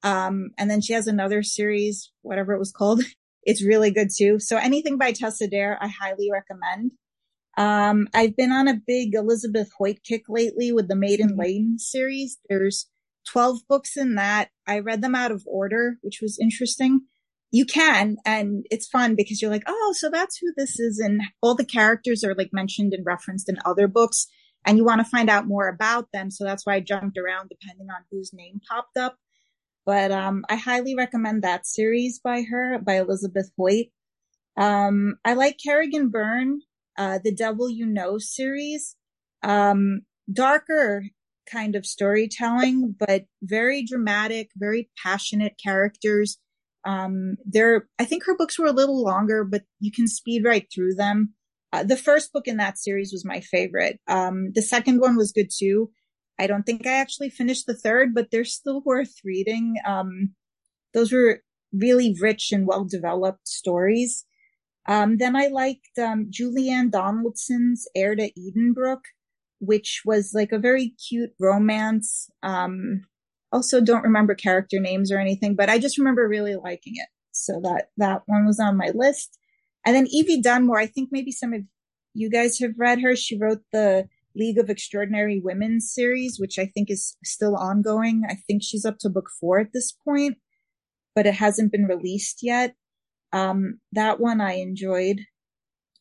Um, 0.02 0.50
and 0.56 0.70
then 0.70 0.80
she 0.80 0.94
has 0.94 1.06
another 1.06 1.42
series, 1.42 2.10
whatever 2.22 2.54
it 2.54 2.58
was 2.58 2.72
called. 2.72 3.02
It's 3.42 3.64
really 3.64 3.90
good 3.90 4.08
too. 4.14 4.38
So 4.38 4.58
anything 4.58 4.98
by 4.98 5.12
Tessa 5.12 5.48
Dare, 5.48 5.78
I 5.80 5.88
highly 5.88 6.28
recommend. 6.30 6.92
Um, 7.56 8.06
I've 8.12 8.36
been 8.36 8.52
on 8.52 8.68
a 8.68 8.80
big 8.86 9.14
Elizabeth 9.14 9.70
Hoyt 9.78 10.00
kick 10.04 10.24
lately 10.28 10.72
with 10.72 10.88
the 10.88 10.94
Maiden 10.94 11.30
mm-hmm. 11.30 11.40
Lane 11.40 11.78
series. 11.78 12.36
There's 12.50 12.90
12 13.28 13.60
books 13.66 13.96
in 13.96 14.16
that. 14.16 14.50
I 14.66 14.80
read 14.80 15.00
them 15.00 15.14
out 15.14 15.32
of 15.32 15.42
order, 15.46 15.96
which 16.02 16.18
was 16.20 16.38
interesting 16.38 17.06
you 17.50 17.64
can 17.64 18.16
and 18.24 18.64
it's 18.70 18.86
fun 18.86 19.14
because 19.16 19.40
you're 19.40 19.50
like 19.50 19.64
oh 19.66 19.94
so 19.96 20.08
that's 20.10 20.38
who 20.38 20.52
this 20.56 20.78
is 20.78 20.98
and 20.98 21.20
all 21.42 21.54
the 21.54 21.64
characters 21.64 22.22
are 22.24 22.34
like 22.34 22.50
mentioned 22.52 22.92
and 22.92 23.04
referenced 23.04 23.48
in 23.48 23.58
other 23.64 23.88
books 23.88 24.26
and 24.64 24.76
you 24.76 24.84
want 24.84 25.00
to 25.00 25.10
find 25.10 25.28
out 25.28 25.46
more 25.46 25.68
about 25.68 26.08
them 26.12 26.30
so 26.30 26.44
that's 26.44 26.64
why 26.64 26.74
i 26.74 26.80
jumped 26.80 27.18
around 27.18 27.48
depending 27.48 27.88
on 27.90 28.02
whose 28.10 28.32
name 28.32 28.60
popped 28.68 28.96
up. 28.96 29.16
But 29.86 30.12
um, 30.12 30.44
i 30.48 30.56
highly 30.56 30.94
recommend 30.94 31.42
that 31.42 31.66
series 31.66 32.20
by 32.22 32.42
her 32.42 32.78
by 32.78 32.98
elizabeth 32.98 33.50
hoyt. 33.58 33.86
Um, 34.56 35.16
i 35.24 35.34
like 35.34 35.58
kerrigan 35.64 36.10
byrne 36.10 36.60
uh, 36.98 37.18
the 37.22 37.34
devil 37.34 37.68
you 37.68 37.86
know 37.86 38.18
series. 38.18 38.96
Um, 39.42 40.02
darker 40.30 41.04
kind 41.50 41.74
of 41.74 41.84
storytelling 41.84 42.94
but 42.96 43.24
very 43.42 43.82
dramatic 43.82 44.50
very 44.56 44.88
passionate 45.02 45.54
characters 45.60 46.38
um, 46.84 47.36
there, 47.44 47.88
I 47.98 48.04
think 48.04 48.24
her 48.24 48.36
books 48.36 48.58
were 48.58 48.66
a 48.66 48.72
little 48.72 49.02
longer, 49.02 49.44
but 49.44 49.62
you 49.80 49.92
can 49.92 50.06
speed 50.06 50.44
right 50.44 50.66
through 50.74 50.94
them. 50.94 51.34
Uh, 51.72 51.84
the 51.84 51.96
first 51.96 52.32
book 52.32 52.48
in 52.48 52.56
that 52.56 52.78
series 52.78 53.12
was 53.12 53.24
my 53.24 53.40
favorite. 53.40 54.00
Um, 54.08 54.50
the 54.54 54.62
second 54.62 55.00
one 55.00 55.16
was 55.16 55.32
good 55.32 55.50
too. 55.56 55.90
I 56.38 56.46
don't 56.46 56.64
think 56.64 56.86
I 56.86 56.94
actually 56.94 57.30
finished 57.30 57.66
the 57.66 57.76
third, 57.76 58.14
but 58.14 58.28
they're 58.30 58.44
still 58.44 58.82
worth 58.84 59.14
reading. 59.24 59.74
Um, 59.86 60.34
those 60.94 61.12
were 61.12 61.42
really 61.72 62.16
rich 62.18 62.50
and 62.50 62.66
well 62.66 62.84
developed 62.84 63.46
stories. 63.46 64.24
Um, 64.88 65.18
then 65.18 65.36
I 65.36 65.48
liked 65.48 65.98
um, 65.98 66.30
Julianne 66.30 66.90
Donaldson's 66.90 67.86
Heir 67.94 68.16
to 68.16 68.30
Edenbrooke, 68.32 69.04
which 69.60 70.02
was 70.04 70.32
like 70.34 70.50
a 70.50 70.58
very 70.58 70.94
cute 71.08 71.30
romance. 71.38 72.28
Um, 72.42 73.02
also 73.52 73.80
don't 73.80 74.02
remember 74.02 74.34
character 74.34 74.80
names 74.80 75.10
or 75.10 75.18
anything, 75.18 75.54
but 75.54 75.68
I 75.68 75.78
just 75.78 75.98
remember 75.98 76.28
really 76.28 76.56
liking 76.56 76.94
it. 76.96 77.08
So 77.32 77.60
that, 77.62 77.90
that 77.96 78.22
one 78.26 78.46
was 78.46 78.60
on 78.60 78.76
my 78.76 78.90
list. 78.94 79.38
And 79.84 79.96
then 79.96 80.06
Evie 80.10 80.40
Dunmore, 80.40 80.78
I 80.78 80.86
think 80.86 81.08
maybe 81.10 81.32
some 81.32 81.52
of 81.52 81.62
you 82.14 82.30
guys 82.30 82.58
have 82.58 82.78
read 82.78 83.00
her. 83.00 83.16
She 83.16 83.38
wrote 83.38 83.62
the 83.72 84.08
League 84.36 84.58
of 84.58 84.70
Extraordinary 84.70 85.40
Women 85.42 85.80
series, 85.80 86.38
which 86.38 86.58
I 86.58 86.66
think 86.66 86.90
is 86.90 87.16
still 87.24 87.56
ongoing. 87.56 88.22
I 88.28 88.34
think 88.34 88.62
she's 88.62 88.84
up 88.84 88.98
to 89.00 89.08
book 89.08 89.28
four 89.40 89.58
at 89.58 89.72
this 89.72 89.92
point, 89.92 90.38
but 91.14 91.26
it 91.26 91.34
hasn't 91.34 91.72
been 91.72 91.86
released 91.86 92.40
yet. 92.42 92.74
Um, 93.32 93.80
that 93.92 94.20
one 94.20 94.40
I 94.40 94.54
enjoyed. 94.54 95.20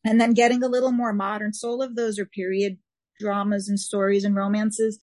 And 0.06 0.20
then 0.20 0.34
getting 0.34 0.64
a 0.64 0.70
little 0.70 0.92
more 0.92 1.14
modern. 1.14 1.54
So 1.54 1.70
all 1.70 1.82
of 1.82 1.96
those 1.96 2.18
are 2.20 2.26
period 2.26 2.78
dramas 3.20 3.68
and 3.68 3.80
stories 3.80 4.24
and 4.24 4.36
romances. 4.36 5.00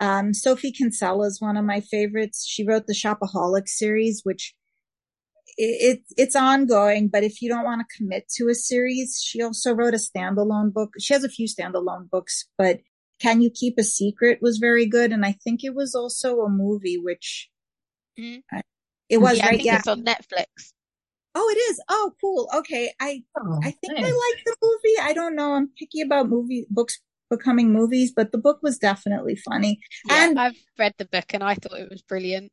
Um, 0.00 0.32
Sophie 0.32 0.72
Kinsella 0.72 1.26
is 1.26 1.40
one 1.40 1.56
of 1.56 1.64
my 1.64 1.80
favorites. 1.80 2.46
She 2.46 2.64
wrote 2.64 2.86
the 2.86 2.94
Shopaholic 2.94 3.68
series, 3.68 4.20
which 4.24 4.54
it, 5.56 5.98
it, 5.98 6.02
it's 6.16 6.36
ongoing, 6.36 7.08
but 7.08 7.24
if 7.24 7.42
you 7.42 7.48
don't 7.48 7.64
want 7.64 7.80
to 7.80 7.96
commit 7.96 8.28
to 8.36 8.48
a 8.48 8.54
series, 8.54 9.20
she 9.24 9.42
also 9.42 9.72
wrote 9.74 9.94
a 9.94 9.96
standalone 9.98 10.72
book. 10.72 10.90
She 11.00 11.14
has 11.14 11.24
a 11.24 11.28
few 11.28 11.48
standalone 11.48 12.08
books, 12.08 12.46
but 12.56 12.78
Can 13.20 13.40
You 13.42 13.50
Keep 13.52 13.74
a 13.78 13.82
Secret 13.82 14.38
was 14.40 14.58
very 14.58 14.86
good. 14.86 15.10
And 15.12 15.26
I 15.26 15.32
think 15.42 15.64
it 15.64 15.74
was 15.74 15.94
also 15.96 16.40
a 16.42 16.48
movie, 16.48 16.96
which 16.98 17.50
Mhm. 18.16 18.42
I- 18.52 18.62
it 19.08 19.18
was 19.18 19.38
Yeah, 19.38 19.46
I 19.46 19.48
right. 19.48 19.56
think 19.56 19.66
Yeah. 19.66 19.78
it's 19.78 19.88
on 19.88 20.04
Netflix. 20.04 20.46
Oh, 21.34 21.48
it 21.50 21.58
is. 21.70 21.80
Oh, 21.88 22.12
cool. 22.20 22.48
Okay. 22.54 22.92
I, 23.00 23.22
Oh, 23.40 23.58
I 23.62 23.70
think 23.70 23.98
I 23.98 24.02
like 24.02 24.44
the 24.44 24.56
movie. 24.62 24.98
I 25.00 25.12
don't 25.12 25.34
know. 25.34 25.52
I'm 25.54 25.68
picky 25.78 26.00
about 26.02 26.28
movie 26.28 26.66
books 26.70 27.00
becoming 27.30 27.72
movies, 27.72 28.12
but 28.14 28.32
the 28.32 28.38
book 28.38 28.60
was 28.62 28.78
definitely 28.78 29.36
funny. 29.36 29.80
Yeah, 30.06 30.28
And- 30.28 30.38
I've 30.38 30.56
read 30.78 30.94
the 30.98 31.04
book 31.04 31.26
and 31.34 31.42
I 31.42 31.54
thought 31.54 31.78
it 31.78 31.90
was 31.90 32.02
brilliant. 32.02 32.52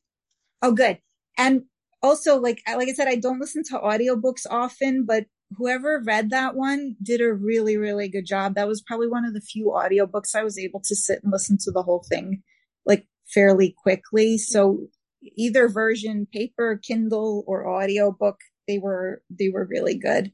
Oh, 0.62 0.72
good. 0.72 1.00
And 1.38 1.64
also, 2.02 2.40
like, 2.40 2.62
I- 2.68 2.76
like 2.76 2.90
I 2.90 2.94
said, 2.94 3.08
I 3.08 3.16
don't 3.16 3.40
listen 3.40 3.64
to 3.66 3.80
audiobooks 3.80 4.46
often, 4.50 5.06
but 5.06 5.26
whoever 5.58 6.02
read 6.06 6.30
that 6.32 6.56
one 6.56 6.96
did 7.02 7.22
a 7.22 7.34
really, 7.34 7.78
really 7.78 8.08
good 8.10 8.26
job. 8.26 8.56
That 8.56 8.68
was 8.68 8.82
probably 8.82 9.08
one 9.08 9.26
of 9.26 9.34
the 9.34 9.42
few 9.42 9.66
audiobooks 9.68 10.36
I 10.36 10.44
was 10.44 10.58
able 10.58 10.82
to 10.82 10.96
sit 10.96 11.20
and 11.24 11.32
listen 11.32 11.58
to 11.62 11.72
the 11.72 11.84
whole 11.84 12.04
thing, 12.10 12.44
like, 12.86 13.08
fairly 13.34 13.76
quickly. 13.82 14.38
So 14.38 14.88
either 15.22 15.68
version, 15.68 16.28
paper, 16.32 16.80
Kindle, 16.84 17.44
or 17.48 17.68
audiobook, 17.68 18.38
they 18.68 18.78
were, 18.78 19.22
they 19.30 19.50
were 19.50 19.66
really 19.66 19.98
good. 19.98 20.32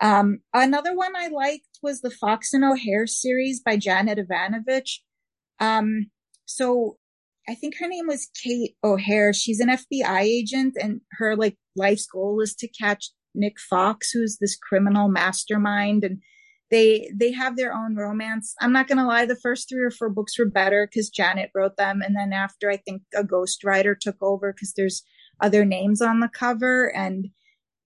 Um, 0.00 0.40
another 0.54 0.94
one 0.94 1.16
I 1.16 1.28
liked 1.28 1.67
was 1.82 2.00
the 2.00 2.10
Fox 2.10 2.52
and 2.52 2.64
O'Hare 2.64 3.06
series 3.06 3.60
by 3.60 3.76
Janet 3.76 4.18
Evanovich. 4.18 5.02
Um, 5.60 6.10
so 6.44 6.96
I 7.48 7.54
think 7.54 7.74
her 7.78 7.88
name 7.88 8.06
was 8.06 8.30
Kate 8.42 8.76
O'Hare. 8.84 9.32
She's 9.32 9.60
an 9.60 9.68
FBI 9.68 10.20
agent 10.20 10.76
and 10.80 11.00
her 11.12 11.34
like 11.36 11.56
life's 11.76 12.06
goal 12.06 12.40
is 12.40 12.54
to 12.56 12.68
catch 12.68 13.10
Nick 13.34 13.58
Fox, 13.58 14.10
who's 14.10 14.38
this 14.38 14.56
criminal 14.56 15.08
mastermind. 15.08 16.04
And 16.04 16.18
they, 16.70 17.10
they 17.14 17.32
have 17.32 17.56
their 17.56 17.72
own 17.72 17.96
romance. 17.96 18.54
I'm 18.60 18.72
not 18.72 18.88
going 18.88 18.98
to 18.98 19.06
lie. 19.06 19.24
The 19.24 19.36
first 19.42 19.68
three 19.68 19.82
or 19.82 19.90
four 19.90 20.10
books 20.10 20.38
were 20.38 20.50
better 20.50 20.86
because 20.86 21.08
Janet 21.08 21.50
wrote 21.54 21.76
them. 21.76 22.02
And 22.02 22.14
then 22.14 22.32
after 22.32 22.70
I 22.70 22.76
think 22.76 23.02
a 23.16 23.22
ghostwriter 23.22 23.98
took 23.98 24.16
over 24.20 24.52
because 24.52 24.74
there's 24.76 25.02
other 25.40 25.64
names 25.64 26.02
on 26.02 26.20
the 26.20 26.28
cover 26.28 26.94
and 26.94 27.28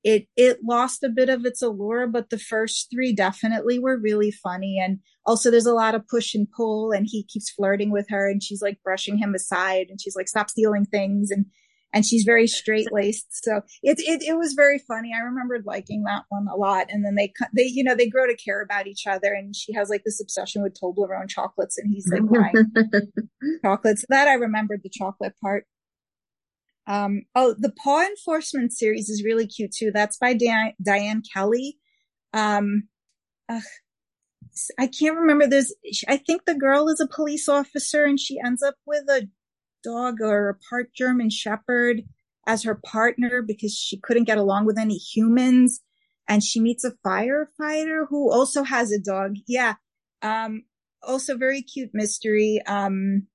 it, 0.05 0.26
it 0.36 0.59
lost 0.64 1.03
a 1.03 1.09
bit 1.09 1.28
of 1.28 1.44
its 1.44 1.62
allure, 1.62 2.07
but 2.07 2.30
the 2.30 2.38
first 2.38 2.88
three 2.92 3.14
definitely 3.14 3.78
were 3.78 3.98
really 3.98 4.30
funny. 4.32 4.80
And 4.82 4.98
also 5.24 5.50
there's 5.50 5.66
a 5.66 5.74
lot 5.74 5.94
of 5.94 6.07
push 6.09 6.34
and 6.34 6.48
pull 6.50 6.90
and 6.92 7.07
he 7.09 7.24
keeps 7.24 7.50
flirting 7.50 7.90
with 7.90 8.07
her 8.11 8.28
and 8.28 8.42
she's 8.42 8.62
like 8.62 8.82
brushing 8.82 9.18
him 9.18 9.34
aside 9.34 9.86
and 9.88 10.00
she's 10.00 10.16
like 10.16 10.28
stop 10.28 10.50
stealing 10.50 10.84
things 10.84 11.30
and 11.30 11.46
and 11.94 12.07
she's 12.07 12.24
very 12.24 12.46
straight 12.46 12.90
laced 12.90 13.26
so 13.44 13.61
it, 13.82 13.98
it 14.00 14.22
it 14.22 14.38
was 14.38 14.55
very 14.55 14.78
funny. 14.78 15.12
I 15.14 15.22
remembered 15.22 15.64
liking 15.66 16.05
that 16.05 16.22
one 16.30 16.46
a 16.50 16.57
lot. 16.57 16.86
And 16.88 17.05
then 17.05 17.14
they 17.14 17.32
they 17.55 17.64
you 17.64 17.84
know 17.84 17.94
they 17.94 18.09
grow 18.09 18.26
to 18.26 18.36
care 18.36 18.62
about 18.62 18.86
each 18.86 19.07
other 19.07 19.32
and 19.32 19.55
she 19.55 19.72
has 19.74 19.88
like 19.88 20.03
this 20.05 20.20
obsession 20.20 20.62
with 20.62 20.76
toblerone 20.82 21.28
chocolates 21.28 21.78
and 21.78 21.92
he's 21.92 22.11
like 22.11 22.28
buying 22.28 22.72
chocolates. 23.62 24.05
That 24.09 24.26
i 24.26 24.34
remembered 24.34 24.80
the 24.82 24.90
chocolate 24.90 25.34
part 25.42 25.66
um 26.93 27.22
oh 27.34 27.55
the 27.59 27.72
paw 27.82 28.01
enforcement 28.03 28.72
series 28.72 29.09
is 29.09 29.24
really 29.24 29.47
cute 29.47 29.72
too 29.72 29.90
that's 29.93 30.18
by 30.18 30.34
Diane, 30.34 31.22
Kelly 31.34 31.78
um 32.32 32.88
I 34.78 34.86
can't 34.86 35.16
remember. 35.16 35.47
There's, 35.47 35.72
I 36.09 36.16
think 36.16 36.45
the 36.45 36.55
girl 36.55 36.88
is 36.88 37.01
a 37.01 37.07
police 37.07 37.49
officer 37.49 38.05
and 38.05 38.18
she 38.20 38.38
ends 38.45 38.62
up 38.62 38.76
with 38.86 39.09
a 39.09 39.28
dog 39.82 40.20
or 40.20 40.49
a 40.49 40.59
part 40.70 40.95
German 40.95 41.30
shepherd 41.30 42.03
as 42.47 42.64
her 42.64 42.74
partner 42.74 43.43
because 43.43 43.74
she 43.74 43.99
couldn't 43.99 44.24
get 44.24 44.38
along 44.38 44.66
with 44.66 44.78
any 44.78 44.97
humans. 44.97 45.80
And 46.28 46.43
she 46.43 46.61
meets 46.61 46.84
a 46.84 46.93
firefighter 47.05 48.07
who 48.09 48.30
also 48.32 48.62
has 48.62 48.93
a 48.93 49.01
dog. 49.01 49.36
Yeah. 49.47 49.74
Um, 50.22 50.64
also 51.03 51.36
very 51.36 51.62
cute 51.62 51.90
mystery. 51.93 52.61
Um, 52.66 53.26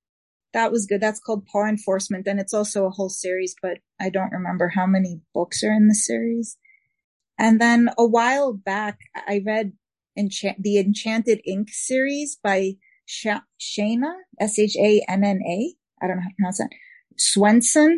that 0.58 0.72
was 0.72 0.88
good. 0.88 1.00
That's 1.00 1.20
called 1.20 1.46
Paw 1.46 1.68
Enforcement. 1.68 2.28
And 2.28 2.40
it's 2.40 2.54
also 2.54 2.88
a 2.88 2.90
whole 2.90 3.10
series, 3.10 3.56
but 3.62 3.78
I 4.02 4.10
don't 4.10 4.32
remember 4.32 4.70
how 4.70 4.88
many 4.88 5.22
books 5.32 5.64
are 5.64 5.72
in 5.72 5.88
the 5.88 5.94
series. 5.94 6.58
And 7.38 7.62
then 7.62 7.92
a 7.96 8.08
while 8.08 8.54
back, 8.54 8.98
I 9.16 9.44
read 9.46 9.74
the 10.16 10.80
Enchanted 10.80 11.42
Inc. 11.48 11.70
series 11.70 12.40
by 12.44 12.72
Sh- 13.06 13.28
Shana, 13.62 14.12
S-H-A-N-N-A. 14.40 15.76
I 16.02 16.08
don't 16.08 16.18
know 16.18 16.24
how 16.24 16.30
to 16.30 16.36
pronounce 16.36 16.58
that. 16.58 16.72
Swendson. 17.20 17.98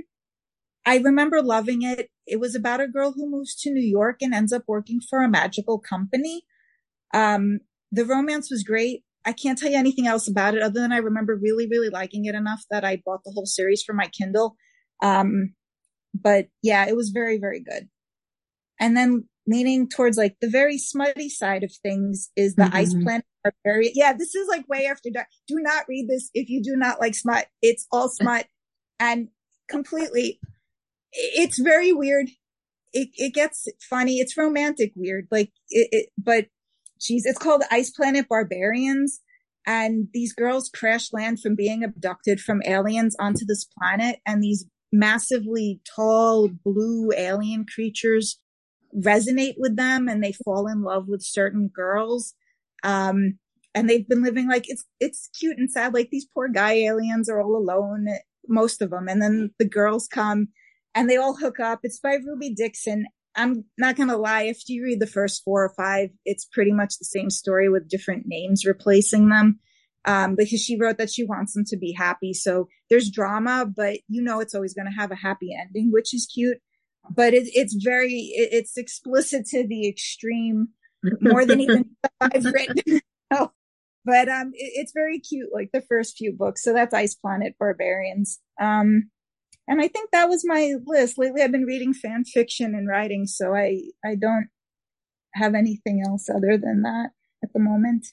I 0.86 0.98
remember 0.98 1.42
loving 1.42 1.84
it. 1.84 2.10
It 2.28 2.42
was 2.42 2.56
about 2.56 2.82
a 2.82 2.90
girl 2.90 3.14
who 3.14 3.30
moves 3.30 3.56
to 3.62 3.72
New 3.72 3.88
York 3.88 4.18
and 4.20 4.34
ends 4.34 4.52
up 4.52 4.64
working 4.68 5.00
for 5.00 5.24
a 5.24 5.30
magical 5.30 5.80
company. 5.80 6.44
Um, 7.14 7.62
the 7.90 8.04
romance 8.04 8.52
was 8.52 8.64
great. 8.64 9.06
I 9.26 9.34
can't 9.34 9.58
tell 9.58 9.70
you 9.70 9.78
anything 9.78 10.08
else 10.08 10.28
about 10.28 10.56
it 10.56 10.64
other 10.64 10.80
than 10.80 10.92
I 10.92 10.98
remember 10.98 11.36
really, 11.36 11.68
really 11.70 11.90
liking 11.90 12.26
it 12.26 12.36
enough 12.36 12.64
that 12.72 12.86
I 12.86 13.02
bought 13.06 13.24
the 13.24 13.32
whole 13.34 13.46
series 13.46 13.84
for 13.84 13.94
my 13.94 14.08
Kindle. 14.08 14.56
Um, 15.02 15.54
but 16.14 16.48
yeah, 16.64 16.88
it 16.88 16.96
was 16.96 17.10
very, 17.10 17.38
very 17.38 17.62
good. 17.62 17.90
And 18.80 18.96
then 18.96 19.28
leaning 19.46 19.90
towards 19.90 20.18
like 20.18 20.38
the 20.42 20.50
very 20.50 20.78
smutty 20.78 21.30
side 21.30 21.64
of 21.64 21.72
things 21.84 22.30
is 22.36 22.56
the 22.56 22.64
Mhm. 22.64 22.74
Ice 22.74 22.94
Planet 22.94 23.26
Barbarian. 23.44 23.94
Yeah, 23.96 24.14
this 24.14 24.36
is 24.36 24.48
like 24.48 24.68
way 24.70 24.86
after 24.86 25.10
dark. 25.10 25.28
Do 25.48 25.56
not 25.60 25.86
read 25.88 26.08
this 26.08 26.30
if 26.34 26.50
you 26.50 26.62
do 26.64 26.76
not 26.76 27.00
like 27.00 27.16
smut. 27.16 27.48
It's 27.62 27.88
all 27.92 28.10
smut 28.10 28.48
and 29.00 29.30
completely. 29.68 30.40
It's 31.12 31.60
very 31.60 31.92
weird. 31.92 32.30
It 32.94 33.10
it 33.16 33.34
gets 33.34 33.68
funny. 33.90 34.20
It's 34.20 34.38
romantic 34.38 34.94
weird. 34.96 35.28
Like 35.32 35.52
it, 35.70 35.90
it 35.92 36.10
but 36.18 36.48
it's 37.08 37.40
called 37.40 37.64
Ice 37.72 37.90
Planet 37.92 38.28
Barbarians. 38.28 39.22
And 39.66 40.08
these 40.14 40.34
girls 40.34 40.70
crash 40.70 41.14
land 41.14 41.40
from 41.40 41.56
being 41.56 41.84
abducted 41.84 42.40
from 42.40 42.62
aliens 42.66 43.16
onto 43.20 43.46
this 43.46 43.66
planet. 43.66 44.20
And 44.26 44.42
these 44.42 44.66
massively 44.92 45.82
tall 45.96 46.50
blue 46.64 47.12
alien 47.16 47.66
creatures 47.66 48.40
resonate 48.96 49.56
with 49.58 49.76
them 49.76 50.08
and 50.08 50.24
they 50.24 50.32
fall 50.32 50.68
in 50.68 50.82
love 50.82 51.08
with 51.08 51.22
certain 51.22 51.70
girls. 51.74 52.34
Um, 52.84 53.38
and 53.76 53.88
they've 53.88 54.08
been 54.08 54.24
living 54.24 54.48
like 54.48 54.66
it's, 54.68 54.86
it's 55.00 55.30
cute 55.40 55.58
and 55.58 55.70
sad. 55.70 55.94
Like 55.94 56.10
these 56.12 56.26
poor 56.34 56.48
guy 56.48 56.74
aliens 56.74 57.30
are 57.30 57.40
all 57.40 57.56
alone, 57.56 58.08
most 58.48 58.82
of 58.82 58.90
them. 58.90 59.08
And 59.08 59.22
then 59.22 59.52
the 59.60 59.70
girls 59.70 60.08
come 60.08 60.48
and 60.96 61.10
they 61.10 61.18
all 61.18 61.36
hook 61.36 61.60
up. 61.60 61.82
It's 61.84 62.00
by 62.00 62.16
Ruby 62.16 62.50
Dixon. 62.54 63.06
I'm 63.40 63.64
not 63.78 63.96
going 63.96 64.10
to 64.10 64.18
lie. 64.18 64.44
If 64.44 64.68
you 64.68 64.84
read 64.84 65.00
the 65.00 65.08
first 65.08 65.44
four 65.44 65.64
or 65.64 65.74
five, 65.76 66.10
it's 66.26 66.46
pretty 66.46 66.72
much 66.72 66.98
the 66.98 67.06
same 67.06 67.30
story 67.30 67.70
with 67.70 67.90
different 67.90 68.24
names 68.26 68.66
replacing 68.66 69.30
them. 69.30 69.60
Um, 70.06 70.36
because 70.36 70.62
she 70.62 70.80
wrote 70.80 70.98
that 70.98 71.12
she 71.12 71.26
wants 71.26 71.54
them 71.54 71.66
to 71.68 71.78
be 71.78 71.92
happy. 71.92 72.34
So 72.34 72.68
there's 72.90 73.12
drama, 73.12 73.66
but 73.66 74.00
you 74.08 74.22
know, 74.24 74.40
it's 74.40 74.56
always 74.56 74.74
going 74.74 74.90
to 74.90 74.98
have 74.98 75.12
a 75.12 75.16
happy 75.16 75.50
ending, 75.54 75.92
which 75.92 76.14
is 76.14 76.30
cute. 76.34 76.58
But 77.10 77.34
it, 77.34 77.50
it's 77.54 77.78
very, 77.84 78.32
it, 78.34 78.50
it's 78.52 78.78
explicit 78.78 79.46
to 79.48 79.68
the 79.68 79.88
extreme 79.88 80.70
more 81.22 81.46
than 81.46 81.60
even 81.60 81.90
I've 82.22 82.46
written. 82.46 83.02
so, 83.34 83.52
but, 84.06 84.30
um, 84.30 84.52
it, 84.54 84.72
it's 84.76 84.94
very 84.94 85.20
cute, 85.20 85.50
like 85.54 85.70
the 85.74 85.82
first 85.82 86.18
few 86.18 86.34
books. 86.34 86.64
So 86.64 86.74
that's 86.74 86.94
Ice 86.94 87.16
Planet 87.16 87.56
Barbarians. 87.60 88.40
Um, 88.60 89.10
and 89.70 89.82
I 89.82 89.90
think 89.90 90.12
that 90.12 90.30
was 90.30 90.46
my 90.46 90.76
list. 90.86 91.20
Lately, 91.20 91.44
I've 91.44 91.54
been 91.54 91.66
reading 91.66 91.94
fan 91.96 92.26
fiction 92.26 92.76
and 92.76 92.90
writing, 92.90 93.28
so 93.28 93.56
I 93.56 93.80
I 94.06 94.16
don't 94.16 94.50
have 95.36 95.56
anything 95.56 96.04
else 96.08 96.30
other 96.30 96.58
than 96.58 96.84
that 96.84 97.12
at 97.44 97.54
the 97.54 97.60
moment. 97.60 98.08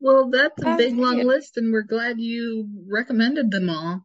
Well, 0.00 0.28
that's 0.28 0.60
a 0.62 0.66
Oh, 0.66 0.76
big 0.76 0.96
long 0.98 1.18
yeah. 1.18 1.24
list, 1.24 1.56
and 1.56 1.72
we're 1.72 1.80
glad 1.82 2.20
you 2.20 2.68
recommended 2.86 3.50
them 3.50 3.70
all. 3.70 4.04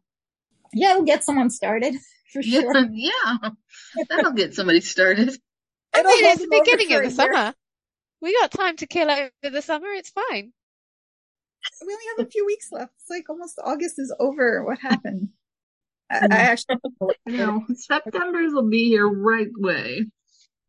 Yeah, 0.74 0.94
we'll 0.94 1.04
get 1.04 1.24
someone 1.24 1.50
started 1.50 1.94
for 2.32 2.42
Yeah, 2.42 2.60
sure. 2.60 2.74
yeah, 2.92 3.50
that'll 4.08 4.32
get 4.32 4.54
somebody 4.54 4.80
started. 4.80 5.36
I 5.94 6.02
mean, 6.02 6.24
it's 6.24 6.40
the 6.40 6.48
beginning 6.48 6.92
of 6.94 7.02
the 7.02 7.10
summer. 7.10 7.54
We 8.20 8.34
got 8.34 8.50
time 8.52 8.76
to 8.76 8.86
kill 8.86 9.10
over 9.10 9.30
the 9.42 9.62
summer. 9.62 9.88
It's 9.88 10.10
fine. 10.10 10.52
We 11.80 11.92
only 11.92 12.04
have 12.16 12.26
a 12.26 12.30
few 12.30 12.46
weeks 12.46 12.70
left. 12.72 12.92
It's 13.00 13.10
like 13.10 13.28
almost 13.28 13.58
August 13.62 13.98
is 13.98 14.14
over. 14.20 14.64
What 14.64 14.78
happened? 14.80 15.30
I, 16.10 16.26
I 16.30 16.36
actually 16.36 16.76
No, 17.26 17.64
September's 17.74 18.52
will 18.52 18.68
be 18.68 18.88
here 18.88 19.06
right 19.06 19.48
away. 19.58 20.06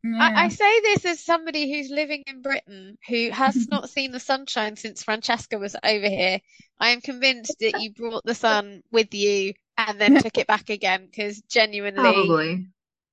I, 0.06 0.45
I 0.45 0.48
say 0.48 0.80
this 0.80 1.06
as 1.06 1.20
somebody 1.26 1.72
who's 1.72 1.90
living 1.90 2.24
in 2.26 2.41
Britain 2.41 2.98
who 3.10 3.32
has 3.32 3.68
not 3.70 3.90
seen 3.90 4.11
the 4.11 4.20
sunshine 4.20 4.78
since 4.78 5.03
Francesca 5.03 5.57
was 5.57 5.76
over 5.84 6.07
here. 6.07 6.40
I 6.80 6.91
am 6.91 7.02
convinced 7.02 7.56
that 7.60 7.82
you 7.82 7.91
brought 7.94 8.24
the 8.24 8.36
sun 8.36 8.82
with 8.91 9.14
you 9.14 9.53
and 9.78 9.99
then 9.99 10.22
took 10.22 10.38
it 10.38 10.48
back 10.48 10.70
again 10.70 11.06
because 11.06 11.41
genuinely 11.49 11.99
Probably. 12.02 12.68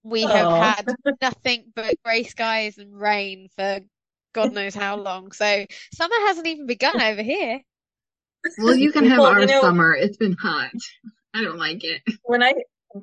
we 0.04 0.22
have 0.22 0.52
had 0.52 0.94
nothing 1.20 1.72
but 1.74 1.96
grey 2.04 2.22
skies 2.22 2.78
and 2.78 2.98
rain 3.00 3.48
for 3.56 3.80
God 4.32 4.52
knows 4.52 4.74
how 4.74 4.96
long. 4.96 5.32
So 5.32 5.66
summer 5.92 6.14
hasn't 6.26 6.46
even 6.46 6.66
begun 6.66 7.00
over 7.00 7.22
here. 7.22 7.60
Well, 8.58 8.76
you 8.76 8.92
can 8.92 9.06
have 9.06 9.18
Well, 9.18 9.26
our 9.32 9.40
you 9.40 9.46
know- 9.46 9.60
summer. 9.60 9.92
It's 9.92 10.16
been 10.18 10.34
hot. 10.40 10.70
I 11.36 11.42
don't 11.42 11.58
like 11.58 11.84
it. 11.84 12.02
When 12.24 12.42
I 12.42 12.54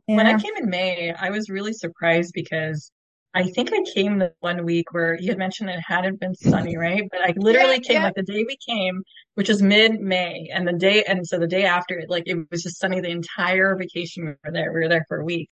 when 0.05 0.25
I 0.27 0.33
came 0.35 0.55
in 0.57 0.69
May, 0.69 1.13
I 1.13 1.29
was 1.29 1.49
really 1.49 1.73
surprised 1.73 2.31
because 2.33 2.91
I 3.33 3.43
think 3.49 3.71
I 3.73 3.81
came 3.93 4.19
the 4.19 4.33
one 4.41 4.65
week 4.65 4.93
where 4.93 5.17
you 5.19 5.29
had 5.29 5.37
mentioned 5.37 5.69
it 5.69 5.79
hadn't 5.85 6.19
been 6.19 6.35
sunny, 6.35 6.77
right? 6.77 7.03
But 7.11 7.21
I 7.21 7.33
literally 7.37 7.79
Yeah, 7.79 7.79
came 7.79 8.01
yeah. 8.01 8.03
like 8.03 8.15
the 8.15 8.23
day 8.23 8.43
we 8.47 8.57
came, 8.67 9.01
which 9.35 9.49
was 9.49 9.61
mid-May, 9.61 10.49
and 10.53 10.67
the 10.67 10.73
day 10.73 11.03
and 11.03 11.25
so 11.27 11.39
the 11.39 11.47
day 11.47 11.65
after 11.65 11.97
it, 11.99 12.09
like 12.09 12.23
it 12.27 12.37
was 12.51 12.63
just 12.63 12.79
sunny 12.79 13.01
the 13.01 13.09
entire 13.09 13.75
vacation 13.75 14.25
we 14.25 14.31
were 14.43 14.51
there. 14.51 14.71
We 14.73 14.81
were 14.81 14.89
there 14.89 15.05
for 15.07 15.19
a 15.19 15.25
week. 15.25 15.49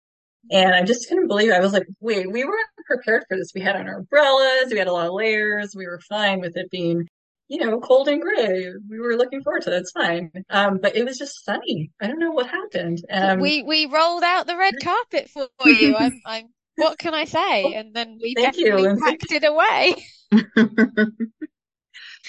And 0.50 0.74
I 0.74 0.82
just 0.84 1.08
couldn't 1.08 1.26
believe 1.28 1.50
it. 1.50 1.54
I 1.54 1.60
was 1.60 1.72
like, 1.72 1.86
wait, 2.00 2.30
we 2.30 2.44
weren't 2.44 2.68
prepared 2.86 3.24
for 3.28 3.36
this. 3.36 3.52
We 3.54 3.62
had 3.62 3.76
on 3.76 3.88
our 3.88 3.98
umbrellas, 3.98 4.68
we 4.70 4.78
had 4.78 4.86
a 4.88 4.92
lot 4.92 5.08
of 5.08 5.14
layers, 5.14 5.74
we 5.76 5.86
were 5.86 6.00
fine 6.08 6.40
with 6.40 6.56
it 6.56 6.70
being, 6.70 7.08
you 7.48 7.58
know, 7.64 7.80
cold 7.80 8.08
and 8.08 8.20
gray. 8.22 8.72
We 8.88 9.00
were 9.00 9.16
looking 9.16 9.42
forward 9.42 9.62
to 9.62 9.74
it. 9.74 9.78
It's 9.80 9.92
fine. 9.92 10.30
Um, 10.50 10.78
but 10.82 10.96
it 10.96 11.04
was 11.04 11.18
just 11.18 11.44
sunny. 11.44 11.90
I 12.00 12.06
don't 12.08 12.18
know 12.20 12.32
what 12.32 12.48
happened. 12.48 13.02
Um, 13.10 13.40
We 13.40 13.62
we 13.62 13.86
rolled 13.86 14.24
out 14.24 14.46
the 14.46 14.56
red 14.56 14.78
carpet 14.78 15.30
for 15.30 15.70
you. 15.70 15.94
I'm 15.96 16.20
I'm 16.24 16.52
what 16.74 16.98
can 16.98 17.14
I 17.14 17.24
say? 17.24 17.72
And 17.72 17.94
then 17.94 18.18
we 18.20 18.34
Thank 18.34 18.56
you, 18.58 18.76
definitely 18.76 18.78
Lindsay. 18.78 19.18
packed 19.18 19.30
it 19.32 19.44
away. 19.44 20.06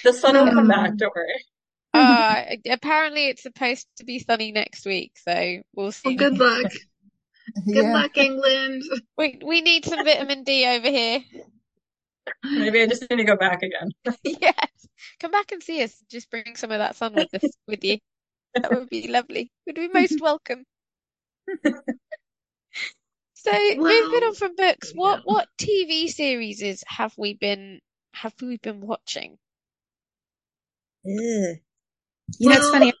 the 0.02 0.12
sun 0.12 0.36
will 0.36 0.48
come 0.50 0.66
Um, 0.66 0.68
back, 0.68 0.96
don't 0.96 1.14
worry. 1.14 1.44
Uh, 1.94 2.44
apparently 2.70 3.26
it's 3.28 3.42
supposed 3.42 3.86
to 3.96 4.04
be 4.04 4.18
sunny 4.18 4.52
next 4.52 4.84
week, 4.86 5.12
so 5.16 5.62
we'll 5.74 5.92
Well, 6.04 6.14
see. 6.14 6.16
good 6.16 6.38
luck. 6.38 6.72
Good 7.72 7.86
Yeah. 7.86 7.88
luck, 7.88 8.18
England. 8.18 8.82
We 9.18 9.38
we 9.44 9.60
need 9.60 9.84
some 9.84 10.02
vitamin 10.04 10.44
D 10.44 10.66
over 10.66 10.88
here. 10.90 11.20
Maybe 12.44 12.82
I 12.82 12.86
just 12.86 13.08
need 13.10 13.16
to 13.16 13.24
go 13.24 13.36
back 13.36 13.62
again. 13.62 13.90
Yes. 14.24 14.54
Come 15.20 15.30
back 15.30 15.52
and 15.52 15.62
see 15.62 15.82
us. 15.82 16.02
Just 16.10 16.30
bring 16.30 16.56
some 16.56 16.70
of 16.72 16.78
that 16.78 16.96
sun 16.96 17.14
with 17.14 17.32
us 17.34 17.50
with 17.68 17.84
you. 17.84 17.98
That 18.54 18.70
would 18.72 18.88
be 18.88 19.08
lovely. 19.08 19.50
Would 19.66 19.76
be 19.76 19.88
most 19.88 20.20
welcome. 20.20 20.64
So 23.34 23.52
moving 23.52 23.80
Well, 23.80 24.24
on 24.24 24.34
from 24.34 24.56
books, 24.56 24.92
yeah. 24.94 25.00
what 25.00 25.20
what 25.24 25.48
TV 25.58 26.08
series 26.08 26.60
is 26.62 26.84
have 26.88 27.14
we 27.16 27.34
been 27.34 27.80
have 28.14 28.34
we 28.42 28.56
been 28.58 28.80
watching? 28.80 29.38
Ugh. 31.06 31.56
You 32.38 32.50
know, 32.50 32.56
it's 32.56 32.70
funny. 32.70 32.92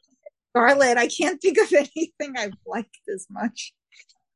Scarlet, 0.56 0.96
I 0.96 1.08
can't 1.08 1.40
think 1.40 1.58
of 1.58 1.72
anything 1.72 2.36
I've 2.36 2.54
liked 2.66 2.98
as 3.12 3.26
much. 3.30 3.72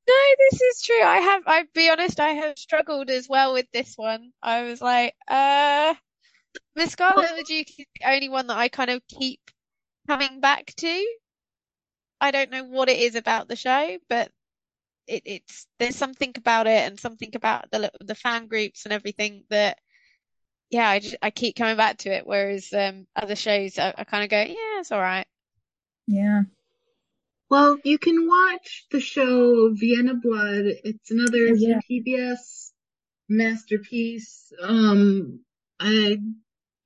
No, 0.09 0.15
this 0.51 0.61
is 0.61 0.83
true. 0.83 1.03
I 1.03 1.19
have, 1.19 1.43
I'll 1.47 1.65
be 1.75 1.89
honest, 1.91 2.19
I 2.21 2.31
have 2.31 2.59
struggled 2.59 3.09
as 3.11 3.29
well 3.29 3.53
with 3.53 3.67
this 3.73 3.95
one. 3.97 4.33
I 4.43 4.63
was 4.63 4.81
like, 4.81 5.15
uh, 5.29 5.95
Miss 6.77 6.93
Scarlet 6.93 7.31
and 7.31 7.39
the 7.39 7.45
Duke 7.45 7.69
is 7.71 7.87
the 8.01 8.11
only 8.11 8.29
one 8.29 8.49
that 8.49 8.57
I 8.57 8.69
kind 8.69 8.91
of 8.91 9.03
keep 9.09 9.41
coming 10.09 10.41
back 10.41 10.75
to. 10.77 11.07
I 12.21 12.31
don't 12.31 12.51
know 12.51 12.65
what 12.65 12.89
it 12.89 12.99
is 12.99 13.15
about 13.15 13.49
the 13.49 13.57
show, 13.57 13.99
but 14.09 14.31
it, 15.07 15.23
it's 15.27 15.67
there's 15.79 15.97
something 15.97 16.33
about 16.37 16.67
it 16.67 16.87
and 16.87 16.99
something 16.99 17.31
about 17.35 17.71
the 17.71 17.91
the 18.01 18.15
fan 18.15 18.47
groups 18.47 18.85
and 18.85 18.93
everything 18.93 19.45
that, 19.51 19.79
yeah, 20.71 20.89
I 20.89 21.01
just, 21.01 21.17
I 21.23 21.31
keep 21.31 21.57
coming 21.57 21.77
back 21.77 21.99
to 21.99 22.11
it. 22.11 22.27
Whereas 22.27 22.73
um 22.73 23.07
other 23.17 23.37
shows, 23.37 23.79
I, 23.79 23.95
I 23.97 24.05
kind 24.05 24.25
of 24.25 24.31
go, 24.31 24.41
yeah, 24.41 24.81
it's 24.81 24.93
all 24.93 25.01
right. 25.01 25.27
Yeah. 26.07 26.43
Well, 27.53 27.77
you 27.85 27.99
can 27.99 28.27
watch 28.27 28.87
the 28.93 28.99
show 28.99 29.75
Vienna 29.75 30.15
Blood. 30.15 30.65
It's 30.85 31.11
another 31.11 31.49
Oh, 31.51 31.55
yeah. 31.55 31.81
PBS 31.87 32.71
masterpiece. 33.29 34.51
Um, 34.59 35.41
I 35.79 36.17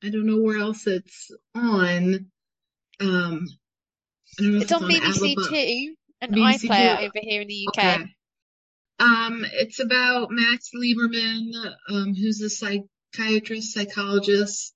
I 0.03 0.11
don't 0.11 0.27
know 0.27 0.43
where 0.43 0.59
else 0.59 0.89
it's 0.89 1.31
on. 1.55 2.33
Um, 2.99 3.47
I 4.41 4.43
don't 4.43 4.63
It's 4.63 4.73
on 4.73 4.83
BBC 4.83 5.37
Alabama. 5.37 5.49
Two 5.51 5.95
and 6.21 6.33
BBC 6.35 6.69
iPlayer 6.69 6.99
Two. 6.99 7.05
over 7.05 7.21
here 7.23 7.43
in 7.43 7.47
the 7.47 7.69
UK. 7.69 7.79
Okay. 7.79 8.05
Um, 8.99 9.47
it's 9.53 9.79
about 9.79 10.33
Max 10.33 10.71
Liebermann, 10.75 11.77
um, 11.91 12.13
who's 12.13 12.41
a 12.41 12.51
psychiatrist, 12.51 13.73
psychologist, 13.73 14.75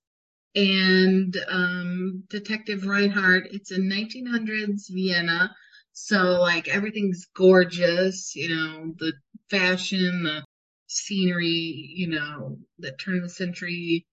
and 0.55 1.35
um, 1.49 2.23
Detective 2.29 2.83
Rheinhardt. 2.83 3.47
It's 3.51 3.71
in 3.71 3.89
1900s 3.89 4.83
Vienna, 4.89 5.53
so 5.93 6.39
like 6.41 6.67
everything's 6.67 7.25
gorgeous, 7.35 8.35
you 8.35 8.49
know, 8.49 8.93
the 8.99 9.13
fashion, 9.49 10.23
the 10.23 10.43
scenery, 10.87 11.93
you 11.95 12.07
know, 12.07 12.57
that 12.79 12.99
turn 12.99 13.17
of 13.17 13.23
the 13.23 13.29
century 13.29 14.05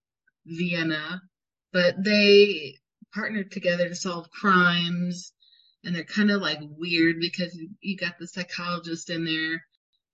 Vienna. 0.46 1.22
But 1.72 2.02
they 2.02 2.76
partnered 3.12 3.50
together 3.52 3.88
to 3.88 3.94
solve 3.94 4.30
crimes, 4.30 5.32
and 5.84 5.94
they're 5.94 6.04
kind 6.04 6.30
of 6.30 6.40
like 6.40 6.58
weird 6.62 7.16
because 7.20 7.58
you 7.80 7.96
got 7.96 8.18
the 8.18 8.26
psychologist 8.26 9.10
in 9.10 9.24
there 9.24 9.62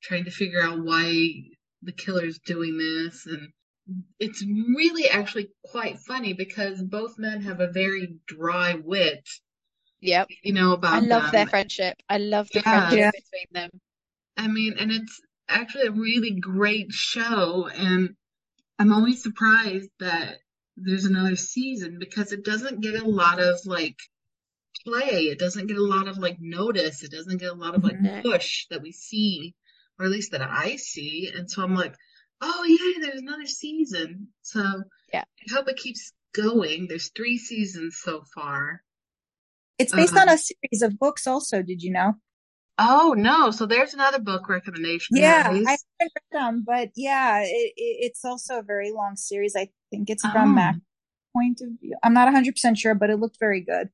trying 0.03 0.25
to 0.25 0.31
figure 0.31 0.63
out 0.63 0.85
why 0.85 1.33
the 1.83 1.93
killer's 1.93 2.39
doing 2.39 2.77
this 2.79 3.27
and 3.27 3.49
it's 4.19 4.43
really 4.77 5.09
actually 5.09 5.49
quite 5.65 5.99
funny 5.99 6.33
because 6.33 6.83
both 6.83 7.19
men 7.19 7.43
have 7.43 7.61
a 7.61 7.71
very 7.71 8.17
dry 8.27 8.75
wit 8.83 9.29
Yep. 10.05 10.29
you 10.43 10.53
know 10.53 10.73
about 10.75 10.95
I 10.95 10.99
about 10.99 11.09
love 11.09 11.33
their 11.33 11.47
friendship. 11.47 11.97
I 12.11 12.19
love 12.19 12.49
the 12.51 12.61
Yeah. 12.61 12.71
friendship 12.71 12.99
Yeah. 12.99 13.11
between 13.11 13.47
them. 13.53 13.71
i 14.37 14.47
mean 14.49 14.75
and 14.79 14.91
it's 14.93 15.21
actually 15.49 15.87
a 15.87 15.93
really 15.93 16.33
great 16.33 16.91
show 16.93 17.69
and 17.69 18.11
i'm 18.79 18.93
always 18.93 19.23
surprised 19.23 19.89
that 20.01 20.39
there's 20.77 21.05
another 21.05 21.37
season 21.37 21.99
because 21.99 22.33
it 22.33 22.45
doesn't 22.45 22.81
get 22.81 23.01
a 23.01 23.09
lot 23.09 23.39
of 23.41 23.59
like 23.65 23.97
play 24.85 25.29
it 25.33 25.39
doesn't 25.39 25.69
get 25.69 25.77
a 25.79 25.85
lot 25.95 26.09
of 26.09 26.19
like 26.19 26.37
notice 26.41 27.03
it 27.03 27.11
doesn't 27.13 27.39
get 27.39 27.53
a 27.53 27.61
lot 27.65 27.75
of 27.75 27.85
like 27.85 27.97
Mhm. 27.97 28.23
push 28.23 28.67
that 28.71 28.83
we 28.83 28.93
see 28.93 29.55
or 29.99 30.05
at 30.07 30.11
least 30.13 30.33
that 30.33 30.43
i 30.43 30.77
see 30.77 31.31
and 31.35 31.51
so 31.51 31.63
i'm 31.63 31.75
like 31.75 31.95
oh 32.41 32.65
yeah 32.65 33.01
there's 33.01 33.21
another 33.21 33.47
season 33.47 34.29
so 34.43 34.61
Yeah. 35.13 35.25
i 35.49 35.55
hope 35.55 35.69
it 35.69 35.77
keeps 35.77 36.13
going 36.35 36.89
there's 36.89 37.11
three 37.17 37.39
seasons 37.39 38.01
so 38.03 38.25
far 38.35 38.83
It's 39.79 39.93
based 39.93 40.17
on 40.17 40.29
Uh, 40.29 40.35
a 40.35 40.39
series 40.39 40.83
of 40.83 40.99
books 40.99 41.27
also, 41.27 41.63
did 41.63 41.83
you 41.83 41.91
know? 41.93 42.15
oh 42.77 43.15
no 43.17 43.53
so 43.53 43.67
there's 43.67 43.95
another 43.95 44.19
book 44.19 44.49
recommendation 44.49 45.17
Yeah. 45.17 45.43
I 45.47 45.53
haven't 45.53 45.79
read 46.01 46.11
them, 46.33 46.65
but 46.67 46.91
yeah, 46.97 47.41
it, 47.43 47.73
it, 47.77 47.97
it's 48.07 48.25
also 48.25 48.59
a 48.59 48.63
very 48.63 48.91
long 48.91 49.15
series. 49.17 49.55
I 49.57 49.69
think 49.91 50.11
it's 50.11 50.25
Oh. 50.25 50.33
from 50.33 50.57
Mac's 50.57 50.81
point 51.33 51.61
of 51.61 51.69
view. 51.81 51.97
I'm 52.03 52.15
not 52.15 52.27
100% 52.29 52.77
sure, 52.77 52.95
but 52.97 53.11
it 53.11 53.21
looked 53.21 53.39
very 53.39 53.61
good. 53.61 53.91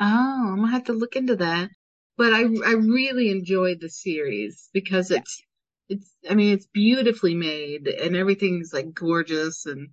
Oh, 0.00 0.50
I'm 0.52 0.56
gonna 0.56 0.72
have 0.72 0.84
to 0.84 0.92
look 0.92 1.14
into 1.16 1.36
that. 1.36 1.70
But 2.16 2.32
I 2.32 2.40
I 2.42 2.72
really 2.72 3.30
enjoyed 3.30 3.78
the 3.80 3.88
series 3.90 4.68
because 4.72 5.10
Yeah. 5.10 5.18
it's 5.18 5.42
it's 5.88 6.10
I 6.28 6.34
mean 6.34 6.52
it's 6.52 6.66
beautifully 6.66 7.34
made 7.36 7.86
and 7.86 8.16
everything's 8.16 8.72
like 8.72 8.92
gorgeous 8.92 9.66
and 9.66 9.90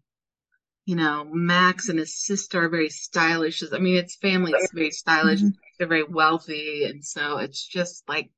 you 0.86 0.96
know 0.96 1.24
Max 1.26 1.90
and 1.90 2.00
his 2.00 2.16
sister 2.16 2.66
are 2.66 2.70
very 2.70 2.90
stylish. 2.90 3.64
I 3.72 3.80
mean 3.80 3.96
its 3.98 4.16
family 4.16 4.52
is 4.52 4.72
very 4.74 4.92
stylish. 4.92 5.42
Mhm. 5.42 5.56
They're 5.78 5.88
very 5.88 6.04
wealthy 6.04 6.86
and 6.86 7.04
so 7.06 7.38
it's 7.38 7.66
just 7.66 8.08
like 8.08 8.32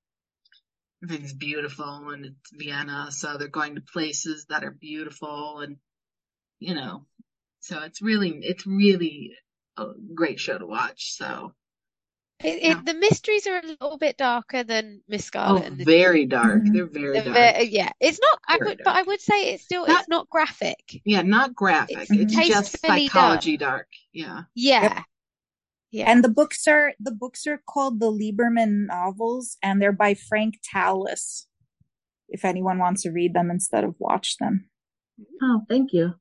everything's 1.04 1.34
beautiful 1.34 2.10
and 2.10 2.26
it's 2.26 2.52
Vienna, 2.54 3.12
so 3.12 3.38
they're 3.38 3.48
going 3.48 3.76
to 3.76 3.82
places 3.82 4.46
that 4.50 4.64
are 4.64 4.72
beautiful 4.72 5.60
and 5.60 5.78
you 6.60 6.74
know 6.74 7.06
so 7.60 7.82
it's 7.82 8.02
really 8.02 8.40
it's 8.44 8.66
really 8.66 9.34
a 9.78 9.88
great 10.14 10.40
show 10.40 10.58
to 10.58 10.66
watch. 10.66 11.14
So 11.18 11.54
It, 12.44 12.62
Yeah. 12.62 12.80
it, 12.80 12.86
the 12.86 12.94
mysteries 12.96 13.48
are 13.48 13.58
a 13.58 13.66
little 13.66 13.98
bit 13.98 14.18
darker 14.18 14.64
than 14.64 15.02
Miss 15.08 15.22
Oh, 15.24 15.28
Scarlet 15.28 15.66
and 15.66 15.78
the 15.78 15.86
very 15.86 16.26
dark. 16.26 16.64
Mhm. 16.64 16.74
They're 16.74 16.86
very 16.86 17.20
the 17.20 17.26
dark. 17.32 17.56
ve- 17.58 17.64
yeah, 17.70 17.92
it's 18.02 18.20
not. 18.20 18.40
I 18.48 18.58
Very 18.58 18.72
would, 18.72 18.82
but 18.84 18.96
I 18.96 19.02
would 19.04 19.22
say 19.22 19.54
it's 19.54 19.64
still 19.64 19.88
Not- 19.88 20.00
it's 20.02 20.10
not 20.10 20.30
graphic. 20.30 21.02
Yeah, 21.06 21.22
not 21.22 21.56
graphic. 21.56 21.98
It's 22.10 22.12
It's 22.12 22.48
just 22.48 22.80
psychology 22.82 23.56
dark. 23.58 23.88
Yeah. 24.12 24.44
Yeah, 24.54 25.04
yeah. 25.92 26.12
And 26.12 26.24
the 26.24 26.30
books 26.30 26.68
are 26.68 26.94
the 27.00 27.12
books 27.14 27.48
are 27.48 27.62
called 27.68 28.00
the 28.02 28.12
Liebermann 28.12 28.88
novels, 28.88 29.58
and 29.64 29.82
they're 29.82 29.94
by 29.94 30.14
Frank 30.14 30.56
Tallis. 30.62 31.48
If 32.28 32.44
anyone 32.44 32.80
wants 32.80 33.04
to 33.04 33.12
read 33.12 33.34
them 33.34 33.50
instead 33.50 33.84
of 33.86 33.96
watch 34.00 34.38
them. 34.40 34.70
Oh, 35.42 35.62
thank 35.70 35.94
you. 35.94 36.16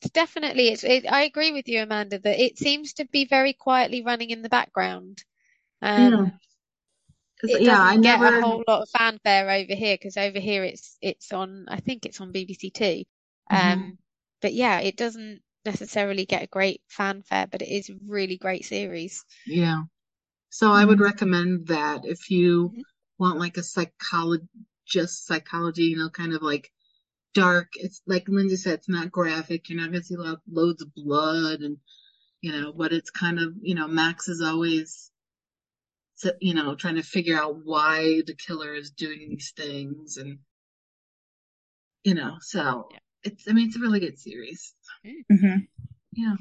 It's 0.00 0.10
definitely 0.10 0.68
it's. 0.68 0.84
It, 0.84 1.06
I 1.10 1.22
agree 1.24 1.52
with 1.52 1.68
you, 1.68 1.82
Amanda, 1.82 2.18
that 2.20 2.40
it 2.40 2.58
seems 2.58 2.92
to 2.94 3.04
be 3.06 3.24
very 3.24 3.52
quietly 3.52 4.02
running 4.02 4.30
in 4.30 4.42
the 4.42 4.48
background. 4.48 5.24
Um, 5.82 6.32
Yeah. 7.42 7.50
it 7.52 7.62
yeah, 7.62 7.80
I 7.82 7.96
get 7.96 8.20
never. 8.20 8.26
a 8.28 8.40
whole 8.40 8.62
lot 8.68 8.82
of 8.82 8.88
fanfare 8.90 9.50
over 9.50 9.74
here 9.74 9.94
because 9.94 10.16
over 10.16 10.38
here 10.38 10.64
it's 10.64 10.96
it's 11.00 11.32
on. 11.32 11.66
I 11.68 11.80
think 11.80 12.06
it's 12.06 12.20
on 12.20 12.32
BBC 12.32 12.70
Two. 12.70 13.04
Um, 13.50 13.78
Mhm. 13.78 13.96
but 14.40 14.54
yeah, 14.54 14.80
it 14.80 14.96
doesn't 14.96 15.42
necessarily 15.64 16.26
get 16.26 16.42
a 16.42 16.46
great 16.46 16.82
fanfare, 16.88 17.46
but 17.46 17.62
it 17.62 17.68
is 17.68 17.90
a 17.90 17.94
really 18.06 18.36
great 18.36 18.64
series. 18.64 19.24
Yeah. 19.46 19.82
So 20.50 20.72
I 20.72 20.84
would 20.84 21.00
Mhm. 21.00 21.00
recommend 21.00 21.68
that 21.68 22.04
if 22.06 22.30
you 22.30 22.72
Mhm. 22.72 22.82
want 23.18 23.38
like 23.38 23.56
a 23.58 23.62
psychologist 23.62 25.26
psychology, 25.26 25.84
you 25.84 25.96
know, 25.96 26.10
kind 26.10 26.34
of 26.34 26.42
like 26.42 26.72
dark. 27.34 27.68
It's 27.74 28.00
like 28.06 28.28
Linda 28.28 28.56
said, 28.56 28.74
it's 28.74 28.88
not 28.88 29.10
graphic. 29.12 29.68
You're 29.68 29.80
not 29.80 29.90
going 29.90 30.00
to 30.02 30.06
see 30.06 30.16
lo- 30.16 30.36
loads 30.50 30.82
of 30.82 30.94
blood 30.94 31.60
and, 31.60 31.78
you 32.40 32.52
know, 32.52 32.72
but 32.72 32.92
it's 32.92 33.10
kind 33.10 33.38
of, 33.38 33.54
you 33.60 33.74
know, 33.74 33.88
Max 33.88 34.28
is 34.28 34.40
always, 34.40 35.10
you 36.40 36.54
know, 36.54 36.74
trying 36.74 36.96
to 36.96 37.02
figure 37.02 37.38
out 37.40 37.64
why 37.64 38.22
the 38.26 38.34
killer 38.34 38.74
is 38.74 38.90
doing 38.90 39.28
these 39.30 39.52
things 39.56 40.16
and, 40.16 40.38
you 42.04 42.14
know, 42.14 42.36
so 42.40 42.88
Yeah. 42.92 42.98
it's, 43.24 43.48
I 43.48 43.52
mean, 43.52 43.68
it's 43.68 43.76
a 43.76 43.80
really 43.80 44.00
good 44.00 44.18
series. 44.18 44.74
Mhm. 45.04 45.68
Yeah. 46.12 46.36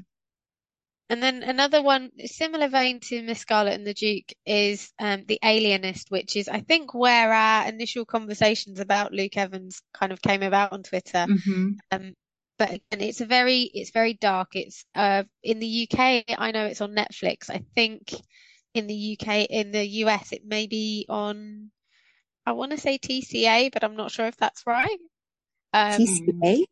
And 1.09 1.23
then 1.23 1.43
another 1.43 1.81
one, 1.81 2.11
similar 2.25 2.67
vein 2.67 2.99
to 3.01 3.21
Miss 3.23 3.39
Scarlet 3.39 3.73
and 3.75 3.88
the 3.88 3.93
Duke, 3.93 4.34
is 4.45 4.91
um, 4.99 5.23
The 5.25 5.39
Alienist, 5.43 6.11
which 6.11 6.35
is, 6.35 6.49
I 6.49 6.61
think, 6.61 6.93
where 6.93 7.34
our 7.34 7.67
initial 7.69 8.05
conversations 8.05 8.79
about 8.79 9.13
Luke 9.13 9.38
Evans 9.38 9.81
kind 9.93 10.11
of 10.11 10.21
came 10.21 10.43
about 10.43 10.73
on 10.73 10.84
Twitter. 10.84 11.29
hmm 11.29 11.71
Um, 11.91 12.13
but 12.57 12.69
again, 12.69 13.01
it's 13.01 13.21
a 13.21 13.25
very, 13.25 13.61
it's 13.63 13.91
very 13.91 14.13
dark. 14.15 14.55
It's 14.55 14.85
uh, 14.95 15.23
in 15.43 15.59
the 15.59 15.67
UK, 15.67 16.25
I 16.38 16.51
know 16.51 16.65
it's 16.65 16.81
on 16.81 16.95
Netflix. 16.95 17.49
I 17.49 17.63
think 17.75 18.13
in 18.73 18.88
the 18.88 19.17
UK, 19.19 19.45
in 19.49 19.71
the 19.71 19.85
US, 20.03 20.34
it 20.34 20.45
may 20.45 20.67
be 20.67 21.05
on, 21.09 21.71
I 22.45 22.53
want 22.53 22.71
to 22.71 22.77
say 22.77 22.97
TCA, 22.97 23.69
but 23.69 23.84
I'm 23.84 23.95
not 23.97 24.11
sure 24.11 24.27
if 24.27 24.38
that's 24.38 24.63
right. 24.67 24.99
Um, 25.73 26.43
TCA? 26.43 26.65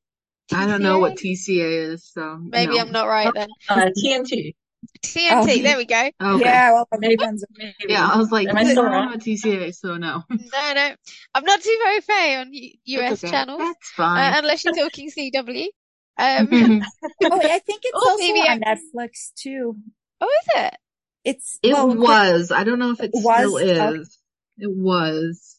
I 0.53 0.65
don't 0.67 0.81
know 0.81 0.99
what 0.99 1.13
TCA? 1.13 1.15
TCA 1.15 1.93
is, 1.93 2.11
so 2.13 2.37
Maybe 2.37 2.75
no. 2.75 2.81
I'm 2.81 2.91
not 2.91 3.07
right 3.07 3.33
then. 3.33 3.47
Uh, 3.67 3.89
TNT. 3.97 4.55
TNT, 5.03 5.31
Oh. 5.31 5.45
there 5.63 5.77
we 5.77 5.85
go. 5.85 6.09
Okay. 6.21 6.45
Yeah, 6.45 6.71
well, 6.73 6.87
Maybe. 6.99 7.17
Maybe. 7.57 7.73
Yeah, 7.89 8.07
I 8.07 8.17
was 8.17 8.31
like, 8.31 8.47
Am 8.49 8.57
I 8.57 8.61
I 8.61 8.63
still 8.63 8.83
don't 8.83 8.91
know 8.91 8.97
wrong? 8.97 9.07
what 9.07 9.19
TCA, 9.21 9.71
so 9.73 9.97
no. 9.97 10.23
No, 10.29 10.73
no, 10.73 10.95
I'm 11.33 11.43
not 11.43 11.61
too 11.61 11.75
very 11.83 12.01
fair 12.01 12.39
on 12.41 12.51
US 12.53 13.23
okay. 13.23 13.31
channels, 13.31 13.59
That's 13.59 13.91
uh, 13.97 14.03
fine. 14.03 14.33
unless 14.37 14.63
you're 14.63 14.73
talking 14.73 15.09
CW. 15.09 15.67
Um, 16.17 16.47
Oh, 17.23 17.41
I 17.41 17.59
think 17.59 17.81
it's 17.83 17.95
Or 17.95 18.09
also 18.11 18.17
maybe 18.19 18.47
on 18.47 18.61
Netflix 18.61 19.33
too. 19.35 19.75
oh, 20.21 20.29
is 20.41 20.63
it? 20.63 20.75
It's 21.23 21.59
It 21.63 21.73
well, 21.73 21.95
was. 21.95 22.51
I 22.51 22.63
don't 22.63 22.79
know 22.79 22.91
if 22.91 23.01
it 23.01 23.11
Was? 23.13 23.45
still 23.51 23.57
Okay. 23.57 23.99
is. 24.01 24.17
It 24.57 24.71
was. 24.71 25.54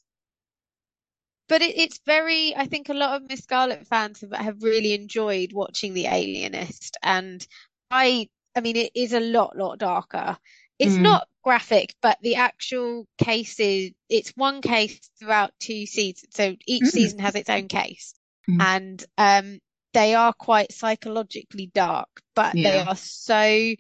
But 1.49 1.63
it, 1.63 1.77
it's 1.79 2.01
very, 2.07 2.55
I 2.57 2.67
think 2.67 2.89
a 2.89 2.95
lot 2.95 3.17
of 3.17 3.29
Miss 3.29 3.41
Scarlet 3.41 3.87
fans 3.87 4.21
have, 4.23 4.33
have 4.33 4.63
really 4.63 4.95
enjoyed 4.95 5.53
watching 5.53 5.95
The 5.95 6.07
Alienist. 6.07 6.97
And 7.03 7.47
I, 7.91 8.29
I 8.57 8.61
mean, 8.61 8.77
it 8.77 8.93
is 8.95 9.13
a 9.13 9.21
lot, 9.21 9.57
lot 9.57 9.79
darker. 9.79 10.37
It's 10.79 10.97
Mm. 10.97 11.03
not 11.03 11.29
graphic, 11.43 11.95
but 12.03 12.19
the 12.21 12.37
actual 12.37 13.07
cases, 13.19 13.93
it's 14.09 14.31
one 14.37 14.61
case 14.61 14.99
throughout 15.19 15.53
two 15.61 15.87
seasons. 15.87 16.35
So 16.35 16.57
each 16.67 16.83
Mm. 16.85 16.89
season 16.91 17.19
has 17.21 17.35
its 17.35 17.49
own 17.49 17.69
case. 17.69 18.15
Mm. 18.51 18.61
And 18.61 19.05
um, 19.17 19.61
they 19.95 20.15
are 20.15 20.33
quite 20.33 20.73
psychologically 20.73 21.71
dark, 21.73 22.09
but 22.35 22.55
they 22.55 22.79
are 22.79 22.97
so, 22.97 23.75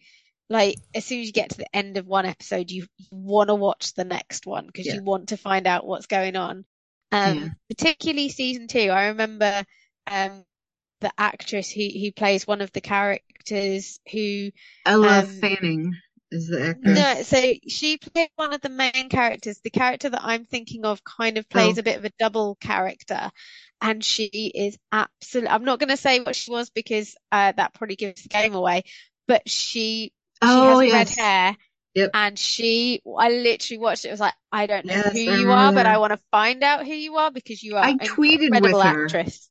like, 0.49 0.79
as 0.95 1.05
soon 1.05 1.21
as 1.21 1.27
you 1.27 1.33
get 1.33 1.51
to 1.51 1.59
the 1.59 1.77
end 1.77 1.97
of 1.99 2.07
one 2.07 2.27
episode, 2.27 2.71
you 2.71 2.87
want 3.11 3.49
to 3.49 3.55
watch 3.55 3.93
the 3.95 4.05
next 4.05 4.47
one 4.47 4.67
because 4.67 4.87
Yeah. 4.87 4.95
you 4.95 5.03
want 5.03 5.29
to 5.31 5.37
find 5.37 5.67
out 5.67 5.87
what's 5.87 6.07
going 6.07 6.37
on. 6.37 6.65
Um, 7.13 7.37
Yeah. 7.37 7.51
particularly 7.69 8.29
season 8.29 8.69
two, 8.69 8.91
I 8.91 9.07
remember 9.09 9.65
um, 10.07 10.45
the 11.01 11.13
actress 11.19 11.71
who 11.71 11.83
who 11.89 12.13
plays 12.13 12.47
one 12.47 12.61
of 12.63 12.73
the 12.73 12.81
characters 12.83 14.01
who 14.13 14.51
Ella 14.87 15.23
Um, 15.23 15.29
Fanning 15.41 15.93
is 16.31 16.49
the 16.49 16.69
actress. 16.71 17.05
no, 17.05 17.23
so 17.23 17.55
she 17.69 17.97
played 17.99 18.29
one 18.37 18.53
of 18.53 18.61
the 18.61 18.69
main 18.69 19.09
characters. 19.09 19.61
The 19.61 19.71
character 19.71 20.11
that 20.11 20.23
I'm 20.23 20.45
thinking 20.45 20.85
of 20.85 21.03
kind 21.05 21.39
of 21.39 21.49
plays 21.49 21.79
Oh. 21.79 21.79
a 21.79 21.83
bit 21.83 21.97
of 21.97 22.05
a 22.05 22.11
double 22.19 22.57
character, 22.57 23.31
and 23.81 24.05
she 24.05 24.27
is 24.55 24.79
absolutely. 24.93 25.51
I'm 25.51 25.65
not 25.65 25.79
going 25.79 25.89
to 25.89 25.97
say 25.97 26.21
what 26.21 26.37
she 26.37 26.51
was 26.51 26.71
because 26.71 27.17
uh, 27.33 27.53
that 27.57 27.75
probably 27.75 27.97
gives 27.97 28.23
the 28.23 28.29
game 28.29 28.55
away. 28.55 28.83
But 29.27 29.49
she 29.49 30.13
she 30.43 30.63
Oh, 30.63 30.67
has 30.67 30.85
red 30.85 31.09
hair, 31.09 31.57
Yep. 31.97 32.11
and 32.15 32.39
she 32.39 33.01
I 33.19 33.31
literally 33.31 33.79
watched 33.79 34.05
it. 34.05 34.09
It 34.09 34.11
was 34.13 34.21
like 34.21 34.35
I 34.53 34.67
don't 34.67 34.85
know 34.85 34.93
Yes, 34.95 35.13
who 35.13 35.31
I 35.31 35.37
you 35.39 35.51
are, 35.51 35.73
but. 35.73 35.87
I 35.87 35.97
want 35.99 36.13
to 36.13 36.21
find 36.31 36.63
out 36.63 36.85
who 36.87 36.93
you 36.93 37.17
are 37.17 37.31
because 37.31 37.63
you 37.63 37.77
are 37.77 37.85
I 37.85 37.91
an 37.91 37.99
tweeted 38.01 38.43
incredible 38.55 38.79
with 38.79 38.87
her. 38.87 39.05
actress. 39.05 39.49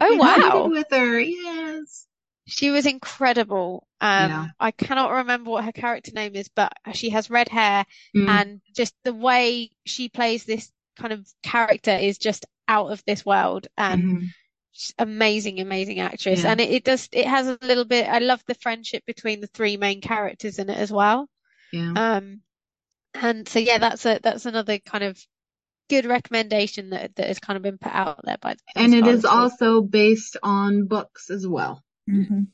I 0.00 0.08
Oh 0.08 0.18
tweeted 0.18 0.18
wow. 0.52 0.66
with 0.68 0.86
her. 0.90 1.20
Yes. 1.20 2.06
She 2.46 2.70
was 2.70 2.84
incredible. 2.84 3.86
Um, 4.00 4.30
Yeah. 4.30 4.46
I 4.60 4.70
cannot 4.72 5.12
remember 5.12 5.50
what 5.50 5.64
her 5.64 5.72
character 5.72 6.10
name 6.12 6.34
is, 6.34 6.48
but 6.54 6.72
she 6.94 7.10
has 7.10 7.30
red 7.30 7.48
hair 7.48 7.86
Mm. 8.14 8.28
and 8.28 8.60
just 8.76 8.94
the 9.04 9.14
way 9.14 9.70
she 9.86 10.08
plays 10.08 10.44
this 10.44 10.70
kind 10.98 11.12
of 11.12 11.26
character 11.42 11.92
is 11.96 12.18
just 12.18 12.44
out 12.68 12.90
of 12.90 13.02
this 13.06 13.24
world 13.24 13.66
and 13.78 14.02
Mhm. 14.02 14.26
she's 14.72 14.94
amazing, 14.98 15.60
amazing 15.60 16.00
actress. 16.00 16.42
Yeah. 16.42 16.50
And 16.52 16.60
it, 16.60 16.70
it 16.70 16.84
does, 16.84 17.08
it 17.12 17.26
has 17.26 17.46
a 17.46 17.58
little 17.62 17.84
bit, 17.84 18.08
I 18.08 18.18
love 18.18 18.42
the 18.46 18.54
friendship 18.56 19.04
between 19.06 19.40
the 19.40 19.46
three 19.48 19.76
main 19.76 20.00
characters 20.00 20.58
in 20.58 20.68
it 20.70 20.76
as 20.78 20.90
well. 20.92 21.28
Yeah. 21.74 22.16
Um, 22.16 22.40
and 23.14 23.48
so 23.48 23.58
yeah, 23.58 23.78
that's 23.78 24.04
a, 24.06 24.20
that's 24.22 24.46
another 24.46 24.78
kind 24.78 25.04
of 25.04 25.18
good 25.90 26.06
recommendation 26.06 26.90
that, 26.90 27.14
that 27.16 27.26
has 27.28 27.38
kind 27.38 27.56
of 27.56 27.62
been 27.62 27.78
put 27.78 27.92
out 27.92 28.20
there 28.24 28.38
by, 28.40 28.54
by 28.74 28.82
And 28.82 28.94
it 28.94 28.98
Scarlet 28.98 29.18
is 29.18 29.24
School. 29.24 29.30
also 29.30 29.80
based 29.82 30.36
on 30.42 30.86
books 30.86 31.30
as 31.30 31.46
well. 31.46 31.82
Mhm. 32.08 32.48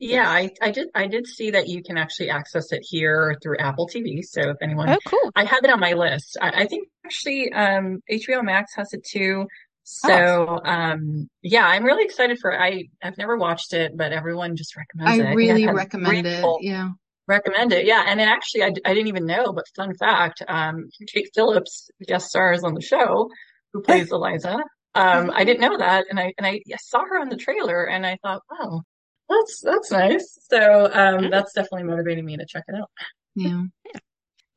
Yeah, 0.00 0.28
I, 0.30 0.50
I 0.62 0.70
did 0.70 0.88
I 0.94 1.06
did 1.08 1.26
see 1.26 1.50
that 1.50 1.66
you 1.68 1.82
can 1.82 1.98
actually 1.98 2.30
access 2.30 2.72
it 2.72 2.82
here 2.88 3.36
through 3.42 3.58
Apple 3.58 3.88
TV. 3.88 4.22
So 4.22 4.50
if 4.50 4.56
anyone 4.62 4.90
Oh, 4.92 4.98
cool. 5.04 5.32
I 5.34 5.44
have 5.44 5.64
it 5.64 5.70
on 5.70 5.80
my 5.80 5.94
list. 5.94 6.36
I, 6.40 6.62
I 6.62 6.66
think 6.66 6.88
actually 7.04 7.52
um 7.52 8.00
HBO 8.10 8.42
Max 8.42 8.74
has 8.76 8.92
it 8.92 9.04
too. 9.04 9.46
So 9.82 10.60
um 10.64 11.28
yeah, 11.42 11.66
I'm 11.66 11.82
really 11.84 12.04
excited 12.04 12.38
for 12.40 12.58
I 12.58 12.84
I've 13.02 13.18
never 13.18 13.36
watched 13.36 13.72
it, 13.72 13.96
but 13.96 14.12
everyone 14.12 14.54
just 14.56 14.76
recommends 14.76 15.18
it. 15.18 15.24
I 15.24 15.26
think 15.30 15.36
really 15.36 15.66
I've 15.66 15.74
recommend 15.74 16.18
three 16.18 16.30
it. 16.30 16.40
people 16.40 16.58
Yeah. 16.62 16.90
Recommend 17.28 17.72
it. 17.72 17.84
Yeah, 17.86 18.04
and 18.06 18.18
then 18.18 18.28
actually 18.28 18.62
I 18.64 18.70
didn't 18.70 19.08
even 19.08 19.26
know, 19.26 19.52
but 19.52 19.64
fun 19.76 19.94
fact, 19.94 20.42
um 20.48 20.88
Kate 21.12 21.30
Phillips 21.34 21.90
guest 22.06 22.28
stars 22.28 22.64
on 22.64 22.74
the 22.74 22.80
show 22.80 23.28
who 23.72 23.82
plays 23.82 24.10
Eliza. 24.10 24.56
Um 24.94 25.30
I 25.34 25.44
didn't 25.44 25.60
know 25.60 25.76
that 25.78 26.06
and 26.10 26.18
I 26.18 26.32
and 26.38 26.46
I, 26.46 26.60
I 26.72 26.76
saw 26.80 27.04
her 27.04 27.20
on 27.20 27.28
the 27.28 27.36
trailer 27.36 27.84
and 27.84 28.06
I 28.06 28.18
thought, 28.22 28.42
wow, 28.50 28.82
that's 29.28 29.60
that's 29.60 29.92
nice. 29.92 30.38
So 30.50 30.90
um 30.92 31.30
that's 31.30 31.52
definitely 31.52 31.84
motivating 31.84 32.24
me 32.24 32.36
to 32.36 32.46
check 32.46 32.64
it 32.68 32.74
out. 32.74 32.90
Yeah. 33.36 33.62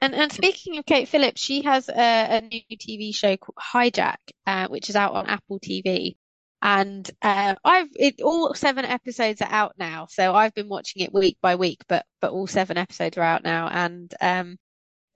And 0.02 0.16
and 0.16 0.32
speaking 0.32 0.80
of 0.80 0.86
Kate 0.88 1.08
Phillips, 1.08 1.40
she 1.40 1.62
has 1.62 1.88
a, 1.88 1.94
a 2.38 2.42
new 2.42 2.62
TV 2.76 3.14
show 3.14 3.38
called 3.38 3.60
Hijack, 3.94 4.18
uh, 4.48 4.68
which 4.68 4.90
is 4.90 4.96
out 4.96 5.14
on 5.14 5.28
Apple 5.28 5.60
TV. 5.60 6.16
And 6.62 7.10
uh, 7.22 7.56
I've 7.64 7.90
it 7.96 8.22
all 8.22 8.54
seven 8.56 8.86
episodes 8.86 9.42
are 9.42 9.52
out 9.52 9.76
now, 9.80 10.08
so 10.10 10.36
I've 10.36 10.54
been 10.56 10.70
watching 10.70 11.04
it 11.04 11.14
week 11.14 11.38
by 11.42 11.56
week, 11.56 11.82
but 11.90 12.06
but 12.22 12.32
all 12.34 12.48
seven 12.48 12.78
episodes 12.78 13.18
are 13.18 13.24
out 13.24 13.44
now. 13.44 13.68
And 13.70 14.14
um, 14.22 14.58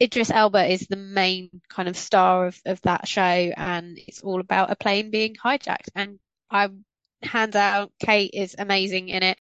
Idris 0.01 0.31
Elba 0.31 0.65
is 0.71 0.87
the 0.87 0.97
main 0.97 1.49
kind 1.69 1.89
of 1.89 1.97
star 1.97 2.47
of 2.47 2.59
of 2.65 2.81
that 2.83 3.07
show, 3.07 3.21
and 3.23 3.97
it's 4.07 4.21
all 4.21 4.41
about 4.41 4.71
a 4.71 4.75
plane 4.77 5.11
being 5.11 5.35
hijacked. 5.35 5.89
And 5.95 6.19
I 6.51 6.69
hands 7.23 7.55
out, 7.55 7.91
Kate 7.99 8.31
is 8.33 8.55
amazing 8.59 9.09
in 9.09 9.23
it. 9.23 9.39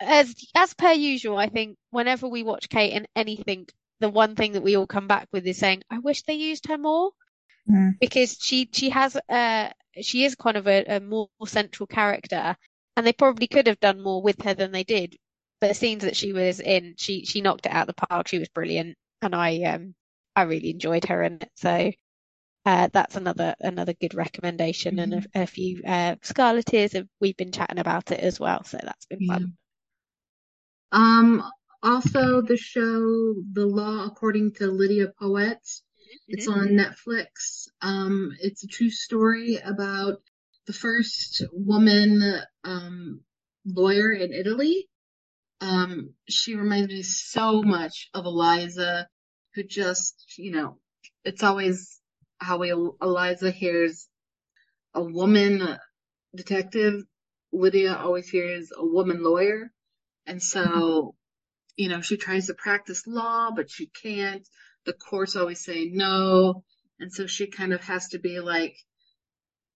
As 0.00 0.34
as 0.54 0.74
per 0.74 0.92
usual, 0.92 1.38
I 1.38 1.48
think 1.48 1.78
whenever 1.90 2.28
we 2.28 2.42
watch 2.42 2.68
Kate 2.68 2.94
in 2.94 3.06
anything, 3.16 3.68
the 4.00 4.10
one 4.10 4.36
thing 4.36 4.52
that 4.52 4.62
we 4.64 4.76
all 4.76 4.86
come 4.88 5.08
back 5.08 5.28
with 5.32 5.46
is 5.46 5.58
saying, 5.58 5.82
I 5.90 6.00
wish 6.00 6.22
they 6.22 6.34
used 6.34 6.66
her 6.68 6.78
more 6.78 7.12
Mm. 7.70 7.92
because 8.00 8.38
she 8.40 8.68
she 8.72 8.90
has 8.90 9.16
uh 9.28 9.70
she 10.02 10.24
is 10.24 10.34
kind 10.34 10.56
of 10.56 10.66
a, 10.68 10.84
a 10.84 11.00
more 11.00 11.28
central 11.46 11.86
character 11.86 12.56
and 12.96 13.06
they 13.06 13.12
probably 13.12 13.46
could 13.48 13.66
have 13.66 13.80
done 13.80 14.02
more 14.02 14.22
with 14.22 14.42
her 14.42 14.54
than 14.54 14.72
they 14.72 14.84
did. 14.84 15.16
But 15.60 15.68
the 15.68 15.74
scenes 15.74 16.04
that 16.04 16.16
she 16.16 16.32
was 16.32 16.60
in, 16.60 16.94
she 16.98 17.24
she 17.24 17.40
knocked 17.40 17.66
it 17.66 17.72
out 17.72 17.88
of 17.88 17.94
the 17.96 18.06
park. 18.06 18.28
She 18.28 18.38
was 18.38 18.48
brilliant 18.48 18.96
and 19.22 19.34
I 19.34 19.62
um 19.64 19.94
I 20.36 20.42
really 20.42 20.70
enjoyed 20.70 21.04
her 21.06 21.22
in 21.22 21.34
it. 21.42 21.50
So 21.56 21.92
uh 22.66 22.88
that's 22.92 23.16
another 23.16 23.54
another 23.60 23.94
good 23.94 24.14
recommendation 24.14 24.98
and 24.98 25.14
a, 25.14 25.42
a 25.42 25.46
few 25.46 25.82
uh 25.86 26.16
Scarleteers 26.22 26.94
have 26.94 27.08
we've 27.20 27.36
been 27.36 27.52
chatting 27.52 27.78
about 27.78 28.10
it 28.12 28.20
as 28.20 28.40
well. 28.40 28.64
So 28.64 28.78
that's 28.82 29.06
been 29.06 29.20
Yeah. 29.20 29.36
fun. 29.36 29.52
Um, 30.92 31.42
also 31.82 32.42
the 32.42 32.56
show 32.56 33.34
The 33.52 33.66
Law 33.66 34.04
According 34.06 34.52
to 34.54 34.68
Lydia 34.68 35.12
Poet. 35.18 35.58
It's 36.28 36.46
Mm-hmm. 36.46 36.60
on 36.60 36.68
Netflix. 36.68 37.68
Um, 37.82 38.32
it's 38.40 38.64
a 38.64 38.68
true 38.68 38.90
story 38.90 39.56
about 39.56 40.22
the 40.66 40.72
first 40.72 41.42
woman 41.52 42.22
um, 42.64 43.20
lawyer 43.64 44.12
in 44.12 44.32
Italy. 44.32 44.88
Um, 45.60 46.14
she 46.28 46.54
reminds 46.54 46.88
me 46.88 47.02
so 47.02 47.62
much 47.62 48.08
of 48.14 48.24
Eliza, 48.24 49.08
who 49.54 49.62
just, 49.64 50.34
you 50.38 50.52
know, 50.52 50.78
it's 51.24 51.42
always 51.42 52.00
how 52.38 52.58
we, 52.58 52.70
Eliza 52.70 53.50
hears 53.50 54.08
a 54.94 55.02
woman 55.02 55.76
detective. 56.34 57.02
Lydia 57.52 57.96
always 57.96 58.28
hears 58.28 58.70
a 58.76 58.84
woman 58.84 59.22
lawyer. 59.22 59.70
And 60.26 60.42
so, 60.42 61.14
you 61.76 61.88
know, 61.88 62.00
she 62.00 62.16
tries 62.16 62.46
to 62.46 62.54
practice 62.54 63.06
law, 63.06 63.50
but 63.54 63.70
she 63.70 63.88
can't. 64.02 64.46
The 64.90 64.96
courts 64.96 65.36
always 65.36 65.64
say 65.64 65.84
no. 65.92 66.64
And 66.98 67.12
so 67.12 67.28
she 67.28 67.46
kind 67.46 67.72
of 67.72 67.80
has 67.84 68.08
to 68.08 68.18
be 68.18 68.40
like 68.40 68.74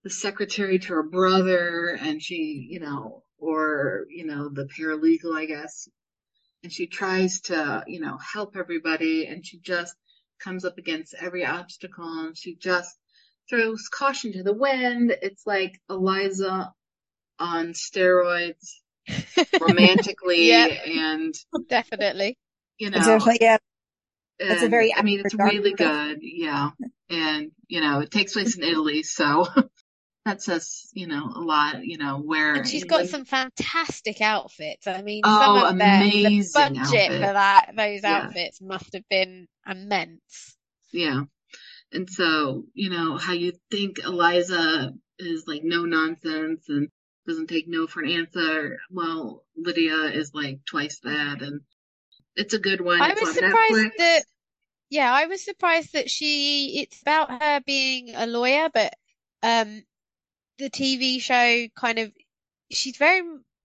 the 0.03 0.11
secretary 0.11 0.81
to 0.81 0.89
her 0.95 1.05
brother 1.05 1.97
and 2.01 2.21
she, 2.21 2.67
you 2.69 2.81
know, 2.81 3.23
or, 3.39 4.07
you 4.11 4.27
know, 4.27 4.49
the 4.49 4.65
paralegal, 4.67 5.37
I 5.39 5.47
guess. 5.47 5.89
And 6.65 6.73
she 6.73 6.89
tries 6.89 7.43
to, 7.43 7.85
you 7.87 8.01
know, 8.01 8.19
help 8.19 8.57
everybody 8.57 9.27
and 9.29 9.47
she 9.47 9.61
just 9.61 9.95
comes 10.43 10.65
up 10.65 10.79
against 10.79 11.15
every 11.21 11.47
obstacle 11.47 12.27
and 12.27 12.37
she 12.37 12.57
just 12.57 12.99
throws 13.49 13.89
caution 13.89 14.33
to 14.33 14.43
the 14.43 14.53
wind. 14.53 15.17
It's 15.23 15.47
like 15.47 15.81
Eliza 15.89 16.73
on 17.39 17.69
steroids 17.69 18.73
romantically 19.61 20.49
Yeah. 20.49 20.67
and, 20.67 21.35
Definitely. 21.69 22.37
you 22.79 22.91
know, 22.91 22.99
definitely, 22.99 23.39
yeah. 23.41 23.59
It's 24.39 24.63
a 24.63 24.69
very 24.69 24.95
I 24.95 25.03
mean, 25.03 25.21
it's 25.25 25.35
really 25.35 25.73
good. 25.73 26.19
Yeah. 26.23 26.71
And, 27.11 27.53
you 27.69 27.81
know, 27.81 28.01
it 28.01 28.11
takes 28.11 28.33
place 28.33 28.57
in 28.57 28.65
Italy. 28.65 29.03
So 29.03 29.47
that 30.25 30.43
says, 30.43 30.89
you 30.93 31.07
know, 31.07 31.31
a 31.35 31.41
lot, 31.41 31.85
you 31.85 31.99
know, 31.99 32.19
where 32.21 32.55
And 32.55 32.67
she's 32.69 32.85
got 32.85 33.03
England- 33.03 33.11
some 33.11 33.25
fantastic 33.27 34.21
outfits. 34.21 34.87
I 34.87 35.03
mean, 35.03 35.21
Oh, 35.25 35.41
some 35.61 35.73
of 35.73 35.79
their, 35.79 36.01
the 36.01 36.27
amazing 36.27 36.53
budget 36.55 37.13
for 37.13 37.19
that, 37.33 37.71
those 37.77 38.01
Yeah. 38.03 38.17
outfits 38.25 38.61
must 38.61 38.93
have 38.95 39.09
been 39.09 39.47
immense. 39.67 40.57
Yeah. 40.93 41.23
And 41.93 42.11
so, 42.11 42.65
you 42.75 42.91
know, 42.91 43.17
how 43.19 43.35
you 43.35 43.53
think 43.71 43.99
Eliza 44.03 44.93
is 45.19 45.45
like 45.47 45.63
no 45.63 45.85
nonsense 45.85 46.65
and 46.69 46.89
doesn't 47.27 47.49
take 47.49 47.69
no 47.69 47.87
for 47.87 48.03
an 48.03 48.11
answer. 48.11 48.79
Well, 48.91 49.45
Lydia 49.57 50.07
is 50.13 50.33
like 50.35 50.59
twice 50.67 50.99
that 51.05 51.41
and 51.41 51.61
it's 52.37 52.55
a 52.55 52.59
good 52.59 52.81
one. 52.81 53.01
I 53.01 53.11
It's 53.11 53.21
was 53.21 53.29
on 53.31 53.35
surprised 53.35 53.75
Netflix. 53.75 53.91
that, 53.99 54.23
yeah, 54.91 55.13
I 55.13 55.27
was 55.27 55.45
surprised 55.45 55.93
that 55.95 56.11
she, 56.11 56.81
it's 56.81 57.01
about 57.03 57.43
her 57.43 57.61
being 57.67 58.15
a 58.15 58.27
lawyer, 58.27 58.69
but 58.73 58.95
um, 59.43 59.83
the 60.59 60.71
TV 60.71 61.21
show 61.21 61.67
kind 61.79 61.99
of, 61.99 62.13
she's 62.71 62.97
very 62.97 63.23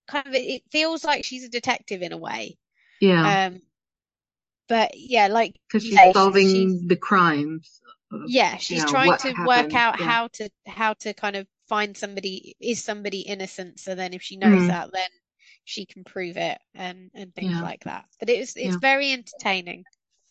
kind 0.07 0.27
of, 0.27 0.33
it 0.33 0.63
feels 0.71 1.03
like 1.03 1.23
she's 1.25 1.43
a 1.43 1.49
detective 1.49 2.01
in 2.01 2.11
a 2.13 2.17
way. 2.17 2.57
Yeah. 3.01 3.47
Um, 3.47 3.61
but 4.67 4.91
yeah, 4.95 5.27
like 5.27 5.55
Because 5.67 5.83
she's 5.83 5.97
she's- 5.97 6.13
solving 6.13 6.47
she's- 6.47 6.81
the 6.87 6.95
crimes. 6.95 7.81
of- 8.11 8.21
yeah, 8.27 8.57
she's 8.57 8.83
know, 8.83 8.89
trying 8.89 9.17
to 9.19 9.33
work 9.45 9.73
out 9.73 9.99
yeah. 9.99 10.05
how 10.05 10.27
to 10.33 10.49
how 10.67 10.93
to 10.93 11.13
kind 11.13 11.35
of 11.35 11.47
find 11.67 11.95
somebody, 11.95 12.55
is 12.59 12.83
somebody 12.83 13.19
innocent? 13.21 13.79
So 13.79 13.93
then 13.95 14.13
if 14.13 14.21
she 14.23 14.35
knows 14.37 14.61
Mhm. 14.63 14.67
that, 14.67 14.91
then 14.91 15.09
she 15.69 15.85
can 15.85 16.03
prove 16.03 16.35
it 16.37 16.57
and 16.73 17.11
and 17.13 17.33
things 17.33 17.51
Yeah. 17.51 17.61
like 17.61 17.83
that. 17.83 18.05
But 18.19 18.29
it 18.29 18.39
was 18.39 18.55
it's 18.55 18.73
Yeah. 18.73 18.77
very 18.79 19.11
entertaining. 19.11 19.85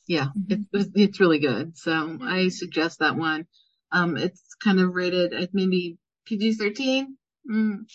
Yeah, 0.06 0.28
Mhm. 0.36 0.66
it's 0.73 0.89
it's 0.94 1.20
really 1.20 1.39
good. 1.39 1.78
So 1.78 1.93
Mm-hmm. 1.93 2.28
I 2.28 2.48
suggest 2.48 2.98
that 2.98 3.16
one. 3.16 3.47
Um, 3.93 4.16
it's 4.16 4.43
kind 4.62 4.81
of 4.81 4.94
rated 4.94 5.32
at 5.32 5.55
maybe 5.55 5.97
PG 6.27 6.55
thirteen, 6.55 7.16
mm, 7.51 7.86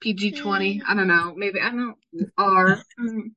PG 0.00 0.32
twenty. 0.32 0.78
Mm. 0.78 0.82
I 0.88 0.94
don't 0.94 1.08
know. 1.08 1.34
Maybe 1.36 1.60
I 1.60 1.70
don't 1.70 1.96
R. 2.36 2.78
Mm. 3.00 3.32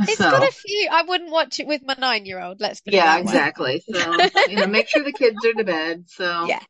It's 0.00 0.16
So 0.16 0.30
got 0.30 0.42
a 0.42 0.52
few. 0.52 0.88
I 0.90 1.02
wouldn't 1.02 1.30
watch 1.30 1.58
it 1.60 1.66
with 1.66 1.82
my 1.82 1.96
nine-year-old. 1.98 2.60
Let's 2.60 2.80
put 2.80 2.94
it 2.94 2.96
yeah, 2.96 3.18
exactly. 3.18 3.82
So 3.90 4.16
you 4.48 4.56
know, 4.56 4.66
make 4.66 4.88
sure 4.88 5.02
the 5.04 5.12
kids 5.12 5.44
are 5.44 5.54
to 5.54 5.64
bed. 5.64 6.04
So 6.08 6.46
Yeah. 6.48 6.60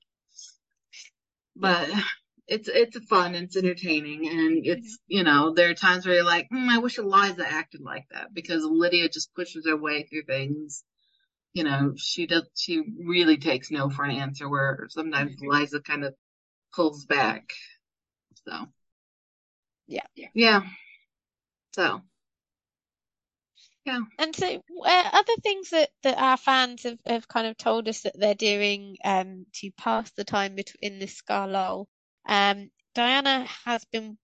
but 1.57 1.89
it's 2.49 2.69
it's 2.69 2.99
fun. 3.09 3.35
It's 3.35 3.57
entertaining, 3.57 4.29
and 4.29 4.67
it's 4.67 4.99
you 5.09 5.25
know 5.25 5.55
there 5.55 5.71
are 5.71 5.75
times 5.75 6.07
where 6.07 6.17
you're 6.17 6.25
like, 6.25 6.49
mm, 6.53 6.69
I 6.69 6.79
wish 6.79 6.99
Eliza 6.99 7.47
acted 7.49 7.81
like 7.83 8.07
that 8.13 8.35
because 8.35 8.65
Lydia 8.65 9.09
just 9.09 9.35
pushes 9.35 9.67
her 9.67 9.77
way 9.77 10.05
through 10.05 10.25
things. 10.25 10.85
You 11.55 11.65
know, 11.65 11.95
she 11.97 12.27
does. 12.27 12.45
She 12.57 12.83
really 13.05 13.39
takes 13.39 13.71
no 13.71 13.91
for 13.91 14.05
an 14.05 14.13
answer, 14.13 14.49
where 14.49 14.87
sometimes 14.91 15.33
Mm-hmm. 15.33 15.47
Eliza 15.47 15.81
kind 15.81 16.05
of 16.05 16.15
pulls 16.75 17.07
back. 17.07 17.53
So 18.47 18.67
Yeah. 19.87 20.07
yeah. 20.15 20.29
yeah. 20.35 20.63
So 21.73 22.03
yeah. 23.85 24.01
And 24.19 24.35
so, 24.37 24.63
uh, 24.85 25.11
other 25.13 25.37
things 25.43 25.71
that, 25.71 25.91
that 26.03 26.19
our 26.19 26.37
fans 26.37 26.85
have, 26.85 27.01
have 27.07 27.27
kind 27.27 27.47
of 27.49 27.57
told 27.57 27.89
us 27.89 28.03
that 28.03 28.19
they're 28.19 28.35
doing 28.35 28.97
um, 29.05 29.47
to 29.55 29.71
pass 29.73 30.11
the 30.13 30.25
time 30.25 30.55
bet- 30.57 30.77
in 30.81 30.99
this 31.01 31.21
Scarlull. 31.21 31.87
Um, 32.29 32.71
Diana 32.95 33.45
has 33.65 33.85
been 33.87 34.19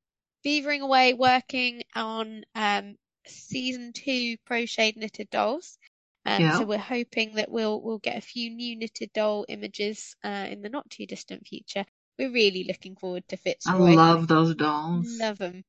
beavering 0.45 0.81
away 0.81 1.15
working 1.15 1.83
on 1.97 2.45
um, 2.55 2.97
season 3.27 3.93
two 3.93 4.37
crocheted 4.47 4.97
knitted 4.97 5.31
dolls. 5.31 5.79
Um, 6.27 6.43
Yeah. 6.43 6.59
so 6.59 6.65
we're 6.65 6.79
hoping 6.79 7.35
that 7.37 7.51
we'll 7.51 7.81
we'll 7.83 7.99
get 7.99 8.19
a 8.19 8.23
few 8.23 8.51
new 8.51 8.77
knitted 8.77 9.13
doll 9.13 9.47
images 9.49 10.17
uh, 10.25 10.47
in 10.51 10.63
the 10.63 10.69
not 10.71 10.91
too 10.91 11.07
distant 11.07 11.47
future. 11.47 11.85
We're 12.19 12.33
really 12.33 12.65
looking 12.65 12.97
forward 12.97 13.29
to 13.29 13.37
I 13.67 13.77
love 13.77 14.29
those 14.29 14.55
dolls. 14.55 15.07
Love 15.21 15.39
them. 15.39 15.65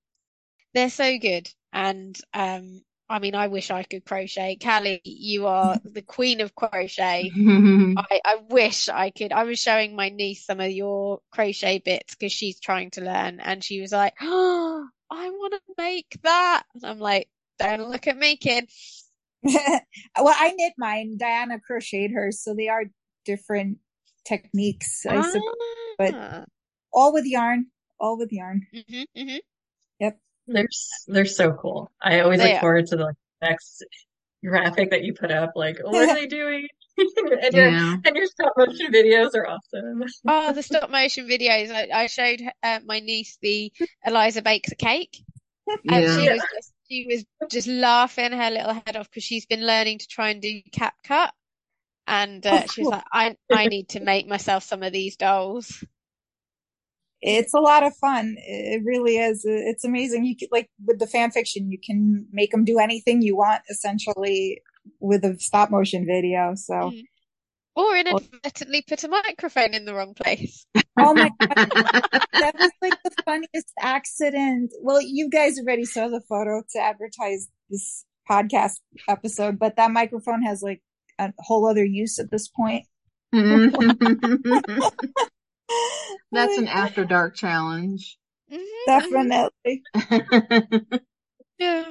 They're 0.74 0.90
so 0.90 1.18
good. 1.18 1.50
And 1.74 2.20
um, 2.34 2.84
I 3.08 3.20
mean, 3.20 3.36
I 3.36 3.48
wish 3.48 3.70
I 3.70 3.84
could 3.84 4.04
crochet. 4.04 4.56
Kally, 4.60 5.00
you 5.04 5.46
are 5.48 5.78
the 5.86 6.02
queen 6.02 6.42
of 6.42 6.56
crochet. 6.56 7.32
I, 7.98 8.20
I 8.26 8.36
wish 8.50 8.90
I 8.90 9.12
could. 9.12 9.32
I 9.32 9.44
was 9.44 9.60
showing 9.60 9.96
my 9.96 10.10
niece 10.10 10.46
some 10.46 10.60
of 10.60 10.72
your 10.72 11.20
crochet 11.32 11.80
bits 11.80 12.16
because 12.16 12.32
she's 12.34 12.60
trying 12.60 12.92
to 12.92 13.02
learn, 13.02 13.40
and 13.40 13.64
she 13.64 13.80
was 13.82 13.92
like, 13.92 14.14
"Oh, 14.22 14.88
I 15.12 15.30
want 15.30 15.54
to 15.54 15.62
make 15.78 16.18
that." 16.24 16.64
And 16.74 16.84
I'm 16.84 17.00
like, 17.00 17.30
"Don't 17.60 17.90
look 17.90 18.08
at 18.08 18.18
me, 18.18 18.38
kid." 18.38 18.70
well, 19.44 19.84
I 20.18 20.54
knit 20.58 20.74
mine. 20.78 21.18
Diana 21.20 21.60
crocheted 21.60 22.12
hers, 22.12 22.42
so 22.42 22.56
they 22.56 22.70
are 22.70 22.86
different 23.26 23.78
techniques. 24.26 25.06
I 25.08 25.22
suppose, 25.22 25.42
but- 26.00 26.14
Ah. 26.16 26.46
all 26.92 27.14
with 27.14 27.26
yarn, 27.28 27.68
all 28.00 28.18
with 28.18 28.32
yarn. 28.32 28.66
Mhm, 28.74 29.06
mhm. 29.16 29.40
They're 30.48 30.68
they're 31.08 31.26
so 31.26 31.54
cool. 31.54 31.92
I 32.02 32.20
always 32.22 32.40
They 32.40 32.52
look 32.52 32.58
are. 32.58 32.62
forward 32.62 32.88
to 32.88 32.96
the 32.98 33.04
like, 33.06 33.16
next 33.42 33.84
graphic 34.44 34.92
that 34.92 35.04
you 35.04 35.14
put 35.14 35.32
up. 35.32 35.52
Like, 35.56 35.80
what 35.84 36.10
are 36.10 36.14
they 36.14 36.28
doing? 36.28 36.68
and 36.98 37.54
your 37.54 37.68
and 38.06 38.16
your 38.16 38.26
stop 38.28 38.54
motion 38.58 38.92
videos 38.92 39.36
are 39.36 39.48
awesome. 39.48 40.04
Oh, 40.28 40.54
the 40.54 40.64
stop 40.64 40.90
motion 40.90 41.28
videos. 41.28 41.72
I, 41.72 41.90
I 42.04 42.08
showed 42.08 42.42
uh, 42.64 42.80
my 42.86 43.00
niece 43.00 43.38
the 43.42 43.72
Eliza 44.06 44.42
bakes 44.42 44.72
a 44.72 44.76
cake. 44.76 45.24
And 45.68 45.84
Yeah. 46.02 46.08
she 46.10 46.30
was 46.30 46.42
just 46.46 46.74
she 46.90 47.08
was 47.10 47.26
just 47.50 47.68
laughing 47.68 48.32
her 48.32 48.52
little 48.52 48.74
head 48.74 48.96
off 48.96 49.10
because 49.10 49.24
she's 49.24 49.46
been 49.46 49.66
learning 49.66 50.00
to 50.00 50.08
try 50.08 50.30
and 50.30 50.42
do 50.42 50.62
CapCut. 50.72 51.30
And 52.08 52.46
uh, 52.46 52.66
Oh, 52.66 52.68
she 52.68 52.82
was 52.82 52.90
cool. 52.90 52.92
like, 52.92 53.06
I 53.12 53.38
I 53.52 53.68
need 53.68 53.90
to 53.90 54.00
make 54.02 54.28
myself 54.28 54.64
some 54.64 54.84
of 54.84 54.94
these 54.94 55.18
dolls. 55.18 55.84
It's 57.28 57.56
a 57.56 57.60
lot 57.60 57.84
of 57.84 57.96
fun. 57.98 58.36
It 58.38 58.84
really 58.86 59.18
is. 59.18 59.42
It's 59.46 59.84
amazing. 59.84 60.26
You 60.26 60.38
can, 60.38 60.48
like 60.52 60.70
with 60.86 61.00
the 61.00 61.08
fan 61.08 61.32
fiction, 61.32 61.72
you 61.72 61.80
can 61.84 62.28
make 62.32 62.52
them 62.52 62.64
do 62.64 62.78
anything 62.78 63.24
you 63.24 63.36
want 63.36 63.64
essentially 63.70 64.62
with 65.00 65.26
a 65.26 65.36
stop 65.40 65.72
motion 65.72 66.06
video. 66.06 66.54
So, 66.56 66.74
Mhm. 66.74 67.04
Or 67.76 67.98
inadvertently 67.98 68.84
put 68.88 69.04
a 69.04 69.10
microphone 69.10 69.74
in 69.74 69.84
the 69.84 69.94
wrong 69.94 70.14
place. 70.14 70.66
oh 71.00 71.14
my 71.14 71.30
God, 71.40 71.70
that 72.32 72.54
was 72.58 72.72
like 72.82 72.98
the 73.04 73.12
funniest 73.26 73.74
accident. 73.80 74.72
Well, 74.82 75.02
you 75.02 75.30
guys 75.30 75.60
already 75.60 75.84
saw 75.84 76.08
the 76.08 76.22
photo 76.30 76.64
to 76.72 76.80
advertise 76.80 77.50
this 77.70 78.06
podcast 78.30 78.80
episode, 79.10 79.60
but 79.60 79.76
that 79.76 79.92
microphone 79.92 80.44
has 80.44 80.62
like 80.62 80.82
a 81.20 81.34
whole 81.40 81.68
other 81.68 81.84
use 81.84 82.18
at 82.20 82.32
this 82.32 82.48
point. 82.48 82.86
That's 86.32 86.58
an 86.58 86.68
after 86.68 87.06
dark 87.06 87.36
challenge. 87.36 88.18
Mhm, 88.52 88.64
Definitely. 88.86 89.84
Yeah. 91.58 91.86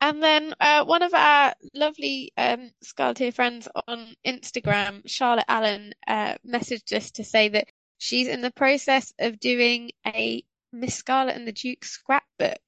And 0.00 0.22
then 0.22 0.54
uh, 0.60 0.84
one 0.84 1.02
of 1.02 1.12
our 1.14 1.54
lovely 1.74 2.32
um, 2.36 2.70
Scarlett 2.82 3.34
friends 3.34 3.68
on 3.86 4.14
Instagram, 4.26 5.02
Charlotte 5.06 5.44
Allen, 5.48 5.92
uh, 6.06 6.34
messaged 6.46 6.94
us 6.96 7.10
to 7.12 7.24
say 7.24 7.50
that 7.50 7.68
she's 7.98 8.28
in 8.28 8.40
the 8.40 8.50
process 8.50 9.12
of 9.18 9.40
doing 9.40 9.90
a 10.06 10.42
Miss 10.72 10.94
Scarlet 10.94 11.36
and 11.36 11.46
the 11.46 11.52
Duke 11.52 11.84
scrapbook, 11.84 12.62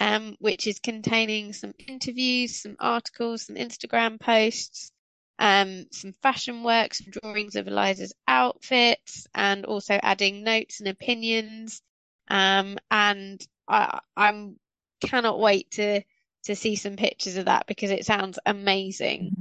um, 0.00 0.36
which 0.38 0.66
is 0.66 0.78
containing 0.78 1.52
some 1.52 1.74
interviews, 1.86 2.62
some 2.62 2.76
articles, 2.78 3.46
some 3.46 3.56
Instagram 3.56 4.20
posts, 4.20 4.92
um, 5.38 5.86
some 5.92 6.12
fashion 6.22 6.62
work, 6.64 6.94
some 6.94 7.12
drawings 7.12 7.56
of 7.56 7.68
Eliza's 7.68 8.14
outfits, 8.26 9.26
and 9.34 9.64
also 9.66 9.94
adding 10.02 10.42
notes 10.44 10.80
and 10.80 10.88
opinions. 10.88 11.82
Um, 12.28 12.78
and 12.90 13.40
I, 13.68 14.00
I'm 14.16 14.56
cannot 15.00 15.38
wait 15.40 15.70
to 15.72 16.02
to 16.44 16.56
see 16.56 16.76
some 16.76 16.96
pictures 16.96 17.36
of 17.36 17.46
that 17.46 17.66
because 17.66 17.90
it 17.90 18.04
sounds 18.06 18.38
amazing. 18.46 19.32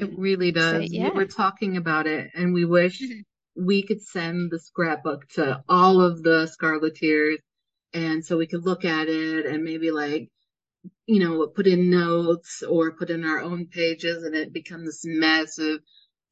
It 0.00 0.10
Um, 0.10 0.16
really 0.16 0.52
so, 0.52 0.52
does. 0.52 0.90
We're 0.92 1.26
talking 1.26 1.76
about 1.76 2.06
it, 2.06 2.30
and 2.34 2.52
we 2.54 2.64
wish 2.64 3.00
Mhm. 3.00 3.24
we 3.56 3.82
could 3.82 4.02
send 4.02 4.50
the 4.50 4.58
scrapbook 4.58 5.28
to 5.30 5.62
all 5.68 6.00
of 6.00 6.22
the 6.22 6.46
Scarleteers, 6.46 7.38
and 7.92 8.24
so 8.24 8.36
we 8.36 8.46
could 8.46 8.64
look 8.64 8.84
at 8.84 9.08
it 9.08 9.46
and 9.46 9.64
maybe 9.64 9.90
like, 9.90 10.28
you 11.06 11.20
know, 11.20 11.46
put 11.46 11.66
in 11.66 11.90
notes 11.90 12.62
or 12.62 12.92
put 12.92 13.10
in 13.10 13.24
our 13.24 13.40
own 13.40 13.66
pages, 13.66 14.24
and 14.24 14.34
it 14.34 14.52
becomes 14.52 14.86
this 14.86 15.02
massive 15.04 15.80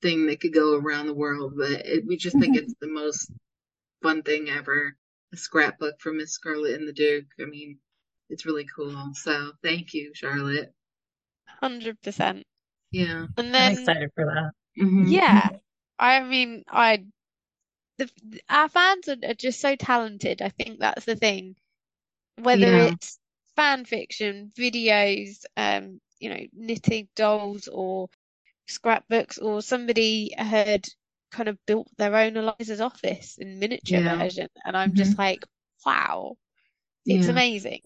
thing 0.03 0.27
that 0.27 0.41
could 0.41 0.53
go 0.55 0.77
around 0.77 1.07
the 1.07 1.15
world. 1.15 1.55
But 1.57 1.87
it, 1.87 2.05
we 2.07 2.17
just 2.17 2.39
think 2.39 2.57
it's 2.57 2.75
the 2.81 2.89
most 2.89 3.31
fun 4.03 4.23
thing 4.23 4.49
ever. 4.49 4.97
A 5.33 5.37
scrapbook 5.37 6.01
from 6.01 6.19
Miss 6.19 6.33
Scarlet 6.33 6.75
and 6.75 6.89
the 6.89 6.93
Duke. 6.93 7.27
I 7.41 7.45
mean, 7.47 7.79
it's 8.31 8.47
really 8.47 8.67
cool. 8.77 9.13
So 9.15 9.53
thank 9.63 9.95
you, 9.95 10.13
Charlotte. 10.15 10.73
Hundred 11.61 12.01
percent. 12.03 12.45
Yeah. 12.91 13.27
And 13.37 13.55
I'm 13.55 13.55
then 13.55 13.73
excited 13.73 14.11
for 14.15 14.25
that. 14.27 14.53
Mhm. 14.83 15.11
yeah, 15.11 15.51
I 15.99 16.21
mean, 16.21 16.65
I 16.69 17.05
the 17.99 18.11
our 18.49 18.69
fans 18.69 19.09
are, 19.09 19.17
are 19.25 19.35
just 19.35 19.61
so 19.61 19.77
talented. 19.77 20.43
I 20.43 20.51
think 20.51 20.81
that's 20.81 21.05
the 21.05 21.17
thing. 21.17 21.57
Whether 22.39 22.67
Yeah. 22.67 22.89
it's 22.89 23.19
fan 23.57 23.85
fiction, 23.85 24.53
videos, 24.57 25.45
um, 25.57 26.01
you 26.21 26.31
know, 26.31 26.41
knitting 26.53 27.09
dolls 27.17 27.69
or 27.69 28.09
scrapbooks, 28.69 29.39
or 29.39 29.63
somebody 29.63 30.33
had 30.37 30.87
kind 31.33 31.49
of 31.49 31.59
built 31.67 31.89
their 31.99 32.17
own 32.17 32.37
Eliza's 32.37 32.81
office 32.81 33.39
in 33.39 33.59
miniature 33.59 34.03
Yeah. 34.03 34.03
version, 34.03 34.49
and 34.65 34.77
I'm 34.77 34.95
just 34.95 35.19
like, 35.19 35.45
wow, 35.87 36.37
it's 37.09 37.29
Yeah. 37.29 37.29
amazing. 37.29 37.81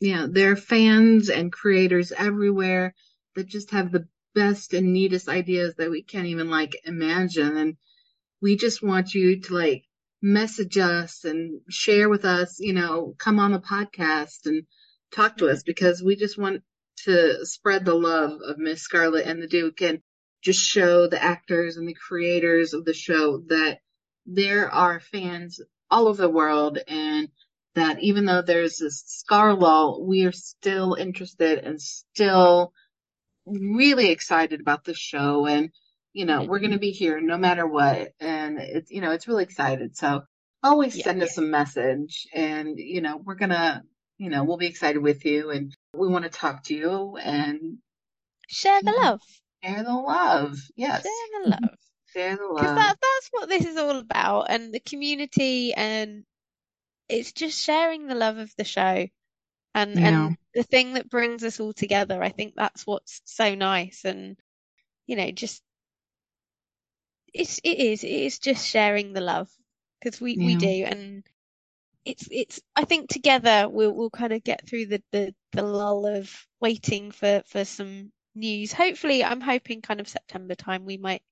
Yeah, 0.00 0.26
there 0.30 0.52
are 0.52 0.56
fans 0.56 1.28
and 1.30 1.52
creators 1.52 2.12
everywhere 2.12 2.94
that 3.34 3.46
just 3.46 3.70
have 3.70 3.92
the 3.92 4.08
best 4.34 4.74
and 4.74 4.92
neatest 4.92 5.28
ideas 5.28 5.74
that 5.76 5.90
we 5.90 6.02
can't 6.02 6.26
even 6.26 6.50
like 6.50 6.76
imagine. 6.84 7.56
And 7.56 7.76
we 8.40 8.56
just 8.56 8.82
want 8.82 9.14
you 9.14 9.40
to 9.40 9.54
like 9.54 9.84
message 10.22 10.78
us 10.78 11.24
and 11.24 11.60
share 11.70 12.08
with 12.08 12.24
us, 12.24 12.58
you 12.60 12.72
know, 12.72 13.14
come 13.18 13.38
on 13.40 13.52
the 13.52 13.60
podcast 13.60 14.46
and 14.46 14.66
talk 15.14 15.36
to 15.38 15.48
us 15.48 15.62
because 15.62 16.02
we 16.02 16.16
just 16.16 16.38
want 16.38 16.62
to 17.04 17.44
spread 17.46 17.84
the 17.84 17.94
love 17.94 18.40
of 18.44 18.58
Miss 18.58 18.82
Scarlet 18.82 19.26
and 19.26 19.42
the 19.42 19.46
Duke 19.46 19.80
and 19.82 20.00
just 20.42 20.60
show 20.60 21.06
the 21.06 21.22
actors 21.22 21.76
and 21.76 21.88
the 21.88 21.94
creators 21.94 22.74
of 22.74 22.84
the 22.84 22.94
show 22.94 23.42
that 23.48 23.78
there 24.26 24.70
are 24.70 25.00
fans 25.00 25.60
all 25.90 26.08
over 26.08 26.22
the 26.22 26.28
world 26.28 26.78
and 26.86 27.28
that 27.74 28.02
even 28.02 28.24
though 28.24 28.42
there's 28.42 28.78
this 28.78 29.24
Scarlull, 29.24 30.04
we 30.04 30.24
are 30.24 30.32
still 30.32 30.94
interested 30.94 31.58
and 31.60 31.80
still 31.80 32.72
really 33.46 34.10
excited 34.10 34.60
about 34.60 34.84
the 34.84 34.94
show. 34.94 35.46
And, 35.46 35.70
you 36.12 36.24
know, 36.24 36.42
we're 36.42 36.58
going 36.58 36.72
to 36.72 36.78
be 36.78 36.90
here 36.90 37.20
no 37.20 37.36
matter 37.36 37.66
what. 37.66 38.12
And 38.20 38.58
it's, 38.58 38.90
you 38.90 39.00
know, 39.00 39.12
it's 39.12 39.28
really 39.28 39.44
excited. 39.44 39.96
So 39.96 40.22
always 40.62 40.96
Yeah. 40.96 41.04
send 41.04 41.22
us 41.22 41.38
a 41.38 41.42
message 41.42 42.26
and, 42.34 42.78
you 42.78 43.00
know, 43.00 43.16
we're 43.16 43.36
going 43.36 43.50
to, 43.50 43.82
you 44.18 44.30
know, 44.30 44.44
we'll 44.44 44.56
be 44.56 44.66
excited 44.66 45.02
with 45.02 45.24
you 45.24 45.50
and 45.50 45.74
we 45.94 46.08
want 46.08 46.24
to 46.24 46.30
talk 46.30 46.64
to 46.64 46.74
you 46.74 47.16
and 47.16 47.78
Share 48.48 48.82
the 48.82 48.92
love, 49.04 49.20
share 49.62 49.82
the 49.84 49.92
love. 49.92 50.58
Yes. 50.76 51.02
share 51.02 51.42
the 51.42 51.48
love. 51.48 51.60
Share 52.14 52.36
the 52.36 52.46
love. 52.46 52.54
because 52.56 52.74
that 52.74 52.96
that's 53.00 53.28
what 53.32 53.48
this 53.50 53.66
is 53.66 53.76
all 53.76 53.98
about 53.98 54.46
and 54.50 54.72
the 54.72 54.80
community 54.80 55.74
and 55.74 56.24
it's 57.08 57.32
just 57.32 57.62
sharing 57.62 58.06
the 58.06 58.14
love 58.14 58.38
of 58.38 58.54
the 58.56 58.64
show 58.64 59.06
and 59.74 59.98
Yeah. 59.98 60.26
and 60.28 60.36
the 60.54 60.62
thing 60.62 60.94
that 60.94 61.10
brings 61.10 61.44
us 61.44 61.60
all 61.60 61.72
together 61.74 62.22
I 62.22 62.30
think 62.30 62.54
that's 62.56 62.86
what's 62.86 63.20
so 63.26 63.54
nice 63.54 64.04
and 64.06 64.38
you 65.06 65.16
know 65.16 65.30
just 65.30 65.62
it's 67.34 67.58
it 67.64 67.78
is 67.78 68.04
it 68.04 68.10
is 68.10 68.38
just 68.38 68.66
sharing 68.66 69.12
the 69.12 69.20
love 69.20 69.48
because 70.00 70.20
we 70.20 70.38
we 70.38 70.56
do 70.56 70.84
and 70.86 71.24
it's 72.04 72.28
it's 72.30 72.60
I 72.76 72.84
think 72.84 73.08
together 73.10 73.68
we'll 73.68 73.92
we'll 73.94 74.10
kind 74.10 74.32
of 74.32 74.42
get 74.44 74.66
through 74.68 74.86
the 74.86 75.02
the 75.12 75.34
the 75.52 75.62
lull 75.62 76.06
of 76.06 76.32
waiting 76.60 77.10
for 77.10 77.42
for 77.46 77.64
some 77.64 78.12
news 78.34 78.72
hopefully 78.72 79.24
I'm 79.24 79.40
hoping 79.40 79.82
kind 79.82 80.00
of 80.00 80.08
September 80.08 80.54
time 80.54 80.84
we 80.84 80.96
might 80.96 81.22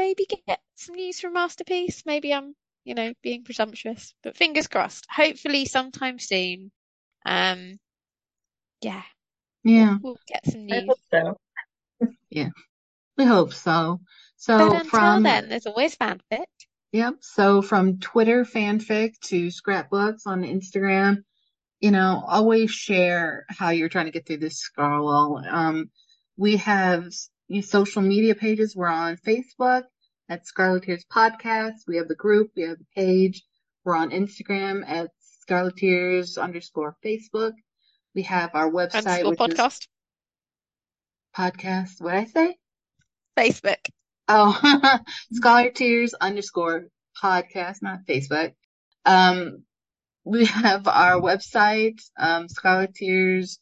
maybe 0.00 0.26
get 0.46 0.60
some 0.76 0.94
news 0.94 1.20
from 1.20 1.34
Masterpiece. 1.34 2.04
Maybe 2.06 2.32
I'm, 2.32 2.54
you 2.84 2.94
know, 2.94 3.12
being 3.22 3.44
presumptuous, 3.44 4.14
but 4.22 4.36
fingers 4.36 4.66
crossed. 4.66 5.06
Hopefully 5.14 5.66
sometime 5.66 6.18
soon. 6.18 6.70
Um, 7.26 7.78
yeah, 8.80 9.02
Yeah. 9.62 9.98
we'll 10.02 10.18
get 10.26 10.46
some 10.46 10.62
I 10.70 10.80
news. 10.80 10.88
hope 10.88 10.98
so. 11.10 11.36
Yeah. 12.30 12.48
We 13.18 13.26
hope 13.26 13.52
so. 13.52 14.00
So 14.38 14.56
But 14.56 14.76
until 14.76 14.84
from 14.88 15.22
then, 15.22 15.50
there's 15.50 15.66
always 15.66 15.94
fanfic. 15.96 16.46
Yep. 16.92 17.16
So 17.20 17.62
from 17.62 17.98
Twitter 18.00 18.44
fanfic 18.44 19.18
to 19.26 19.50
scrapbooks 19.50 20.26
on 20.26 20.42
Instagram, 20.42 21.18
you 21.78 21.92
know, 21.92 22.22
always 22.26 22.70
share 22.70 23.46
how 23.48 23.70
you're 23.70 23.88
trying 23.88 24.06
to 24.06 24.10
get 24.10 24.26
through 24.26 24.38
this 24.38 24.68
Scarlull. 24.68 25.46
Um, 25.50 25.90
we 26.36 26.56
have 26.56 27.04
social 27.62 28.02
media 28.02 28.34
pages. 28.34 28.74
We're 28.74 28.88
on 28.88 29.16
Facebook 29.16 29.84
at 30.28 30.44
Scarleteers 30.46 31.02
Podcast. 31.12 31.74
We 31.86 31.96
have 31.96 32.08
the 32.08 32.14
group. 32.14 32.50
We 32.56 32.62
have 32.62 32.78
the 32.78 32.86
page. 32.94 33.42
We're 33.84 33.96
on 33.96 34.10
Instagram 34.10 34.82
at 34.86 35.10
Scarleteers 35.48 36.42
underscore 36.42 36.96
Facebook. 37.04 37.52
We 38.14 38.22
have 38.22 38.50
our 38.54 38.70
website, 38.70 39.24
Underscore 39.24 39.34
podcast. 39.48 39.86
podcast. 41.36 42.00
What 42.00 42.14
I 42.14 42.24
say? 42.24 42.56
Facebook. 43.36 43.78
Oh, 44.32 45.00
Scarleteers 45.34 46.12
underscore 46.20 46.86
podcast, 47.20 47.78
not 47.82 48.06
Facebook. 48.08 48.54
Um, 49.04 49.64
we 50.24 50.44
have 50.44 50.86
our 50.86 51.20
website, 51.20 52.00
um, 52.16 52.46
Scarleteers 52.46 53.58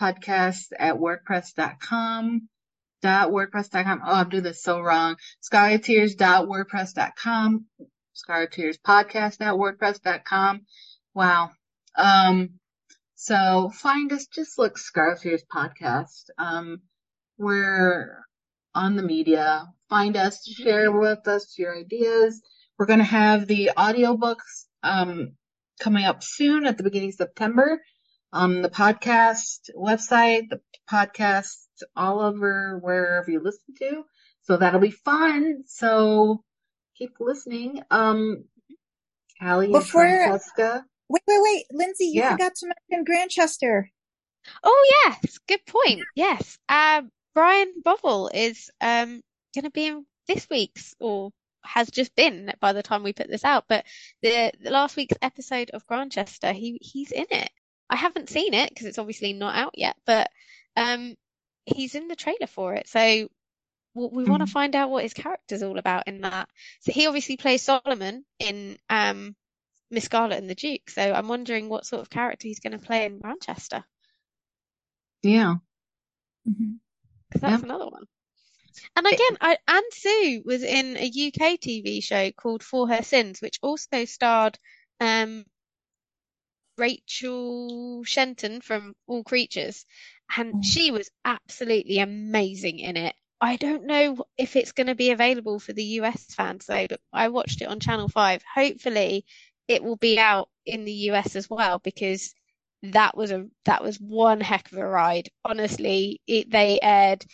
podcast 0.00 0.66
at 0.78 0.94
wordpress.com. 0.94 2.48
Dot 3.02 3.30
wordpress.com. 3.30 4.00
Oh, 4.06 4.12
I'm 4.12 4.28
doing 4.28 4.44
this 4.44 4.62
so 4.62 4.80
wrong. 4.80 5.16
Scarleteers 5.42 6.14
podcast 8.86 9.40
at 9.40 9.54
wordpress.com. 9.56 10.60
Wow. 11.14 11.50
Um, 11.98 12.60
so 13.16 13.72
find 13.74 14.12
us, 14.12 14.28
just 14.28 14.56
look 14.56 14.78
Scarleteers 14.78 15.42
podcast. 15.52 16.26
Um, 16.38 16.82
we're 17.38 18.22
on 18.72 18.94
the 18.94 19.02
media. 19.02 19.66
Find 19.92 20.16
us, 20.16 20.42
share 20.48 20.90
with 20.90 21.28
us 21.28 21.58
your 21.58 21.76
ideas. 21.78 22.40
We're 22.78 22.86
going 22.86 23.00
to 23.00 23.04
have 23.04 23.46
the 23.46 23.72
audiobooks 23.76 24.64
um, 24.82 25.32
coming 25.80 26.06
up 26.06 26.22
soon 26.22 26.64
at 26.64 26.78
the 26.78 26.82
beginning 26.82 27.10
of 27.10 27.16
September 27.16 27.78
on 28.32 28.62
the 28.62 28.70
podcast 28.70 29.68
website, 29.76 30.48
the 30.48 30.62
podcast 30.90 31.56
all 31.94 32.20
over 32.20 32.78
wherever 32.78 33.30
you 33.30 33.40
listen 33.44 33.74
to. 33.80 34.04
So 34.40 34.56
that'll 34.56 34.80
be 34.80 34.92
fun. 34.92 35.64
So 35.66 36.42
keep 36.96 37.10
listening. 37.20 37.82
Um, 37.90 38.44
Kally 39.42 39.66
and 39.66 39.74
Before- 39.74 40.08
Francesca. 40.08 40.86
Wait, 41.10 41.20
wait, 41.28 41.42
wait, 41.42 41.64
Lindsay, 41.70 42.06
you 42.06 42.22
Yeah. 42.22 42.30
forgot 42.32 42.54
to 42.54 42.72
mention 42.90 43.04
Grantchester. 43.04 43.90
Oh 44.64 44.90
yes, 45.04 45.36
good 45.46 45.66
point. 45.66 46.00
Yes. 46.16 46.56
Um, 46.70 47.10
Brian 47.34 47.74
Bovell 47.84 48.30
is 48.32 48.70
um 48.80 49.20
going 49.54 49.64
to 49.64 49.70
be 49.70 49.86
in 49.86 50.06
this 50.26 50.46
week's 50.50 50.94
or 51.00 51.30
has 51.64 51.90
just 51.90 52.14
been 52.16 52.52
by 52.60 52.72
the 52.72 52.82
time 52.82 53.02
we 53.02 53.12
put 53.12 53.28
this 53.28 53.44
out, 53.44 53.64
but 53.68 53.84
the, 54.22 54.52
the 54.60 54.70
last 54.70 54.96
week's 54.96 55.16
episode 55.22 55.70
of 55.70 55.86
Grantchester, 55.86 56.52
he 56.52 56.78
he's 56.80 57.12
in 57.12 57.26
it. 57.30 57.50
I 57.88 57.96
haven't 57.96 58.28
seen 58.30 58.54
it 58.54 58.68
because 58.70 58.86
it's 58.86 58.98
obviously 58.98 59.32
not 59.32 59.54
out 59.54 59.74
yet, 59.78 59.96
but 60.06 60.30
um 60.76 61.14
he's 61.66 61.94
in 61.94 62.08
the 62.08 62.16
trailer 62.16 62.46
for 62.48 62.74
it. 62.74 62.88
So 62.88 63.00
we, 63.94 64.06
we 64.10 64.24
want 64.24 64.40
to 64.40 64.46
Mhm. 64.48 64.52
find 64.52 64.74
out 64.74 64.90
what 64.90 65.02
his 65.04 65.14
character's 65.14 65.62
all 65.62 65.78
about 65.78 66.08
in 66.08 66.22
that. 66.22 66.48
So 66.80 66.92
he 66.92 67.06
obviously 67.06 67.36
plays 67.36 67.62
Solomon 67.62 68.24
in 68.38 68.78
um 68.90 69.36
Miss 69.90 70.04
Scarlet 70.04 70.38
and 70.38 70.48
the 70.50 70.54
Duke. 70.54 70.88
So 70.90 71.02
I'm 71.12 71.28
wondering 71.28 71.68
what 71.68 71.86
sort 71.86 72.00
of 72.02 72.08
character 72.10 72.48
he's 72.48 72.60
going 72.60 72.72
to 72.78 72.84
play 72.84 73.04
in 73.04 73.18
Grantchester. 73.20 73.84
Yeah. 75.22 75.56
Mhm. 76.48 76.78
because 77.28 77.40
that's 77.42 77.62
another 77.62 77.86
one. 77.86 78.04
And 78.96 79.06
again, 79.06 79.36
I, 79.40 79.58
Ansu 79.68 80.44
was 80.44 80.62
in 80.62 80.96
a 80.96 81.06
UK 81.06 81.58
TV 81.58 82.00
show 82.02 82.30
called 82.32 82.62
For 82.62 82.88
Her 82.88 83.02
Sins, 83.02 83.40
which 83.40 83.58
also 83.62 84.04
starred 84.04 84.58
um, 85.00 85.44
Rachel 86.76 88.04
Shenton 88.04 88.60
from 88.60 88.94
All 89.06 89.24
Creatures, 89.24 89.84
and 90.36 90.54
Mm. 90.54 90.64
she 90.64 90.90
was 90.90 91.10
absolutely 91.24 91.98
amazing 91.98 92.78
in 92.80 92.96
it. 92.96 93.14
I 93.40 93.56
don't 93.56 93.84
know 93.86 94.24
if 94.38 94.56
it's 94.56 94.72
going 94.72 94.86
to 94.86 94.94
be 94.94 95.10
available 95.10 95.58
for 95.58 95.72
the 95.72 95.84
US 96.00 96.34
fans 96.34 96.66
though, 96.66 96.86
but 96.88 97.00
I 97.12 97.28
watched 97.28 97.60
it 97.62 97.66
on 97.68 97.80
Channel 97.80 98.08
5. 98.08 98.42
Hopefully, 98.54 99.24
it 99.68 99.82
will 99.82 99.96
be 99.96 100.18
out 100.18 100.48
in 100.66 100.84
the 100.84 100.92
US 101.10 101.36
as 101.36 101.48
well 101.50 101.78
because 101.78 102.34
that 102.82 103.16
was 103.16 103.30
a 103.30 103.46
that 103.64 103.82
was 103.82 104.00
one 104.00 104.40
heck 104.40 104.70
of 104.72 104.78
a 104.78 104.86
ride. 104.86 105.28
Honestly, 105.44 106.20
it, 106.26 106.50
they 106.50 106.78
aired 106.82 107.24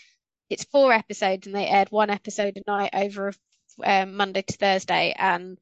it's 0.50 0.64
four 0.64 0.92
episodes 0.92 1.46
and 1.46 1.54
they 1.54 1.66
aired 1.66 1.90
one 1.90 2.10
episode 2.10 2.56
a 2.56 2.70
night 2.70 2.90
over 2.94 3.32
um, 3.84 4.16
Monday 4.16 4.42
to 4.42 4.56
Thursday. 4.56 5.14
And 5.16 5.58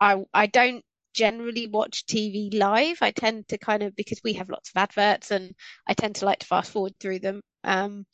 I 0.00 0.24
I 0.32 0.46
don't 0.46 0.84
generally 1.14 1.66
watch 1.66 2.06
TV 2.06 2.56
live. 2.56 2.98
I 3.02 3.10
tend 3.10 3.48
to 3.48 3.58
kind 3.58 3.82
of 3.82 3.96
because 3.96 4.20
we 4.24 4.34
have 4.34 4.50
lots 4.50 4.70
of 4.70 4.80
adverts 4.80 5.30
and 5.30 5.54
I 5.86 5.94
tend 5.94 6.16
to 6.16 6.24
like 6.24 6.40
to 6.40 6.46
fast 6.46 6.70
forward 6.72 6.94
through 7.00 7.20
them. 7.20 7.40
Um, 7.64 8.06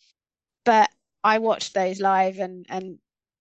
but 0.65 0.91
I 1.25 1.39
watched 1.39 1.75
those 1.75 2.01
live 2.01 2.39
and 2.39 2.67
and 2.69 2.99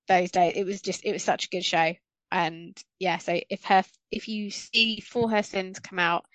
those 0.08 0.32
days 0.32 0.54
it 0.56 0.66
was 0.66 0.82
just 0.82 1.06
it 1.06 1.14
was 1.14 1.24
such 1.24 1.46
a 1.46 1.50
good 1.50 1.66
show. 1.66 1.94
And 2.32 2.78
yeah, 3.00 3.18
so 3.20 3.40
if 3.50 3.64
her 3.66 3.84
if 4.12 4.28
you 4.28 4.52
see 4.52 5.00
For 5.00 5.30
Her 5.30 5.44
Sins 5.44 5.80
come 5.80 6.00
out, 6.00 6.26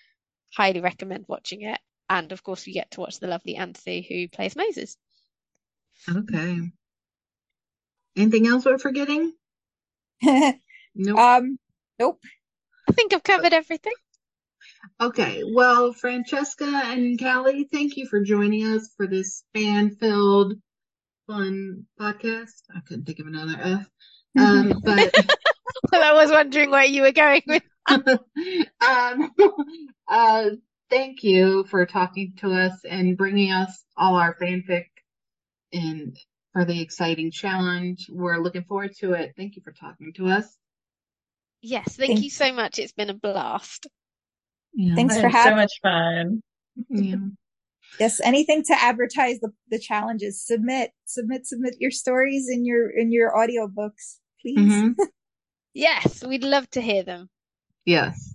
highly 0.56 0.80
recommend 0.80 1.26
watching 1.28 1.62
it. 1.62 1.78
And 2.08 2.32
of 2.32 2.42
course, 2.42 2.66
we 2.66 2.72
get 2.72 2.90
to 2.92 3.00
watch 3.00 3.20
the 3.20 3.28
lovely 3.28 3.56
Anthony 3.56 4.02
who 4.08 4.28
plays 4.28 4.56
Moses. 4.56 4.96
Okay. 6.08 6.60
Anything 8.16 8.46
else 8.46 8.64
we're 8.64 8.78
forgetting? 8.78 9.32
Nope. 10.96 11.18
um, 11.18 11.58
nope. 12.00 12.20
I 12.88 12.92
think 12.92 13.14
I've 13.14 13.22
covered 13.22 13.52
everything. 13.52 13.92
Okay, 15.00 15.42
well, 15.46 15.92
Francesca 15.92 16.64
and 16.66 17.16
Kally, 17.16 17.68
thank 17.72 17.96
you 17.96 18.06
for 18.06 18.20
joining 18.20 18.66
us 18.66 18.90
for 18.96 19.06
this 19.06 19.44
fan-filled, 19.54 20.54
fun 21.28 21.86
podcast. 21.98 22.62
I 22.74 22.80
couldn't 22.86 23.04
think 23.04 23.20
of 23.20 23.28
another 23.28 23.56
F. 23.58 23.88
Um, 24.38 24.80
but 24.84 25.14
I 25.92 26.12
was 26.12 26.30
wondering 26.30 26.70
where 26.70 26.84
you 26.84 27.02
were 27.02 27.12
going 27.12 27.42
with. 27.46 27.62
um, 27.88 29.30
uh, 30.08 30.50
thank 30.90 31.22
you 31.22 31.64
for 31.64 31.86
talking 31.86 32.34
to 32.38 32.52
us 32.52 32.84
and 32.84 33.16
bringing 33.16 33.52
us 33.52 33.84
all 33.96 34.16
our 34.16 34.36
fanfic 34.36 34.86
and 35.72 36.16
for 36.52 36.64
the 36.64 36.80
exciting 36.80 37.30
challenge. 37.30 38.06
We're 38.10 38.38
looking 38.38 38.64
forward 38.64 38.94
to 38.98 39.12
it. 39.12 39.34
Thank 39.36 39.56
you 39.56 39.62
for 39.62 39.72
talking 39.72 40.12
to 40.14 40.28
us. 40.28 40.46
Yes, 41.62 41.96
thank 41.96 42.12
Thank- 42.12 42.22
you 42.24 42.30
so 42.30 42.52
much. 42.52 42.78
It's 42.78 42.92
been 42.92 43.10
a 43.10 43.14
blast. 43.14 43.86
Yeah. 44.74 44.94
Thanks 44.94 45.16
I 45.16 45.20
for 45.22 45.28
had 45.28 45.50
so 45.50 45.54
much 45.56 45.72
fun. 45.82 46.42
Yeah. 46.88 47.16
Yes, 47.98 48.20
anything 48.22 48.62
to 48.68 48.72
advertise 48.80 49.40
the, 49.40 49.50
the 49.68 49.78
challenges. 49.80 50.40
Submit, 50.46 50.92
submit, 51.06 51.44
submit 51.44 51.74
your 51.80 51.90
stories 51.90 52.48
in 52.48 52.64
your 52.64 52.88
in 52.88 53.10
your 53.10 53.32
audiobooks, 53.32 54.18
please. 54.40 54.56
Mhm. 54.58 54.94
Yes, 55.74 56.22
we'd 56.24 56.44
love 56.44 56.70
to 56.70 56.80
hear 56.80 57.02
them. 57.02 57.28
Yes. 57.84 58.32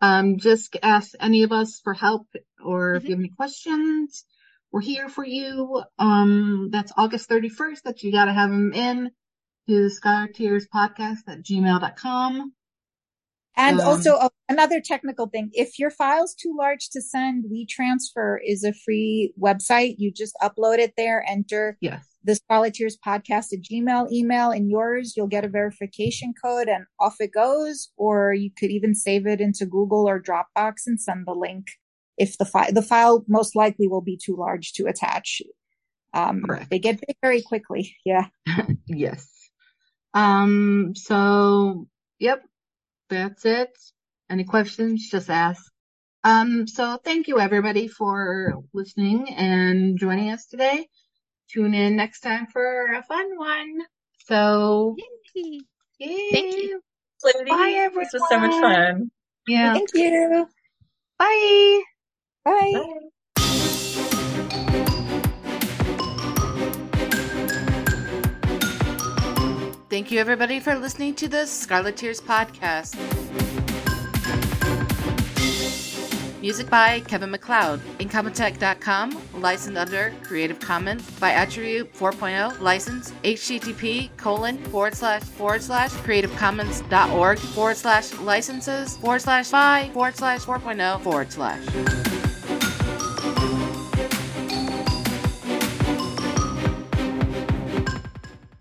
Um, 0.00 0.38
just 0.38 0.76
ask 0.82 1.12
any 1.20 1.42
of 1.42 1.52
us 1.52 1.80
for 1.84 1.92
help 1.92 2.28
or 2.64 2.94
if 2.94 3.02
Mhm. 3.02 3.06
you 3.08 3.10
have 3.14 3.20
any 3.20 3.28
questions. 3.28 4.24
We're 4.74 4.80
here 4.80 5.08
for 5.08 5.24
you. 5.24 5.84
Um, 6.00 6.68
that's 6.72 6.90
August 6.96 7.30
31st 7.30 7.82
that 7.84 8.02
you 8.02 8.10
got 8.10 8.24
to 8.24 8.32
have 8.32 8.50
them 8.50 8.72
in 8.72 9.12
to 9.68 9.82
the 9.84 9.88
Scarleteers 9.88 10.64
podcast 10.74 11.18
at 11.28 11.44
gmail.com. 11.44 12.52
And 13.56 13.80
Um, 13.80 13.86
also 13.86 14.14
uh, 14.16 14.30
another 14.48 14.80
technical 14.80 15.28
thing, 15.28 15.50
if 15.52 15.78
your 15.78 15.92
file's 15.92 16.34
too 16.34 16.52
large 16.58 16.88
to 16.90 17.00
send, 17.00 17.44
WeTransfer 17.44 18.38
is 18.44 18.64
a 18.64 18.72
free 18.72 19.32
website. 19.40 19.94
You 19.98 20.10
just 20.12 20.34
upload 20.42 20.78
it 20.80 20.94
there, 20.96 21.24
enter 21.28 21.78
Yes. 21.80 22.04
the 22.24 22.32
Scarleteers 22.32 22.94
podcast 23.06 23.52
at 23.52 23.60
Gmail 23.62 24.10
email 24.10 24.50
in 24.50 24.68
yours. 24.68 25.14
You'll 25.16 25.28
get 25.28 25.44
a 25.44 25.48
verification 25.48 26.34
code 26.44 26.66
and 26.66 26.86
off 26.98 27.20
it 27.20 27.30
goes. 27.32 27.92
Or 27.96 28.34
you 28.34 28.50
could 28.58 28.72
even 28.72 28.92
save 28.96 29.24
it 29.28 29.40
into 29.40 29.66
Google 29.66 30.08
or 30.08 30.20
Dropbox 30.20 30.78
and 30.88 31.00
send 31.00 31.28
the 31.28 31.32
link. 31.32 31.66
If 32.16 32.38
the 32.38 32.44
file, 32.44 32.72
the 32.72 32.82
file 32.82 33.24
most 33.28 33.56
likely 33.56 33.88
will 33.88 34.00
be 34.00 34.16
too 34.22 34.36
large 34.36 34.72
to 34.74 34.86
attach. 34.86 35.42
Um, 36.12 36.42
Correct. 36.42 36.70
they 36.70 36.78
get 36.78 37.00
big 37.00 37.16
very 37.20 37.42
quickly. 37.42 37.96
Yeah. 38.04 38.26
Yes. 38.86 39.28
Um, 40.12 40.92
so, 40.94 41.88
yep, 42.20 42.44
that's 43.10 43.44
it. 43.44 43.70
Any 44.30 44.44
questions, 44.44 45.08
just 45.10 45.28
ask. 45.28 45.64
Um, 46.22 46.66
so 46.66 46.98
thank 47.04 47.28
you 47.28 47.38
everybody 47.40 47.88
for 47.88 48.54
listening 48.72 49.28
and 49.34 49.98
joining 49.98 50.30
us 50.30 50.46
today. 50.46 50.86
Tune 51.50 51.74
in 51.74 51.96
next 51.96 52.20
time 52.20 52.46
for 52.46 52.92
a 52.94 53.02
fun 53.02 53.36
one. 53.36 53.80
So, 54.26 54.96
Yay. 55.34 55.60
yay. 55.98 56.30
Thank 56.32 56.56
you. 56.56 56.80
Ladies, 57.24 57.52
Bye, 57.52 57.88
this 57.94 58.12
was 58.12 58.22
so 58.28 58.38
much 58.38 58.52
fun. 58.60 59.10
Yeah. 59.46 59.74
Thank 59.74 59.90
you. 59.94 60.46
Bye. 61.18 61.82
Bye. 62.44 62.72
Bye. 62.74 64.14
Thank 69.90 70.10
you, 70.10 70.18
everybody, 70.18 70.58
for 70.58 70.74
listening 70.74 71.14
to 71.14 71.28
the 71.28 71.44
Scarleteers 71.46 72.20
podcast. 72.20 72.98
Music 76.44 76.68
by 76.68 77.00
Kevin 77.00 77.30
MacLeod. 77.30 77.80
Incompetech.com, 78.00 79.18
licensed 79.40 79.78
under 79.78 80.12
Creative 80.22 80.58
Commons 80.60 81.08
by 81.18 81.30
Attribute 81.30 81.94
4.0, 81.94 82.60
license 82.60 83.12
http 83.22 84.14
colon 84.18 84.58
forward 84.64 84.94
slash 84.94 85.22
forward 85.22 85.62
slash 85.62 85.90
creativecommons.org 85.90 87.38
forward 87.38 87.76
slash 87.78 88.12
licenses 88.18 88.96
forward 88.98 89.22
slash 89.22 89.48
by 89.50 89.88
forward 89.94 90.16
slash 90.16 90.40
4.0 90.40 91.00
forward 91.00 91.32
slash. 91.32 92.13